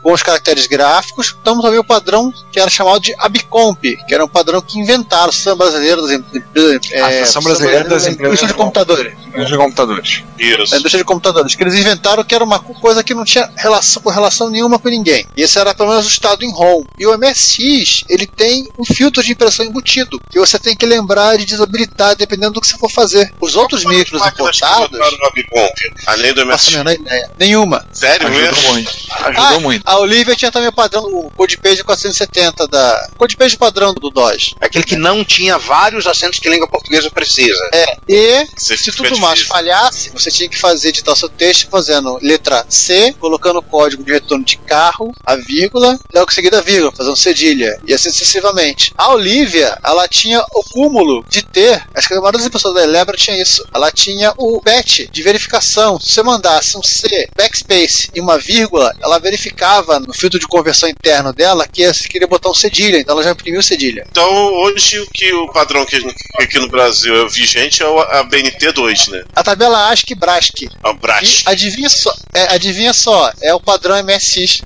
com 0.03 0.13
os 0.13 0.23
caracteres 0.23 0.67
gráficos. 0.67 1.37
Temos 1.45 1.63
também 1.63 1.79
o 1.79 1.85
padrão 1.85 2.33
que 2.53 2.59
era 2.61 2.71
chamado 2.71 3.01
de 3.01 3.15
Abicomp, 3.19 3.79
que 4.07 4.15
era 4.15 4.25
um 4.25 4.29
padrão 4.29 4.61
que 4.61 4.79
inventaram 4.79 5.25
a 5.25 5.29
Associação 5.29 5.57
Brasileira 5.57 6.01
das 6.03 6.11
Empresas. 6.13 6.81
A 7.03 7.07
Associação 7.07 7.43
Brasileira 7.43 7.85
das 7.85 8.07
Empresas 8.07 8.47
de 8.49 8.55
Computadores. 8.55 9.13
de 9.47 9.57
computadores. 9.57 10.23
Isso. 10.39 10.71
Da 10.71 10.79
indústria 10.79 10.99
de 10.99 11.05
computadores, 11.05 11.55
que 11.55 11.63
eles 11.63 11.75
inventaram 11.75 12.25
que 12.25 12.35
era 12.35 12.43
uma 12.45 12.59
coisa 12.59 13.03
que 13.05 13.15
não 13.15 13.25
tinha 13.25 13.51
relação, 13.57 14.03
relação 14.11 14.51
nenhuma 14.51 14.79
com 14.79 14.89
ninguém. 14.89 15.27
E 15.37 15.43
esse 15.43 15.59
era 15.59 15.75
pelo 15.75 15.89
menos 15.91 16.07
o 16.07 16.09
estado 16.09 16.45
em 16.45 16.53
ROM. 16.53 16.85
E 16.99 17.07
o 17.07 17.17
MSX, 17.19 18.05
ele 18.09 18.27
tem 18.27 18.69
um 18.79 18.85
filtro 18.85 19.23
de 19.23 19.33
impressão 19.33 19.65
embutido, 19.65 20.21
que 20.31 20.39
você 20.39 20.59
tem 20.59 20.77
que 20.77 20.87
lembrar 20.87 21.37
de 21.37 21.45
desabilitar 21.45 22.17
dependendo 22.17 22.55
do 22.55 22.61
que 22.61 22.67
você 22.69 22.79
for 22.79 22.91
fazer. 22.91 23.33
Os 23.41 23.57
outros 23.57 23.85
micros 23.85 24.25
importados. 24.27 24.99
além 26.07 26.33
do 26.35 26.45
Não 26.45 26.53
faço 26.53 26.71
a 26.71 26.73
MS. 26.73 26.77
menor 26.79 26.93
ideia. 26.93 27.31
Nenhuma. 27.39 27.87
Sério 27.93 28.27
Ajudou 28.29 28.43
mesmo? 28.53 28.73
muito. 28.73 28.91
Ajudou 29.11 29.45
Ah, 29.45 29.61
muito. 29.61 29.83
A 29.87 29.98
Olivia 29.99 30.37
tinha 30.37 30.51
também 30.51 30.69
o 30.69 30.73
padrão, 30.73 31.05
o 31.05 31.31
codepage 31.31 31.85
470 31.85 32.67
da. 32.69 33.11
Codepage 33.17 33.57
padrão 33.57 33.95
do 33.95 34.11
DOS. 34.11 34.55
Aquele 34.61 34.85
que 34.85 34.97
não 34.97 35.25
tinha 35.25 35.59
vários 35.59 36.07
acentos 36.07 36.39
que 36.39 36.49
a 36.49 36.51
língua 36.51 36.69
portuguesa 36.69 37.11
precisa. 37.11 37.59
É. 37.73 37.97
E 38.09 38.47
se 38.57 38.77
fica 38.77 38.97
tudo 38.97 39.19
mais 39.19 39.39
difícil. 39.39 39.55
falhasse, 39.55 40.11
você 40.11 40.31
tinha 40.31 40.49
que 40.49 40.59
fazer 40.59 40.89
editar 40.89 41.15
seu 41.17 41.29
texto 41.29 41.69
fazendo 41.71 42.19
letra 42.23 42.65
C, 42.69 43.15
colocando 43.19 43.59
o 43.59 43.63
código 43.63 44.03
de 44.03 44.13
retorno 44.13 44.45
de 44.45 44.57
carro, 44.59 45.13
a 45.25 45.37
vírgula, 45.37 45.99
logo 46.15 46.31
em 46.31 46.35
seguida 46.35 46.59
a 46.59 46.63
vírgula, 46.63 46.93
fazendo 46.93 47.17
cedilha, 47.17 47.81
e 47.87 47.95
assim 47.95 48.11
sucessivamente. 48.11 48.93
A 48.97 49.13
Olivia, 49.13 49.79
ela 49.85 50.07
tinha 50.09 50.41
o 50.41 50.63
cúmulo 50.73 51.25
de 51.29 51.43
ter, 51.43 51.85
acho 51.95 52.09
que 52.09 52.15
a 52.15 52.21
maioria 52.21 52.41
das 52.41 52.49
pessoas 52.49 52.75
da 52.75 52.83
Elebra 52.83 53.17
tinha 53.17 53.41
isso, 53.41 53.65
ela 53.75 53.91
tinha 53.91 54.33
o 54.37 54.61
PET 54.61 55.09
de 55.11 55.23
verificação. 55.23 55.99
Se 56.01 56.13
você 56.13 56.23
mandasse 56.23 56.77
um 56.77 56.83
C, 56.83 57.29
backspace 57.37 58.11
e 58.15 58.21
uma 58.21 58.39
vírgula, 58.39 58.95
ela 59.01 59.19
verificava 59.19 59.78
no 60.07 60.13
filtro 60.15 60.39
de 60.39 60.47
conversão 60.47 60.89
interno 60.89 61.33
dela 61.33 61.67
que 61.67 61.87
você 61.93 62.09
queria 62.09 62.27
botar 62.29 62.51
um 62.51 62.55
cedilha, 62.55 62.99
então 62.99 63.15
ela 63.15 63.23
já 63.25 63.31
imprimiu 63.33 63.63
cedilha. 63.63 64.07
Então, 64.11 64.31
hoje, 64.55 64.99
o 65.01 65.07
que 65.13 65.33
o 65.35 65.49
padrão 65.53 65.85
que 65.85 65.97
aqui 66.41 66.59
no 66.59 66.69
Brasil 66.69 67.15
é 67.27 67.29
vigente 67.29 67.83
é 67.83 67.87
o- 67.87 67.99
a 68.01 68.25
BNT2, 68.25 69.09
né? 69.09 69.25
A 69.35 69.43
tabela 69.43 69.91
ASCII 69.91 70.15
BRASC. 70.17 70.69
É 70.85 70.89
o 70.89 70.95
BRAS. 70.95 71.43
E 71.47 71.51
adivinha 71.51 71.89
só, 71.91 72.15
é, 72.35 72.55
adivinha 72.55 72.93
só, 72.93 73.33
é 73.43 73.55
o 73.55 73.61
padrão 73.61 73.97
MSX. 73.97 74.63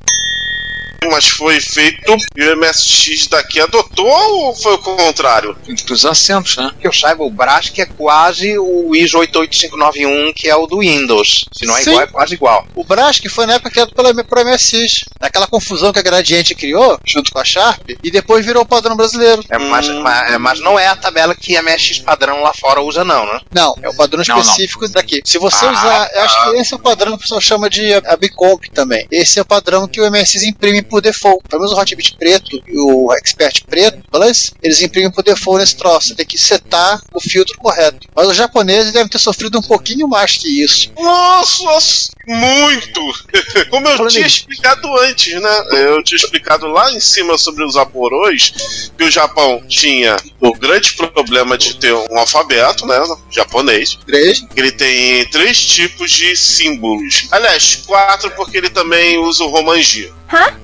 Mas 1.11 1.29
foi 1.29 1.61
feito 1.61 2.17
e 2.37 2.45
o 2.45 2.57
MSX 2.57 3.27
daqui 3.29 3.61
adotou 3.61 4.07
ou 4.07 4.55
foi 4.55 4.75
o 4.75 4.79
contrário? 4.79 5.57
Dos 5.87 6.05
acentos, 6.05 6.57
né? 6.57 6.71
Que 6.81 6.87
eu 6.87 6.93
saiba, 6.93 7.25
o 7.25 7.31
BRASC 7.31 7.79
é 7.81 7.87
quase 7.87 8.59
o 8.59 8.95
ISO 8.95 9.19
88591, 9.19 10.33
que 10.35 10.49
é 10.49 10.57
o 10.57 10.67
do 10.67 10.79
Windows. 10.81 11.45
Se 11.53 11.67
não 11.67 11.77
é 11.77 11.83
Sim. 11.83 11.91
igual, 11.91 12.03
é 12.03 12.07
quase 12.07 12.35
igual. 12.35 12.67
O 12.75 12.85
BRASC 12.85 13.29
foi 13.29 13.47
na 13.47 13.55
época 13.55 13.71
criado 13.71 13.93
pela, 13.95 14.13
pelo 14.25 14.45
MSX. 14.51 15.05
Naquela 15.21 15.47
confusão 15.47 15.93
que 15.93 15.99
a 15.99 16.03
Gradiente 16.03 16.55
criou, 16.55 16.99
junto 17.05 17.31
com 17.33 17.39
a 17.39 17.45
Sharp, 17.45 17.91
e 18.03 18.11
depois 18.11 18.45
virou 18.45 18.63
o 18.63 18.67
padrão 18.67 18.97
brasileiro. 18.97 19.45
É, 19.49 19.59
mas, 19.59 19.89
Hum. 19.89 20.01
mas, 20.01 20.39
mas 20.41 20.61
não 20.61 20.79
é 20.79 20.87
a 20.87 20.97
tabela 20.97 21.35
que 21.35 21.57
a 21.57 21.63
MSX 21.63 21.99
padrão 22.01 22.43
lá 22.43 22.53
fora 22.55 22.81
usa, 22.81 23.05
não, 23.05 23.25
né? 23.27 23.41
Não, 23.53 23.75
é 23.83 23.89
o 23.89 23.95
padrão 23.95 24.23
Não, 24.27 24.35
não. 24.37 24.43
específico 24.43 24.89
daqui. 24.89 25.21
Se 25.25 25.39
você 25.39 25.65
Ah, 25.67 25.73
usar, 25.73 26.11
eu 26.15 26.23
acho 26.23 26.43
que 26.51 26.57
esse 26.59 26.73
é 26.73 26.77
o 26.77 26.81
padrão 26.81 27.13
que 27.13 27.19
o 27.19 27.21
pessoal 27.21 27.41
chama 27.41 27.69
de 27.71 27.93
Abicomp 28.07 28.65
também. 28.73 29.07
Esse 29.11 29.39
é 29.39 29.43
o 29.43 29.45
padrão 29.45 29.87
que 29.89 30.01
o 30.01 30.11
MSX 30.11 30.43
imprime 30.45 30.83
por 30.93 31.01
default. 31.01 31.43
Pelo 31.49 31.63
menos 31.63 31.75
o 31.75 31.81
Hotbit 31.81 32.15
preto 32.19 32.63
e 32.69 32.79
o 32.79 33.11
Expert 33.15 33.65
preto, 33.65 34.03
Plus, 34.11 34.51
eles 34.63 34.83
imprimem 34.83 35.11
por 35.11 35.25
default 35.25 35.59
nesse 35.59 35.77
troço. 35.77 36.09
Você 36.09 36.15
tem 36.15 36.27
que 36.27 36.37
setar 36.37 37.01
o 37.15 37.19
filtro 37.19 37.57
correto. 37.57 38.07
Mas 38.15 38.29
os 38.29 38.37
japoneses 38.37 38.93
devem 38.93 39.09
ter 39.09 39.19
sofrido 39.19 39.59
um 39.59 39.63
pouquinho 39.63 40.07
mais 40.07 40.37
que 40.37 40.63
isso. 40.63 40.93
Nossa, 41.01 42.13
muito! 42.27 43.01
Como 43.71 43.89
eu 43.89 43.97
Falando 43.97 44.13
tinha 44.13 44.25
nisso. 44.25 44.41
explicado 44.41 44.99
antes, 44.99 45.41
né? 45.41 45.65
Eu 45.73 46.03
tinha 46.05 46.17
explicado 46.17 46.67
lá 46.67 46.93
em 46.93 47.01
cima 47.01 47.39
sobre 47.39 47.65
os 47.65 47.77
aporões 47.77 48.91
que 48.97 49.05
o 49.05 49.11
Japão 49.11 49.63
tinha 49.67 50.17
o 50.41 50.53
grande 50.53 50.93
problema 50.93 51.57
de 51.57 51.75
ter 51.77 51.95
um 51.95 52.19
alfabeto, 52.19 52.87
né? 52.87 53.01
Japonês. 53.31 53.99
Três. 54.05 54.45
Ele 54.55 54.71
tem 54.73 55.27
três 55.31 55.59
tipos 55.61 56.11
de 56.11 56.37
símbolos. 56.37 57.29
Aliás, 57.31 57.77
quatro, 57.87 58.31
porque 58.33 58.59
ele 58.59 58.69
também 58.69 59.19
usa 59.19 59.45
o 59.45 59.49
Romanji. 59.49 60.13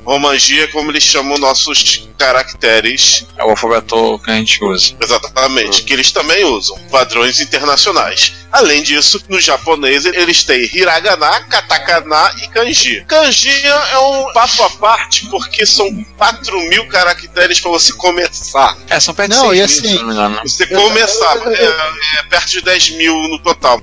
Romanji 0.05 0.61
é 0.63 0.67
como 0.69 0.91
eles 0.91 1.05
chamam 1.05 1.37
nossos 1.39 2.09
caracteres 2.19 3.27
É 3.37 3.45
o 3.45 3.51
alfabeto 3.51 4.19
que 4.25 4.31
a 4.31 4.35
gente 4.35 4.63
usa. 4.65 4.97
Exatamente, 5.01 5.83
que 5.83 5.93
eles 5.93 6.11
também 6.11 6.45
usam 6.45 6.79
padrões 6.91 7.41
internacionais. 7.41 8.33
Além 8.51 8.83
disso, 8.83 9.23
no 9.29 9.39
japonês 9.39 10.05
eles 10.07 10.43
têm 10.43 10.63
hiragana, 10.75 11.41
katakana 11.43 12.33
e 12.43 12.49
kanji. 12.49 13.05
Kanji 13.07 13.51
é 13.67 13.99
um 13.99 14.33
papo 14.33 14.63
à 14.63 14.71
parte 14.71 15.27
porque 15.29 15.67
são 15.67 15.87
4 16.17 16.59
mil 16.69 16.87
caracteres 16.89 17.61
para 17.61 17.71
você 17.71 17.93
começar. 17.93 18.77
É, 18.89 18.99
são 18.99 19.15
perto 19.15 19.33
de 19.33 19.37
Não, 19.37 19.51
seis 19.51 19.55
e 19.55 19.59
mil, 19.59 19.65
assim- 19.67 19.89
se 19.89 19.99
não 19.99 20.07
me 20.07 20.13
engano. 20.15 20.41
Você 20.45 20.67
começar, 20.67 21.37
é, 21.53 22.19
é 22.21 22.23
perto 22.31 22.51
de 22.51 22.61
10 22.63 22.91
mil 22.93 23.15
no 23.15 23.39
total. 23.41 23.81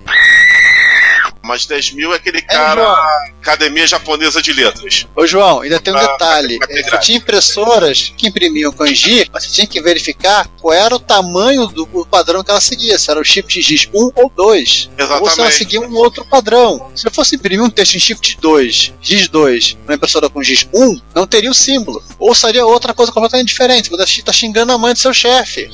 Mas 1.46 1.66
10 1.66 1.92
mil 1.92 2.12
é 2.14 2.16
aquele 2.18 2.42
cara, 2.42 2.82
João. 2.84 2.96
academia 3.42 3.86
japonesa 3.88 4.42
de 4.42 4.52
letras. 4.54 5.06
Ô 5.16 5.26
João, 5.28 5.62
ainda 5.62 5.80
tem 5.80 5.94
um 5.94 5.98
Ah, 5.98 6.02
detalhe. 6.08 6.60
É, 6.70 6.82
graça. 6.82 6.98
Tinha 7.06 7.18
impressoras 7.18 8.14
que 8.18 8.28
imprimiam 8.28 8.72
kanji, 8.72 9.30
mas 9.32 9.44
você 9.46 9.52
tinha 9.54 9.68
que 9.68 9.82
verificar 9.82 10.48
qual 10.60 10.74
era 10.74 10.96
o 10.96 11.00
tamanho 11.00 11.68
do 11.68 11.86
padrão 12.06 12.44
que 12.44 12.50
ela 12.52 12.62
seguia. 12.62 12.98
Se 12.98 13.10
era 13.12 13.20
o 13.20 13.24
shift 13.24 13.62
GIS 13.62 13.88
1 13.94 14.12
ou 14.16 14.32
2. 14.36 14.36
Ou 14.36 14.96
se 14.98 15.02
ela 15.02 15.22
Exatamente. 15.26 15.56
seguia 15.56 15.82
um 15.82 15.94
outro 15.96 16.26
padrão. 16.26 16.92
Se 16.96 17.08
eu 17.08 17.12
fosse 17.12 17.36
imprimir 17.36 17.64
um 17.64 17.70
texto 17.70 17.96
em 17.96 18.00
shift 18.00 18.38
2, 18.42 18.94
GIS 19.02 19.28
2, 19.28 19.78
numa 19.84 19.96
impressora 19.96 20.30
com 20.30 20.42
GIS 20.42 20.68
1, 20.74 21.00
não 21.14 21.28
teria 21.28 21.52
o 21.52 21.54
símbolo. 21.54 22.04
Ou 22.18 22.34
seria 22.34 22.66
outra 22.66 22.94
coisa 22.94 23.12
completamente 23.12 23.48
diferente. 23.50 23.90
Você 23.90 24.22
tá 24.22 24.34
xingando 24.34 24.72
a 24.72 24.78
mãe 24.78 24.94
do 24.94 25.00
seu 25.00 25.14
chefe. 25.14 25.70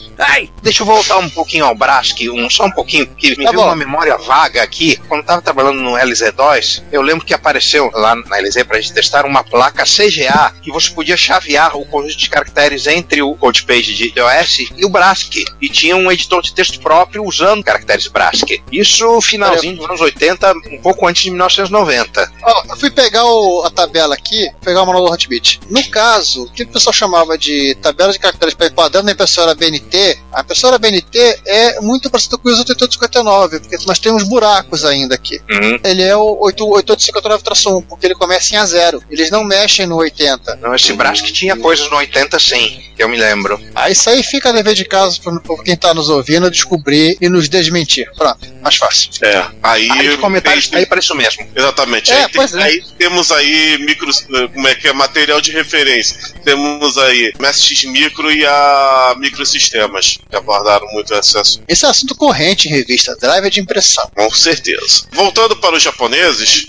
Deixa 0.61 0.81
eu 0.83 0.87
voltar 0.87 1.17
um 1.17 1.29
pouquinho 1.29 1.65
ao 1.65 1.73
BRASC, 1.75 2.29
um, 2.29 2.49
só 2.49 2.65
um 2.65 2.71
pouquinho, 2.71 3.07
porque 3.07 3.29
me 3.35 3.45
Tá 3.45 3.51
veio 3.51 3.63
uma 3.63 3.75
memória 3.75 4.17
vaga 4.17 4.61
aqui. 4.61 4.97
Quando 5.07 5.21
eu 5.21 5.25
tava 5.25 5.41
trabalhando 5.41 5.60
no 5.63 5.91
LZ2, 5.91 6.83
eu 6.91 7.01
lembro 7.01 7.25
que 7.25 7.33
apareceu 7.33 7.89
lá 7.93 8.15
na 8.15 8.37
LZ 8.37 8.63
pra 8.63 8.79
gente 8.79 8.93
testar 8.93 9.25
uma 9.25 9.43
placa 9.43 9.83
CGA 9.83 10.53
que 10.61 10.71
você 10.71 10.89
podia 10.91 11.17
chavear 11.17 11.77
o 11.77 11.85
conjunto 11.85 12.17
de 12.17 12.29
caracteres 12.29 12.87
entre 12.87 13.21
o 13.21 13.35
codepage 13.35 13.93
de 13.93 14.11
DOS 14.11 14.69
e 14.77 14.85
o 14.85 14.89
BRASC. 14.89 15.43
E 15.61 15.69
tinha 15.69 15.95
um 15.95 16.11
editor 16.11 16.41
de 16.41 16.53
texto 16.53 16.79
próprio 16.79 17.23
usando 17.25 17.63
caracteres 17.63 18.07
BRASC. 18.07 18.61
Isso 18.71 19.19
finalzinho 19.21 19.75
dos 19.77 19.85
anos 19.85 20.01
80, 20.01 20.53
um 20.71 20.81
pouco 20.81 21.07
antes 21.07 21.23
de 21.23 21.29
1990. 21.31 22.31
Ó, 22.43 22.63
eu 22.69 22.77
fui 22.77 22.89
pegar 22.89 23.25
o- 23.25 23.63
a 23.65 23.69
tabela 23.69 24.15
aqui, 24.15 24.49
pegar 24.63 24.83
o 24.83 24.85
manual 24.85 25.05
do 25.05 25.11
Hotbit. 25.13 25.59
No 25.69 25.83
caso, 25.89 26.43
o 26.45 26.51
que 26.51 26.63
o 26.63 26.67
pessoal 26.67 26.93
chamava 26.93 27.37
de 27.37 27.75
tabela 27.81 28.11
de 28.13 28.19
caracteres 28.19 28.53
para 28.53 28.69
padrão 28.71 29.03
da 29.03 29.11
impressora 29.11 29.53
BNT, 29.55 30.17
a 30.33 30.41
impressora 30.41 30.77
BNT 30.77 31.39
é 31.45 31.79
muito 31.81 32.09
parecida 32.09 32.37
com 32.37 32.47
o 32.47 32.51
ISO 32.51 32.61
8859, 32.61 33.59
porque 33.59 33.77
nós 33.85 33.99
temos 33.99 34.23
buracos 34.23 34.85
ainda 34.85 35.15
aqui. 35.15 35.41
Hum. 35.51 35.79
Ele 35.83 36.03
é 36.03 36.15
o 36.15 36.39
8859-1, 36.41 37.83
porque 37.87 38.05
ele 38.07 38.15
começa 38.15 38.55
em 38.55 38.57
A0. 38.57 39.01
Eles 39.09 39.29
não 39.29 39.43
mexem 39.43 39.85
no 39.85 39.97
80. 39.97 40.55
Não, 40.57 40.73
esse 40.73 40.93
BRASC 40.93 41.25
tinha 41.31 41.57
coisas 41.57 41.89
no 41.89 41.97
80 41.97 42.39
sim, 42.39 42.81
que 42.95 43.03
eu 43.03 43.09
me 43.09 43.17
lembro. 43.17 43.59
Aí 43.75 43.91
isso 43.91 44.09
aí 44.09 44.23
fica 44.23 44.49
a 44.49 44.51
dever 44.53 44.73
de 44.73 44.85
casa 44.85 45.19
para 45.21 45.63
quem 45.63 45.75
tá 45.75 45.93
nos 45.93 46.09
ouvindo 46.09 46.49
descobrir 46.49 47.17
e 47.19 47.27
nos 47.27 47.49
desmentir. 47.49 48.09
Pronto, 48.17 48.39
mais 48.61 48.75
fácil. 48.75 49.09
É. 49.23 49.45
Aí, 49.63 49.89
Aí 49.91 50.09
os 50.09 50.15
comentários 50.17 50.67
tem- 50.67 50.79
aí 50.79 50.85
para 50.85 50.99
isso 50.99 51.15
mesmo. 51.15 51.47
Exatamente. 51.55 52.11
É, 52.11 52.15
aí, 52.15 52.21
tem- 52.23 52.31
pois 52.35 52.53
é. 52.53 52.63
aí 52.63 52.83
temos 52.97 53.31
aí 53.31 53.77
micro, 53.79 54.09
como 54.53 54.67
é 54.67 54.75
que 54.75 54.87
é 54.87 54.93
material 54.93 55.41
de 55.41 55.51
referência. 55.51 56.17
Temos 56.43 56.97
aí 56.97 57.33
MSX 57.39 57.83
Micro 57.85 58.31
e 58.31 58.45
a 58.45 59.15
Microsistemas, 59.17 60.17
que 60.29 60.35
abordaram 60.35 60.85
muito 60.93 61.13
esse 61.13 61.37
assunto, 61.37 61.63
Esse 61.67 61.85
é 61.85 61.89
assunto 61.89 62.15
corrente 62.15 62.67
em 62.67 62.71
revista, 62.71 63.15
driver 63.15 63.49
de 63.49 63.59
impressão. 63.59 64.09
com 64.15 64.29
certeza. 64.31 65.05
Voltando 65.11 65.55
para 65.57 65.75
os 65.75 65.83
japoneses, 65.83 66.65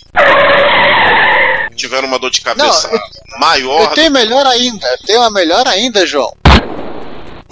tiveram 1.76 2.06
uma 2.08 2.18
dor 2.18 2.30
de 2.30 2.40
cabeça 2.40 2.90
Não, 2.90 3.38
maior. 3.40 3.82
Eu 3.82 3.88
tenho 3.88 4.10
melhor 4.10 4.46
ainda, 4.46 4.86
eu 4.86 5.06
tenho 5.06 5.20
uma 5.20 5.30
melhor 5.30 5.66
ainda, 5.66 6.06
João. 6.06 6.32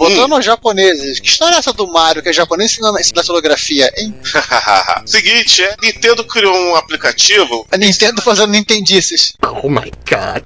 Voltando 0.01 0.35
aos 0.35 0.45
japoneses, 0.45 1.19
que 1.19 1.29
história 1.29 1.55
é 1.55 1.59
essa 1.59 1.73
do 1.73 1.87
Mario 1.87 2.23
que 2.23 2.29
é 2.29 2.33
japonês 2.33 2.71
ensinando 2.71 2.99
ensinando 2.99 3.21
datilografia, 3.21 3.91
hein? 3.97 4.15
Seguinte, 5.05 5.63
é, 5.63 5.75
Nintendo 5.81 6.23
criou 6.23 6.55
um 6.55 6.75
aplicativo 6.75 7.67
A 7.71 7.77
Nintendo 7.77 8.21
fazendo 8.21 8.51
Nintendices. 8.51 9.33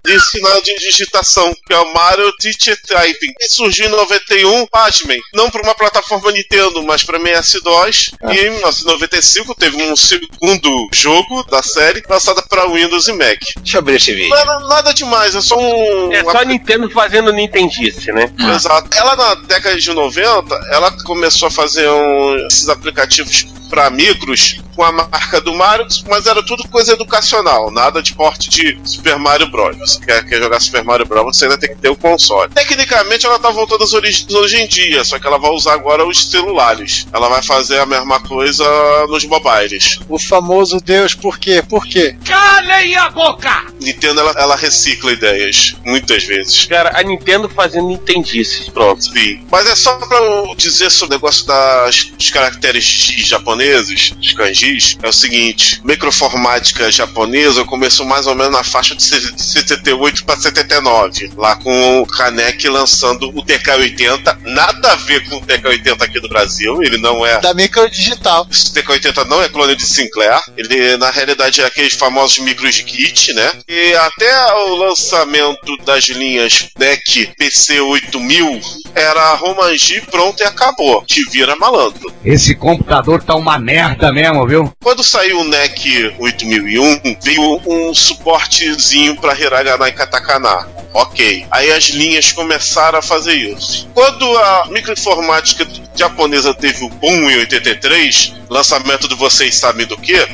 de 0.03 0.13
ensinar 0.13 0.59
de 0.61 0.75
digitação, 0.75 1.55
que 1.65 1.73
é 1.73 1.79
o 1.79 1.93
Mario 1.93 2.31
Teacher 2.37 2.77
Typing. 2.81 3.33
E 3.39 3.47
surgiu 3.49 3.85
em 3.85 3.89
91, 3.89 4.67
pasmem, 4.67 5.19
não 5.33 5.49
para 5.49 5.61
uma 5.61 5.75
plataforma 5.75 6.31
Nintendo, 6.31 6.83
mas 6.83 7.03
para 7.03 7.17
MS-DOS. 7.17 8.11
E 8.29 8.39
em 8.39 8.49
1995 8.51 9.55
teve 9.55 9.81
um 9.83 9.95
segundo 9.95 10.89
jogo 10.93 11.43
da 11.43 11.61
série 11.63 12.03
lançada 12.07 12.41
para 12.43 12.67
Windows 12.67 13.07
e 13.07 13.13
Mac. 13.13 13.39
Deixa 13.57 13.77
eu 13.77 13.79
abrir 13.79 13.95
esse 13.95 14.13
vídeo. 14.13 14.29
Nada, 14.29 14.59
nada 14.67 14.93
demais, 14.93 15.35
é 15.35 15.41
só 15.41 15.57
um. 15.57 16.11
É 16.11 16.23
só 16.23 16.39
a 16.39 16.45
Nintendo 16.45 16.89
fazendo 16.89 17.31
Nintendice, 17.31 18.11
né? 18.11 18.31
Exato. 18.55 18.89
Ela 18.95 19.15
na 19.15 19.35
década 19.45 19.77
de 19.77 19.91
90, 19.93 20.55
ela 20.71 20.91
começou 21.03 21.47
a 21.47 21.51
fazer 21.51 21.87
um- 21.89 22.47
esses 22.47 22.67
aplicativos 22.69 23.47
pra 23.69 23.89
micros 23.89 24.59
com 24.75 24.83
a 24.83 24.91
marca 24.91 25.39
do 25.39 25.53
Mario, 25.53 25.87
mas 26.09 26.25
era 26.25 26.43
tudo 26.43 26.67
coisa 26.67 26.93
educacional, 26.93 27.71
nada 27.71 28.01
de 28.01 28.13
porte 28.13 28.49
de 28.49 28.77
Super 28.83 29.17
Mario 29.17 29.49
Bros. 29.49 29.77
Você 29.77 30.05
quer, 30.05 30.25
quer 30.25 30.41
jogar 30.41 30.59
Super 30.59 30.83
Mario 30.83 31.05
Bros, 31.05 31.37
você 31.37 31.45
ainda 31.45 31.57
tem 31.57 31.69
que 31.69 31.81
ter 31.81 31.89
o 31.89 31.95
console. 31.95 32.51
Tecnicamente 32.53 33.25
ela 33.25 33.39
tá 33.39 33.49
voltando 33.49 33.83
às 33.83 33.93
origens 33.93 34.33
hoje 34.33 34.57
em 34.57 34.67
dia, 34.67 35.03
só 35.03 35.17
que 35.17 35.25
ela 35.25 35.37
vai 35.37 35.51
usar 35.51 35.73
agora 35.73 36.05
os 36.05 36.29
celulares. 36.29 37.07
Ela 37.13 37.29
vai 37.29 37.41
fazer 37.41 37.79
a 37.79 37.85
mesma 37.85 38.19
coisa 38.19 38.65
nos 39.07 39.23
mobiles. 39.25 39.99
O 40.09 40.19
famoso 40.19 40.79
Deus, 40.79 41.13
por 41.13 41.39
quê? 41.39 41.63
Por 41.67 41.85
quê? 41.85 42.17
Calem 42.25 42.95
a 42.95 43.09
boca! 43.09 43.65
Nintendo 43.79 44.21
ela, 44.21 44.33
ela 44.37 44.55
recicla 44.55 45.11
ideias, 45.11 45.75
muitas 45.85 46.23
vezes. 46.23 46.65
Cara, 46.65 46.99
a 46.99 47.03
Nintendo 47.03 47.47
fazendo 47.47 47.87
Nintendices, 47.87 48.67
pronto. 48.69 49.03
Sim. 49.03 49.45
Mas 49.49 49.67
é 49.67 49.75
só 49.75 49.95
pra 49.95 50.17
eu 50.17 50.55
dizer 50.55 50.89
sobre 50.89 51.15
o 51.15 51.17
negócio 51.17 51.45
das, 51.45 52.05
dos 52.17 52.29
caracteres 52.29 52.83
X 52.83 53.27
japoneses, 53.27 53.54
dos 53.55 54.33
kanjis, 54.33 54.97
é 55.01 55.07
o 55.07 55.13
seguinte: 55.13 55.81
microformática 55.83 56.91
japonesa 56.91 57.63
começou 57.65 58.05
mais 58.05 58.27
ou 58.27 58.35
menos 58.35 58.51
na 58.51 58.63
faixa 58.63 58.95
de 58.95 59.03
78 59.03 60.25
para 60.25 60.35
79, 60.35 61.31
lá 61.37 61.55
com 61.55 62.01
o 62.01 62.05
Kanek 62.05 62.67
lançando 62.67 63.29
o 63.29 63.43
TK80, 63.43 64.37
nada 64.43 64.91
a 64.91 64.95
ver 64.95 65.27
com 65.29 65.37
o 65.37 65.41
TK80 65.41 66.01
aqui 66.01 66.19
do 66.19 66.29
Brasil, 66.29 66.81
ele 66.83 66.97
não 66.97 67.25
é 67.25 67.39
Da 67.39 67.53
micro 67.53 67.89
digital. 67.89 68.47
esse 68.51 68.73
TK80 68.73 69.25
não 69.25 69.41
é 69.41 69.49
clone 69.49 69.75
de 69.75 69.85
Sinclair, 69.85 70.41
ele 70.57 70.97
na 70.97 71.09
realidade 71.09 71.61
é 71.61 71.65
aqueles 71.65 71.93
famosos 71.93 72.37
micros 72.39 72.81
kit, 72.81 73.33
né? 73.33 73.51
E 73.67 73.93
até 73.95 74.53
o 74.53 74.75
lançamento 74.75 75.77
das 75.85 76.05
linhas 76.05 76.67
DEC 76.77 77.33
PC8000 77.39 78.61
era 78.93 79.21
a 79.21 79.35
Romanji 79.35 80.01
pronto 80.09 80.41
e 80.41 80.45
acabou. 80.45 81.03
Te 81.05 81.21
vira 81.29 81.55
malandro. 81.55 82.11
Esse 82.23 82.55
computador 82.55 83.21
tá 83.23 83.35
uma 83.45 83.59
merda 83.59 84.11
mesmo, 84.11 84.47
viu? 84.47 84.73
Quando 84.83 85.03
saiu 85.03 85.41
o 85.41 85.43
NEC 85.43 86.15
8001, 86.17 87.17
veio 87.21 87.61
um 87.67 87.93
suportezinho 87.93 89.15
para 89.17 89.39
hiragana 89.39 89.87
e 89.87 89.91
katakana. 89.91 90.67
Ok. 90.95 91.45
Aí 91.51 91.71
as 91.71 91.89
linhas 91.89 92.31
começaram 92.31 92.97
a 92.97 93.01
fazer 93.01 93.35
isso. 93.35 93.87
Quando 93.93 94.25
a 94.37 94.67
microinformática 94.71 95.67
japonesa 95.93 96.53
teve 96.53 96.85
o 96.85 96.89
boom 96.89 97.29
em 97.29 97.39
83, 97.39 98.33
lançamento 98.49 99.07
de 99.07 99.15
vocês 99.15 99.55
sabem 99.55 99.85
do 99.85 99.97
que? 99.97 100.15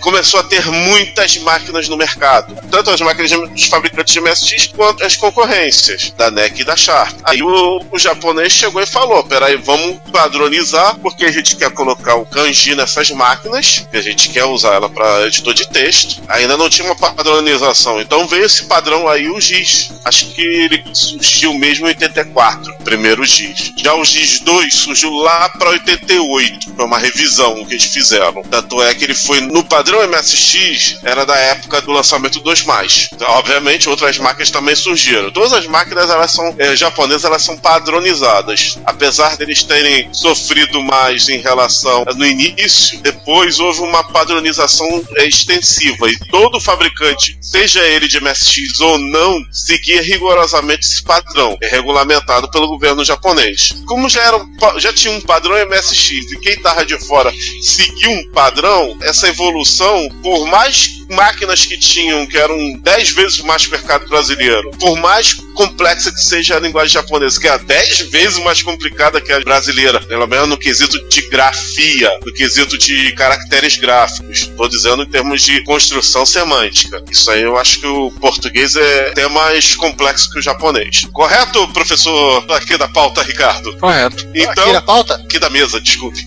Começou 0.00 0.40
a 0.40 0.44
ter 0.44 0.64
muitas 0.66 1.36
máquinas 1.38 1.88
no 1.88 1.96
mercado. 1.96 2.56
Tanto 2.70 2.90
as 2.90 3.00
máquinas 3.00 3.30
dos 3.30 3.64
fabricantes 3.64 4.14
de 4.14 4.20
MSX 4.20 4.66
quanto 4.68 5.04
as 5.04 5.16
concorrências, 5.16 6.12
da 6.16 6.30
NEC 6.30 6.60
e 6.60 6.64
da 6.64 6.76
Sharp. 6.76 7.18
Aí 7.24 7.42
o, 7.42 7.80
o 7.90 7.98
japonês 7.98 8.52
chegou 8.52 8.80
e 8.80 8.86
falou: 8.86 9.24
peraí, 9.24 9.56
vamos 9.56 9.98
padronizar, 10.12 10.85
porque 10.94 11.24
a 11.24 11.32
gente 11.32 11.56
quer 11.56 11.70
colocar 11.70 12.16
o 12.16 12.26
kanji 12.26 12.74
nessas 12.74 13.10
máquinas, 13.10 13.86
que 13.90 13.96
a 13.96 14.02
gente 14.02 14.28
quer 14.28 14.44
usar 14.44 14.74
ela 14.74 14.88
para 14.88 15.26
editor 15.26 15.54
de 15.54 15.68
texto. 15.68 16.22
Ainda 16.28 16.56
não 16.56 16.68
tinha 16.68 16.86
uma 16.86 16.96
padronização. 16.96 18.00
Então 18.00 18.26
veio 18.26 18.44
esse 18.44 18.64
padrão 18.64 19.08
aí, 19.08 19.28
o 19.28 19.40
GIS. 19.40 19.92
Acho 20.04 20.26
que 20.26 20.42
ele 20.42 20.84
surgiu 20.92 21.54
mesmo 21.54 21.86
em 21.86 21.88
84, 21.88 22.74
primeiro 22.84 23.24
GIS. 23.24 23.72
Já 23.76 23.94
o 23.94 24.04
GIS 24.04 24.40
2 24.40 24.74
surgiu 24.74 25.12
lá 25.12 25.48
para 25.50 25.70
88, 25.70 26.74
foi 26.74 26.84
uma 26.84 26.98
revisão 26.98 27.64
que 27.64 27.74
eles 27.74 27.86
fizeram. 27.86 28.42
Tanto 28.42 28.82
é 28.82 28.94
que 28.94 29.04
ele 29.04 29.14
foi 29.14 29.40
no 29.40 29.64
padrão 29.64 30.06
MSX, 30.06 30.98
era 31.02 31.24
da 31.24 31.36
época 31.36 31.80
do 31.80 31.92
lançamento 31.92 32.40
dos 32.40 32.62
mais. 32.62 33.08
Então, 33.12 33.28
obviamente, 33.30 33.88
outras 33.88 34.18
máquinas 34.18 34.50
também 34.50 34.74
surgiram. 34.74 35.30
Todas 35.30 35.52
as 35.52 35.66
máquinas 35.66 36.10
elas 36.10 36.32
são 36.32 36.54
eh, 36.58 36.76
japonesas, 36.76 37.24
elas 37.24 37.42
são 37.42 37.56
padronizadas. 37.56 38.78
Apesar 38.84 39.36
deles 39.36 39.62
terem 39.62 40.08
sofrido 40.12 40.75
mais 40.82 41.28
em 41.28 41.38
relação 41.38 42.04
no 42.16 42.26
início, 42.26 42.98
depois 43.00 43.58
houve 43.58 43.80
uma 43.80 44.04
padronização 44.04 44.86
eh, 45.16 45.26
extensiva 45.26 46.08
e 46.08 46.18
todo 46.30 46.60
fabricante, 46.60 47.36
seja 47.40 47.80
ele 47.82 48.08
de 48.08 48.20
MSX 48.20 48.80
ou 48.80 48.98
não, 48.98 49.38
seguia 49.52 50.02
rigorosamente 50.02 50.86
esse 50.86 51.02
padrão, 51.02 51.56
é 51.62 51.68
regulamentado 51.68 52.50
pelo 52.50 52.68
governo 52.68 53.04
japonês. 53.04 53.72
Como 53.86 54.08
já 54.08 54.22
era 54.22 54.46
já 54.78 54.92
tinha 54.92 55.12
um 55.12 55.20
padrão 55.20 55.56
MSX 55.68 56.32
e 56.32 56.40
quem 56.40 56.54
estava 56.54 56.84
de 56.84 56.98
fora 56.98 57.32
seguiu 57.62 58.10
um 58.10 58.30
padrão, 58.32 58.96
essa 59.02 59.28
evolução, 59.28 60.08
por 60.22 60.46
mais 60.46 60.95
máquinas 61.08 61.64
que 61.64 61.78
tinham, 61.78 62.26
que 62.26 62.36
eram 62.36 62.56
10 62.80 63.10
vezes 63.10 63.40
mais 63.40 63.66
mercado 63.66 64.08
brasileiro, 64.08 64.70
por 64.78 64.96
mais 64.98 65.34
complexa 65.54 66.10
que 66.12 66.20
seja 66.20 66.56
a 66.56 66.60
linguagem 66.60 66.92
japonesa, 66.94 67.40
que 67.40 67.48
é 67.48 67.58
10 67.58 68.10
vezes 68.10 68.38
mais 68.44 68.62
complicada 68.62 69.20
que 69.20 69.32
a 69.32 69.40
brasileira, 69.40 70.00
pelo 70.00 70.26
menos 70.26 70.48
no 70.48 70.58
quesito 70.58 70.98
de 71.08 71.22
grafia, 71.28 72.10
no 72.24 72.32
quesito 72.32 72.76
de 72.78 73.12
caracteres 73.12 73.76
gráficos. 73.76 74.38
Estou 74.40 74.68
dizendo 74.68 75.02
em 75.02 75.08
termos 75.08 75.42
de 75.42 75.62
construção 75.64 76.26
semântica. 76.26 77.02
Isso 77.10 77.30
aí 77.30 77.42
eu 77.42 77.56
acho 77.56 77.80
que 77.80 77.86
o 77.86 78.10
português 78.12 78.74
é 78.76 79.10
até 79.10 79.28
mais 79.28 79.74
complexo 79.74 80.30
que 80.30 80.38
o 80.38 80.42
japonês. 80.42 81.06
Correto, 81.12 81.66
professor 81.68 82.44
aqui 82.52 82.76
da 82.76 82.88
pauta, 82.88 83.22
Ricardo? 83.22 83.76
Correto. 83.78 84.26
Então, 84.34 84.64
Aqui 84.64 84.72
na 84.72 84.82
pauta? 84.82 85.14
aqui 85.14 85.38
da 85.38 85.48
mesa, 85.50 85.80
desculpe. 85.80 86.26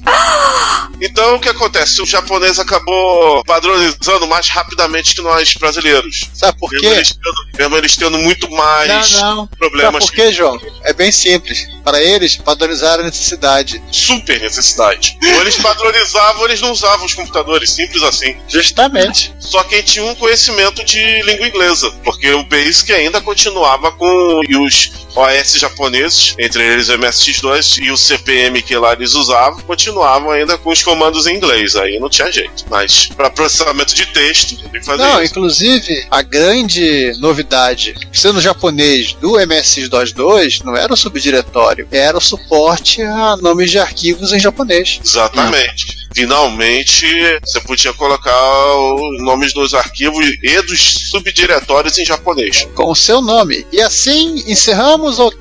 Então 1.01 1.35
o 1.35 1.39
que 1.39 1.49
acontece? 1.49 2.01
O 2.01 2.05
japonês 2.05 2.59
acabou 2.59 3.43
padronizando 3.45 4.27
mais 4.27 4.47
rapidamente 4.49 4.68
que 4.75 5.21
nós 5.21 5.53
brasileiros. 5.55 6.29
Sabe 6.33 6.57
por 6.57 6.71
Mesmo 6.71 6.87
quê? 6.87 6.95
eles 6.95 7.09
tendo, 7.13 7.57
mesmo 7.57 7.77
eles 7.77 7.95
tendo 7.95 8.17
muito 8.17 8.49
mais 8.51 9.11
Não, 9.11 9.35
não. 9.35 9.45
Sabe 9.45 9.57
problemas 9.57 10.05
por 10.05 10.13
quê, 10.13 10.31
João? 10.31 10.59
É 10.83 10.93
bem 10.93 11.11
simples. 11.11 11.67
Para 11.83 12.01
eles, 12.01 12.35
padronizar 12.35 12.99
a 12.99 13.03
necessidade. 13.03 13.81
super 13.91 14.39
necessidade. 14.39 15.17
Ou 15.23 15.41
eles 15.41 15.55
padronizavam, 15.57 16.41
ou 16.41 16.47
eles 16.47 16.61
não 16.61 16.71
usavam 16.71 17.05
os 17.05 17.13
computadores, 17.13 17.71
simples 17.71 18.03
assim. 18.03 18.35
Justamente. 18.47 19.33
Só 19.39 19.63
quem 19.63 19.81
tinha 19.81 20.05
um 20.05 20.15
conhecimento 20.15 20.83
de 20.83 21.21
língua 21.23 21.47
inglesa, 21.47 21.91
porque 22.03 22.31
o 22.31 22.43
Basic 22.43 22.91
ainda 22.93 23.21
continuava 23.21 23.91
com 23.91 24.41
os 24.59 24.91
OS 25.15 25.53
japoneses, 25.53 26.35
entre 26.39 26.63
eles 26.63 26.89
o 26.89 26.93
MSX2 26.97 27.79
e 27.83 27.91
o 27.91 27.97
CPM 27.97 28.61
que 28.61 28.75
lá 28.75 28.93
eles 28.93 29.13
usavam, 29.15 29.59
continuavam 29.61 30.31
ainda 30.31 30.57
com 30.57 30.69
os 30.69 30.83
comandos 30.83 31.25
em 31.27 31.35
inglês, 31.35 31.75
aí 31.75 31.99
não 31.99 32.09
tinha 32.09 32.31
jeito. 32.31 32.65
Mas 32.69 33.07
para 33.07 33.29
processamento 33.29 33.93
de 33.93 34.05
texto, 34.07 34.55
que 34.55 34.58
Não, 34.97 35.21
isso. 35.21 35.31
inclusive, 35.31 36.05
a 36.09 36.21
grande 36.21 37.13
novidade, 37.19 37.95
sendo 38.11 38.41
japonês 38.41 39.13
do 39.13 39.33
MSX-DOS 39.33 40.13
2, 40.13 40.59
não 40.61 40.75
era 40.75 40.93
o 40.93 40.97
subdiretório, 40.97 41.87
era 41.91 42.17
o 42.17 42.21
suporte 42.21 43.01
a 43.01 43.37
nomes 43.37 43.71
de 43.71 43.79
arquivos 43.79 44.31
em 44.31 44.39
japonês. 44.39 44.99
Exatamente. 45.03 45.99
Finalmente, 46.13 47.05
você 47.45 47.61
podia 47.61 47.93
colocar 47.93 48.33
os 48.75 49.23
nomes 49.23 49.53
dos 49.53 49.73
arquivos 49.73 50.25
e 50.43 50.61
dos 50.63 51.09
subdiretórios 51.11 51.97
em 51.97 52.05
japonês. 52.05 52.67
Com 52.73 52.91
o 52.91 52.95
seu 52.95 53.21
nome. 53.21 53.65
E 53.71 53.81
assim, 53.81 54.43
encerramos 54.47 55.19
o... 55.19 55.31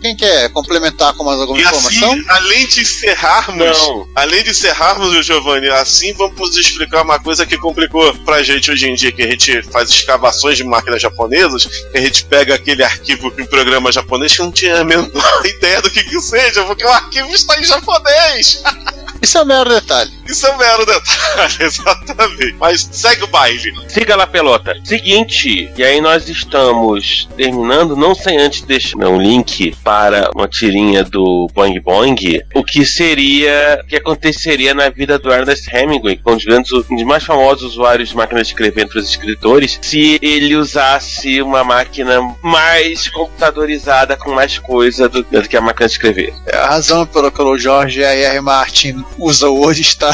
Quem 0.00 0.16
quer 0.16 0.48
complementar 0.50 1.12
com 1.14 1.24
mais 1.24 1.38
alguma 1.40 1.58
E 1.58 1.62
informação? 1.62 2.12
assim, 2.12 2.24
além 2.28 2.66
de 2.66 2.80
encerrarmos, 2.80 3.78
Não. 3.78 4.08
além 4.14 4.42
de 4.42 4.50
encerrarmos, 4.50 5.24
Giovanni, 5.26 5.68
assim 5.68 6.12
vamos 6.14 6.56
explicar 6.56 7.02
uma 7.02 7.18
coisa 7.18 7.44
que 7.44 7.58
complicou 7.58 8.14
pra 8.24 8.42
gente 8.42 8.70
hoje 8.70 8.88
em 8.88 8.94
dia, 8.94 9.12
que 9.12 9.22
a 9.22 9.30
gente 9.30 9.62
faz 9.64 9.90
escavações 9.90 10.56
de 10.56 10.64
máquinas 10.64 11.02
japonesas, 11.02 11.66
que 11.66 11.98
a 11.98 12.00
gente 12.00 12.24
pega 12.24 12.54
aquele 12.54 12.82
arquivo 12.82 13.32
em 13.38 13.44
programa 13.46 13.92
japonês 13.92 14.32
que 14.34 14.42
não 14.42 14.50
tinha 14.50 14.80
a 14.80 14.84
menor 14.84 15.10
ideia 15.44 15.82
do 15.82 15.90
que 15.90 16.02
que 16.04 16.20
seja, 16.20 16.64
porque 16.64 16.84
o 16.84 16.88
arquivo 16.90 17.32
está 17.34 17.58
em 17.60 17.64
japonês. 17.64 18.62
Isso 19.22 19.36
é 19.36 19.42
um 19.42 19.44
mero 19.44 19.68
detalhe. 19.68 20.10
Isso 20.26 20.46
é 20.46 20.50
um 20.50 20.56
mero 20.56 20.86
detalhe, 20.86 21.54
exatamente. 21.60 22.54
Mas 22.58 22.88
segue 22.90 23.24
o 23.24 23.26
baile. 23.26 23.70
Siga 23.86 24.16
lá, 24.16 24.26
pelota. 24.26 24.74
Seguinte, 24.82 25.70
e 25.76 25.84
aí 25.84 26.00
nós 26.00 26.26
estamos 26.26 27.28
terminando, 27.36 27.94
não 27.94 28.14
sem 28.14 28.38
antes 28.38 28.62
deixar 28.62 28.96
um 28.96 29.20
link 29.20 29.76
para 29.84 29.89
uma 30.34 30.46
tirinha 30.48 31.02
do 31.04 31.48
Boing 31.54 31.80
Boing, 31.80 32.16
o 32.54 32.62
que 32.64 32.84
seria, 32.84 33.80
o 33.82 33.86
que 33.86 33.96
aconteceria 33.96 34.72
na 34.74 34.88
vida 34.88 35.18
do 35.18 35.32
Ernest 35.32 35.68
Hemingway, 35.74 36.16
que 36.16 36.22
é 36.26 36.30
um 36.32 36.36
dos, 36.36 36.44
grandes, 36.44 36.72
um 36.72 36.82
dos 36.96 37.04
mais 37.04 37.24
famosos 37.24 37.72
usuários 37.72 38.10
de 38.10 38.16
máquinas 38.16 38.46
de 38.46 38.52
escrever 38.52 38.82
entre 38.84 38.98
os 38.98 39.08
escritores, 39.08 39.78
se 39.82 40.18
ele 40.22 40.54
usasse 40.56 41.40
uma 41.42 41.64
máquina 41.64 42.20
mais 42.42 43.08
computadorizada, 43.08 44.16
com 44.16 44.32
mais 44.32 44.58
coisa 44.58 45.08
do, 45.08 45.22
do 45.22 45.48
que 45.48 45.56
a 45.56 45.60
máquina 45.60 45.86
de 45.86 45.92
escrever. 45.92 46.32
É 46.46 46.56
a 46.56 46.66
razão 46.68 47.04
pela 47.06 47.30
qual 47.30 47.48
o 47.48 47.58
George 47.58 48.02
R. 48.02 48.22
R. 48.22 48.40
Martin 48.40 49.04
usa 49.18 49.48
hoje 49.48 49.82
está. 49.82 50.12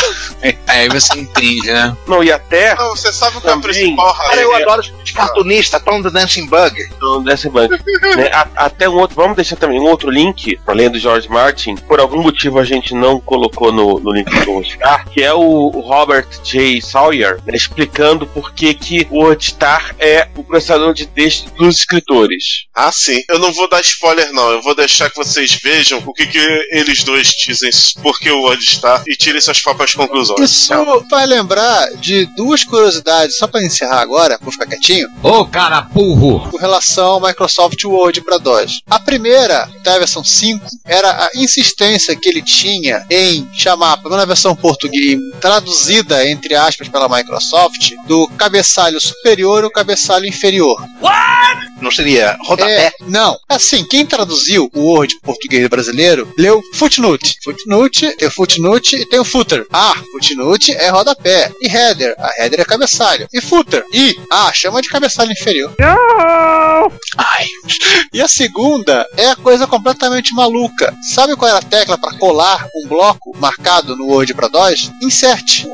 Aí 0.67 0.89
você 0.89 1.19
entende, 1.19 1.71
né? 1.73 1.97
Não, 2.07 2.23
e 2.23 2.31
até 2.33 2.75
Não, 2.75 2.91
você 2.97 3.13
sabe 3.13 3.41
qual 3.41 3.55
é 3.55 3.57
a 3.57 3.61
principal 3.61 4.15
Cara, 4.15 4.41
eu 4.41 4.53
razão? 4.53 4.73
adoro 4.73 4.89
cartunista, 5.15 5.81
Tom 5.81 6.03
the 6.03 6.11
Dancing 6.11 6.47
Bug. 6.47 6.89
do 7.01 7.21
Dance 7.21 7.49
Bank. 7.49 7.71
né? 8.17 8.31
A- 8.33 8.49
Até 8.67 8.89
um 8.89 8.95
outro, 8.95 9.17
vamos 9.17 9.37
deixar 9.37 9.57
também 9.67 9.81
um 9.81 9.85
outro 9.87 10.11
link, 10.11 10.59
além 10.65 10.89
do 10.89 10.99
George 10.99 11.29
Martin, 11.29 11.75
por 11.75 11.99
algum 11.99 12.23
motivo 12.23 12.59
a 12.59 12.65
gente 12.65 12.95
não 12.95 13.21
colocou 13.21 13.73
no, 13.73 13.99
no 13.99 14.13
link 14.13 14.31
do 14.45 14.53
Wordstar, 14.53 15.09
que 15.11 15.23
é 15.23 15.35
o, 15.35 15.41
o 15.41 15.81
Robert 15.81 16.29
J. 16.45 16.81
Sawyer, 16.81 17.41
né, 17.45 17.57
explicando 17.57 18.27
por 18.27 18.53
que, 18.53 18.73
que 18.75 19.07
o 19.11 19.17
Wordstar 19.17 19.95
é 19.99 20.29
o 20.37 20.45
processador 20.45 20.95
de 20.95 21.07
texto 21.07 21.51
dos 21.57 21.79
escritores. 21.79 22.67
Ah, 22.75 22.93
sim. 22.93 23.23
Eu 23.29 23.39
não 23.39 23.53
vou 23.53 23.69
dar 23.69 23.81
spoiler, 23.81 24.33
não. 24.33 24.51
Eu 24.51 24.63
vou 24.63 24.75
deixar 24.75 25.11
que 25.11 25.17
vocês 25.17 25.59
vejam 25.63 26.03
o 26.07 26.13
que, 26.13 26.27
que 26.27 26.39
eles 26.71 27.03
dois 27.03 27.29
dizem, 27.29 27.71
porque 28.03 28.31
o 28.31 28.43
Word 28.43 28.63
está, 28.63 29.03
e 29.09 29.17
tirem 29.17 29.41
suas 29.41 29.61
próprias 29.61 29.95
conclusões. 29.95 30.51
Isso 30.51 30.75
vai 31.11 31.27
lembrar 31.27 31.89
de 31.97 32.27
duas 32.37 32.63
curiosidades, 32.63 33.39
só 33.39 33.47
para 33.47 33.65
encerrar 33.65 34.01
agora, 34.01 34.39
vou 34.41 34.53
ficar 34.53 34.67
quietinho, 34.67 35.09
Ô 35.23 35.45
cara 35.47 35.81
burro! 35.81 36.51
com 36.51 36.57
relação 36.59 37.07
ao 37.07 37.21
Microsoft 37.21 37.83
Word 37.85 38.21
para 38.21 38.39
DOS. 38.39 38.83
A 38.89 39.01
primeira, 39.01 39.56
até 39.63 39.91
a 39.91 39.99
versão 39.99 40.23
5, 40.25 40.65
era 40.85 41.11
a 41.11 41.31
insistência 41.35 42.17
que 42.17 42.29
ele 42.29 42.43
tinha 42.43 43.05
em 43.11 43.49
chamar 43.53 43.93
a 43.93 43.97
primeira 43.97 44.27
versão 44.27 44.55
português, 44.55 45.19
traduzida, 45.41 46.29
entre 46.29 46.55
aspas, 46.55 46.89
pela 46.89 47.09
Microsoft, 47.09 47.93
do 48.07 48.29
cabeçalho 48.37 49.01
superior 49.01 49.63
e 49.63 49.67
o 49.67 49.71
cabeçalho 49.71 50.27
inferior. 50.27 50.83
Não 51.81 51.91
seria 51.91 52.37
rodapé? 52.41 52.87
É, 52.87 52.93
não. 53.03 53.39
Assim, 53.49 53.85
quem 53.85 54.07
traduziu 54.07 54.71
o 54.75 54.81
Word 54.81 55.15
português 55.23 55.67
brasileiro 55.69 56.33
leu 56.39 56.63
footnote. 56.75 57.37
Footnote, 57.45 58.17
tem 58.17 58.29
o 58.29 58.31
footnote 58.31 58.97
e 58.97 59.07
tem 59.07 59.19
o 59.19 59.25
footer. 59.25 59.67
Ah, 59.73 59.95
footnote 60.13 60.73
é 60.73 60.89
rodapé. 60.89 61.53
E 61.61 61.69
header, 61.69 62.15
a 62.19 62.43
header 62.43 62.61
é 62.61 62.65
cabeçalho. 62.65 63.29
E 63.33 63.41
footer, 63.41 63.85
e, 63.93 64.19
ah, 64.31 64.51
chama 64.55 64.81
de 64.81 64.89
cabeçalho 64.89 65.33
inferior. 65.33 65.75
Ai, 67.19 67.47
E 68.13 68.21
a 68.23 68.29
segunda 68.29 69.07
é 69.17 69.27
a 69.27 69.37
coisa 69.47 69.65
completamente 69.65 70.35
maluca. 70.35 70.93
Sabe 71.01 71.37
qual 71.37 71.49
era 71.49 71.59
a 71.59 71.63
tecla 71.63 71.97
para 71.97 72.19
colar 72.19 72.67
um 72.75 72.89
bloco 72.89 73.33
marcado 73.39 73.95
no 73.95 74.07
Word 74.07 74.35
para 74.35 74.49
DOS? 74.49 74.91
Insert. 75.01 75.65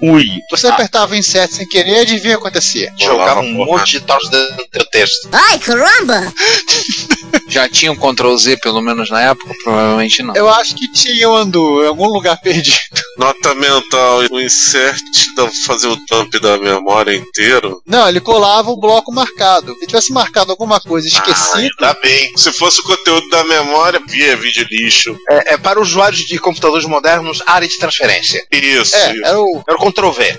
Ui. 0.00 0.24
Você 0.48 0.68
apertava 0.68 1.14
o 1.14 1.16
insert 1.16 1.50
sem 1.50 1.68
querer 1.68 1.96
e 1.96 1.98
adivinha 2.02 2.36
o 2.36 2.40
que 2.40 2.46
acontecia. 2.46 2.92
Jogava 2.96 3.40
um 3.40 3.54
monte 3.54 3.98
de 3.98 4.02
troços 4.02 4.30
dentro 4.30 4.56
do 4.58 4.68
teu 4.68 4.86
texto. 4.86 5.28
Ai, 5.32 5.58
caramba! 5.58 6.32
já 7.48 7.68
tinha 7.68 7.92
um 7.92 7.96
Ctrl 7.96 8.36
Z 8.36 8.56
pelo 8.58 8.80
menos 8.80 9.10
na 9.10 9.20
época? 9.22 9.54
Provavelmente 9.62 10.22
não. 10.22 10.34
Eu 10.34 10.48
acho 10.48 10.74
que 10.74 10.90
tinha 10.92 11.28
andu 11.28 11.82
em 11.84 11.86
algum 11.88 12.06
lugar 12.08 12.40
perdido. 12.40 12.76
Nota 13.18 13.54
mental, 13.54 14.20
o 14.30 14.40
insert 14.40 15.02
dá 15.36 15.48
fazer 15.66 15.88
o 15.88 15.96
dump 16.08 16.32
da 16.40 16.56
memória 16.58 17.14
inteiro. 17.14 17.82
Não, 17.86 18.08
ele 18.08 18.20
colava 18.20 18.70
o 18.70 18.76
bloco 18.76 19.12
marcado. 19.12 19.74
Se 19.80 19.86
tivesse 19.86 20.12
marcado 20.12 20.50
alguma 20.52 20.80
coisa 20.80 21.08
Ah, 21.08 21.10
esquecido, 21.10 21.56
ainda 21.80 21.98
bem. 22.00 22.32
Se 22.36 22.52
fosse 22.52 22.80
o 22.80 22.84
conteúdo 22.84 23.28
da 23.28 23.42
memória, 23.44 24.00
via 24.06 24.36
vídeo 24.36 24.66
lixo. 24.70 25.16
É, 25.28 25.54
é 25.54 25.58
para 25.58 25.80
usuários 25.80 26.20
de 26.20 26.38
computadores 26.38 26.86
modernos, 26.86 27.42
área 27.46 27.66
de 27.66 27.76
transferência. 27.78 28.44
Isso. 28.52 28.94
é, 28.94 29.16
era 29.24 29.40
o. 29.40 29.62
Era 29.68 29.76
o 29.78 29.90
Ctrl 29.92 30.10
V. 30.10 30.38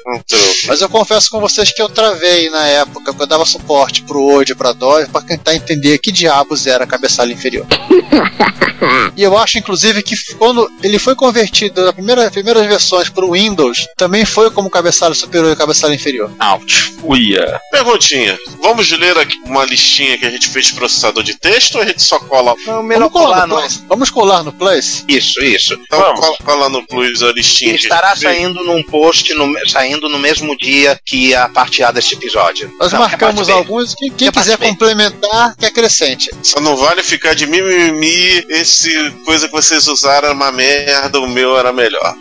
Mas 0.67 0.81
eu 0.81 0.89
confesso 0.89 1.29
com 1.29 1.39
vocês 1.39 1.71
que 1.71 1.81
eu 1.81 1.89
travei 1.89 2.49
na 2.49 2.65
época, 2.67 3.13
que 3.13 3.21
eu 3.21 3.27
dava 3.27 3.45
suporte 3.45 4.03
pro 4.03 4.21
Word 4.21 4.51
e 4.51 4.55
pra 4.55 4.71
DOS, 4.71 5.07
pra 5.09 5.21
tentar 5.21 5.55
entender 5.55 5.97
que 5.97 6.11
diabos 6.11 6.65
era 6.67 6.85
cabeçalho 6.89 7.31
inferior. 7.31 7.65
e 9.15 9.23
eu 9.23 9.37
acho, 9.37 9.57
inclusive, 9.57 10.01
que 10.03 10.15
quando 10.37 10.69
ele 10.83 10.97
foi 10.99 11.15
convertido 11.15 11.83
nas 11.83 11.93
primeira, 11.93 12.29
primeiras 12.31 12.65
versões 12.65 13.09
pro 13.09 13.31
Windows, 13.31 13.87
também 13.97 14.25
foi 14.25 14.49
como 14.51 14.69
cabeçalho 14.69 15.15
superior 15.15 15.51
e 15.51 15.55
cabeçalho 15.55 15.93
inferior. 15.93 16.31
Ouch. 16.53 16.95
Uia. 17.03 17.59
perguntinha. 17.71 18.37
Vamos 18.61 18.89
ler 18.91 19.17
aqui 19.17 19.37
uma 19.45 19.63
listinha 19.65 20.17
que 20.17 20.25
a 20.25 20.29
gente 20.31 20.47
fez 20.49 20.67
de 20.67 20.73
processador 20.73 21.23
de 21.23 21.35
texto 21.37 21.75
ou 21.75 21.81
a 21.81 21.85
gente 21.85 22.01
só 22.01 22.19
cola? 22.19 22.53
Não, 22.65 22.83
melhor 22.83 23.09
Vamos 23.09 23.13
colar 23.13 23.29
colar 23.29 23.47
no 23.47 23.55
no... 23.55 23.61
Plus? 23.61 23.83
Vamos 23.87 24.09
colar 24.09 24.43
no 24.43 24.53
Plus? 24.53 25.05
Isso, 25.07 25.43
isso. 25.43 25.73
Então 25.73 25.99
Vamos. 25.99 26.19
cola, 26.19 26.37
cola 26.43 26.69
no 26.69 26.85
Plus 26.85 27.21
a 27.23 27.31
listinha 27.31 27.73
Que 27.73 27.77
que 27.79 27.83
estará 27.85 28.15
fez. 28.15 28.21
saindo 28.35 28.63
num 28.63 28.83
post, 28.83 29.33
no- 29.33 29.49
saindo 29.69 30.09
no 30.09 30.19
mesmo 30.19 30.57
dia 30.57 30.99
que 31.05 31.33
a 31.35 31.47
parte 31.49 31.83
A 31.83 31.91
desse 31.91 32.13
episódio. 32.15 32.71
Nós 32.79 32.91
Não, 32.91 32.99
que 32.99 33.05
é 33.05 33.07
marcamos 33.09 33.49
alguns. 33.49 33.95
Quem, 33.95 34.11
quem 34.11 34.31
Que 34.31 34.39
quiser 34.39 34.57
complementar, 34.57 35.55
que 35.55 35.65
acrescente. 35.65 36.29
Só 36.43 36.59
não 36.59 36.68
vale 36.77 37.03
ficar 37.03 37.33
de 37.35 37.45
mimimi, 37.47 38.45
esse 38.49 38.91
coisa 39.25 39.47
que 39.47 39.53
vocês 39.53 39.87
usaram 39.87 40.27
era 40.27 40.35
uma 40.35 40.51
merda, 40.51 41.19
o 41.19 41.27
meu 41.27 41.57
era 41.57 41.71
melhor. 41.73 42.15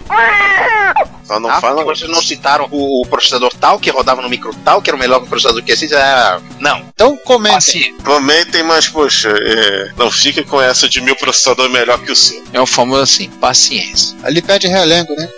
Só 1.24 1.38
não 1.38 1.50
Ah, 1.50 1.60
fala. 1.60 1.82
porque 1.84 1.98
vocês 1.98 2.10
não 2.10 2.22
citaram 2.22 2.66
o, 2.70 3.02
o 3.02 3.06
processador 3.06 3.52
tal, 3.60 3.78
que 3.78 3.90
rodava 3.90 4.22
no 4.22 4.28
micro 4.28 4.54
tal, 4.64 4.80
que 4.80 4.88
era 4.90 4.96
o 4.96 4.98
melhor 5.00 5.20
que 5.20 5.26
o 5.26 5.28
processador 5.28 5.62
que 5.62 5.72
esse. 5.72 5.92
É... 5.94 6.38
Não. 6.58 6.84
Então 6.94 7.16
comentem. 7.24 7.54
Paci- 7.54 7.94
Comentem, 8.04 8.62
mas 8.62 8.88
poxa, 8.88 9.28
é, 9.30 9.90
não 9.96 10.10
fiquem 10.10 10.42
com 10.44 10.60
essa 10.60 10.88
de 10.88 11.00
meu 11.00 11.14
processador 11.16 11.68
melhor 11.68 11.98
que 12.00 12.12
o 12.12 12.16
seu. 12.16 12.42
É 12.52 12.60
o 12.60 12.66
famoso 12.66 13.02
assim, 13.02 13.28
paciência. 13.28 14.16
Ali 14.22 14.40
pede 14.40 14.66
realengo, 14.66 15.14
né? 15.14 15.28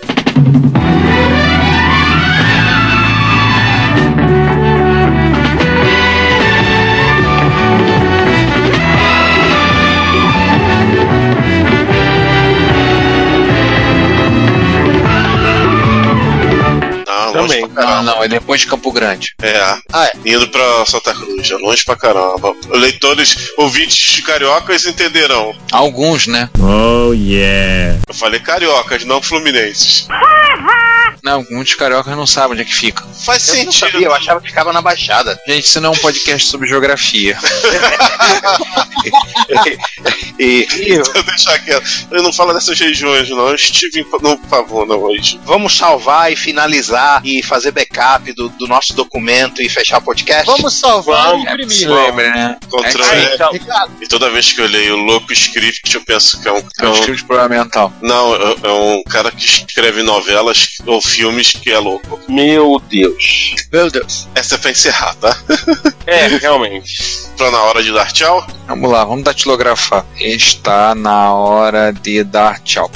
Não, 18.01 18.15
não, 18.15 18.23
é 18.23 18.27
depois 18.27 18.61
de 18.61 18.67
Campo 18.67 18.91
Grande. 18.91 19.33
É, 19.41 19.59
Ah, 19.93 20.05
é. 20.05 20.11
indo 20.25 20.47
pra 20.47 20.85
Santa 20.87 21.13
Cruz, 21.13 21.49
é 21.51 21.55
longe 21.55 21.83
pra 21.85 21.95
caramba. 21.95 22.53
Leitores, 22.69 23.51
ouvintes 23.57 24.19
cariocas 24.25 24.85
entenderão. 24.85 25.53
Alguns, 25.71 26.25
né? 26.27 26.49
Eu 28.07 28.13
falei 28.13 28.39
cariocas, 28.39 29.05
não 29.05 29.21
fluminenses. 29.21 30.07
Não, 31.23 31.45
muitos 31.49 31.75
cariocas 31.75 32.15
não 32.15 32.25
sabem 32.25 32.53
onde 32.53 32.61
é 32.61 32.65
que 32.65 32.73
fica. 32.73 33.03
Faz 33.25 33.47
Eu 33.47 33.65
não 33.65 33.71
sentido. 33.71 33.91
sabia, 33.91 34.07
eu 34.07 34.13
achava 34.13 34.41
que 34.41 34.47
ficava 34.47 34.73
na 34.73 34.81
Baixada. 34.81 35.39
Gente, 35.47 35.65
isso 35.65 35.79
não 35.81 35.91
é 35.93 35.95
um 35.95 35.99
podcast 35.99 36.47
sobre 36.49 36.67
geografia. 36.67 37.37
E, 40.39 40.67
e 40.71 40.89
Eu 40.93 41.23
deixar 41.23 41.59
quieto. 41.59 41.85
Eu 42.09 42.23
não 42.23 42.33
falo 42.33 42.53
dessas 42.53 42.79
regiões, 42.79 43.29
não. 43.29 43.49
Eu 43.49 43.55
estive 43.55 43.99
em, 43.99 44.05
no 44.21 44.37
Pavuna 44.47 44.95
hoje. 44.95 45.39
vamos 45.43 45.77
salvar 45.77 46.31
e 46.31 46.35
finalizar 46.35 47.21
e 47.23 47.43
fazer 47.43 47.71
backup 47.71 48.31
do, 48.33 48.49
do 48.49 48.67
nosso 48.67 48.93
documento 48.93 49.61
e 49.61 49.69
fechar 49.69 49.99
o 49.99 50.01
podcast? 50.01 50.45
Vamos 50.47 50.73
salvar 50.79 51.29
Vamos, 51.31 51.45
e 51.45 51.49
imprimir. 51.49 51.77
Se 51.77 51.87
lembra, 51.87 52.29
né? 52.31 52.57
Controle. 52.69 53.11
Aí, 53.11 53.35
então, 53.35 53.51
E 54.01 54.07
toda 54.07 54.29
vez 54.31 54.51
que 54.51 54.61
eu 54.61 54.67
leio 54.67 54.95
o 54.95 54.97
Louco 54.97 55.31
Script, 55.31 55.93
eu 55.93 56.01
penso 56.01 56.41
que 56.41 56.47
é 56.47 56.51
um. 56.53 56.63
É 56.79 56.87
um 56.87 56.93
script 56.93 57.23
problema 57.25 57.49
mental. 57.49 57.93
Não, 58.01 58.35
é, 58.35 58.55
é 58.63 58.71
um 58.71 59.03
cara 59.03 59.31
que 59.31 59.45
escreve 59.45 60.01
novelas 60.01 60.69
ou 60.87 61.01
filmes 61.11 61.51
que 61.51 61.71
é 61.71 61.79
louco. 61.79 62.19
meu 62.27 62.81
Deus. 62.89 63.55
meu 63.71 63.89
Deus. 63.89 64.27
Essa 64.35 64.55
é 64.55 64.57
pra 64.57 64.71
encerrar, 64.71 65.15
tá? 65.15 65.37
É, 66.05 66.27
realmente. 66.27 67.21
Pra 67.37 67.51
na 67.51 67.61
hora 67.63 67.83
de 67.83 67.93
dar 67.93 68.11
tchau. 68.11 68.45
Vamos 68.67 68.91
lá, 68.91 69.05
vamos 69.05 69.23
datilografar. 69.23 70.05
Está 70.19 70.93
na 70.95 71.33
hora 71.33 71.91
de 71.91 72.23
dar 72.23 72.59
tchau. 72.59 72.89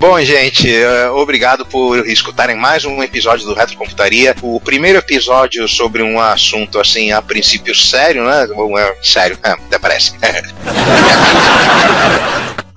Bom, 0.00 0.20
gente, 0.20 0.72
eh, 0.72 1.10
obrigado 1.10 1.66
por 1.66 2.08
escutarem 2.08 2.54
mais 2.54 2.84
um 2.84 3.02
episódio 3.02 3.46
do 3.46 3.54
Retrocomputaria. 3.54 4.32
O 4.42 4.60
primeiro 4.60 4.98
episódio 4.98 5.66
sobre 5.66 6.04
um 6.04 6.20
assunto, 6.20 6.78
assim, 6.78 7.10
a 7.10 7.20
princípio 7.20 7.74
sério, 7.74 8.24
né? 8.24 8.46
Ou 8.54 8.78
é 8.78 8.94
sério, 9.02 9.36
é, 9.42 9.50
até 9.50 9.76
parece. 9.76 10.12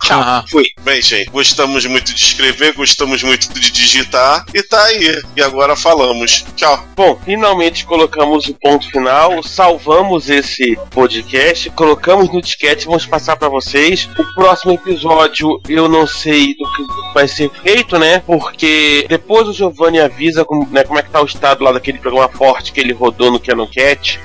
Tchau, 0.04 0.20
Aham. 0.20 0.44
fui. 0.50 0.66
Bem, 0.82 1.02
gente, 1.02 1.30
gostamos 1.30 1.86
muito 1.86 2.14
de 2.14 2.22
escrever, 2.22 2.74
gostamos 2.74 3.22
muito 3.24 3.54
de 3.54 3.72
digitar. 3.72 4.46
E 4.54 4.64
tá 4.64 4.84
aí. 4.86 5.22
E 5.36 5.42
agora 5.42 5.76
falamos. 5.76 6.44
Tchau. 6.56 6.84
Bom, 6.96 7.20
finalmente 7.24 7.86
colocamos 7.86 8.48
o 8.48 8.54
ponto 8.56 8.90
final, 8.90 9.44
salvamos 9.44 10.30
esse 10.30 10.78
podcast, 10.90 11.70
colocamos 11.72 12.32
no 12.34 12.42
disquete, 12.42 12.86
vamos 12.86 13.06
passar 13.06 13.36
pra 13.36 13.48
vocês. 13.50 14.10
O 14.18 14.34
próximo 14.34 14.74
episódio 14.74 15.62
eu 15.70 15.88
não 15.88 16.08
sei 16.08 16.56
do 16.56 16.72
que 16.74 17.14
vai 17.14 17.28
ser 17.28 17.52
feito, 17.62 17.98
né? 18.00 18.20
Porque 18.26 19.06
depois 19.08 19.48
o 19.48 19.54
Giovanni 19.54 20.00
avisa 20.00 20.44
como, 20.44 20.68
né, 20.72 20.84
como 20.84 21.00
é 21.00 21.04
que 21.04 21.10
tá 21.10 21.22
o 21.22 21.26
estado 21.26 21.64
lá 21.64 21.72
daquele 21.72 22.00
programa 22.00 22.30
forte 22.30 22.72
que 22.72 22.80
ele 22.80 22.94
rodou 22.94 23.32
no 23.32 23.40
Canon 23.40 23.68
Cat. 23.68 24.20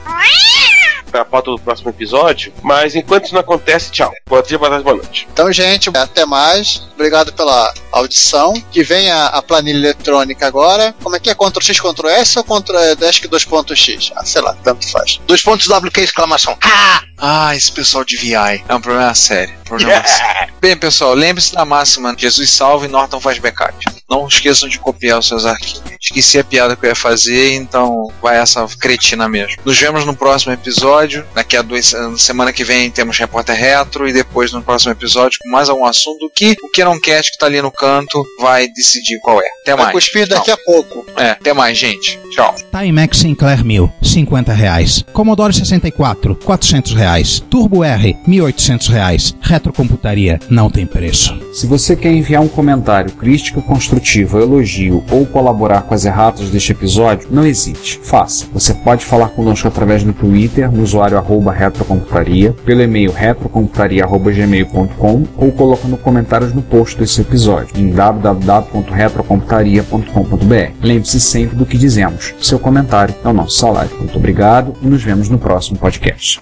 Pra 1.11 1.25
pauta 1.25 1.51
do 1.51 1.59
próximo 1.59 1.91
episódio. 1.91 2.53
Mas 2.63 2.95
enquanto 2.95 3.25
isso 3.25 3.35
não 3.35 3.41
acontece, 3.41 3.91
tchau. 3.91 4.13
Boa 4.29 4.43
dia, 4.43 4.59
boa 4.59 4.71
tarde, 4.71 4.85
boa 4.85 4.97
noite. 4.97 5.27
Então, 5.33 5.51
gente, 5.53 5.91
até 5.97 6.25
mais. 6.27 6.83
Obrigado 6.95 7.33
pela 7.33 7.75
audição, 7.93 8.55
que 8.73 8.83
vem 8.83 9.11
a, 9.11 9.27
a 9.27 9.43
planilha 9.43 9.77
eletrônica 9.79 10.47
agora. 10.47 10.95
Como 11.03 11.15
é 11.15 11.21
que 11.21 11.31
é? 11.31 11.35
Ctrl 11.35 11.61
X, 11.63 11.81
Ctrl 11.81 12.09
S 12.09 12.39
ou 12.39 12.45
Ctrl 12.45 12.77
é, 12.79 12.95
Desk 12.97 13.25
2.x? 13.27 14.13
Ah, 14.17 14.25
sei 14.25 14.43
lá, 14.43 14.57
tanto 14.63 14.89
faz. 14.91 15.21
Dois 15.27 15.43
pontos 15.43 15.69
WQ 15.69 16.01
exclamação. 16.01 16.57
Ah! 16.63 17.03
Ah, 17.19 17.57
esse 17.57 17.73
pessoal 17.73 18.05
de 18.05 18.17
VI. 18.17 18.63
É 18.69 18.75
um 18.75 18.81
problema 18.81 19.15
sério. 19.15 19.55
Problema 19.65 20.05
sério. 20.07 20.55
Bem, 20.61 20.77
pessoal, 20.77 21.15
lembre-se 21.15 21.55
da 21.55 21.65
máxima: 21.65 22.15
Jesus 22.17 22.51
salva 22.51 22.85
e 22.85 22.89
Norton 22.89 23.21
faz 23.21 23.39
backup. 23.39 23.75
Não 24.09 24.29
esqueçam 24.29 24.69
de 24.69 24.79
copiar 24.79 25.19
os 25.19 25.29
seus 25.29 25.47
arquivos. 25.47 25.83
Esqueci 26.01 26.39
a 26.39 26.45
piada 26.45 26.77
que 26.77 26.85
eu 26.85 26.91
ia 26.91 26.95
fazer, 26.95 27.55
então 27.55 28.09
vai 28.23 28.37
essa 28.37 28.67
cretina 28.79 29.29
mesmo. 29.29 29.57
Nos 29.65 29.79
vemos 29.79 30.05
no 30.05 30.15
próximo 30.15 30.53
episódio. 30.53 31.06
Daqui 31.35 31.57
a 31.57 31.63
duas 31.63 31.93
na 31.93 32.17
semana 32.19 32.53
que 32.53 32.65
vem 32.65 32.91
temos 32.91 33.19
Repórter 33.19 33.57
Retro 33.57 34.09
e 34.09 34.13
depois 34.13 34.53
no 34.53 34.63
próximo 34.63 34.93
episódio 34.93 35.39
com 35.43 35.51
mais 35.51 35.69
algum 35.69 35.85
assunto 35.85 36.31
que 36.35 36.57
o 36.63 36.69
que 36.71 36.85
não 36.85 36.99
quer 37.01 37.23
que 37.23 37.39
tá 37.39 37.47
ali 37.47 37.61
no 37.63 37.71
canto 37.71 38.25
vai 38.41 38.69
decidir 38.69 39.19
qual 39.21 39.41
é. 39.41 39.47
Até 39.63 39.75
Vai 39.77 39.87
mais. 39.87 39.93
cuspir 39.95 40.29
daqui 40.29 40.51
a 40.51 40.57
pouco. 40.57 41.05
É, 41.17 41.31
até 41.31 41.53
mais, 41.53 41.77
gente. 41.79 42.19
Tchau. 42.31 42.55
Timex 42.71 43.19
Sinclair 43.19 43.65
1000, 43.65 43.93
50 44.03 44.53
reais. 44.53 45.05
Commodore 45.13 45.53
64, 45.55 46.37
400 46.37 46.93
reais. 46.95 47.41
Turbo 47.51 47.83
R, 47.85 48.17
1.800 48.29 48.89
reais. 48.89 49.35
Retrocomputaria, 49.41 50.39
não 50.49 50.71
tem 50.71 50.87
preço. 50.87 51.37
Se 51.53 51.67
você 51.67 51.97
quer 51.97 52.13
enviar 52.13 52.43
um 52.43 52.49
comentário, 52.49 53.11
crítica 53.13 53.61
construtiva, 53.61 54.41
elogio 54.41 55.05
ou 55.11 55.27
colaborar 55.27 55.83
com 55.83 55.95
as 55.95 56.05
erratas 56.05 56.49
deste 56.51 56.73
episódio, 56.73 57.29
não 57.31 57.47
hesite, 57.47 57.99
faça. 58.03 58.47
Você 58.53 58.73
pode 58.75 59.05
falar 59.05 59.29
conosco 59.31 59.67
através 59.69 60.03
do 60.05 60.13
Twitter, 60.13 60.71
no 60.71 60.86
usuário 60.87 61.19
arroba 61.19 61.53
retrocomputaria, 61.53 62.55
pelo 62.65 62.81
e-mail 62.83 63.13
retrocomputaria.gmail.com 63.13 65.27
ou 65.37 65.53
colocando 65.53 65.99
comentários 65.99 66.55
no 66.55 66.63
post 66.63 66.99
desse 66.99 67.21
episódio 67.21 67.77
em 67.77 67.91
www.retrocomputaria.com.br. 67.91 70.73
Lembre-se 70.83 71.21
sempre 71.21 71.57
do 71.57 71.67
que 71.67 71.77
dizemos. 71.77 72.35
Seu 72.41 72.59
comentário 72.59 73.15
é 73.23 73.29
o 73.29 73.33
nosso 73.33 73.59
salário. 73.59 73.95
Muito 73.99 74.17
obrigado 74.17 74.73
e 74.81 74.87
nos 74.87 75.03
vemos 75.03 75.29
no 75.29 75.39
próximo 75.39 75.79
podcast. 75.79 76.41